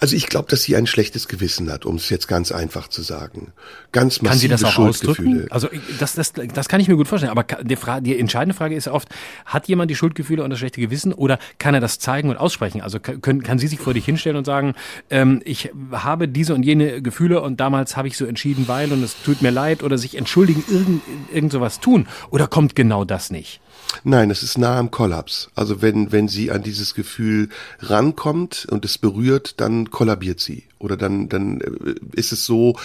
Also 0.00 0.16
ich 0.16 0.26
glaube, 0.26 0.48
dass 0.48 0.62
sie 0.62 0.74
ein 0.74 0.86
schlechtes 0.86 1.28
Gewissen 1.28 1.70
hat, 1.70 1.86
um 1.86 1.96
es 1.96 2.08
jetzt 2.08 2.26
ganz 2.26 2.50
einfach 2.50 2.88
zu 2.88 3.02
sagen. 3.02 3.52
Ganz 3.92 4.20
massive 4.20 4.28
kann 4.28 4.38
sie 4.38 4.48
das 4.48 4.64
auch 4.64 4.72
Schuldgefühle. 4.72 5.48
Ausdrücken? 5.50 5.52
Also 5.52 5.68
das, 5.98 6.14
das, 6.14 6.32
das 6.32 6.68
kann 6.68 6.80
ich 6.80 6.88
mir 6.88 6.96
gut 6.96 7.06
vorstellen. 7.06 7.30
Aber 7.30 7.44
die, 7.62 7.76
Frage, 7.76 8.02
die 8.02 8.18
entscheidende 8.18 8.54
Frage 8.54 8.74
ist 8.74 8.88
oft, 8.88 9.08
hat 9.44 9.68
jemand 9.68 9.90
die 9.90 9.94
Schuldgefühle 9.94 10.42
und 10.42 10.50
das 10.50 10.58
schlechte 10.58 10.80
Gewissen 10.80 11.12
oder 11.12 11.38
kann 11.58 11.74
er 11.74 11.80
das 11.80 11.98
zeigen 11.98 12.30
und 12.30 12.36
aussprechen? 12.36 12.80
Also 12.80 12.98
können, 12.98 13.42
kann 13.42 13.58
sie 13.58 13.68
sich 13.68 13.78
vor 13.78 13.94
dich 13.94 14.04
hinstellen 14.04 14.36
und 14.36 14.44
sagen, 14.44 14.74
ähm, 15.08 15.40
ich 15.44 15.70
habe 15.92 16.26
diese 16.26 16.54
und 16.54 16.64
jene 16.64 17.00
Gefühle 17.00 17.40
und 17.40 17.60
damals 17.60 17.96
habe 17.96 18.08
ich 18.08 18.16
so 18.16 18.26
entschieden, 18.26 18.66
weil 18.66 18.92
und 18.92 19.02
es 19.04 19.14
tut 19.22 19.40
mir 19.40 19.50
leid 19.50 19.82
oder 19.82 19.98
sich 19.98 20.16
entschuldigen, 20.16 20.64
irgend, 20.68 21.02
irgend 21.32 21.52
sowas 21.52 21.80
tun? 21.80 22.08
Oder 22.30 22.48
kommt 22.48 22.74
genau 22.74 23.04
das 23.04 23.30
nicht? 23.30 23.60
Nein, 24.04 24.30
es 24.30 24.42
ist 24.42 24.56
nah 24.56 24.78
am 24.78 24.90
Kollaps. 24.90 25.50
Also 25.54 25.82
wenn, 25.82 26.12
wenn 26.12 26.28
sie 26.28 26.50
an 26.50 26.62
dieses 26.62 26.94
Gefühl 26.94 27.48
rankommt 27.80 28.66
und 28.70 28.84
es 28.84 28.98
berührt, 28.98 29.60
dann 29.60 29.90
kollabiert 29.90 30.40
sie 30.40 30.64
oder 30.80 30.96
dann, 30.96 31.28
dann 31.28 31.60
äh, 31.60 31.94
ist 32.12 32.32
es 32.32 32.44
so 32.44 32.76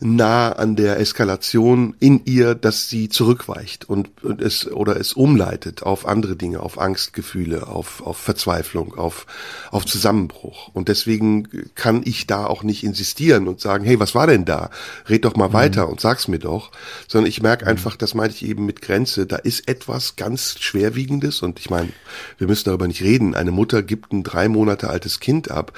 nah 0.00 0.52
an 0.52 0.74
der 0.74 0.98
Eskalation 0.98 1.94
in 2.00 2.22
ihr, 2.24 2.54
dass 2.54 2.88
sie 2.88 3.08
zurückweicht 3.08 3.88
und, 3.88 4.24
und 4.24 4.40
es 4.40 4.70
oder 4.70 4.98
es 4.98 5.12
umleitet 5.12 5.82
auf 5.82 6.06
andere 6.06 6.34
Dinge, 6.34 6.60
auf 6.60 6.78
Angstgefühle, 6.78 7.68
auf, 7.68 8.04
auf 8.04 8.16
Verzweiflung, 8.16 8.94
auf, 8.96 9.26
auf 9.70 9.84
Zusammenbruch. 9.84 10.68
Und 10.72 10.88
deswegen 10.88 11.48
kann 11.74 12.02
ich 12.04 12.26
da 12.26 12.46
auch 12.46 12.62
nicht 12.62 12.84
insistieren 12.84 13.46
und 13.48 13.60
sagen, 13.60 13.84
hey, 13.84 14.00
was 14.00 14.14
war 14.14 14.26
denn 14.26 14.44
da? 14.44 14.70
Red 15.08 15.24
doch 15.24 15.36
mal 15.36 15.48
mhm. 15.48 15.52
weiter 15.52 15.88
und 15.88 16.00
sag's 16.00 16.28
mir 16.28 16.38
doch. 16.38 16.72
Sondern 17.06 17.28
ich 17.28 17.42
merke 17.42 17.66
mhm. 17.66 17.72
einfach, 17.72 17.96
das 17.96 18.14
meinte 18.14 18.34
ich 18.36 18.46
eben 18.46 18.64
mit 18.64 18.80
Grenze, 18.80 19.26
da 19.26 19.36
ist 19.36 19.68
etwas 19.68 20.16
ganz 20.16 20.56
Schwerwiegendes 20.58 21.42
und 21.42 21.58
ich 21.58 21.68
meine, 21.68 21.90
wir 22.38 22.46
müssen 22.46 22.64
darüber 22.64 22.88
nicht 22.88 23.02
reden. 23.02 23.34
Eine 23.34 23.50
Mutter 23.50 23.82
gibt 23.82 24.12
ein 24.12 24.22
drei 24.22 24.48
Monate 24.48 24.88
altes 24.88 25.20
Kind 25.20 25.50
ab, 25.50 25.72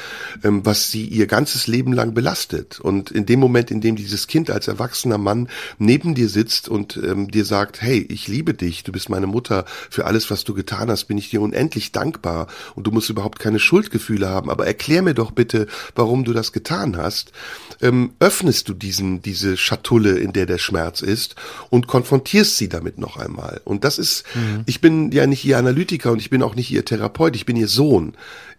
ähm, 0.44 0.64
was 0.64 0.90
sie 0.90 1.06
ihr 1.06 1.26
ganzes 1.26 1.63
Leben 1.66 1.92
lang 1.92 2.14
belastet. 2.14 2.80
Und 2.80 3.10
in 3.10 3.26
dem 3.26 3.40
Moment, 3.40 3.70
in 3.70 3.80
dem 3.80 3.96
dieses 3.96 4.26
Kind 4.26 4.50
als 4.50 4.68
erwachsener 4.68 5.18
Mann 5.18 5.48
neben 5.78 6.14
dir 6.14 6.28
sitzt 6.28 6.68
und 6.68 6.96
ähm, 6.96 7.30
dir 7.30 7.44
sagt, 7.44 7.82
hey, 7.82 8.06
ich 8.08 8.28
liebe 8.28 8.54
dich, 8.54 8.84
du 8.84 8.92
bist 8.92 9.08
meine 9.08 9.26
Mutter, 9.26 9.64
für 9.90 10.06
alles, 10.06 10.30
was 10.30 10.44
du 10.44 10.54
getan 10.54 10.90
hast, 10.90 11.04
bin 11.04 11.18
ich 11.18 11.30
dir 11.30 11.40
unendlich 11.40 11.92
dankbar 11.92 12.46
und 12.74 12.86
du 12.86 12.90
musst 12.90 13.10
überhaupt 13.10 13.38
keine 13.38 13.58
Schuldgefühle 13.58 14.28
haben, 14.28 14.50
aber 14.50 14.66
erklär 14.66 15.02
mir 15.02 15.14
doch 15.14 15.30
bitte, 15.30 15.66
warum 15.94 16.24
du 16.24 16.32
das 16.32 16.52
getan 16.52 16.96
hast, 16.96 17.32
ähm, 17.80 18.12
öffnest 18.20 18.68
du 18.68 18.74
diesen, 18.74 19.22
diese 19.22 19.56
Schatulle, 19.56 20.18
in 20.18 20.32
der 20.32 20.46
der 20.46 20.58
Schmerz 20.58 21.00
ist 21.00 21.36
und 21.70 21.86
konfrontierst 21.86 22.56
sie 22.56 22.68
damit 22.68 22.98
noch 22.98 23.16
einmal. 23.16 23.60
Und 23.64 23.84
das 23.84 23.98
ist, 23.98 24.24
mhm. 24.34 24.62
ich 24.66 24.80
bin 24.80 25.12
ja 25.12 25.26
nicht 25.26 25.44
ihr 25.44 25.58
Analytiker 25.58 26.12
und 26.12 26.18
ich 26.18 26.30
bin 26.30 26.42
auch 26.42 26.54
nicht 26.54 26.70
ihr 26.70 26.84
Therapeut, 26.84 27.36
ich 27.36 27.46
bin 27.46 27.56
ihr 27.56 27.68
Sohn. 27.68 28.14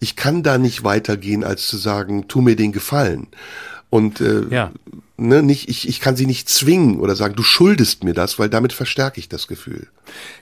Ich 0.05 0.15
kann 0.15 0.43
da 0.43 0.59
nicht 0.59 0.83
weitergehen, 0.83 1.43
als 1.43 1.65
zu 1.65 1.77
sagen, 1.77 2.27
tu 2.27 2.39
mir 2.39 2.55
den 2.55 2.71
Gefallen. 2.71 3.25
Und 3.89 4.21
äh, 4.21 4.43
ja. 4.51 4.71
Ne, 5.17 5.43
nicht, 5.43 5.69
ich, 5.69 5.87
ich 5.87 5.99
kann 5.99 6.15
sie 6.15 6.25
nicht 6.25 6.49
zwingen 6.49 6.99
oder 6.99 7.15
sagen, 7.15 7.35
du 7.35 7.43
schuldest 7.43 8.03
mir 8.03 8.13
das, 8.13 8.39
weil 8.39 8.49
damit 8.49 8.73
verstärke 8.73 9.19
ich 9.19 9.29
das 9.29 9.47
Gefühl. 9.47 9.87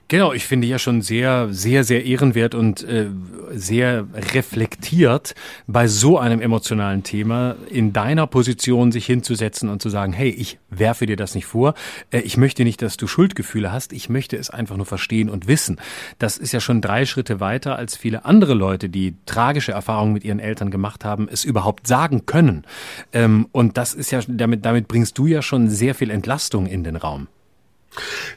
Genau, 0.10 0.34
ich 0.34 0.46
finde 0.46 0.68
ja 0.68 0.78
schon 0.78 1.02
sehr, 1.02 1.48
sehr, 1.52 1.84
sehr 1.84 2.06
ehrenwert 2.06 2.56
und 2.56 2.84
äh, 2.84 3.08
sehr 3.52 4.06
reflektiert, 4.14 5.34
bei 5.66 5.88
so 5.88 6.20
einem 6.20 6.42
emotionalen 6.42 7.04
Thema 7.04 7.56
in 7.70 7.94
deiner 7.94 8.28
Position 8.28 8.92
sich 8.92 9.06
hinzusetzen 9.06 9.70
und 9.70 9.82
zu 9.82 9.90
sagen, 9.90 10.12
hey, 10.12 10.30
ich 10.30 10.60
werfe 10.70 11.06
dir 11.06 11.16
das 11.16 11.36
nicht 11.36 11.46
vor, 11.46 11.74
äh, 12.12 12.20
ich 12.20 12.38
möchte 12.38 12.64
nicht, 12.64 12.82
dass 12.82 12.98
du 12.98 13.08
Schuldgefühle 13.08 13.72
hast, 13.72 13.94
ich 13.94 14.10
möchte 14.10 14.36
es 14.38 14.50
einfach 14.50 14.76
nur 14.76 14.86
verstehen 14.86 15.30
und 15.30 15.48
wissen. 15.48 15.80
Das 16.20 16.38
ist 16.38 16.52
ja 16.52 16.60
schon 16.60 16.82
drei 16.82 17.06
Schritte 17.06 17.40
weiter, 17.40 17.78
als 17.78 17.96
viele 17.96 18.26
andere 18.26 18.54
Leute, 18.54 18.90
die 18.90 19.16
tragische 19.26 19.72
Erfahrungen 19.72 20.14
mit 20.14 20.26
ihren 20.26 20.40
Eltern 20.40 20.70
gemacht 20.70 21.06
haben, 21.06 21.28
es 21.32 21.46
überhaupt 21.46 21.88
sagen 21.88 22.26
können. 22.26 22.66
Ähm, 23.14 23.48
und 23.52 23.78
das 23.78 23.94
ist 23.94 24.12
ja, 24.12 24.20
damit, 24.28 24.63
damit 24.66 24.88
bringst 24.88 25.18
du 25.18 25.28
ja 25.28 25.42
schon 25.42 25.70
sehr 25.70 25.96
viel 25.96 26.10
Entlastung 26.10 26.66
in 26.66 26.84
den 26.84 26.96
Raum. 26.96 27.28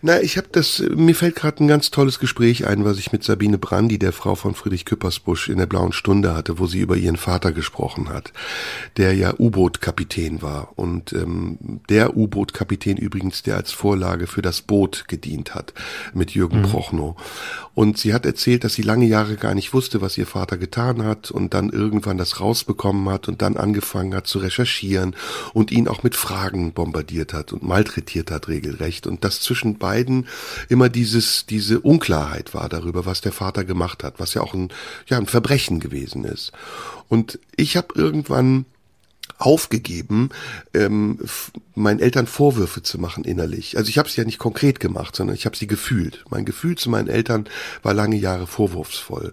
Na, 0.02 0.20
ich 0.20 0.36
habe 0.36 0.48
das, 0.52 0.82
mir 0.94 1.14
fällt 1.14 1.36
gerade 1.36 1.64
ein 1.64 1.68
ganz 1.68 1.90
tolles 1.90 2.18
Gespräch 2.18 2.66
ein, 2.66 2.84
was 2.84 2.98
ich 2.98 3.12
mit 3.12 3.24
Sabine 3.24 3.58
Brandi, 3.58 3.98
der 3.98 4.12
Frau 4.12 4.34
von 4.34 4.54
Friedrich 4.54 4.84
Küppersbusch, 4.84 5.48
in 5.48 5.58
der 5.58 5.66
Blauen 5.66 5.92
Stunde 5.92 6.34
hatte, 6.34 6.58
wo 6.58 6.66
sie 6.66 6.80
über 6.80 6.96
ihren 6.96 7.16
Vater 7.16 7.52
gesprochen 7.52 8.08
hat, 8.08 8.32
der 8.96 9.14
ja 9.14 9.34
U-Boot-Kapitän 9.38 10.42
war. 10.42 10.72
Und 10.76 11.12
ähm, 11.12 11.80
der 11.88 12.16
U-Boot-Kapitän 12.16 12.96
übrigens, 12.96 13.42
der 13.42 13.56
als 13.56 13.72
Vorlage 13.72 14.26
für 14.26 14.42
das 14.42 14.62
Boot 14.62 15.06
gedient 15.08 15.54
hat, 15.54 15.72
mit 16.14 16.32
Jürgen 16.32 16.60
mhm. 16.60 16.64
Prochnow. 16.64 17.16
Und 17.74 17.98
sie 17.98 18.14
hat 18.14 18.24
erzählt, 18.26 18.64
dass 18.64 18.74
sie 18.74 18.82
lange 18.82 19.06
Jahre 19.06 19.36
gar 19.36 19.54
nicht 19.54 19.74
wusste, 19.74 20.00
was 20.00 20.16
ihr 20.16 20.26
Vater 20.26 20.56
getan 20.56 21.04
hat 21.04 21.30
und 21.30 21.52
dann 21.54 21.70
irgendwann 21.70 22.18
das 22.18 22.40
rausbekommen 22.40 23.08
hat 23.10 23.28
und 23.28 23.42
dann 23.42 23.56
angefangen 23.56 24.14
hat 24.14 24.26
zu 24.26 24.38
recherchieren 24.38 25.14
und 25.52 25.70
ihn 25.70 25.88
auch 25.88 26.02
mit 26.02 26.14
Fragen 26.14 26.72
bombardiert 26.72 27.32
hat 27.34 27.52
und 27.52 27.62
malträtiert 27.62 28.30
hat 28.30 28.48
regelrecht. 28.48 29.06
Und 29.06 29.24
das 29.24 29.40
zwischen 29.46 29.78
beiden 29.78 30.26
immer 30.68 30.88
dieses, 30.88 31.46
diese 31.46 31.80
Unklarheit 31.80 32.52
war 32.54 32.68
darüber, 32.68 33.06
was 33.06 33.20
der 33.20 33.32
Vater 33.32 33.64
gemacht 33.64 34.04
hat, 34.04 34.18
was 34.18 34.34
ja 34.34 34.42
auch 34.42 34.54
ein, 34.54 34.68
ja, 35.06 35.16
ein 35.16 35.26
Verbrechen 35.26 35.80
gewesen 35.80 36.24
ist. 36.24 36.52
Und 37.08 37.38
ich 37.56 37.76
habe 37.76 37.88
irgendwann 37.94 38.66
aufgegeben, 39.38 40.30
ähm, 40.72 41.18
meinen 41.74 42.00
Eltern 42.00 42.26
Vorwürfe 42.26 42.82
zu 42.82 42.98
machen 42.98 43.24
innerlich. 43.24 43.76
Also 43.76 43.90
ich 43.90 43.98
habe 43.98 44.08
es 44.08 44.16
ja 44.16 44.24
nicht 44.24 44.38
konkret 44.38 44.80
gemacht, 44.80 45.14
sondern 45.14 45.36
ich 45.36 45.46
habe 45.46 45.56
sie 45.56 45.66
gefühlt. 45.66 46.24
Mein 46.30 46.44
Gefühl 46.44 46.76
zu 46.76 46.90
meinen 46.90 47.08
Eltern 47.08 47.46
war 47.82 47.92
lange 47.92 48.16
Jahre 48.16 48.46
vorwurfsvoll. 48.46 49.32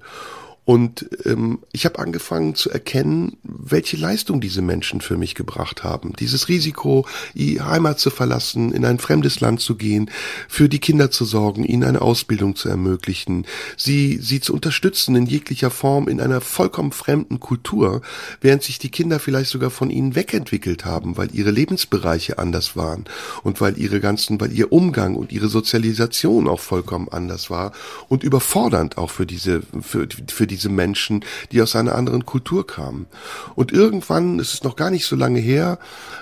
Und 0.66 1.10
ähm, 1.26 1.60
ich 1.74 1.86
habe 1.86 2.00
angefangen 2.00 2.56
zu 2.56 2.70
erkennen, 2.70 3.38
welche 3.44 3.98
Leistung 3.98 4.40
diese 4.40 4.62
Menschen 4.62 5.02
für 5.02 5.18
mich 5.18 5.36
gebracht 5.36 5.84
haben. 5.84 6.14
Dieses 6.18 6.48
Risiko, 6.48 7.06
die 7.34 7.62
Heimat 7.62 8.00
zu 8.00 8.10
verlassen, 8.10 8.72
in 8.72 8.86
ein 8.86 8.98
fremdes 8.98 9.42
Land 9.42 9.60
zu 9.60 9.76
gehen, 9.76 10.10
für 10.48 10.70
die 10.70 10.80
Kinder 10.80 11.12
zu 11.12 11.26
sorgen, 11.26 11.66
ihnen 11.66 11.84
eine 11.84 12.02
Ausbildung 12.02 12.56
zu 12.56 12.70
ermöglichen, 12.70 13.46
sie, 13.76 14.20
sie 14.22 14.40
zu 14.40 14.54
unterstützen 14.54 15.16
in 15.16 15.26
jeglicher 15.26 15.70
Form 15.70 16.08
in 16.08 16.22
einer 16.22 16.40
vollkommen 16.40 16.94
fremden 16.94 17.42
Kultur, 17.42 18.02
während 18.40 18.64
sich 18.64 18.80
die 18.80 18.92
Kinder 18.92 19.20
vielleicht 19.20 19.50
sogar 19.50 19.70
von 19.70 19.90
ihnen 19.90 20.16
wegentwickelt 20.16 20.86
haben, 20.86 21.18
weil 21.18 21.36
ihre 21.36 21.52
Lebensbereiche 21.52 22.38
anders 22.38 22.78
waren 22.78 23.04
und 23.44 23.60
weil 23.60 23.78
ihre 23.78 24.00
ganzen, 24.00 24.40
weil 24.40 24.54
ihr 24.54 24.72
Umgang 24.72 25.16
und 25.16 25.34
ihre 25.34 25.50
Sozialisation 25.50 26.48
auch 26.48 26.62
vollkommen 26.62 27.10
anders 27.10 27.50
war 27.50 27.74
und 28.08 28.24
überfordernd 28.24 28.98
auch 28.98 29.10
für 29.10 29.26
diese, 29.26 29.62
für, 29.82 30.08
für 30.30 30.48
die 30.48 30.53
diese 30.54 30.70
Menschen, 30.70 31.26
die 31.52 31.62
aus 31.62 31.76
einer 31.76 31.96
anderen 31.96 32.26
Kultur 32.26 32.66
kamen. 32.66 33.08
Und 33.56 33.72
irgendwann, 33.72 34.40
es 34.40 34.54
ist 34.54 34.64
noch 34.64 34.76
gar 34.76 34.92
nicht 34.92 35.06
so 35.06 35.16
lange 35.16 35.40
her, 35.40 35.80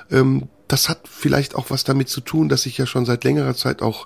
ähm, 0.09 0.47
das 0.71 0.87
hat 0.87 1.01
vielleicht 1.03 1.55
auch 1.55 1.69
was 1.69 1.83
damit 1.83 2.07
zu 2.07 2.21
tun, 2.21 2.47
dass 2.47 2.65
ich 2.65 2.77
ja 2.77 2.85
schon 2.85 3.05
seit 3.05 3.25
längerer 3.25 3.55
Zeit 3.55 3.81
auch, 3.81 4.05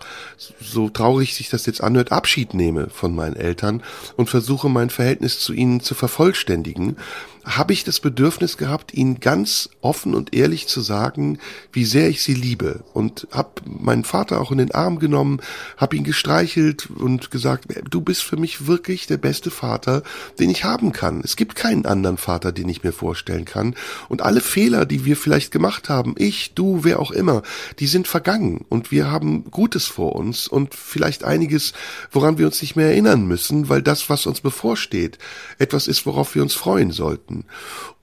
so 0.59 0.89
traurig 0.89 1.35
sich 1.35 1.49
das 1.49 1.67
jetzt 1.67 1.81
anhört, 1.81 2.11
Abschied 2.11 2.55
nehme 2.55 2.89
von 2.89 3.13
meinen 3.13 3.35
Eltern 3.35 3.83
und 4.15 4.31
versuche 4.31 4.67
mein 4.67 4.89
Verhältnis 4.89 5.39
zu 5.39 5.53
ihnen 5.53 5.81
zu 5.81 5.93
vervollständigen 5.93 6.97
habe 7.45 7.73
ich 7.73 7.83
das 7.83 7.99
Bedürfnis 7.99 8.57
gehabt, 8.57 8.93
ihnen 8.93 9.19
ganz 9.19 9.69
offen 9.81 10.15
und 10.15 10.33
ehrlich 10.33 10.67
zu 10.67 10.81
sagen, 10.81 11.37
wie 11.71 11.85
sehr 11.85 12.09
ich 12.09 12.23
sie 12.23 12.33
liebe. 12.33 12.83
Und 12.93 13.27
habe 13.31 13.61
meinen 13.65 14.03
Vater 14.03 14.41
auch 14.41 14.51
in 14.51 14.57
den 14.57 14.71
Arm 14.71 14.97
genommen, 14.97 15.39
habe 15.77 15.95
ihn 15.95 16.03
gestreichelt 16.03 16.89
und 16.89 17.29
gesagt, 17.29 17.65
du 17.89 18.01
bist 18.01 18.23
für 18.23 18.37
mich 18.37 18.65
wirklich 18.65 19.05
der 19.05 19.17
beste 19.17 19.51
Vater, 19.51 20.01
den 20.39 20.49
ich 20.49 20.63
haben 20.63 20.91
kann. 20.91 21.21
Es 21.23 21.35
gibt 21.35 21.55
keinen 21.55 21.85
anderen 21.85 22.17
Vater, 22.17 22.51
den 22.51 22.67
ich 22.67 22.83
mir 22.83 22.91
vorstellen 22.91 23.45
kann. 23.45 23.75
Und 24.09 24.23
alle 24.23 24.41
Fehler, 24.41 24.85
die 24.85 25.05
wir 25.05 25.15
vielleicht 25.15 25.51
gemacht 25.51 25.87
haben, 25.87 26.15
ich, 26.17 26.55
du, 26.55 26.83
wer 26.83 26.99
auch 26.99 27.11
immer, 27.11 27.43
die 27.79 27.87
sind 27.87 28.07
vergangen. 28.07 28.65
Und 28.69 28.91
wir 28.91 29.11
haben 29.11 29.51
Gutes 29.51 29.85
vor 29.85 30.15
uns 30.15 30.47
und 30.47 30.73
vielleicht 30.73 31.23
einiges, 31.23 31.73
woran 32.11 32.39
wir 32.39 32.47
uns 32.47 32.61
nicht 32.61 32.75
mehr 32.75 32.87
erinnern 32.87 33.27
müssen, 33.27 33.69
weil 33.69 33.83
das, 33.83 34.09
was 34.09 34.25
uns 34.25 34.41
bevorsteht, 34.41 35.19
etwas 35.59 35.87
ist, 35.87 36.07
worauf 36.07 36.33
wir 36.33 36.41
uns 36.41 36.55
freuen 36.55 36.91
sollten 36.91 37.34
hatten. 37.35 37.45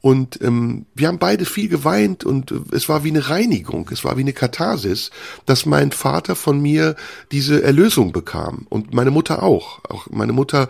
Und 0.00 0.40
ähm, 0.42 0.86
wir 0.94 1.08
haben 1.08 1.18
beide 1.18 1.44
viel 1.44 1.68
geweint 1.68 2.24
und 2.24 2.52
es 2.72 2.88
war 2.88 3.04
wie 3.04 3.10
eine 3.10 3.28
Reinigung, 3.28 3.88
es 3.92 4.04
war 4.04 4.16
wie 4.16 4.22
eine 4.22 4.32
Katharsis, 4.32 5.10
dass 5.46 5.64
mein 5.64 5.92
Vater 5.92 6.34
von 6.34 6.60
mir 6.60 6.96
diese 7.30 7.62
Erlösung 7.62 8.12
bekam 8.12 8.66
und 8.68 8.92
meine 8.92 9.12
Mutter 9.12 9.42
auch. 9.42 9.80
Auch 9.88 10.08
meine 10.10 10.32
Mutter, 10.32 10.68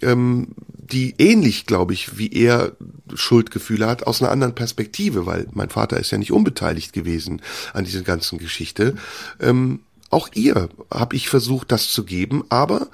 ähm, 0.00 0.48
die 0.76 1.16
ähnlich, 1.18 1.66
glaube 1.66 1.92
ich, 1.92 2.18
wie 2.18 2.32
er 2.32 2.72
Schuldgefühle 3.12 3.86
hat, 3.86 4.06
aus 4.06 4.22
einer 4.22 4.30
anderen 4.30 4.54
Perspektive, 4.54 5.26
weil 5.26 5.48
mein 5.52 5.70
Vater 5.70 5.98
ist 5.98 6.12
ja 6.12 6.18
nicht 6.18 6.32
unbeteiligt 6.32 6.92
gewesen 6.92 7.42
an 7.74 7.84
dieser 7.84 8.02
ganzen 8.02 8.38
Geschichte. 8.38 8.94
Ähm, 9.40 9.80
auch 10.10 10.28
ihr 10.34 10.68
habe 10.90 11.16
ich 11.16 11.28
versucht, 11.28 11.72
das 11.72 11.90
zu 11.90 12.04
geben, 12.04 12.44
aber 12.48 12.86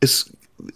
es 0.00 0.30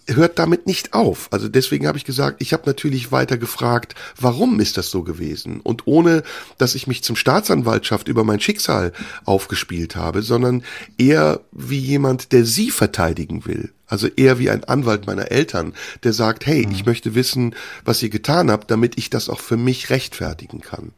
hört 0.07 0.39
damit 0.39 0.67
nicht 0.67 0.95
auf. 0.95 1.29
Also 1.33 1.49
deswegen 1.49 1.87
habe 1.87 1.99
ich 1.99 2.05
gesagt, 2.05 2.41
ich 2.41 2.53
habe 2.53 2.65
natürlich 2.67 3.13
weiter 3.13 3.37
gefragt, 3.37 3.95
warum 4.19 4.61
ist 4.61 4.77
das 4.77 4.91
so 4.91 5.03
gewesen? 5.03 5.61
Und 5.61 5.87
ohne, 5.87 6.23
dass 6.59 6.75
ich 6.75 6.87
mich 6.87 7.03
zum 7.03 7.17
Staatsanwaltschaft 7.17 8.09
über 8.09 8.25
mein 8.25 8.41
Schicksal 8.41 8.93
aufgespielt 9.25 9.97
habe, 9.97 10.23
sondern 10.23 10.63
eher 10.99 11.41
wie 11.53 11.79
jemand, 11.79 12.33
der 12.33 12.45
sie 12.45 12.71
verteidigen 12.71 13.45
will. 13.47 13.73
Also 13.87 14.09
eher 14.09 14.39
wie 14.39 14.51
ein 14.51 14.65
Anwalt 14.65 15.07
meiner 15.07 15.31
Eltern, 15.31 15.75
der 16.03 16.13
sagt, 16.13 16.47
hey, 16.47 16.67
ich 16.71 16.85
mhm. 16.85 16.91
möchte 16.91 17.15
wissen, 17.15 17.55
was 17.85 18.03
ihr 18.03 18.09
getan 18.09 18.51
habt, 18.51 18.71
damit 18.71 18.97
ich 18.97 19.11
das 19.11 19.29
auch 19.29 19.41
für 19.41 19.57
mich 19.57 19.91
rechtfertigen 19.91 20.61
kann. 20.61 20.93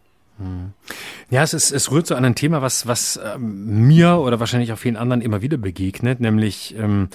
Ja, 1.30 1.42
es 1.42 1.54
ist, 1.54 1.70
es 1.70 1.90
rührt 1.90 2.06
so 2.06 2.14
an 2.14 2.24
ein 2.24 2.34
Thema, 2.34 2.62
was, 2.62 2.86
was 2.86 3.18
ähm, 3.22 3.86
mir 3.86 4.18
oder 4.18 4.40
wahrscheinlich 4.40 4.72
auch 4.72 4.78
vielen 4.78 4.96
anderen 4.96 5.22
immer 5.22 5.42
wieder 5.42 5.56
begegnet, 5.56 6.20
nämlich 6.20 6.74
ähm, 6.78 7.08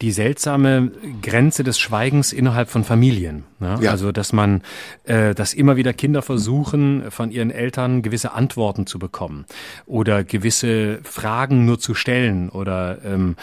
die 0.00 0.12
seltsame 0.12 0.92
Grenze 1.22 1.64
des 1.64 1.78
Schweigens 1.78 2.32
innerhalb 2.32 2.68
von 2.68 2.84
Familien. 2.84 3.44
Ne? 3.58 3.78
Ja. 3.80 3.90
Also, 3.90 4.12
dass 4.12 4.32
man, 4.32 4.62
äh, 5.04 5.34
dass 5.34 5.54
immer 5.54 5.76
wieder 5.76 5.92
Kinder 5.92 6.22
versuchen, 6.22 7.10
von 7.10 7.30
ihren 7.30 7.50
Eltern 7.50 8.02
gewisse 8.02 8.32
Antworten 8.32 8.86
zu 8.86 8.98
bekommen 8.98 9.46
oder 9.86 10.24
gewisse 10.24 11.00
Fragen 11.02 11.64
nur 11.64 11.78
zu 11.78 11.94
stellen 11.94 12.50
oder 12.50 12.98
ähm, 13.04 13.36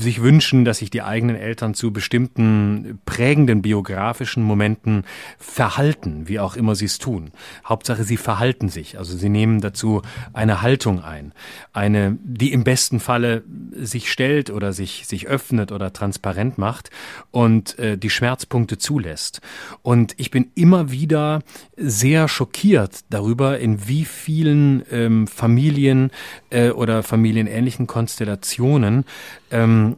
sich 0.00 0.22
wünschen, 0.22 0.64
dass 0.64 0.78
sich 0.78 0.90
die 0.90 1.02
eigenen 1.02 1.36
Eltern 1.36 1.74
zu 1.74 1.92
bestimmten 1.92 3.00
prägenden 3.04 3.62
biografischen 3.62 4.42
Momenten 4.42 5.04
verhalten, 5.38 6.28
wie 6.28 6.40
auch 6.40 6.56
immer 6.56 6.74
sie 6.74 6.86
es 6.86 6.98
tun. 6.98 7.30
Hauptsache, 7.64 8.04
sie 8.04 8.16
verhalten 8.16 8.68
sich. 8.68 8.98
Also 8.98 9.16
sie 9.20 9.28
nehmen 9.28 9.60
dazu 9.60 10.02
eine 10.32 10.62
Haltung 10.62 11.02
ein. 11.02 11.32
Eine, 11.72 12.18
die 12.24 12.52
im 12.52 12.64
besten 12.64 12.98
Falle 12.98 13.44
sich 13.72 14.10
stellt 14.10 14.50
oder 14.50 14.72
sich, 14.72 15.06
sich 15.06 15.28
öffnet 15.28 15.70
oder 15.70 15.92
transparent 15.92 16.58
macht 16.58 16.90
und 17.30 17.78
äh, 17.78 17.96
die 17.96 18.10
Schmerzpunkte 18.10 18.78
zulässt. 18.78 19.40
Und 19.82 20.14
ich 20.16 20.30
bin 20.30 20.50
immer 20.54 20.90
wieder 20.90 21.40
sehr 21.76 22.26
schockiert 22.28 23.00
darüber, 23.10 23.58
in 23.58 23.86
wie 23.86 24.04
vielen 24.04 24.82
ähm, 24.90 25.26
Familien 25.26 26.10
äh, 26.50 26.70
oder 26.70 27.02
familienähnlichen 27.02 27.86
Konstellationen 27.86 29.04
ähm, 29.50 29.96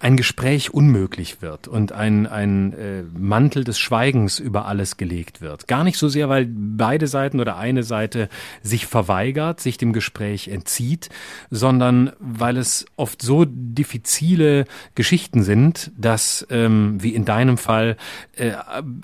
ein 0.00 0.16
Gespräch 0.16 0.72
unmöglich 0.72 1.42
wird 1.42 1.68
und 1.68 1.92
ein, 1.92 2.26
ein 2.26 2.72
äh, 2.72 3.02
Mantel 3.16 3.64
des 3.64 3.78
Schweigens 3.78 4.38
über 4.38 4.66
alles 4.66 4.96
gelegt 4.96 5.40
wird. 5.40 5.68
Gar 5.68 5.84
nicht 5.84 5.98
so 5.98 6.08
sehr, 6.08 6.28
weil 6.28 6.48
beide 6.50 7.06
Seiten 7.06 7.40
oder 7.40 7.56
eine 7.56 7.82
Seite 7.82 8.28
sich 8.62 8.86
verweigert, 8.86 9.60
sich 9.60 9.78
dem 9.78 9.92
Gespräch 9.92 10.48
entzieht, 10.48 11.08
sondern 11.50 12.12
weil 12.18 12.56
es 12.56 12.86
oft 12.96 13.22
so 13.22 13.44
diffizile 13.46 14.64
Geschichten 14.94 15.42
sind, 15.42 15.90
dass, 15.96 16.46
ähm, 16.50 17.02
wie 17.02 17.14
in 17.14 17.24
deinem 17.24 17.58
Fall, 17.58 17.96
äh, 18.36 18.52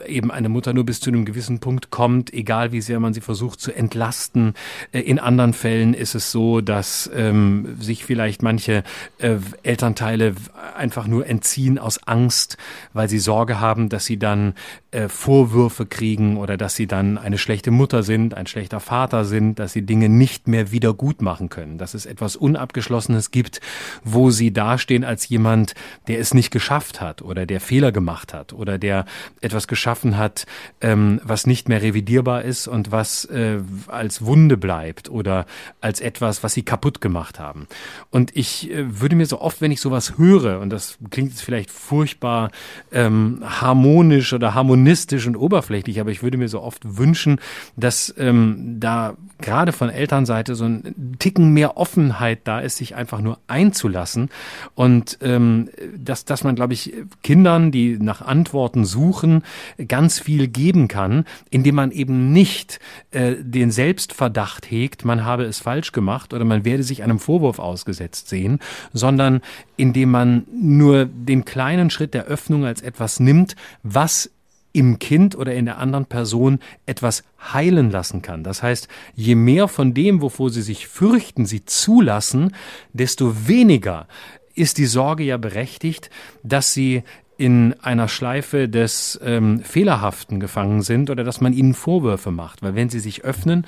eben 0.07 0.31
eine 0.31 0.49
Mutter 0.49 0.73
nur 0.73 0.85
bis 0.85 1.01
zu 1.01 1.11
einem 1.11 1.25
gewissen 1.25 1.61
Punkt 1.61 1.91
kommt, 1.91 2.33
egal 2.33 2.73
wie 2.73 2.81
sehr 2.81 3.01
man 3.01 3.15
sie 3.15 3.21
versucht 3.21 3.61
zu 3.61 3.73
entlasten. 3.73 4.55
Äh, 4.93 5.01
in 5.01 5.19
anderen 5.19 5.53
Fällen 5.53 5.95
ist 5.95 6.15
es 6.15 6.31
so, 6.31 6.61
dass 6.61 7.11
ähm, 7.15 7.77
sich 7.81 8.05
vielleicht 8.05 8.43
manche 8.43 8.83
äh, 9.19 9.37
Elternteile 9.63 10.35
einfach 10.77 11.07
nur 11.07 11.27
entziehen 11.27 11.79
aus 11.79 12.07
Angst, 12.07 12.57
weil 12.93 13.09
sie 13.09 13.19
Sorge 13.19 13.61
haben, 13.61 13.89
dass 13.89 14.07
sie 14.07 14.19
dann 14.19 14.55
äh, 14.95 15.09
Vorwürfe 15.09 15.87
kriegen 15.87 16.37
oder 16.37 16.57
dass 16.57 16.77
sie 16.77 16.87
dann 16.87 17.19
eine 17.19 17.39
schlechte 17.39 17.71
Mutter 17.71 18.03
sind, 18.03 18.35
ein 18.35 18.47
schlechter 18.47 18.81
Vater 18.81 19.25
sind, 19.25 19.59
dass 19.59 19.73
sie 19.73 19.83
Dinge 19.83 20.09
nicht 20.09 20.49
mehr 20.49 20.71
wieder 20.71 20.95
gut 20.95 21.21
machen 21.21 21.49
können, 21.49 21.79
dass 21.79 21.95
es 21.95 22.07
etwas 22.07 22.37
Unabgeschlossenes 22.37 23.31
gibt, 23.31 23.61
wo 24.05 24.31
sie 24.31 24.53
dastehen 24.53 25.05
als 25.05 25.29
jemand, 25.29 25.75
der 26.07 26.21
es 26.21 26.33
nicht 26.33 26.51
geschafft 26.51 27.01
hat 27.01 27.23
oder 27.23 27.45
der 27.47 27.61
Fehler 27.61 27.93
gemacht 27.93 28.33
hat 28.33 28.53
oder 28.53 28.79
der 28.79 29.05
etwas 29.41 29.67
geschaffen 29.69 30.17
hat, 30.17 30.47
ähm, 30.81 31.21
was 31.25 31.47
nicht 31.47 31.69
mehr 31.69 31.83
revidierbar 31.83 32.43
ist 32.43 32.69
und 32.69 32.93
was 32.93 33.25
äh, 33.27 33.59
als 33.89 34.25
Wunde 34.25 34.57
bleibt 34.57 35.11
oder 35.11 35.47
als 35.81 36.01
etwas, 36.01 36.43
was 36.43 36.55
sie 36.55 36.63
kaputt 36.63 37.01
gemacht 37.01 37.39
haben. 37.39 37.67
Und 38.11 38.37
ich 38.37 38.71
äh, 38.71 39.01
würde 39.01 39.17
mir 39.17 39.27
so 39.27 39.41
oft, 39.41 39.61
wenn 39.61 39.73
ich 39.73 39.81
sowas 39.81 40.19
höre, 40.19 40.61
und 40.61 40.71
das 40.71 40.99
klingt 41.11 41.31
jetzt 41.31 41.43
vielleicht 41.43 41.71
furchtbar 41.71 42.51
ähm, 42.93 43.43
harmonisch 43.45 44.33
oder 44.33 44.55
harmonistisch 44.85 45.27
und 45.27 45.37
oberflächlich, 45.37 45.99
aber 45.99 46.11
ich 46.11 46.23
würde 46.23 46.37
mir 46.37 46.49
so 46.49 46.61
oft 46.61 46.83
wünschen, 46.99 47.41
dass 47.75 48.15
ähm, 48.19 48.77
da 48.79 49.17
gerade 49.41 49.73
von 49.73 49.89
Elternseite 49.89 50.55
so 50.55 50.65
ein 50.65 51.17
Ticken 51.19 51.55
mehr 51.55 51.79
Offenheit 51.79 52.41
da 52.45 52.61
ist, 52.61 52.77
sich 52.77 52.95
einfach 52.95 53.23
nur 53.23 53.39
einzulassen 53.47 54.29
und 54.75 55.19
ähm, 55.23 55.71
dass, 55.97 56.27
dass 56.27 56.45
man, 56.45 56.55
glaube 56.55 56.75
ich, 56.75 56.93
Kindern, 57.23 57.71
die 57.73 57.99
nach 57.99 58.21
Antworten 58.21 58.85
suchen, 58.85 59.43
ganz 59.89 60.19
viel 60.19 60.49
geben 60.49 60.87
kann, 60.87 61.25
indem 61.49 61.77
man 61.77 61.91
eben 61.91 62.33
nicht 62.33 62.79
äh, 63.11 63.37
den 63.41 63.71
Selbstverdacht 63.71 64.71
hegt, 64.71 65.07
man 65.07 65.25
habe 65.25 65.45
es 65.45 65.61
falsch 65.61 65.93
gemacht 65.93 66.35
oder 66.35 66.45
man 66.45 66.67
werde 66.67 66.83
sich 66.83 67.03
einem 67.03 67.19
Vorwurf 67.19 67.59
ausgesetzt 67.59 68.29
sehen, 68.29 68.59
sondern 68.93 69.41
indem 69.77 70.11
man 70.11 70.45
nur 70.53 71.07
den 71.07 71.47
kleinen 71.47 71.89
Schritt 71.89 72.13
der 72.13 72.27
Öffnung 72.27 72.67
als 72.67 72.83
etwas 72.83 73.19
nimmt, 73.19 73.57
was 73.83 74.31
im 74.75 74.99
Kind 74.99 75.37
oder 75.37 75.55
in 75.55 75.65
der 75.65 75.79
anderen 75.79 76.05
Person 76.05 76.59
etwas 76.85 77.23
heilen 77.55 77.91
lassen 77.91 78.21
kann. 78.21 78.43
Das 78.43 78.63
heißt, 78.63 78.89
je 79.15 79.37
mehr 79.37 79.69
von 79.69 79.95
dem, 79.95 80.21
wovor 80.21 80.51
sie 80.51 80.63
sich 80.63 80.89
fürchten, 80.89 81.47
sie 81.47 81.65
zulassen, 81.65 82.55
desto 82.93 83.49
weniger 83.49 84.07
ist 84.55 84.77
die 84.79 84.87
Sorge 84.87 85.25
ja 85.25 85.37
berechtigt, 85.37 86.11
dass 86.43 86.75
sie 86.75 87.05
in 87.37 87.75
einer 87.83 88.09
Schleife 88.09 88.69
des 88.69 89.19
ähm, 89.25 89.61
Fehlerhaften 89.61 90.39
gefangen 90.39 90.83
sind 90.83 91.11
oder 91.11 91.25
dass 91.25 91.41
man 91.41 91.53
ihnen 91.53 91.75
Vorwürfe 91.75 92.31
macht. 92.31 92.63
Weil 92.63 92.75
wenn 92.75 92.91
sie 92.91 93.01
sich 93.01 93.25
öffnen, 93.25 93.67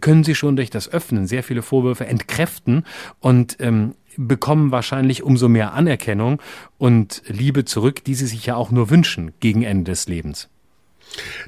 können 0.00 0.24
sie 0.24 0.34
schon 0.34 0.56
durch 0.56 0.70
das 0.70 0.92
Öffnen 0.92 1.26
sehr 1.26 1.42
viele 1.42 1.62
Vorwürfe 1.62 2.06
entkräften 2.06 2.84
und 3.20 3.56
ähm, 3.60 3.94
bekommen 4.16 4.70
wahrscheinlich 4.70 5.22
umso 5.22 5.48
mehr 5.48 5.72
Anerkennung 5.72 6.40
und 6.78 7.22
Liebe 7.26 7.64
zurück, 7.64 8.04
die 8.04 8.14
sie 8.14 8.26
sich 8.26 8.46
ja 8.46 8.56
auch 8.56 8.70
nur 8.70 8.90
wünschen 8.90 9.32
gegen 9.40 9.62
Ende 9.62 9.92
des 9.92 10.08
Lebens. 10.08 10.48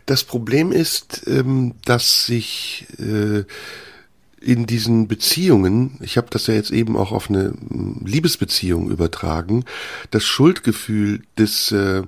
Das 0.06 0.24
Problem 0.24 0.72
ist, 0.72 1.26
ähm, 1.26 1.74
dass 1.84 2.26
sich 2.26 2.86
äh, 2.98 3.44
in 4.40 4.66
diesen 4.66 5.08
Beziehungen, 5.08 5.98
ich 6.00 6.16
habe 6.16 6.28
das 6.30 6.46
ja 6.46 6.54
jetzt 6.54 6.70
eben 6.70 6.96
auch 6.96 7.12
auf 7.12 7.28
eine 7.28 7.54
hm, 7.68 8.02
Liebesbeziehung 8.04 8.90
übertragen, 8.90 9.64
das 10.10 10.24
Schuldgefühl 10.24 11.22
des 11.36 11.72
äh, 11.72 12.02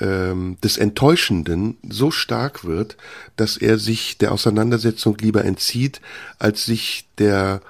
ähm, 0.00 0.56
des 0.62 0.76
Enttäuschenden 0.76 1.76
so 1.88 2.10
stark 2.10 2.64
wird, 2.64 2.96
dass 3.36 3.56
er 3.56 3.78
sich 3.78 4.18
der 4.18 4.32
Auseinandersetzung 4.32 5.16
lieber 5.18 5.44
entzieht, 5.44 6.00
als 6.40 6.64
sich 6.64 7.06
der 7.18 7.60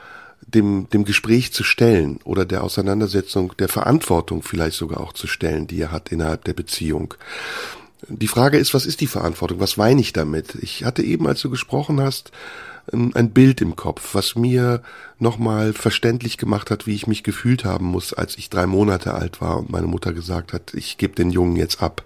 dem, 0.47 0.89
dem 0.91 1.05
Gespräch 1.05 1.53
zu 1.53 1.65
stellen 1.65 2.19
oder 2.25 2.45
der 2.45 2.65
Auseinandersetzung, 2.65 3.55
der 3.59 3.69
Verantwortung 3.69 4.43
vielleicht 4.43 4.77
sogar 4.77 5.01
auch 5.01 5.12
zu 5.12 5.27
stellen, 5.27 5.66
die 5.66 5.81
er 5.81 5.93
hat 5.93 6.11
innerhalb 6.11 6.45
der 6.45 6.55
Beziehung. 6.55 7.15
Die 8.09 8.29
Frage 8.29 8.59
ist, 8.59 8.75
was 8.75 8.87
ist 8.87 9.01
die 9.01 9.07
Verantwortung? 9.07 9.61
Was 9.61 9.79
weine 9.79 10.01
ich 10.01 10.12
damit? 10.12 10.57
Ich 10.61 10.85
hatte 10.85 11.03
eben, 11.03 11.27
als 11.27 11.41
du 11.41 11.51
gesprochen 11.51 12.01
hast, 12.01 12.33
ein 12.93 13.31
Bild 13.31 13.62
im 13.62 13.77
Kopf, 13.77 14.15
was 14.15 14.35
mir 14.35 14.83
nochmal 15.19 15.73
verständlich 15.73 16.37
gemacht 16.37 16.71
hat, 16.71 16.87
wie 16.87 16.95
ich 16.95 17.07
mich 17.07 17.23
gefühlt 17.23 17.65
haben 17.65 17.87
muss, 17.87 18.12
als 18.12 18.37
ich 18.37 18.51
drei 18.51 18.66
Monate 18.66 19.15
alt 19.15 19.41
war 19.41 19.59
und 19.59 19.71
meine 19.71 19.87
Mutter 19.87 20.12
gesagt 20.12 20.53
hat, 20.53 20.75
ich 20.75 20.99
gebe 20.99 21.15
den 21.15 21.31
Jungen 21.31 21.57
jetzt 21.57 21.83
ab. 21.83 22.03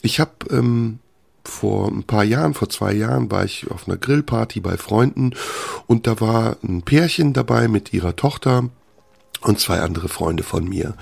Ich 0.00 0.20
habe 0.20 0.32
ähm, 0.50 1.00
vor 1.48 1.88
ein 1.88 2.04
paar 2.04 2.24
Jahren, 2.24 2.54
vor 2.54 2.68
zwei 2.68 2.92
Jahren, 2.92 3.30
war 3.30 3.44
ich 3.44 3.70
auf 3.70 3.88
einer 3.88 3.96
Grillparty 3.96 4.60
bei 4.60 4.76
Freunden 4.76 5.34
und 5.86 6.06
da 6.06 6.20
war 6.20 6.56
ein 6.62 6.82
Pärchen 6.82 7.32
dabei 7.32 7.68
mit 7.68 7.92
ihrer 7.92 8.14
Tochter 8.14 8.68
und 9.40 9.60
zwei 9.60 9.80
andere 9.80 10.08
Freunde 10.08 10.42
von 10.42 10.68
mir. 10.68 10.94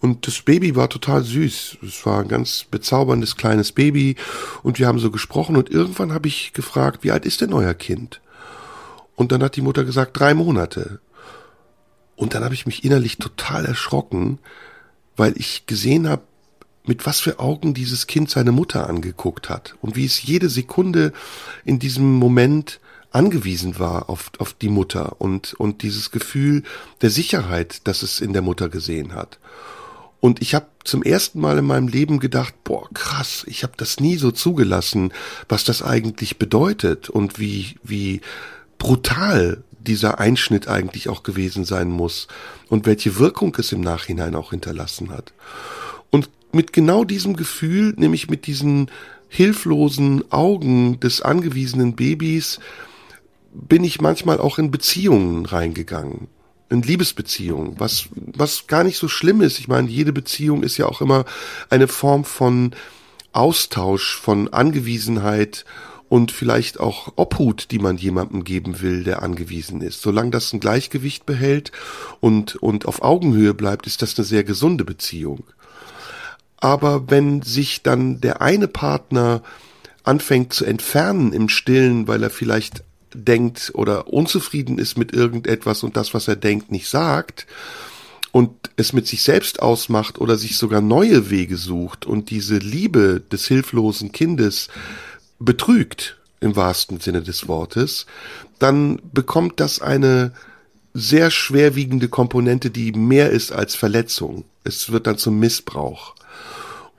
Und 0.00 0.26
das 0.26 0.42
Baby 0.42 0.76
war 0.76 0.88
total 0.88 1.22
süß. 1.24 1.78
Es 1.82 2.06
war 2.06 2.20
ein 2.20 2.28
ganz 2.28 2.64
bezauberndes 2.70 3.36
kleines 3.36 3.72
Baby 3.72 4.16
und 4.62 4.78
wir 4.78 4.86
haben 4.86 4.98
so 4.98 5.10
gesprochen 5.10 5.56
und 5.56 5.70
irgendwann 5.70 6.12
habe 6.12 6.28
ich 6.28 6.52
gefragt, 6.52 7.02
wie 7.02 7.10
alt 7.10 7.26
ist 7.26 7.40
denn 7.40 7.52
euer 7.52 7.74
Kind? 7.74 8.20
Und 9.16 9.32
dann 9.32 9.42
hat 9.42 9.56
die 9.56 9.62
Mutter 9.62 9.84
gesagt, 9.84 10.18
drei 10.18 10.34
Monate. 10.34 11.00
Und 12.14 12.34
dann 12.34 12.44
habe 12.44 12.54
ich 12.54 12.66
mich 12.66 12.84
innerlich 12.84 13.18
total 13.18 13.64
erschrocken, 13.64 14.38
weil 15.16 15.36
ich 15.36 15.66
gesehen 15.66 16.08
habe, 16.08 16.22
mit 16.88 17.06
was 17.06 17.20
für 17.20 17.38
Augen 17.38 17.74
dieses 17.74 18.06
Kind 18.06 18.30
seine 18.30 18.52
Mutter 18.52 18.88
angeguckt 18.88 19.48
hat 19.48 19.76
und 19.80 19.94
wie 19.94 20.06
es 20.06 20.22
jede 20.22 20.48
Sekunde 20.48 21.12
in 21.64 21.78
diesem 21.78 22.14
Moment 22.14 22.80
angewiesen 23.10 23.78
war 23.78 24.10
auf, 24.10 24.30
auf 24.38 24.54
die 24.54 24.68
Mutter 24.68 25.20
und, 25.20 25.54
und 25.54 25.82
dieses 25.82 26.10
Gefühl 26.10 26.62
der 27.00 27.10
Sicherheit, 27.10 27.82
das 27.84 28.02
es 28.02 28.20
in 28.20 28.32
der 28.32 28.42
Mutter 28.42 28.68
gesehen 28.68 29.14
hat. 29.14 29.38
Und 30.20 30.42
ich 30.42 30.54
habe 30.54 30.66
zum 30.82 31.02
ersten 31.02 31.40
Mal 31.40 31.58
in 31.58 31.64
meinem 31.64 31.88
Leben 31.88 32.18
gedacht, 32.18 32.54
boah, 32.64 32.88
krass, 32.92 33.44
ich 33.46 33.62
habe 33.62 33.74
das 33.76 34.00
nie 34.00 34.16
so 34.16 34.32
zugelassen, 34.32 35.12
was 35.48 35.64
das 35.64 35.82
eigentlich 35.82 36.38
bedeutet 36.38 37.08
und 37.08 37.38
wie, 37.38 37.76
wie 37.84 38.20
brutal 38.78 39.62
dieser 39.78 40.18
Einschnitt 40.18 40.66
eigentlich 40.66 41.08
auch 41.08 41.22
gewesen 41.22 41.64
sein 41.64 41.88
muss 41.88 42.26
und 42.68 42.84
welche 42.84 43.18
Wirkung 43.18 43.56
es 43.58 43.72
im 43.72 43.80
Nachhinein 43.80 44.34
auch 44.34 44.50
hinterlassen 44.50 45.10
hat. 45.10 45.32
Und 46.10 46.30
mit 46.52 46.72
genau 46.72 47.04
diesem 47.04 47.36
Gefühl, 47.36 47.94
nämlich 47.96 48.30
mit 48.30 48.46
diesen 48.46 48.90
hilflosen 49.28 50.30
Augen 50.32 51.00
des 51.00 51.20
angewiesenen 51.22 51.94
Babys, 51.94 52.60
bin 53.52 53.84
ich 53.84 54.00
manchmal 54.00 54.38
auch 54.40 54.58
in 54.58 54.70
Beziehungen 54.70 55.46
reingegangen. 55.46 56.28
In 56.70 56.82
Liebesbeziehungen, 56.82 57.74
was, 57.78 58.08
was 58.14 58.66
gar 58.66 58.84
nicht 58.84 58.98
so 58.98 59.08
schlimm 59.08 59.40
ist. 59.40 59.58
Ich 59.58 59.68
meine, 59.68 59.88
jede 59.88 60.12
Beziehung 60.12 60.62
ist 60.62 60.76
ja 60.76 60.86
auch 60.86 61.00
immer 61.00 61.24
eine 61.70 61.88
Form 61.88 62.24
von 62.24 62.72
Austausch, 63.32 64.16
von 64.16 64.52
Angewiesenheit 64.52 65.64
und 66.08 66.32
vielleicht 66.32 66.80
auch 66.80 67.12
Obhut, 67.16 67.70
die 67.70 67.78
man 67.78 67.96
jemandem 67.96 68.44
geben 68.44 68.80
will, 68.80 69.04
der 69.04 69.22
angewiesen 69.22 69.80
ist. 69.80 70.02
Solange 70.02 70.30
das 70.30 70.52
ein 70.52 70.60
Gleichgewicht 70.60 71.26
behält 71.26 71.72
und, 72.20 72.56
und 72.56 72.86
auf 72.86 73.02
Augenhöhe 73.02 73.54
bleibt, 73.54 73.86
ist 73.86 74.02
das 74.02 74.18
eine 74.18 74.24
sehr 74.24 74.44
gesunde 74.44 74.84
Beziehung. 74.84 75.44
Aber 76.60 77.10
wenn 77.10 77.42
sich 77.42 77.82
dann 77.82 78.20
der 78.20 78.42
eine 78.42 78.68
Partner 78.68 79.42
anfängt 80.02 80.52
zu 80.52 80.64
entfernen 80.64 81.32
im 81.32 81.48
Stillen, 81.48 82.08
weil 82.08 82.22
er 82.22 82.30
vielleicht 82.30 82.82
denkt 83.14 83.72
oder 83.74 84.08
unzufrieden 84.08 84.78
ist 84.78 84.96
mit 84.98 85.12
irgendetwas 85.12 85.82
und 85.82 85.96
das, 85.96 86.14
was 86.14 86.28
er 86.28 86.36
denkt, 86.36 86.70
nicht 86.70 86.88
sagt 86.88 87.46
und 88.32 88.50
es 88.76 88.92
mit 88.92 89.06
sich 89.06 89.22
selbst 89.22 89.60
ausmacht 89.60 90.18
oder 90.18 90.36
sich 90.36 90.56
sogar 90.56 90.80
neue 90.80 91.30
Wege 91.30 91.56
sucht 91.56 92.06
und 92.06 92.30
diese 92.30 92.58
Liebe 92.58 93.22
des 93.32 93.46
hilflosen 93.46 94.12
Kindes 94.12 94.68
betrügt, 95.38 96.16
im 96.40 96.54
wahrsten 96.54 97.00
Sinne 97.00 97.22
des 97.22 97.48
Wortes, 97.48 98.06
dann 98.58 99.00
bekommt 99.12 99.60
das 99.60 99.80
eine 99.80 100.32
sehr 100.94 101.30
schwerwiegende 101.30 102.08
Komponente, 102.08 102.70
die 102.70 102.92
mehr 102.92 103.30
ist 103.30 103.52
als 103.52 103.74
Verletzung. 103.74 104.44
Es 104.64 104.90
wird 104.90 105.06
dann 105.06 105.18
zum 105.18 105.38
Missbrauch. 105.38 106.14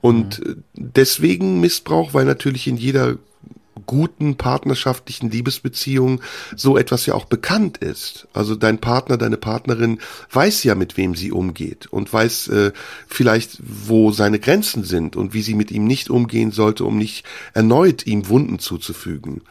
Und 0.00 0.44
mhm. 0.44 0.64
deswegen 0.74 1.60
Missbrauch, 1.60 2.14
weil 2.14 2.24
natürlich 2.24 2.66
in 2.66 2.76
jeder 2.76 3.16
guten 3.86 4.36
partnerschaftlichen 4.36 5.30
Liebesbeziehungen 5.30 6.20
so 6.56 6.78
etwas 6.78 7.06
ja 7.06 7.14
auch 7.14 7.24
bekannt 7.24 7.78
ist. 7.78 8.28
Also 8.32 8.54
dein 8.54 8.78
Partner, 8.78 9.16
deine 9.16 9.36
Partnerin 9.36 9.98
weiß 10.30 10.62
ja, 10.64 10.76
mit 10.76 10.96
wem 10.96 11.14
sie 11.14 11.32
umgeht 11.32 11.86
und 11.88 12.12
weiß 12.12 12.48
äh, 12.48 12.72
vielleicht, 13.08 13.58
wo 13.60 14.12
seine 14.12 14.38
Grenzen 14.38 14.84
sind 14.84 15.16
und 15.16 15.34
wie 15.34 15.42
sie 15.42 15.54
mit 15.54 15.72
ihm 15.72 15.86
nicht 15.86 16.08
umgehen 16.08 16.52
sollte, 16.52 16.84
um 16.84 16.98
nicht 16.98 17.24
erneut 17.52 18.06
ihm 18.06 18.28
Wunden 18.28 18.60
zuzufügen. 18.60 19.42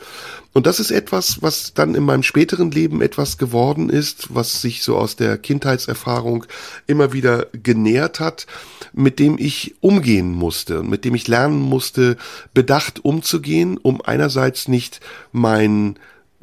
Und 0.60 0.66
das 0.66 0.82
ist 0.82 0.92
etwas, 0.92 1.42
was 1.42 1.74
dann 1.74 1.96
in 1.96 2.04
meinem 2.04 2.22
späteren 2.22 2.70
Leben 2.70 3.02
etwas 3.02 3.38
geworden 3.38 3.90
ist, 3.90 4.36
was 4.36 4.60
sich 4.60 4.84
so 4.84 4.98
aus 4.98 5.16
der 5.16 5.38
Kindheitserfahrung 5.38 6.46
immer 6.86 7.14
wieder 7.14 7.48
genährt 7.54 8.20
hat, 8.20 8.46
mit 8.92 9.20
dem 9.20 9.38
ich 9.40 9.76
umgehen 9.80 10.34
musste 10.34 10.82
und 10.82 10.90
mit 10.90 11.06
dem 11.06 11.16
ich 11.16 11.30
lernen 11.30 11.62
musste, 11.62 12.18
bedacht 12.54 13.06
umzugehen, 13.06 13.78
um 13.78 14.02
einerseits 14.02 14.68
nicht 14.68 15.00
mein 15.32 15.96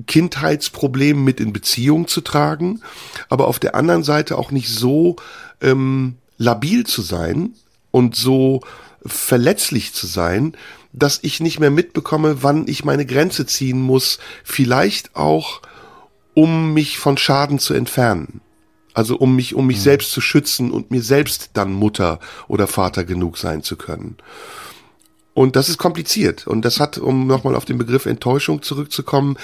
Kindheitsproblem 0.06 1.22
mit 1.22 1.38
in 1.38 1.52
Beziehung 1.52 2.08
zu 2.08 2.22
tragen, 2.22 2.80
aber 3.28 3.48
auf 3.48 3.58
der 3.58 3.74
anderen 3.74 4.02
Seite 4.02 4.38
auch 4.38 4.50
nicht 4.50 4.70
so 4.70 5.16
ähm, 5.60 6.14
labil 6.38 6.86
zu 6.86 7.02
sein 7.02 7.50
und 7.90 8.16
so 8.16 8.62
verletzlich 9.04 9.92
zu 9.92 10.06
sein, 10.06 10.56
dass 10.96 11.20
ich 11.22 11.40
nicht 11.40 11.60
mehr 11.60 11.70
mitbekomme, 11.70 12.42
wann 12.42 12.66
ich 12.66 12.84
meine 12.84 13.06
Grenze 13.06 13.46
ziehen 13.46 13.80
muss, 13.80 14.18
vielleicht 14.42 15.14
auch, 15.14 15.60
um 16.34 16.72
mich 16.72 16.98
von 16.98 17.16
Schaden 17.18 17.58
zu 17.58 17.74
entfernen. 17.74 18.40
Also 18.94 19.16
um 19.16 19.36
mich, 19.36 19.54
um 19.54 19.66
mich 19.66 19.76
mhm. 19.76 19.82
selbst 19.82 20.10
zu 20.10 20.22
schützen 20.22 20.70
und 20.70 20.90
mir 20.90 21.02
selbst 21.02 21.50
dann 21.52 21.72
Mutter 21.72 22.18
oder 22.48 22.66
Vater 22.66 23.04
genug 23.04 23.36
sein 23.36 23.62
zu 23.62 23.76
können. 23.76 24.16
Und 25.34 25.54
das 25.54 25.68
ist 25.68 25.76
kompliziert. 25.76 26.46
Und 26.46 26.64
das 26.64 26.80
hat, 26.80 26.96
um 26.96 27.26
nochmal 27.26 27.56
auf 27.56 27.66
den 27.66 27.76
Begriff 27.76 28.06
Enttäuschung 28.06 28.62
zurückzukommen, 28.62 29.36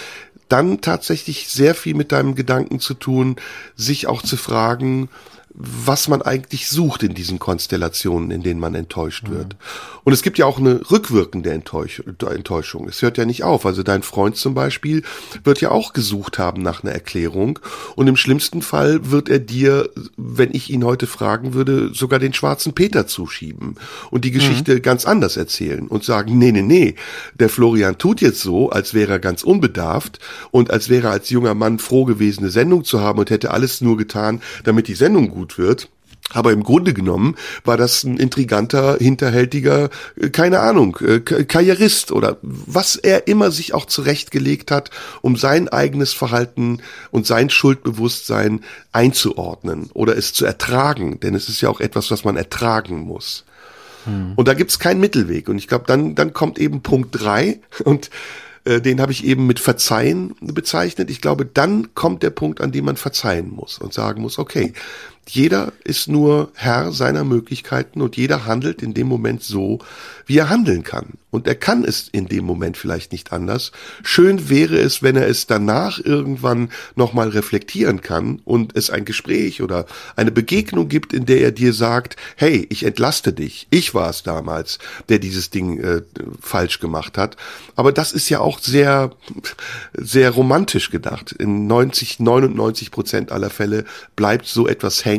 dann 0.49 0.81
tatsächlich 0.81 1.49
sehr 1.49 1.75
viel 1.75 1.95
mit 1.95 2.13
deinem 2.13 2.35
Gedanken 2.35 2.81
zu 2.81 2.95
tun, 2.95 3.37
sich 3.77 4.07
auch 4.07 4.23
zu 4.23 4.39
fragen, 4.39 5.11
was 5.55 6.09
man 6.09 6.23
eigentlich 6.23 6.69
sucht 6.69 7.03
in 7.03 7.15
diesen 7.15 7.39
Konstellationen, 7.39 8.31
in 8.31 8.43
denen 8.43 8.61
man 8.61 8.75
enttäuscht 8.75 9.29
mhm. 9.29 9.33
wird. 9.33 9.57
Und 10.05 10.13
es 10.13 10.23
gibt 10.23 10.39
ja 10.39 10.47
auch 10.47 10.59
eine 10.59 10.81
rückwirkende 10.91 11.51
Enttäuschung. 11.51 12.89
Es 12.89 13.03
hört 13.03 13.19
ja 13.19 13.25
nicht 13.25 13.45
auf. 13.45 13.67
Also 13.67 13.83
dein 13.83 14.03
Freund 14.03 14.37
zum 14.37 14.55
Beispiel 14.55 15.03
wird 15.45 15.61
ja 15.61 15.71
auch 15.71 15.93
gesucht 15.93 16.39
haben 16.39 16.63
nach 16.63 16.83
einer 16.83 16.93
Erklärung. 16.93 17.59
Und 17.97 18.09
im 18.09 18.17
schlimmsten 18.17 18.63
Fall 18.63 19.11
wird 19.11 19.29
er 19.29 19.39
dir, 19.39 19.91
wenn 20.17 20.55
ich 20.55 20.71
ihn 20.71 20.85
heute 20.85 21.07
fragen 21.07 21.55
würde, 21.55 21.91
sogar 21.93 22.19
den 22.19 22.33
schwarzen 22.33 22.73
Peter 22.73 23.07
zuschieben 23.07 23.77
und 24.11 24.25
die 24.25 24.31
Geschichte 24.31 24.77
mhm. 24.77 24.83
ganz 24.83 25.05
anders 25.05 25.37
erzählen 25.37 25.87
und 25.87 26.03
sagen, 26.03 26.39
nee, 26.39 26.53
nee, 26.53 26.63
nee, 26.63 26.95
der 27.35 27.49
Florian 27.49 27.99
tut 27.99 28.21
jetzt 28.21 28.41
so, 28.41 28.71
als 28.71 28.95
wäre 28.95 29.13
er 29.13 29.19
ganz 29.19 29.43
unbedarft 29.43 30.19
und 30.51 30.71
als 30.71 30.89
wäre 30.89 31.09
er 31.09 31.13
als 31.13 31.31
junger 31.31 31.55
Mann 31.55 31.79
froh 31.79 32.05
gewesen, 32.05 32.41
eine 32.41 32.51
Sendung 32.51 32.85
zu 32.85 33.01
haben 33.01 33.19
und 33.19 33.31
hätte 33.31 33.51
alles 33.51 33.81
nur 33.81 33.97
getan, 33.97 34.41
damit 34.65 34.89
die 34.89 34.95
Sendung 34.95 35.29
gut 35.29 35.42
gut 35.43 35.59
wird. 35.59 35.89
Aber 36.35 36.53
im 36.53 36.63
Grunde 36.63 36.95
genommen 36.95 37.37
war 37.65 37.77
das 37.77 38.05
ein 38.05 38.17
intriganter, 38.17 38.97
hinterhältiger, 38.99 39.91
äh, 40.17 40.31
keine 40.31 40.61
Ahnung, 40.61 40.97
äh, 41.01 41.21
Karrierist 41.21 42.13
oder 42.13 42.39
was 42.43 42.97
er 42.97 43.27
immer 43.27 43.51
sich 43.51 43.75
auch 43.75 43.85
zurechtgelegt 43.87 44.71
hat, 44.71 44.91
um 45.21 45.37
sein 45.37 45.69
eigenes 45.69 46.13
Verhalten 46.15 46.81
und 47.11 47.27
sein 47.27 47.51
Schuldbewusstsein 47.51 48.61
einzuordnen 48.93 49.91
oder 49.93 50.17
es 50.17 50.33
zu 50.33 50.47
ertragen. 50.47 51.21
Denn 51.21 51.35
es 51.35 51.49
ist 51.49 51.61
ja 51.61 51.69
auch 51.69 51.81
etwas, 51.81 52.11
was 52.11 52.25
man 52.25 52.37
ertragen 52.37 53.01
muss. 53.01 53.45
Hm. 54.05 54.33
Und 54.37 54.49
da 54.49 54.55
gibt's 54.55 54.79
keinen 54.79 55.01
Mittelweg. 55.01 55.49
Und 55.49 55.59
ich 55.59 55.69
glaube, 55.69 55.85
dann, 55.87 56.15
dann 56.15 56.33
kommt 56.33 56.59
eben 56.59 56.83
Punkt 56.83 57.11
drei 57.13 57.61
und 57.85 58.11
äh, 58.65 58.81
den 58.81 59.01
habe 59.01 59.13
ich 59.13 59.25
eben 59.25 59.47
mit 59.47 59.59
Verzeihen 59.59 60.35
bezeichnet. 60.41 61.11
Ich 61.11 61.21
glaube, 61.21 61.45
dann 61.45 61.95
kommt 61.95 62.23
der 62.23 62.31
Punkt, 62.31 62.61
an 62.61 62.73
dem 62.73 62.85
man 62.85 62.97
verzeihen 62.97 63.51
muss 63.51 63.79
und 63.79 63.93
sagen 63.93 64.23
muss, 64.23 64.39
okay, 64.39 64.73
jeder 65.29 65.73
ist 65.85 66.09
nur 66.09 66.51
Herr 66.55 66.93
seiner 66.93 67.25
Möglichkeiten 67.25 68.01
und 68.03 68.17
jeder 68.17 68.45
handelt 68.45 68.83
in 68.83 68.93
dem 68.93 69.07
Moment 69.07 69.43
so, 69.43 69.79
wie 70.27 70.39
er 70.39 70.51
handeln 70.51 70.83
kann. 70.83 71.15
Und 71.31 71.47
er 71.47 71.55
kann 71.55 71.85
es 71.85 72.09
in 72.13 72.27
dem 72.27 72.45
Moment 72.45 72.77
vielleicht 72.77 73.13
nicht 73.13 73.33
anders. 73.33 73.73
Schön 74.03 74.51
wäre 74.51 74.79
es, 74.79 75.03
wenn 75.03 75.17
er 75.17 75.29
es 75.29 75.47
danach 75.47 75.99
irgendwann 75.99 76.71
nochmal 76.95 77.31
reflektieren 77.31 78.03
kann 78.03 78.41
und 78.45 78.77
es 78.77 78.91
ein 78.91 79.07
Gespräch 79.07 79.63
oder 79.63 79.87
eine 80.15 80.31
Begegnung 80.31 80.89
gibt, 80.89 81.15
in 81.15 81.25
der 81.25 81.41
er 81.41 81.53
dir 81.53 81.73
sagt, 81.73 82.17
hey, 82.37 82.67
ich 82.69 82.85
entlaste 82.85 83.33
dich. 83.33 83.67
Ich 83.71 83.95
war 83.95 84.11
es 84.11 84.23
damals, 84.23 84.79
der 85.09 85.21
dieses 85.21 85.49
Ding 85.49 85.81
äh, 85.81 86.03
falsch 86.41 86.81
gemacht 86.81 87.17
hat. 87.17 87.37
Aber 87.77 87.93
das 87.93 88.13
ist 88.13 88.29
ja 88.29 88.41
auch 88.41 88.59
sehr, 88.59 89.13
sehr 89.95 90.31
romantisch 90.31 90.91
gedacht. 90.91 91.33
In 91.33 91.67
90, 91.67 92.21
99 92.21 92.91
Prozent 92.91 93.33
aller 93.33 93.51
Fälle 93.51 93.85
bleibt 94.17 94.47
so 94.47 94.69
etwas 94.69 95.07
hängen 95.07 95.12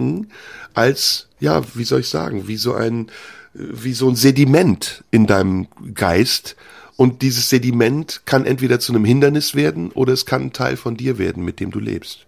als, 0.74 1.28
ja, 1.40 1.62
wie 1.74 1.84
soll 1.84 2.02
ich 2.02 2.10
sagen, 2.10 2.48
wie 2.48 2.58
so 2.58 2.74
ein, 2.74 3.08
wie 3.54 3.94
so 3.94 4.10
ein 4.10 4.16
Sediment 4.16 5.04
in 5.12 5.28
deinem 5.28 5.68
Geist. 5.94 6.56
Und 6.96 7.22
dieses 7.22 7.50
Sediment 7.50 8.22
kann 8.26 8.46
entweder 8.46 8.80
zu 8.80 8.94
einem 8.94 9.06
Hindernis 9.06 9.56
werden 9.56 9.92
oder 9.92 10.14
es 10.14 10.26
kann 10.26 10.44
ein 10.44 10.54
Teil 10.54 10.78
von 10.78 10.96
dir 10.96 11.18
werden, 11.18 11.44
mit 11.44 11.60
dem 11.60 11.72
du 11.72 11.80
lebst. 11.80 12.26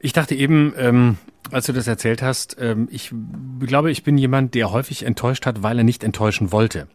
Ich 0.00 0.12
dachte 0.12 0.34
eben, 0.34 0.74
ähm, 0.76 1.16
als 1.50 1.66
du 1.66 1.72
das 1.72 1.86
erzählt 1.86 2.22
hast, 2.22 2.56
ähm, 2.60 2.88
ich 2.90 3.12
glaube, 3.60 3.90
ich 3.90 4.04
bin 4.04 4.16
jemand, 4.16 4.54
der 4.54 4.70
häufig 4.70 5.04
enttäuscht 5.04 5.44
hat, 5.46 5.62
weil 5.62 5.78
er 5.78 5.84
nicht 5.84 6.04
enttäuschen 6.04 6.52
wollte. 6.52 6.86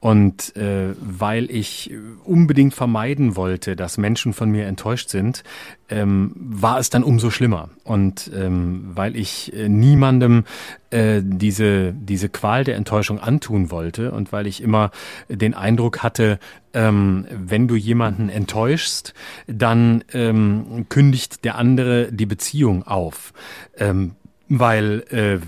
Und 0.00 0.56
äh, 0.56 0.94
weil 0.98 1.50
ich 1.50 1.92
unbedingt 2.24 2.72
vermeiden 2.72 3.36
wollte, 3.36 3.76
dass 3.76 3.98
Menschen 3.98 4.32
von 4.32 4.50
mir 4.50 4.66
enttäuscht 4.66 5.10
sind, 5.10 5.44
ähm, 5.90 6.32
war 6.36 6.78
es 6.78 6.88
dann 6.88 7.04
umso 7.04 7.28
schlimmer. 7.28 7.68
Und 7.84 8.30
ähm, 8.34 8.92
weil 8.94 9.14
ich 9.14 9.52
äh, 9.52 9.68
niemandem 9.68 10.44
äh, 10.88 11.20
diese, 11.22 11.92
diese 11.92 12.30
Qual 12.30 12.64
der 12.64 12.76
Enttäuschung 12.76 13.20
antun 13.20 13.70
wollte 13.70 14.12
und 14.12 14.32
weil 14.32 14.46
ich 14.46 14.62
immer 14.62 14.90
den 15.28 15.52
Eindruck 15.52 16.02
hatte, 16.02 16.38
ähm, 16.72 17.26
wenn 17.30 17.68
du 17.68 17.76
jemanden 17.76 18.30
enttäuschst, 18.30 19.12
dann 19.48 20.02
ähm, 20.14 20.86
kündigt 20.88 21.44
der 21.44 21.56
andere 21.56 22.10
die 22.10 22.26
Beziehung 22.26 22.84
auf. 22.84 23.34
Ähm, 23.76 24.12
weil 24.48 25.04
äh, 25.10 25.38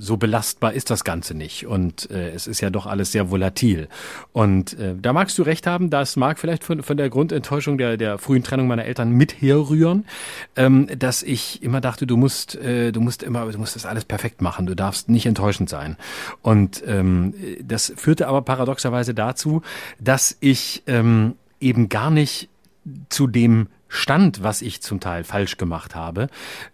so 0.00 0.16
belastbar 0.16 0.72
ist 0.72 0.90
das 0.90 1.04
Ganze 1.04 1.34
nicht. 1.34 1.66
Und 1.66 2.10
äh, 2.10 2.30
es 2.30 2.46
ist 2.46 2.60
ja 2.60 2.70
doch 2.70 2.86
alles 2.86 3.12
sehr 3.12 3.30
volatil. 3.30 3.88
Und 4.32 4.78
äh, 4.78 4.94
da 5.00 5.12
magst 5.12 5.38
du 5.38 5.42
recht 5.42 5.66
haben, 5.66 5.90
das 5.90 6.16
mag 6.16 6.38
vielleicht 6.38 6.64
von, 6.64 6.82
von 6.82 6.96
der 6.96 7.10
Grundenttäuschung 7.10 7.76
der, 7.76 7.98
der 7.98 8.18
frühen 8.18 8.42
Trennung 8.42 8.66
meiner 8.66 8.86
Eltern 8.86 9.10
mit 9.10 9.42
herrühren, 9.42 10.06
ähm, 10.56 10.88
dass 10.98 11.22
ich 11.22 11.62
immer 11.62 11.82
dachte, 11.82 12.06
du 12.06 12.16
musst, 12.16 12.56
äh, 12.56 12.92
du 12.92 13.00
musst 13.02 13.22
immer, 13.22 13.44
du 13.52 13.58
musst 13.58 13.76
das 13.76 13.84
alles 13.84 14.06
perfekt 14.06 14.40
machen, 14.40 14.66
du 14.66 14.74
darfst 14.74 15.10
nicht 15.10 15.26
enttäuschend 15.26 15.68
sein. 15.68 15.96
Und 16.40 16.82
ähm, 16.86 17.34
das 17.62 17.92
führte 17.94 18.26
aber 18.26 18.40
paradoxerweise 18.42 19.12
dazu, 19.12 19.60
dass 19.98 20.34
ich 20.40 20.82
ähm, 20.86 21.34
eben 21.60 21.90
gar 21.90 22.10
nicht 22.10 22.48
zu 23.10 23.26
dem 23.26 23.68
stand, 23.90 24.42
was 24.42 24.62
ich 24.62 24.80
zum 24.80 25.00
Teil 25.00 25.24
falsch 25.24 25.56
gemacht 25.58 25.94
habe, 25.94 26.28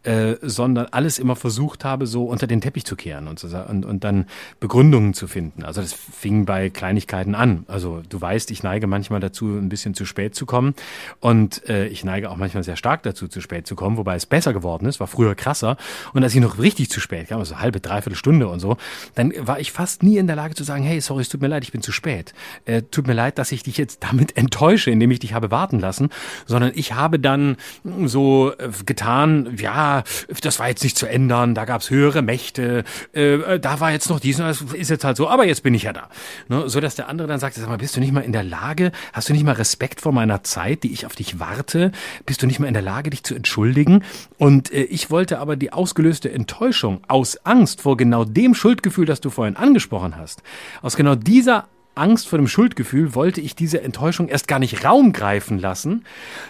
äh, 0.05 0.35
sondern 0.43 0.87
alles 0.91 1.19
immer 1.19 1.35
versucht 1.35 1.85
habe, 1.85 2.07
so 2.07 2.27
unter 2.27 2.47
den 2.47 2.61
Teppich 2.61 2.85
zu 2.85 2.95
kehren 2.95 3.27
und, 3.27 3.39
so, 3.39 3.49
und, 3.59 3.85
und 3.85 4.05
dann 4.05 4.27
Begründungen 4.61 5.15
zu 5.15 5.27
finden. 5.27 5.65
Also 5.65 5.81
das 5.81 5.95
fing 5.95 6.45
bei 6.45 6.69
Kleinigkeiten 6.69 7.35
an. 7.35 7.65
Also 7.69 8.03
du 8.07 8.21
weißt, 8.21 8.51
ich 8.51 8.63
neige 8.63 8.87
manchmal 8.87 9.21
dazu, 9.21 9.47
ein 9.47 9.71
bisschen 9.71 9.95
zu 9.95 10.05
spät 10.05 10.35
zu 10.35 10.45
kommen 10.45 10.75
und 11.21 11.67
äh, 11.69 11.87
ich 11.89 12.05
neige 12.05 12.31
auch 12.31 12.37
manchmal 12.37 12.63
sehr 12.63 12.77
stark 12.77 13.03
dazu, 13.03 13.29
zu 13.29 13.41
spät 13.41 13.67
zu 13.67 13.75
kommen, 13.75 13.97
wobei 13.97 14.15
es 14.15 14.27
besser 14.27 14.53
geworden 14.53 14.87
ist, 14.87 15.01
war 15.01 15.07
früher 15.07 15.35
krasser. 15.35 15.79
Und 16.13 16.23
als 16.23 16.35
ich 16.35 16.41
noch 16.43 16.59
richtig 16.59 16.91
zu 16.91 17.01
spät 17.01 17.29
kam, 17.29 17.39
also 17.39 17.59
halbe, 17.59 17.81
dreiviertel 17.81 18.17
Stunde 18.17 18.47
und 18.49 18.61
so, 18.61 18.77
dann 19.15 19.33
war 19.39 19.59
ich 19.59 19.73
fast 19.73 20.03
nie 20.03 20.19
in 20.19 20.27
der 20.27 20.37
Lage 20.37 20.55
zu 20.55 20.65
sagen, 20.65 20.85
hey, 20.85 21.01
sorry, 21.01 21.23
es 21.23 21.31
tut 21.31 21.41
mir 21.41 21.49
leid, 21.49 21.65
ich 21.65 21.73
bin 21.73 21.81
zu 21.81 21.93
spät. 21.93 22.35
Äh, 22.67 22.83
tut 22.83 23.07
mir 23.07 23.15
leid, 23.15 23.39
dass 23.39 23.53
ich 23.53 23.63
dich 23.63 23.79
jetzt 23.79 24.03
damit 24.03 24.37
enttäusche, 24.37 24.91
indem 24.91 25.11
ich 25.11 25.21
dich 25.21 25.33
habe 25.33 25.51
warten 25.51 25.81
lassen, 25.81 26.11
sondern 26.45 26.73
ich 26.75 26.93
habe 26.93 27.06
habe 27.07 27.21
dann 27.21 27.57
so 28.05 28.53
äh, 28.59 28.69
getan, 28.85 29.57
ja, 29.59 30.03
das 30.43 30.59
war 30.59 30.69
jetzt 30.69 30.83
nicht 30.83 30.99
zu 30.99 31.07
ändern, 31.07 31.55
da 31.55 31.65
gab's 31.65 31.89
höhere 31.89 32.21
Mächte, 32.21 32.83
äh, 33.15 33.35
äh, 33.35 33.61
da 33.61 33.79
war 33.79 33.93
jetzt 33.93 34.11
noch 34.11 34.19
dies, 34.19 34.39
das 34.39 34.61
ist 34.61 34.91
jetzt 34.91 35.05
halt 35.05 35.17
so, 35.17 35.29
aber 35.29 35.47
jetzt 35.47 35.63
bin 35.63 35.73
ich 35.73 35.85
ja 35.85 35.93
da. 35.93 36.09
Ne, 36.49 36.69
so 36.69 36.81
dass 36.81 36.97
der 36.97 37.09
andere 37.09 37.29
dann 37.29 37.39
sagt, 37.39 37.55
sag 37.55 37.69
mal, 37.69 37.79
bist 37.79 37.95
du 37.97 38.01
nicht 38.01 38.13
mal 38.13 38.23
in 38.23 38.33
der 38.33 38.43
Lage, 38.43 38.91
hast 39.13 39.29
du 39.29 39.33
nicht 39.33 39.45
mal 39.45 39.53
Respekt 39.53 40.01
vor 40.01 40.11
meiner 40.11 40.43
Zeit, 40.43 40.83
die 40.83 40.93
ich 40.93 41.07
auf 41.07 41.15
dich 41.15 41.39
warte, 41.39 41.93
bist 42.27 42.43
du 42.43 42.49
nicht 42.49 42.59
mal 42.59 42.67
in 42.67 42.75
der 42.75 42.83
Lage, 42.83 43.11
dich 43.11 43.23
zu 43.23 43.37
entschuldigen? 43.37 44.03
Und 44.37 44.73
äh, 44.73 44.83
ich 44.83 45.09
wollte 45.11 45.39
aber 45.39 45.55
die 45.55 45.73
ausgelöste 45.73 46.33
Enttäuschung 46.33 47.03
aus 47.07 47.39
Angst 47.45 47.83
vor 47.83 47.97
genau 47.97 48.25
dem 48.25 48.53
Schuldgefühl, 48.53 49.07
das 49.07 49.21
du 49.21 49.31
vorhin 49.31 49.57
angesprochen 49.57 50.17
hast, 50.17 50.43
aus 50.83 50.97
genau 50.97 51.15
dieser 51.15 51.69
Angst 51.97 52.29
vor 52.29 52.39
dem 52.39 52.49
Schuldgefühl 52.49 53.15
wollte 53.15 53.41
ich 53.41 53.55
diese 53.55 53.83
Enttäuschung 53.83 54.29
erst 54.29 54.49
gar 54.49 54.59
nicht 54.59 54.85
Raum 54.85 55.13
greifen 55.13 55.59
lassen, 55.59 56.05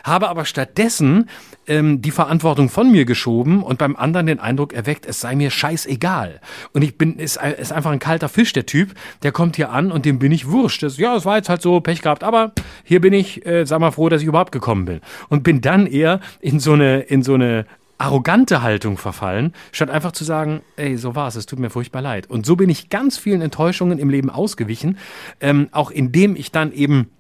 habe 0.05 0.29
aber 0.29 0.45
stattdessen 0.45 1.29
ähm, 1.67 2.03
die 2.03 2.11
Verantwortung 2.11 2.69
von 2.69 2.91
mir 2.91 3.05
geschoben 3.05 3.63
und 3.63 3.79
beim 3.79 3.97
anderen 3.97 4.27
den 4.27 4.41
Eindruck 4.41 4.73
erweckt, 4.73 5.07
es 5.07 5.21
sei 5.21 5.35
mir 5.35 5.51
scheißegal. 5.51 6.41
Und 6.73 6.83
ich 6.83 6.99
bin, 6.99 7.19
ist, 7.19 7.39
ist 7.59 7.73
einfach 7.73 7.91
ein 7.91 7.99
kalter 7.99 8.29
Fisch, 8.29 8.53
der 8.53 8.67
Typ, 8.67 8.95
der 9.23 9.33
kommt 9.33 9.57
hier 9.57 9.71
an 9.71 9.93
und 9.93 10.05
dem 10.05 10.19
bin 10.19 10.33
ich 10.33 10.51
wurscht. 10.51 10.83
Das, 10.83 10.99
ja, 10.99 11.17
es 11.17 11.25
war 11.25 11.37
jetzt 11.37 11.49
halt 11.49 11.63
so, 11.63 11.81
Pech 11.81 12.03
gehabt, 12.03 12.25
aber 12.25 12.53
hier 12.85 13.01
bin 13.01 13.13
ich, 13.13 13.47
äh, 13.47 13.65
sag 13.65 13.81
mal 13.81 13.91
froh, 13.91 14.09
dass 14.09 14.23
ich 14.23 14.29
überhaupt 14.29 14.53
gekommen 14.53 14.85
bin. 14.85 15.01
Und 15.29 15.43
bin 15.43 15.61
dann 15.61 15.87
eher 15.87 16.21
in 16.41 16.61
so 16.61 16.73
eine, 16.73 17.01
in 17.01 17.23
so 17.23 17.35
eine 17.35 17.67
arrogante 17.99 18.63
Haltung 18.63 18.99
verfallen, 18.99 19.53
statt 19.73 19.91
einfach 19.91 20.13
zu 20.13 20.25
sagen, 20.25 20.63
ey, 20.77 20.97
so 20.97 21.15
war's, 21.15 21.37
es 21.37 21.47
tut 21.47 21.59
mir 21.59 21.71
furchtbar 21.71 22.03
leid. 22.03 22.29
Und 22.29 22.47
so 22.47 22.57
bin 22.57 22.69
ich 22.69 22.91
ganz 22.91 23.17
vielen 23.19 23.41
Enttäuschungen 23.41 23.99
im 23.99 24.11
Leben 24.11 24.31
ausgewichen, 24.31 24.99
ähm, 25.41 25.69
auch 25.73 25.91
indem 25.91 26.37
ich 26.37 26.53
dann 26.53 26.73
eben 26.73 27.11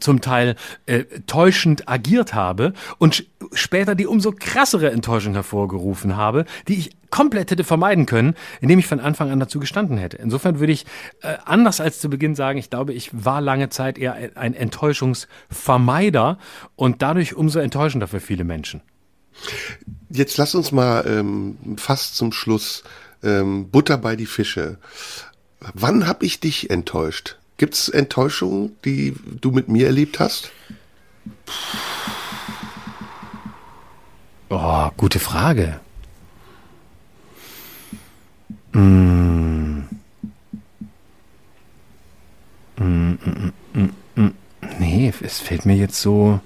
zum 0.00 0.20
Teil 0.20 0.56
äh, 0.86 1.04
täuschend 1.26 1.88
agiert 1.88 2.34
habe 2.34 2.72
und 2.98 3.26
später 3.52 3.94
die 3.94 4.06
umso 4.06 4.32
krassere 4.32 4.90
Enttäuschung 4.90 5.34
hervorgerufen 5.34 6.16
habe, 6.16 6.46
die 6.68 6.74
ich 6.74 6.90
komplett 7.10 7.50
hätte 7.50 7.64
vermeiden 7.64 8.06
können, 8.06 8.34
indem 8.62 8.78
ich 8.78 8.86
von 8.86 9.00
Anfang 9.00 9.30
an 9.30 9.38
dazu 9.38 9.60
gestanden 9.60 9.98
hätte. 9.98 10.16
Insofern 10.16 10.60
würde 10.60 10.72
ich 10.72 10.86
äh, 11.20 11.34
anders 11.44 11.80
als 11.80 12.00
zu 12.00 12.08
Beginn 12.08 12.34
sagen, 12.34 12.58
ich 12.58 12.70
glaube, 12.70 12.94
ich 12.94 13.10
war 13.12 13.40
lange 13.42 13.68
Zeit 13.68 13.98
eher 13.98 14.16
ein 14.34 14.54
Enttäuschungsvermeider 14.54 16.38
und 16.74 17.02
dadurch 17.02 17.34
umso 17.34 17.58
enttäuschender 17.58 18.08
für 18.08 18.20
viele 18.20 18.44
Menschen. 18.44 18.80
Jetzt 20.10 20.36
lass 20.36 20.54
uns 20.54 20.72
mal 20.72 21.04
ähm, 21.06 21.56
fast 21.76 22.16
zum 22.16 22.32
Schluss 22.32 22.84
ähm, 23.22 23.70
Butter 23.70 23.98
bei 23.98 24.16
die 24.16 24.26
Fische. 24.26 24.78
Wann 25.74 26.06
habe 26.06 26.24
ich 26.24 26.40
dich 26.40 26.70
enttäuscht? 26.70 27.38
Gibt 27.56 27.74
es 27.74 27.88
Enttäuschungen, 27.88 28.76
die 28.84 29.14
du 29.40 29.52
mit 29.52 29.68
mir 29.68 29.86
erlebt 29.86 30.18
hast? 30.18 30.50
Oh, 34.48 34.90
gute 34.96 35.18
Frage. 35.18 35.80
Mm. 38.72 39.82
Mm, 42.78 43.18
mm, 43.24 43.52
mm, 43.72 43.90
mm. 44.16 44.30
Nee, 44.78 45.12
es 45.20 45.38
fällt 45.38 45.64
mir 45.64 45.76
jetzt 45.76 46.00
so. 46.00 46.40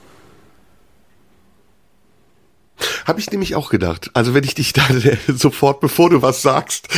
Habe 3.06 3.20
ich 3.20 3.30
nämlich 3.30 3.54
auch 3.54 3.70
gedacht. 3.70 4.10
Also 4.14 4.34
wenn 4.34 4.44
ich 4.44 4.54
dich 4.54 4.72
da 4.72 4.86
sofort, 5.28 5.80
bevor 5.80 6.10
du 6.10 6.22
was 6.22 6.42
sagst, 6.42 6.88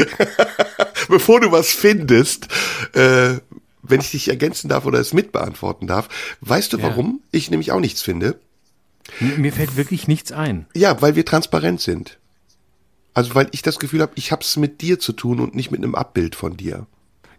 bevor 1.08 1.40
du 1.40 1.52
was 1.52 1.70
findest, 1.70 2.48
äh, 2.94 3.38
wenn 3.82 4.00
ich 4.00 4.10
dich 4.10 4.28
ergänzen 4.28 4.68
darf 4.68 4.86
oder 4.86 4.98
es 4.98 5.12
mitbeantworten 5.12 5.86
darf, 5.86 6.08
weißt 6.40 6.72
du, 6.72 6.82
warum 6.82 7.20
ja. 7.22 7.38
ich 7.38 7.50
nämlich 7.50 7.72
auch 7.72 7.80
nichts 7.80 8.02
finde? 8.02 8.38
Mir 9.20 9.52
fällt 9.52 9.76
wirklich 9.76 10.06
nichts 10.06 10.32
ein. 10.32 10.66
Ja, 10.74 11.00
weil 11.00 11.16
wir 11.16 11.24
transparent 11.24 11.80
sind. 11.80 12.18
Also 13.14 13.34
weil 13.34 13.48
ich 13.52 13.62
das 13.62 13.78
Gefühl 13.78 14.02
habe, 14.02 14.12
ich 14.16 14.32
habe 14.32 14.42
es 14.42 14.56
mit 14.56 14.80
dir 14.80 14.98
zu 14.98 15.12
tun 15.12 15.40
und 15.40 15.54
nicht 15.54 15.70
mit 15.70 15.82
einem 15.82 15.94
Abbild 15.94 16.34
von 16.34 16.56
dir. 16.56 16.86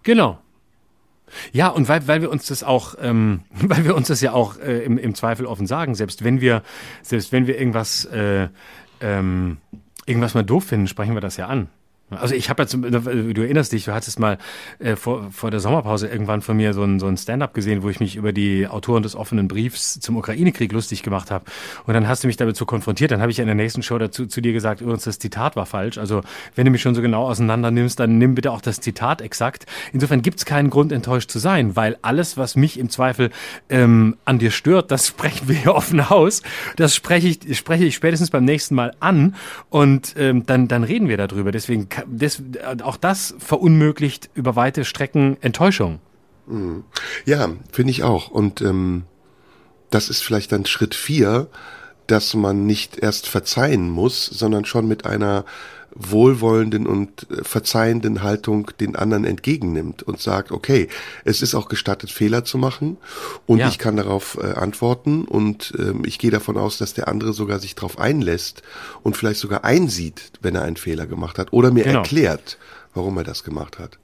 Genau. 0.03 0.39
Ja, 1.51 1.67
und 1.69 1.87
weil, 1.87 2.07
weil 2.07 2.21
wir 2.21 2.29
uns 2.29 2.47
das 2.47 2.63
auch, 2.63 2.95
ähm, 3.01 3.41
weil 3.53 3.85
wir 3.85 3.95
uns 3.95 4.07
das 4.07 4.21
ja 4.21 4.33
auch 4.33 4.57
äh, 4.57 4.83
im, 4.83 4.97
im 4.97 5.15
Zweifel 5.15 5.45
offen 5.45 5.67
sagen, 5.67 5.95
selbst 5.95 6.23
wenn 6.23 6.41
wir, 6.41 6.63
selbst 7.01 7.31
wenn 7.31 7.47
wir 7.47 7.57
irgendwas, 7.57 8.05
äh, 8.05 8.49
ähm, 9.01 9.57
irgendwas 10.05 10.33
mal 10.33 10.43
doof 10.43 10.65
finden, 10.65 10.87
sprechen 10.87 11.13
wir 11.13 11.21
das 11.21 11.37
ja 11.37 11.47
an. 11.47 11.67
Also 12.09 12.35
ich 12.35 12.49
habe 12.49 12.63
ja, 12.63 12.67
zum, 12.67 12.81
du 12.81 13.41
erinnerst 13.41 13.71
dich, 13.71 13.85
du 13.85 13.93
hattest 13.93 14.19
mal 14.19 14.37
äh, 14.79 14.95
vor, 14.95 15.31
vor 15.31 15.51
der 15.51 15.59
Sommerpause 15.59 16.07
irgendwann 16.07 16.41
von 16.41 16.57
mir 16.57 16.73
so 16.73 16.83
ein, 16.83 16.99
so 16.99 17.07
ein 17.07 17.17
Stand-up 17.17 17.53
gesehen, 17.53 17.83
wo 17.83 17.89
ich 17.89 17.99
mich 17.99 18.15
über 18.15 18.33
die 18.33 18.67
Autoren 18.67 19.03
des 19.03 19.15
offenen 19.15 19.47
Briefs 19.47 19.99
zum 19.99 20.17
Ukraine-Krieg 20.17 20.71
lustig 20.71 21.03
gemacht 21.03 21.31
habe. 21.31 21.45
Und 21.85 21.93
dann 21.93 22.07
hast 22.07 22.23
du 22.23 22.27
mich 22.27 22.37
damit 22.37 22.55
so 22.55 22.65
konfrontiert. 22.65 23.11
Dann 23.11 23.21
habe 23.21 23.31
ich 23.31 23.39
in 23.39 23.45
der 23.45 23.55
nächsten 23.55 23.83
Show 23.83 23.97
dazu 23.97 24.25
zu 24.25 24.41
dir 24.41 24.53
gesagt, 24.53 24.81
übrigens, 24.81 25.03
das 25.03 25.19
Zitat 25.19 25.55
war 25.55 25.65
falsch. 25.65 25.97
Also 25.97 26.21
wenn 26.55 26.65
du 26.65 26.71
mich 26.71 26.81
schon 26.81 26.95
so 26.95 27.01
genau 27.01 27.27
auseinander 27.27 27.71
nimmst, 27.71 27.99
dann 27.99 28.17
nimm 28.17 28.35
bitte 28.35 28.51
auch 28.51 28.61
das 28.61 28.79
Zitat 28.81 29.21
exakt. 29.21 29.65
Insofern 29.93 30.21
gibt 30.21 30.39
es 30.39 30.45
keinen 30.45 30.69
Grund, 30.69 30.91
enttäuscht 30.91 31.29
zu 31.29 31.39
sein, 31.39 31.75
weil 31.75 31.97
alles, 32.01 32.37
was 32.37 32.55
mich 32.55 32.79
im 32.79 32.89
Zweifel 32.89 33.29
ähm, 33.69 34.17
an 34.25 34.39
dir 34.39 34.51
stört, 34.51 34.91
das 34.91 35.07
sprechen 35.07 35.47
wir 35.47 35.55
hier 35.55 35.75
offen 35.75 36.01
aus. 36.01 36.41
Das 36.75 36.95
spreche 36.95 37.27
ich, 37.27 37.57
spreche 37.57 37.85
ich 37.85 37.95
spätestens 37.95 38.29
beim 38.29 38.45
nächsten 38.45 38.75
Mal 38.75 38.93
an 38.99 39.35
und 39.69 40.15
ähm, 40.17 40.45
dann, 40.45 40.67
dann 40.67 40.83
reden 40.83 41.07
wir 41.07 41.17
darüber. 41.17 41.51
Deswegen 41.51 41.87
das, 42.07 42.41
auch 42.83 42.97
das 42.97 43.35
verunmöglicht 43.39 44.29
über 44.33 44.55
weite 44.55 44.85
Strecken 44.85 45.37
Enttäuschung. 45.41 45.99
Mhm. 46.47 46.83
Ja, 47.25 47.49
finde 47.71 47.91
ich 47.91 48.03
auch. 48.03 48.29
Und 48.29 48.61
ähm, 48.61 49.03
das 49.89 50.09
ist 50.09 50.23
vielleicht 50.23 50.51
dann 50.51 50.65
Schritt 50.65 50.95
vier, 50.95 51.47
dass 52.07 52.33
man 52.33 52.65
nicht 52.65 52.97
erst 52.97 53.27
verzeihen 53.27 53.89
muss, 53.89 54.25
sondern 54.25 54.65
schon 54.65 54.87
mit 54.87 55.05
einer 55.05 55.45
wohlwollenden 55.95 56.87
und 56.87 57.27
äh, 57.31 57.43
verzeihenden 57.43 58.23
Haltung 58.23 58.71
den 58.79 58.95
anderen 58.95 59.25
entgegennimmt 59.25 60.03
und 60.03 60.19
sagt, 60.19 60.51
okay, 60.51 60.87
es 61.25 61.41
ist 61.41 61.55
auch 61.55 61.67
gestattet, 61.67 62.11
Fehler 62.11 62.45
zu 62.45 62.57
machen 62.57 62.97
und 63.45 63.59
ja. 63.59 63.67
ich 63.67 63.77
kann 63.77 63.97
darauf 63.97 64.37
äh, 64.41 64.53
antworten 64.53 65.25
und 65.25 65.73
ähm, 65.77 66.03
ich 66.05 66.19
gehe 66.19 66.31
davon 66.31 66.57
aus, 66.57 66.77
dass 66.77 66.93
der 66.93 67.07
andere 67.07 67.33
sogar 67.33 67.59
sich 67.59 67.75
darauf 67.75 67.99
einlässt 67.99 68.63
und 69.03 69.17
vielleicht 69.17 69.39
sogar 69.39 69.63
einsieht, 69.63 70.31
wenn 70.41 70.55
er 70.55 70.63
einen 70.63 70.77
Fehler 70.77 71.07
gemacht 71.07 71.37
hat 71.37 71.53
oder 71.53 71.71
mir 71.71 71.83
genau. 71.83 71.99
erklärt, 71.99 72.57
warum 72.93 73.17
er 73.17 73.23
das 73.23 73.43
gemacht 73.43 73.79
hat 73.79 73.97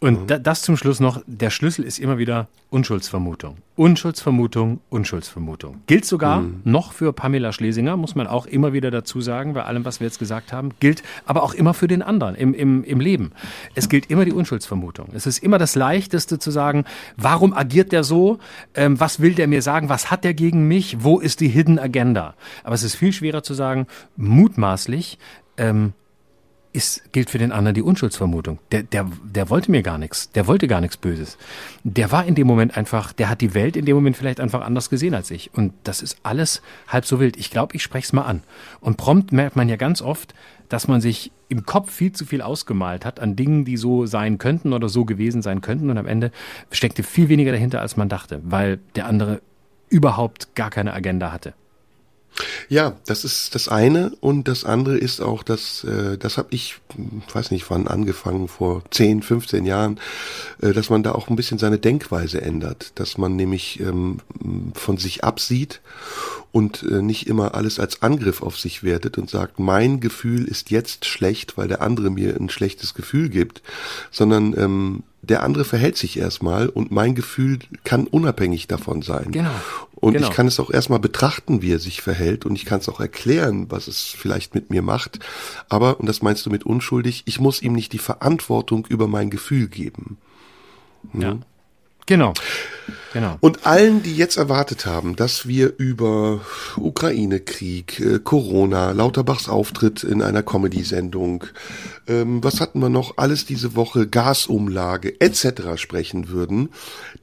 Und 0.00 0.22
mhm. 0.22 0.26
da, 0.26 0.38
das 0.38 0.62
zum 0.62 0.76
Schluss 0.76 1.00
noch, 1.00 1.22
der 1.26 1.50
Schlüssel 1.50 1.84
ist 1.84 1.98
immer 1.98 2.18
wieder 2.18 2.48
Unschuldsvermutung. 2.70 3.56
Unschuldsvermutung, 3.76 4.80
Unschuldsvermutung. 4.90 5.82
Gilt 5.86 6.04
sogar 6.04 6.40
mhm. 6.40 6.60
noch 6.64 6.92
für 6.92 7.12
Pamela 7.12 7.52
Schlesinger, 7.52 7.96
muss 7.96 8.14
man 8.14 8.26
auch 8.26 8.46
immer 8.46 8.72
wieder 8.72 8.90
dazu 8.90 9.20
sagen, 9.20 9.54
bei 9.54 9.64
allem, 9.64 9.84
was 9.84 10.00
wir 10.00 10.06
jetzt 10.06 10.18
gesagt 10.18 10.52
haben. 10.52 10.70
Gilt 10.80 11.02
aber 11.24 11.42
auch 11.42 11.54
immer 11.54 11.74
für 11.74 11.88
den 11.88 12.02
anderen 12.02 12.34
im, 12.34 12.54
im, 12.54 12.84
im 12.84 13.00
Leben. 13.00 13.32
Es 13.74 13.88
gilt 13.88 14.10
immer 14.10 14.24
die 14.24 14.32
Unschuldsvermutung. 14.32 15.08
Es 15.14 15.26
ist 15.26 15.38
immer 15.38 15.58
das 15.58 15.74
Leichteste 15.74 16.38
zu 16.38 16.50
sagen, 16.50 16.84
warum 17.16 17.52
agiert 17.52 17.92
der 17.92 18.04
so? 18.04 18.38
Ähm, 18.74 18.98
was 19.00 19.20
will 19.20 19.34
der 19.34 19.48
mir 19.48 19.62
sagen? 19.62 19.88
Was 19.88 20.10
hat 20.10 20.24
der 20.24 20.34
gegen 20.34 20.68
mich? 20.68 20.98
Wo 21.00 21.18
ist 21.20 21.40
die 21.40 21.48
Hidden 21.48 21.78
Agenda? 21.78 22.34
Aber 22.64 22.74
es 22.74 22.82
ist 22.82 22.96
viel 22.96 23.12
schwerer 23.12 23.42
zu 23.42 23.54
sagen, 23.54 23.86
mutmaßlich, 24.16 25.18
ähm, 25.56 25.92
ist, 26.76 27.12
gilt 27.12 27.30
für 27.30 27.38
den 27.38 27.52
anderen 27.52 27.74
die 27.74 27.82
Unschuldsvermutung. 27.82 28.58
Der, 28.70 28.82
der, 28.82 29.10
der 29.24 29.48
wollte 29.48 29.70
mir 29.70 29.82
gar 29.82 29.96
nichts. 29.96 30.30
Der 30.32 30.46
wollte 30.46 30.68
gar 30.68 30.82
nichts 30.82 30.98
Böses. 30.98 31.38
Der 31.82 32.12
war 32.12 32.26
in 32.26 32.34
dem 32.34 32.46
Moment 32.46 32.76
einfach, 32.76 33.12
der 33.14 33.30
hat 33.30 33.40
die 33.40 33.54
Welt 33.54 33.76
in 33.76 33.86
dem 33.86 33.96
Moment 33.96 34.16
vielleicht 34.16 34.40
einfach 34.40 34.60
anders 34.60 34.90
gesehen 34.90 35.14
als 35.14 35.30
ich. 35.30 35.52
Und 35.54 35.72
das 35.84 36.02
ist 36.02 36.18
alles 36.22 36.60
halb 36.86 37.06
so 37.06 37.18
wild. 37.18 37.38
Ich 37.38 37.50
glaube, 37.50 37.74
ich 37.74 37.82
spreche 37.82 38.04
es 38.04 38.12
mal 38.12 38.22
an. 38.22 38.42
Und 38.80 38.98
prompt 38.98 39.32
merkt 39.32 39.56
man 39.56 39.68
ja 39.68 39.76
ganz 39.76 40.02
oft, 40.02 40.34
dass 40.68 40.86
man 40.86 41.00
sich 41.00 41.32
im 41.48 41.64
Kopf 41.64 41.90
viel 41.90 42.12
zu 42.12 42.26
viel 42.26 42.42
ausgemalt 42.42 43.04
hat 43.04 43.20
an 43.20 43.36
Dingen, 43.36 43.64
die 43.64 43.76
so 43.76 44.04
sein 44.04 44.36
könnten 44.36 44.72
oder 44.72 44.88
so 44.88 45.04
gewesen 45.04 45.40
sein 45.40 45.62
könnten. 45.62 45.88
Und 45.88 45.96
am 45.96 46.06
Ende 46.06 46.30
steckte 46.70 47.02
viel 47.02 47.28
weniger 47.30 47.52
dahinter, 47.52 47.80
als 47.80 47.96
man 47.96 48.08
dachte, 48.08 48.40
weil 48.44 48.80
der 48.96 49.06
andere 49.06 49.40
überhaupt 49.88 50.54
gar 50.54 50.70
keine 50.70 50.92
Agenda 50.92 51.32
hatte. 51.32 51.54
Ja, 52.68 52.96
das 53.06 53.24
ist 53.24 53.54
das 53.54 53.68
eine 53.68 54.12
und 54.20 54.48
das 54.48 54.64
andere 54.64 54.98
ist 54.98 55.20
auch, 55.20 55.42
dass 55.42 55.84
äh, 55.84 56.18
das 56.18 56.36
habe 56.36 56.48
ich, 56.50 56.76
weiß 57.32 57.50
nicht 57.50 57.70
wann 57.70 57.86
angefangen 57.86 58.48
vor 58.48 58.82
10, 58.90 59.22
15 59.22 59.64
Jahren, 59.64 59.98
äh, 60.60 60.72
dass 60.72 60.90
man 60.90 61.02
da 61.02 61.12
auch 61.12 61.28
ein 61.28 61.36
bisschen 61.36 61.58
seine 61.58 61.78
Denkweise 61.78 62.42
ändert, 62.42 62.92
dass 62.96 63.18
man 63.18 63.36
nämlich 63.36 63.80
ähm, 63.80 64.18
von 64.74 64.98
sich 64.98 65.24
absieht 65.24 65.80
und 66.52 66.82
äh, 66.82 67.02
nicht 67.02 67.26
immer 67.26 67.54
alles 67.54 67.78
als 67.78 68.02
Angriff 68.02 68.42
auf 68.42 68.58
sich 68.58 68.82
wertet 68.82 69.18
und 69.18 69.30
sagt, 69.30 69.58
mein 69.58 70.00
Gefühl 70.00 70.46
ist 70.46 70.70
jetzt 70.70 71.04
schlecht, 71.04 71.56
weil 71.56 71.68
der 71.68 71.82
andere 71.82 72.10
mir 72.10 72.36
ein 72.36 72.50
schlechtes 72.50 72.94
Gefühl 72.94 73.28
gibt, 73.28 73.62
sondern 74.10 74.54
ähm, 74.58 75.02
der 75.28 75.42
andere 75.42 75.64
verhält 75.64 75.96
sich 75.96 76.18
erstmal 76.18 76.68
und 76.68 76.90
mein 76.90 77.14
Gefühl 77.14 77.58
kann 77.84 78.06
unabhängig 78.06 78.68
davon 78.68 79.02
sein. 79.02 79.32
Genau. 79.32 79.50
Und 79.94 80.12
genau. 80.12 80.28
ich 80.28 80.34
kann 80.34 80.46
es 80.46 80.60
auch 80.60 80.70
erstmal 80.70 80.98
betrachten, 80.98 81.62
wie 81.62 81.72
er 81.72 81.78
sich 81.78 82.02
verhält 82.02 82.46
und 82.46 82.54
ich 82.54 82.64
kann 82.64 82.80
es 82.80 82.88
auch 82.88 83.00
erklären, 83.00 83.70
was 83.70 83.88
es 83.88 84.02
vielleicht 84.02 84.54
mit 84.54 84.70
mir 84.70 84.82
macht. 84.82 85.18
Aber, 85.68 85.98
und 86.00 86.06
das 86.06 86.22
meinst 86.22 86.46
du 86.46 86.50
mit 86.50 86.64
unschuldig, 86.64 87.22
ich 87.26 87.40
muss 87.40 87.62
ihm 87.62 87.72
nicht 87.72 87.92
die 87.92 87.98
Verantwortung 87.98 88.86
über 88.88 89.08
mein 89.08 89.30
Gefühl 89.30 89.68
geben. 89.68 90.18
Hm? 91.12 91.20
Ja. 91.20 91.38
Genau. 92.06 92.32
Genau. 93.16 93.38
Und 93.40 93.64
allen, 93.64 94.02
die 94.02 94.14
jetzt 94.14 94.36
erwartet 94.36 94.84
haben, 94.84 95.16
dass 95.16 95.48
wir 95.48 95.72
über 95.78 96.42
Ukraine-Krieg, 96.76 97.98
äh, 97.98 98.18
Corona, 98.22 98.90
Lauterbachs 98.90 99.48
Auftritt 99.48 100.04
in 100.04 100.20
einer 100.20 100.42
Comedy-Sendung, 100.42 101.44
ähm, 102.08 102.44
was 102.44 102.60
hatten 102.60 102.78
wir 102.80 102.90
noch, 102.90 103.14
alles 103.16 103.46
diese 103.46 103.74
Woche, 103.74 104.06
Gasumlage 104.06 105.18
etc. 105.18 105.76
sprechen 105.76 106.28
würden, 106.28 106.68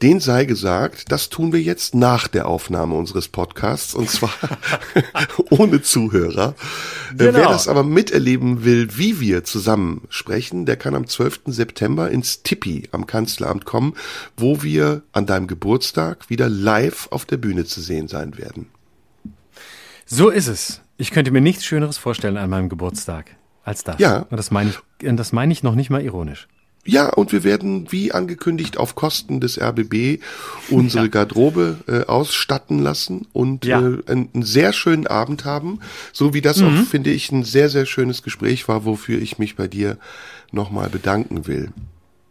den 0.02 0.20
sei 0.20 0.46
gesagt, 0.46 1.12
das 1.12 1.30
tun 1.30 1.54
wir 1.54 1.62
jetzt 1.62 1.94
nach 1.94 2.28
der 2.28 2.48
Aufnahme 2.48 2.96
unseres 2.96 3.28
Podcasts 3.28 3.94
und 3.94 4.10
zwar 4.10 4.34
ohne 5.52 5.84
Zuhörer. 5.84 6.56
Äh, 7.14 7.18
genau. 7.18 7.34
wer 7.38 7.48
das 7.50 7.68
aber 7.68 7.84
miterleben 7.84 8.66
will, 8.66 8.98
wie 8.98 9.20
wir 9.20 9.44
zusammen 9.44 10.02
sprechen, 10.10 10.66
der 10.66 10.76
kann 10.76 10.96
am 10.96 11.06
12. 11.06 11.42
September 11.46 12.10
ins 12.10 12.42
Tippi 12.42 12.90
am 12.92 13.06
Kanzleramt 13.06 13.66
kommen, 13.66 13.94
wo 14.38 14.64
wir 14.64 14.73
an 14.82 15.26
deinem 15.26 15.48
Geburtstag 15.48 16.30
wieder 16.30 16.50
live 16.50 17.08
auf 17.12 17.26
der 17.26 17.38
Bühne 17.38 17.66
zu 17.66 17.82
sehen 17.82 18.08
sein 18.08 18.38
werden. 18.38 18.68
So 20.06 20.30
ist 20.30 20.48
es. 20.48 20.82
Ich 20.98 21.12
könnte 21.12 21.32
mir 21.32 21.42
nichts 21.42 21.66
Schöneres 21.66 21.98
vorstellen 21.98 22.38
an 22.38 22.50
meinem 22.50 22.70
Geburtstag 22.70 23.36
als 23.64 23.84
das. 23.84 24.00
Ja. 24.00 24.26
Und 24.30 24.38
das 24.38 24.52
meine 24.52 24.72
ich, 24.72 25.16
das 25.16 25.32
meine 25.32 25.52
ich 25.52 25.64
noch 25.64 25.76
nicht 25.76 25.90
mal 25.90 26.02
ironisch. 26.02 26.48
Ja, 26.86 27.10
und 27.10 27.32
wir 27.32 27.46
werden, 27.46 27.92
wie 27.92 28.12
angekündigt, 28.12 28.78
auf 28.78 28.96
Kosten 28.96 29.40
des 29.40 29.58
RBB 29.60 30.22
unsere 30.70 31.04
ja. 31.06 31.10
Garderobe 31.10 31.78
äh, 31.88 32.06
ausstatten 32.06 32.80
lassen 32.80 33.26
und 33.32 33.64
ja. 33.66 33.80
äh, 33.80 33.84
einen, 34.06 34.30
einen, 34.34 34.44
sehr 34.44 34.74
schönen 34.74 35.08
Abend 35.08 35.46
haben. 35.46 35.80
So 36.12 36.34
wie 36.34 36.42
das 36.42 36.58
mhm. 36.58 36.68
auch, 36.68 36.84
finde 36.84 37.12
ich, 37.12 37.32
ein 37.32 37.44
sehr, 37.44 37.70
sehr 37.70 37.86
schönes 37.86 38.22
Gespräch 38.22 38.68
war, 38.68 38.84
wofür 38.84 39.22
ich 39.22 39.40
mich 39.40 39.56
bei 39.56 39.70
dir 39.70 39.98
nochmal 40.52 40.90
bedanken 40.90 41.48
will. 41.48 41.72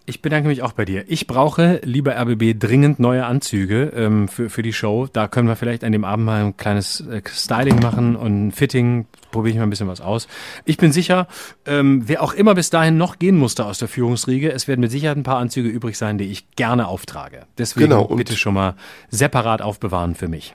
Ich 0.04 0.20
bedanke 0.20 0.48
mich 0.48 0.62
auch 0.62 0.72
bei 0.72 0.84
dir. 0.84 1.04
Ich 1.06 1.26
brauche, 1.26 1.80
lieber 1.84 2.16
RBB, 2.16 2.58
dringend 2.58 2.98
neue 2.98 3.24
Anzüge 3.24 3.92
ähm, 3.94 4.26
für, 4.26 4.50
für 4.50 4.62
die 4.62 4.72
Show. 4.72 5.06
Da 5.12 5.28
können 5.28 5.46
wir 5.46 5.54
vielleicht 5.54 5.84
an 5.84 5.92
dem 5.92 6.04
Abend 6.04 6.26
mal 6.26 6.44
ein 6.44 6.56
kleines 6.56 7.00
äh, 7.00 7.22
Styling 7.26 7.80
machen 7.80 8.16
und 8.16 8.48
ein 8.48 8.52
Fitting. 8.52 9.06
Probiere 9.30 9.52
ich 9.52 9.56
mal 9.58 9.62
ein 9.64 9.70
bisschen 9.70 9.88
was 9.88 10.00
aus. 10.00 10.26
Ich 10.64 10.76
bin 10.76 10.92
sicher, 10.92 11.28
ähm, 11.66 12.02
wer 12.06 12.22
auch 12.22 12.32
immer 12.32 12.54
bis 12.54 12.70
dahin 12.70 12.98
noch 12.98 13.18
gehen 13.18 13.36
musste 13.36 13.64
aus 13.64 13.78
der 13.78 13.88
Führungsriege, 13.88 14.52
es 14.52 14.66
werden 14.66 14.80
mit 14.80 14.90
Sicherheit 14.90 15.16
ein 15.16 15.22
paar 15.22 15.38
Anzüge 15.38 15.68
übrig 15.68 15.96
sein, 15.96 16.18
die 16.18 16.24
ich 16.24 16.50
gerne 16.56 16.88
auftrage. 16.88 17.46
Deswegen 17.56 17.90
genau, 17.90 18.04
bitte 18.06 18.36
schon 18.36 18.54
mal 18.54 18.74
separat 19.08 19.62
aufbewahren 19.62 20.14
für 20.14 20.28
mich. 20.28 20.54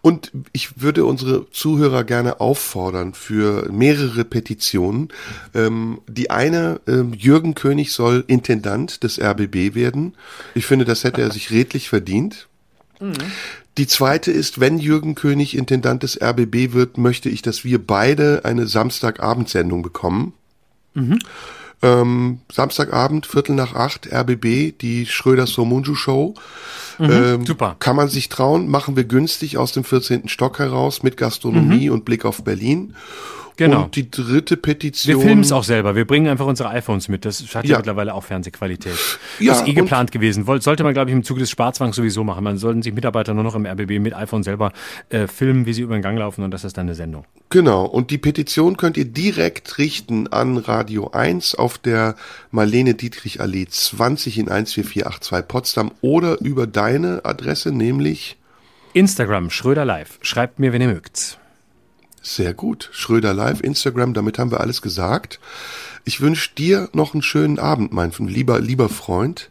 Und 0.00 0.32
ich 0.52 0.80
würde 0.80 1.04
unsere 1.04 1.50
Zuhörer 1.50 2.04
gerne 2.04 2.40
auffordern 2.40 3.14
für 3.14 3.70
mehrere 3.70 4.24
Petitionen. 4.24 5.08
Ähm, 5.54 5.98
die 6.08 6.30
eine, 6.30 6.80
ähm, 6.86 7.12
Jürgen 7.14 7.54
König 7.54 7.92
soll 7.92 8.24
Intendant 8.26 9.02
des 9.02 9.20
RBB 9.20 9.74
werden. 9.74 10.14
Ich 10.54 10.66
finde, 10.66 10.84
das 10.84 11.04
hätte 11.04 11.22
er 11.22 11.30
sich 11.30 11.50
redlich 11.50 11.88
verdient. 11.88 12.48
Mhm. 13.00 13.14
Die 13.78 13.86
zweite 13.86 14.30
ist, 14.30 14.58
wenn 14.58 14.78
Jürgen 14.78 15.14
König 15.14 15.56
Intendant 15.56 16.02
des 16.02 16.20
RBB 16.20 16.72
wird, 16.72 16.96
möchte 16.96 17.28
ich, 17.28 17.42
dass 17.42 17.62
wir 17.64 17.84
beide 17.84 18.44
eine 18.44 18.66
Samstagabendsendung 18.66 19.82
bekommen. 19.82 20.32
Mhm. 20.94 21.18
Ähm, 21.82 22.40
Samstagabend, 22.50 23.26
Viertel 23.26 23.54
nach 23.54 23.74
acht, 23.74 24.10
RBB, 24.10 24.76
die 24.80 25.06
Schröder-Somunju 25.06 25.94
Show. 25.94 26.34
Mhm, 26.98 27.10
ähm, 27.10 27.46
super. 27.46 27.76
Kann 27.78 27.96
man 27.96 28.08
sich 28.08 28.28
trauen, 28.28 28.68
machen 28.68 28.96
wir 28.96 29.04
günstig 29.04 29.58
aus 29.58 29.72
dem 29.72 29.84
14. 29.84 30.28
Stock 30.28 30.58
heraus 30.58 31.02
mit 31.02 31.16
Gastronomie 31.16 31.88
mhm. 31.88 31.94
und 31.94 32.04
Blick 32.04 32.24
auf 32.24 32.44
Berlin. 32.44 32.94
Genau. 33.56 33.84
Und 33.84 33.96
die 33.96 34.10
dritte 34.10 34.56
Petition. 34.56 35.16
Wir 35.16 35.24
filmen 35.24 35.40
es 35.40 35.50
auch 35.50 35.64
selber. 35.64 35.94
Wir 35.96 36.04
bringen 36.04 36.28
einfach 36.28 36.46
unsere 36.46 36.68
iPhones 36.70 37.08
mit. 37.08 37.24
Das 37.24 37.42
hat 37.54 37.64
ja, 37.64 37.72
ja 37.72 37.76
mittlerweile 37.78 38.12
auch 38.12 38.22
Fernsehqualität. 38.22 38.96
Ja, 39.40 39.52
das 39.52 39.62
ist 39.62 39.68
eh 39.68 39.72
geplant 39.72 40.12
gewesen. 40.12 40.44
Sollte 40.60 40.84
man, 40.84 40.92
glaube 40.92 41.10
ich, 41.10 41.16
im 41.16 41.22
Zuge 41.22 41.40
des 41.40 41.50
Sparzwangs 41.50 41.96
sowieso 41.96 42.22
machen. 42.22 42.44
Man 42.44 42.58
sollten 42.58 42.82
sich 42.82 42.92
Mitarbeiter 42.92 43.32
nur 43.32 43.44
noch 43.44 43.54
im 43.54 43.66
RBB 43.66 43.98
mit 43.98 44.14
iPhone 44.14 44.42
selber 44.42 44.72
äh, 45.08 45.26
filmen, 45.26 45.64
wie 45.64 45.72
sie 45.72 45.82
über 45.82 45.94
den 45.94 46.02
Gang 46.02 46.18
laufen 46.18 46.44
und 46.44 46.50
das 46.50 46.64
ist 46.64 46.76
dann 46.76 46.86
eine 46.86 46.94
Sendung. 46.94 47.24
Genau. 47.48 47.86
Und 47.86 48.10
die 48.10 48.18
Petition 48.18 48.76
könnt 48.76 48.96
ihr 48.96 49.06
direkt 49.06 49.78
richten 49.78 50.28
an 50.28 50.58
Radio 50.58 51.10
1 51.12 51.54
auf 51.54 51.78
der 51.78 52.16
Marlene 52.50 52.94
Dietrich 52.94 53.40
Allee 53.40 53.66
20 53.68 54.38
in 54.38 54.46
14482 54.46 55.48
Potsdam 55.48 55.92
oder 56.02 56.40
über 56.40 56.66
deine 56.66 57.24
Adresse, 57.24 57.72
nämlich 57.72 58.36
Instagram 58.92 59.50
Schröder 59.50 59.84
Live. 59.84 60.18
Schreibt 60.22 60.58
mir, 60.58 60.72
wenn 60.72 60.82
ihr 60.82 60.88
mögt. 60.88 61.38
Sehr 62.26 62.54
gut. 62.54 62.88
Schröder 62.90 63.32
Live, 63.32 63.60
Instagram, 63.60 64.12
damit 64.12 64.40
haben 64.40 64.50
wir 64.50 64.58
alles 64.58 64.82
gesagt. 64.82 65.38
Ich 66.04 66.20
wünsche 66.20 66.50
dir 66.56 66.88
noch 66.92 67.14
einen 67.14 67.22
schönen 67.22 67.60
Abend, 67.60 67.92
mein 67.92 68.10
lieber, 68.18 68.58
lieber 68.58 68.88
Freund. 68.88 69.48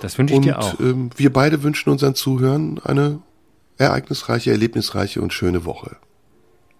Das 0.00 0.18
wünsche 0.18 0.34
ich 0.34 0.38
und, 0.38 0.44
dir 0.44 0.58
auch. 0.58 0.80
Ähm, 0.80 1.10
wir 1.14 1.32
beide 1.32 1.62
wünschen 1.62 1.90
unseren 1.90 2.16
Zuhörern 2.16 2.80
eine 2.82 3.20
ereignisreiche, 3.78 4.50
erlebnisreiche 4.50 5.22
und 5.22 5.32
schöne 5.32 5.64
Woche. 5.64 5.96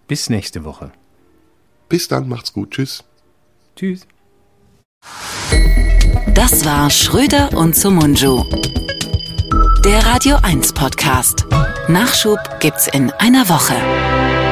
Bis 0.09 0.29
nächste 0.29 0.65
Woche. 0.65 0.91
Bis 1.87 2.09
dann, 2.09 2.27
macht's 2.27 2.51
gut. 2.51 2.71
Tschüss. 2.71 3.05
Tschüss. 3.77 4.05
Das 6.33 6.65
war 6.65 6.89
Schröder 6.89 7.53
und 7.53 7.77
Sumunju. 7.77 8.43
Der 9.85 10.05
Radio 10.05 10.35
1 10.43 10.73
Podcast. 10.73 11.45
Nachschub 11.87 12.39
gibt's 12.59 12.87
in 12.87 13.09
einer 13.11 13.47
Woche. 13.47 14.42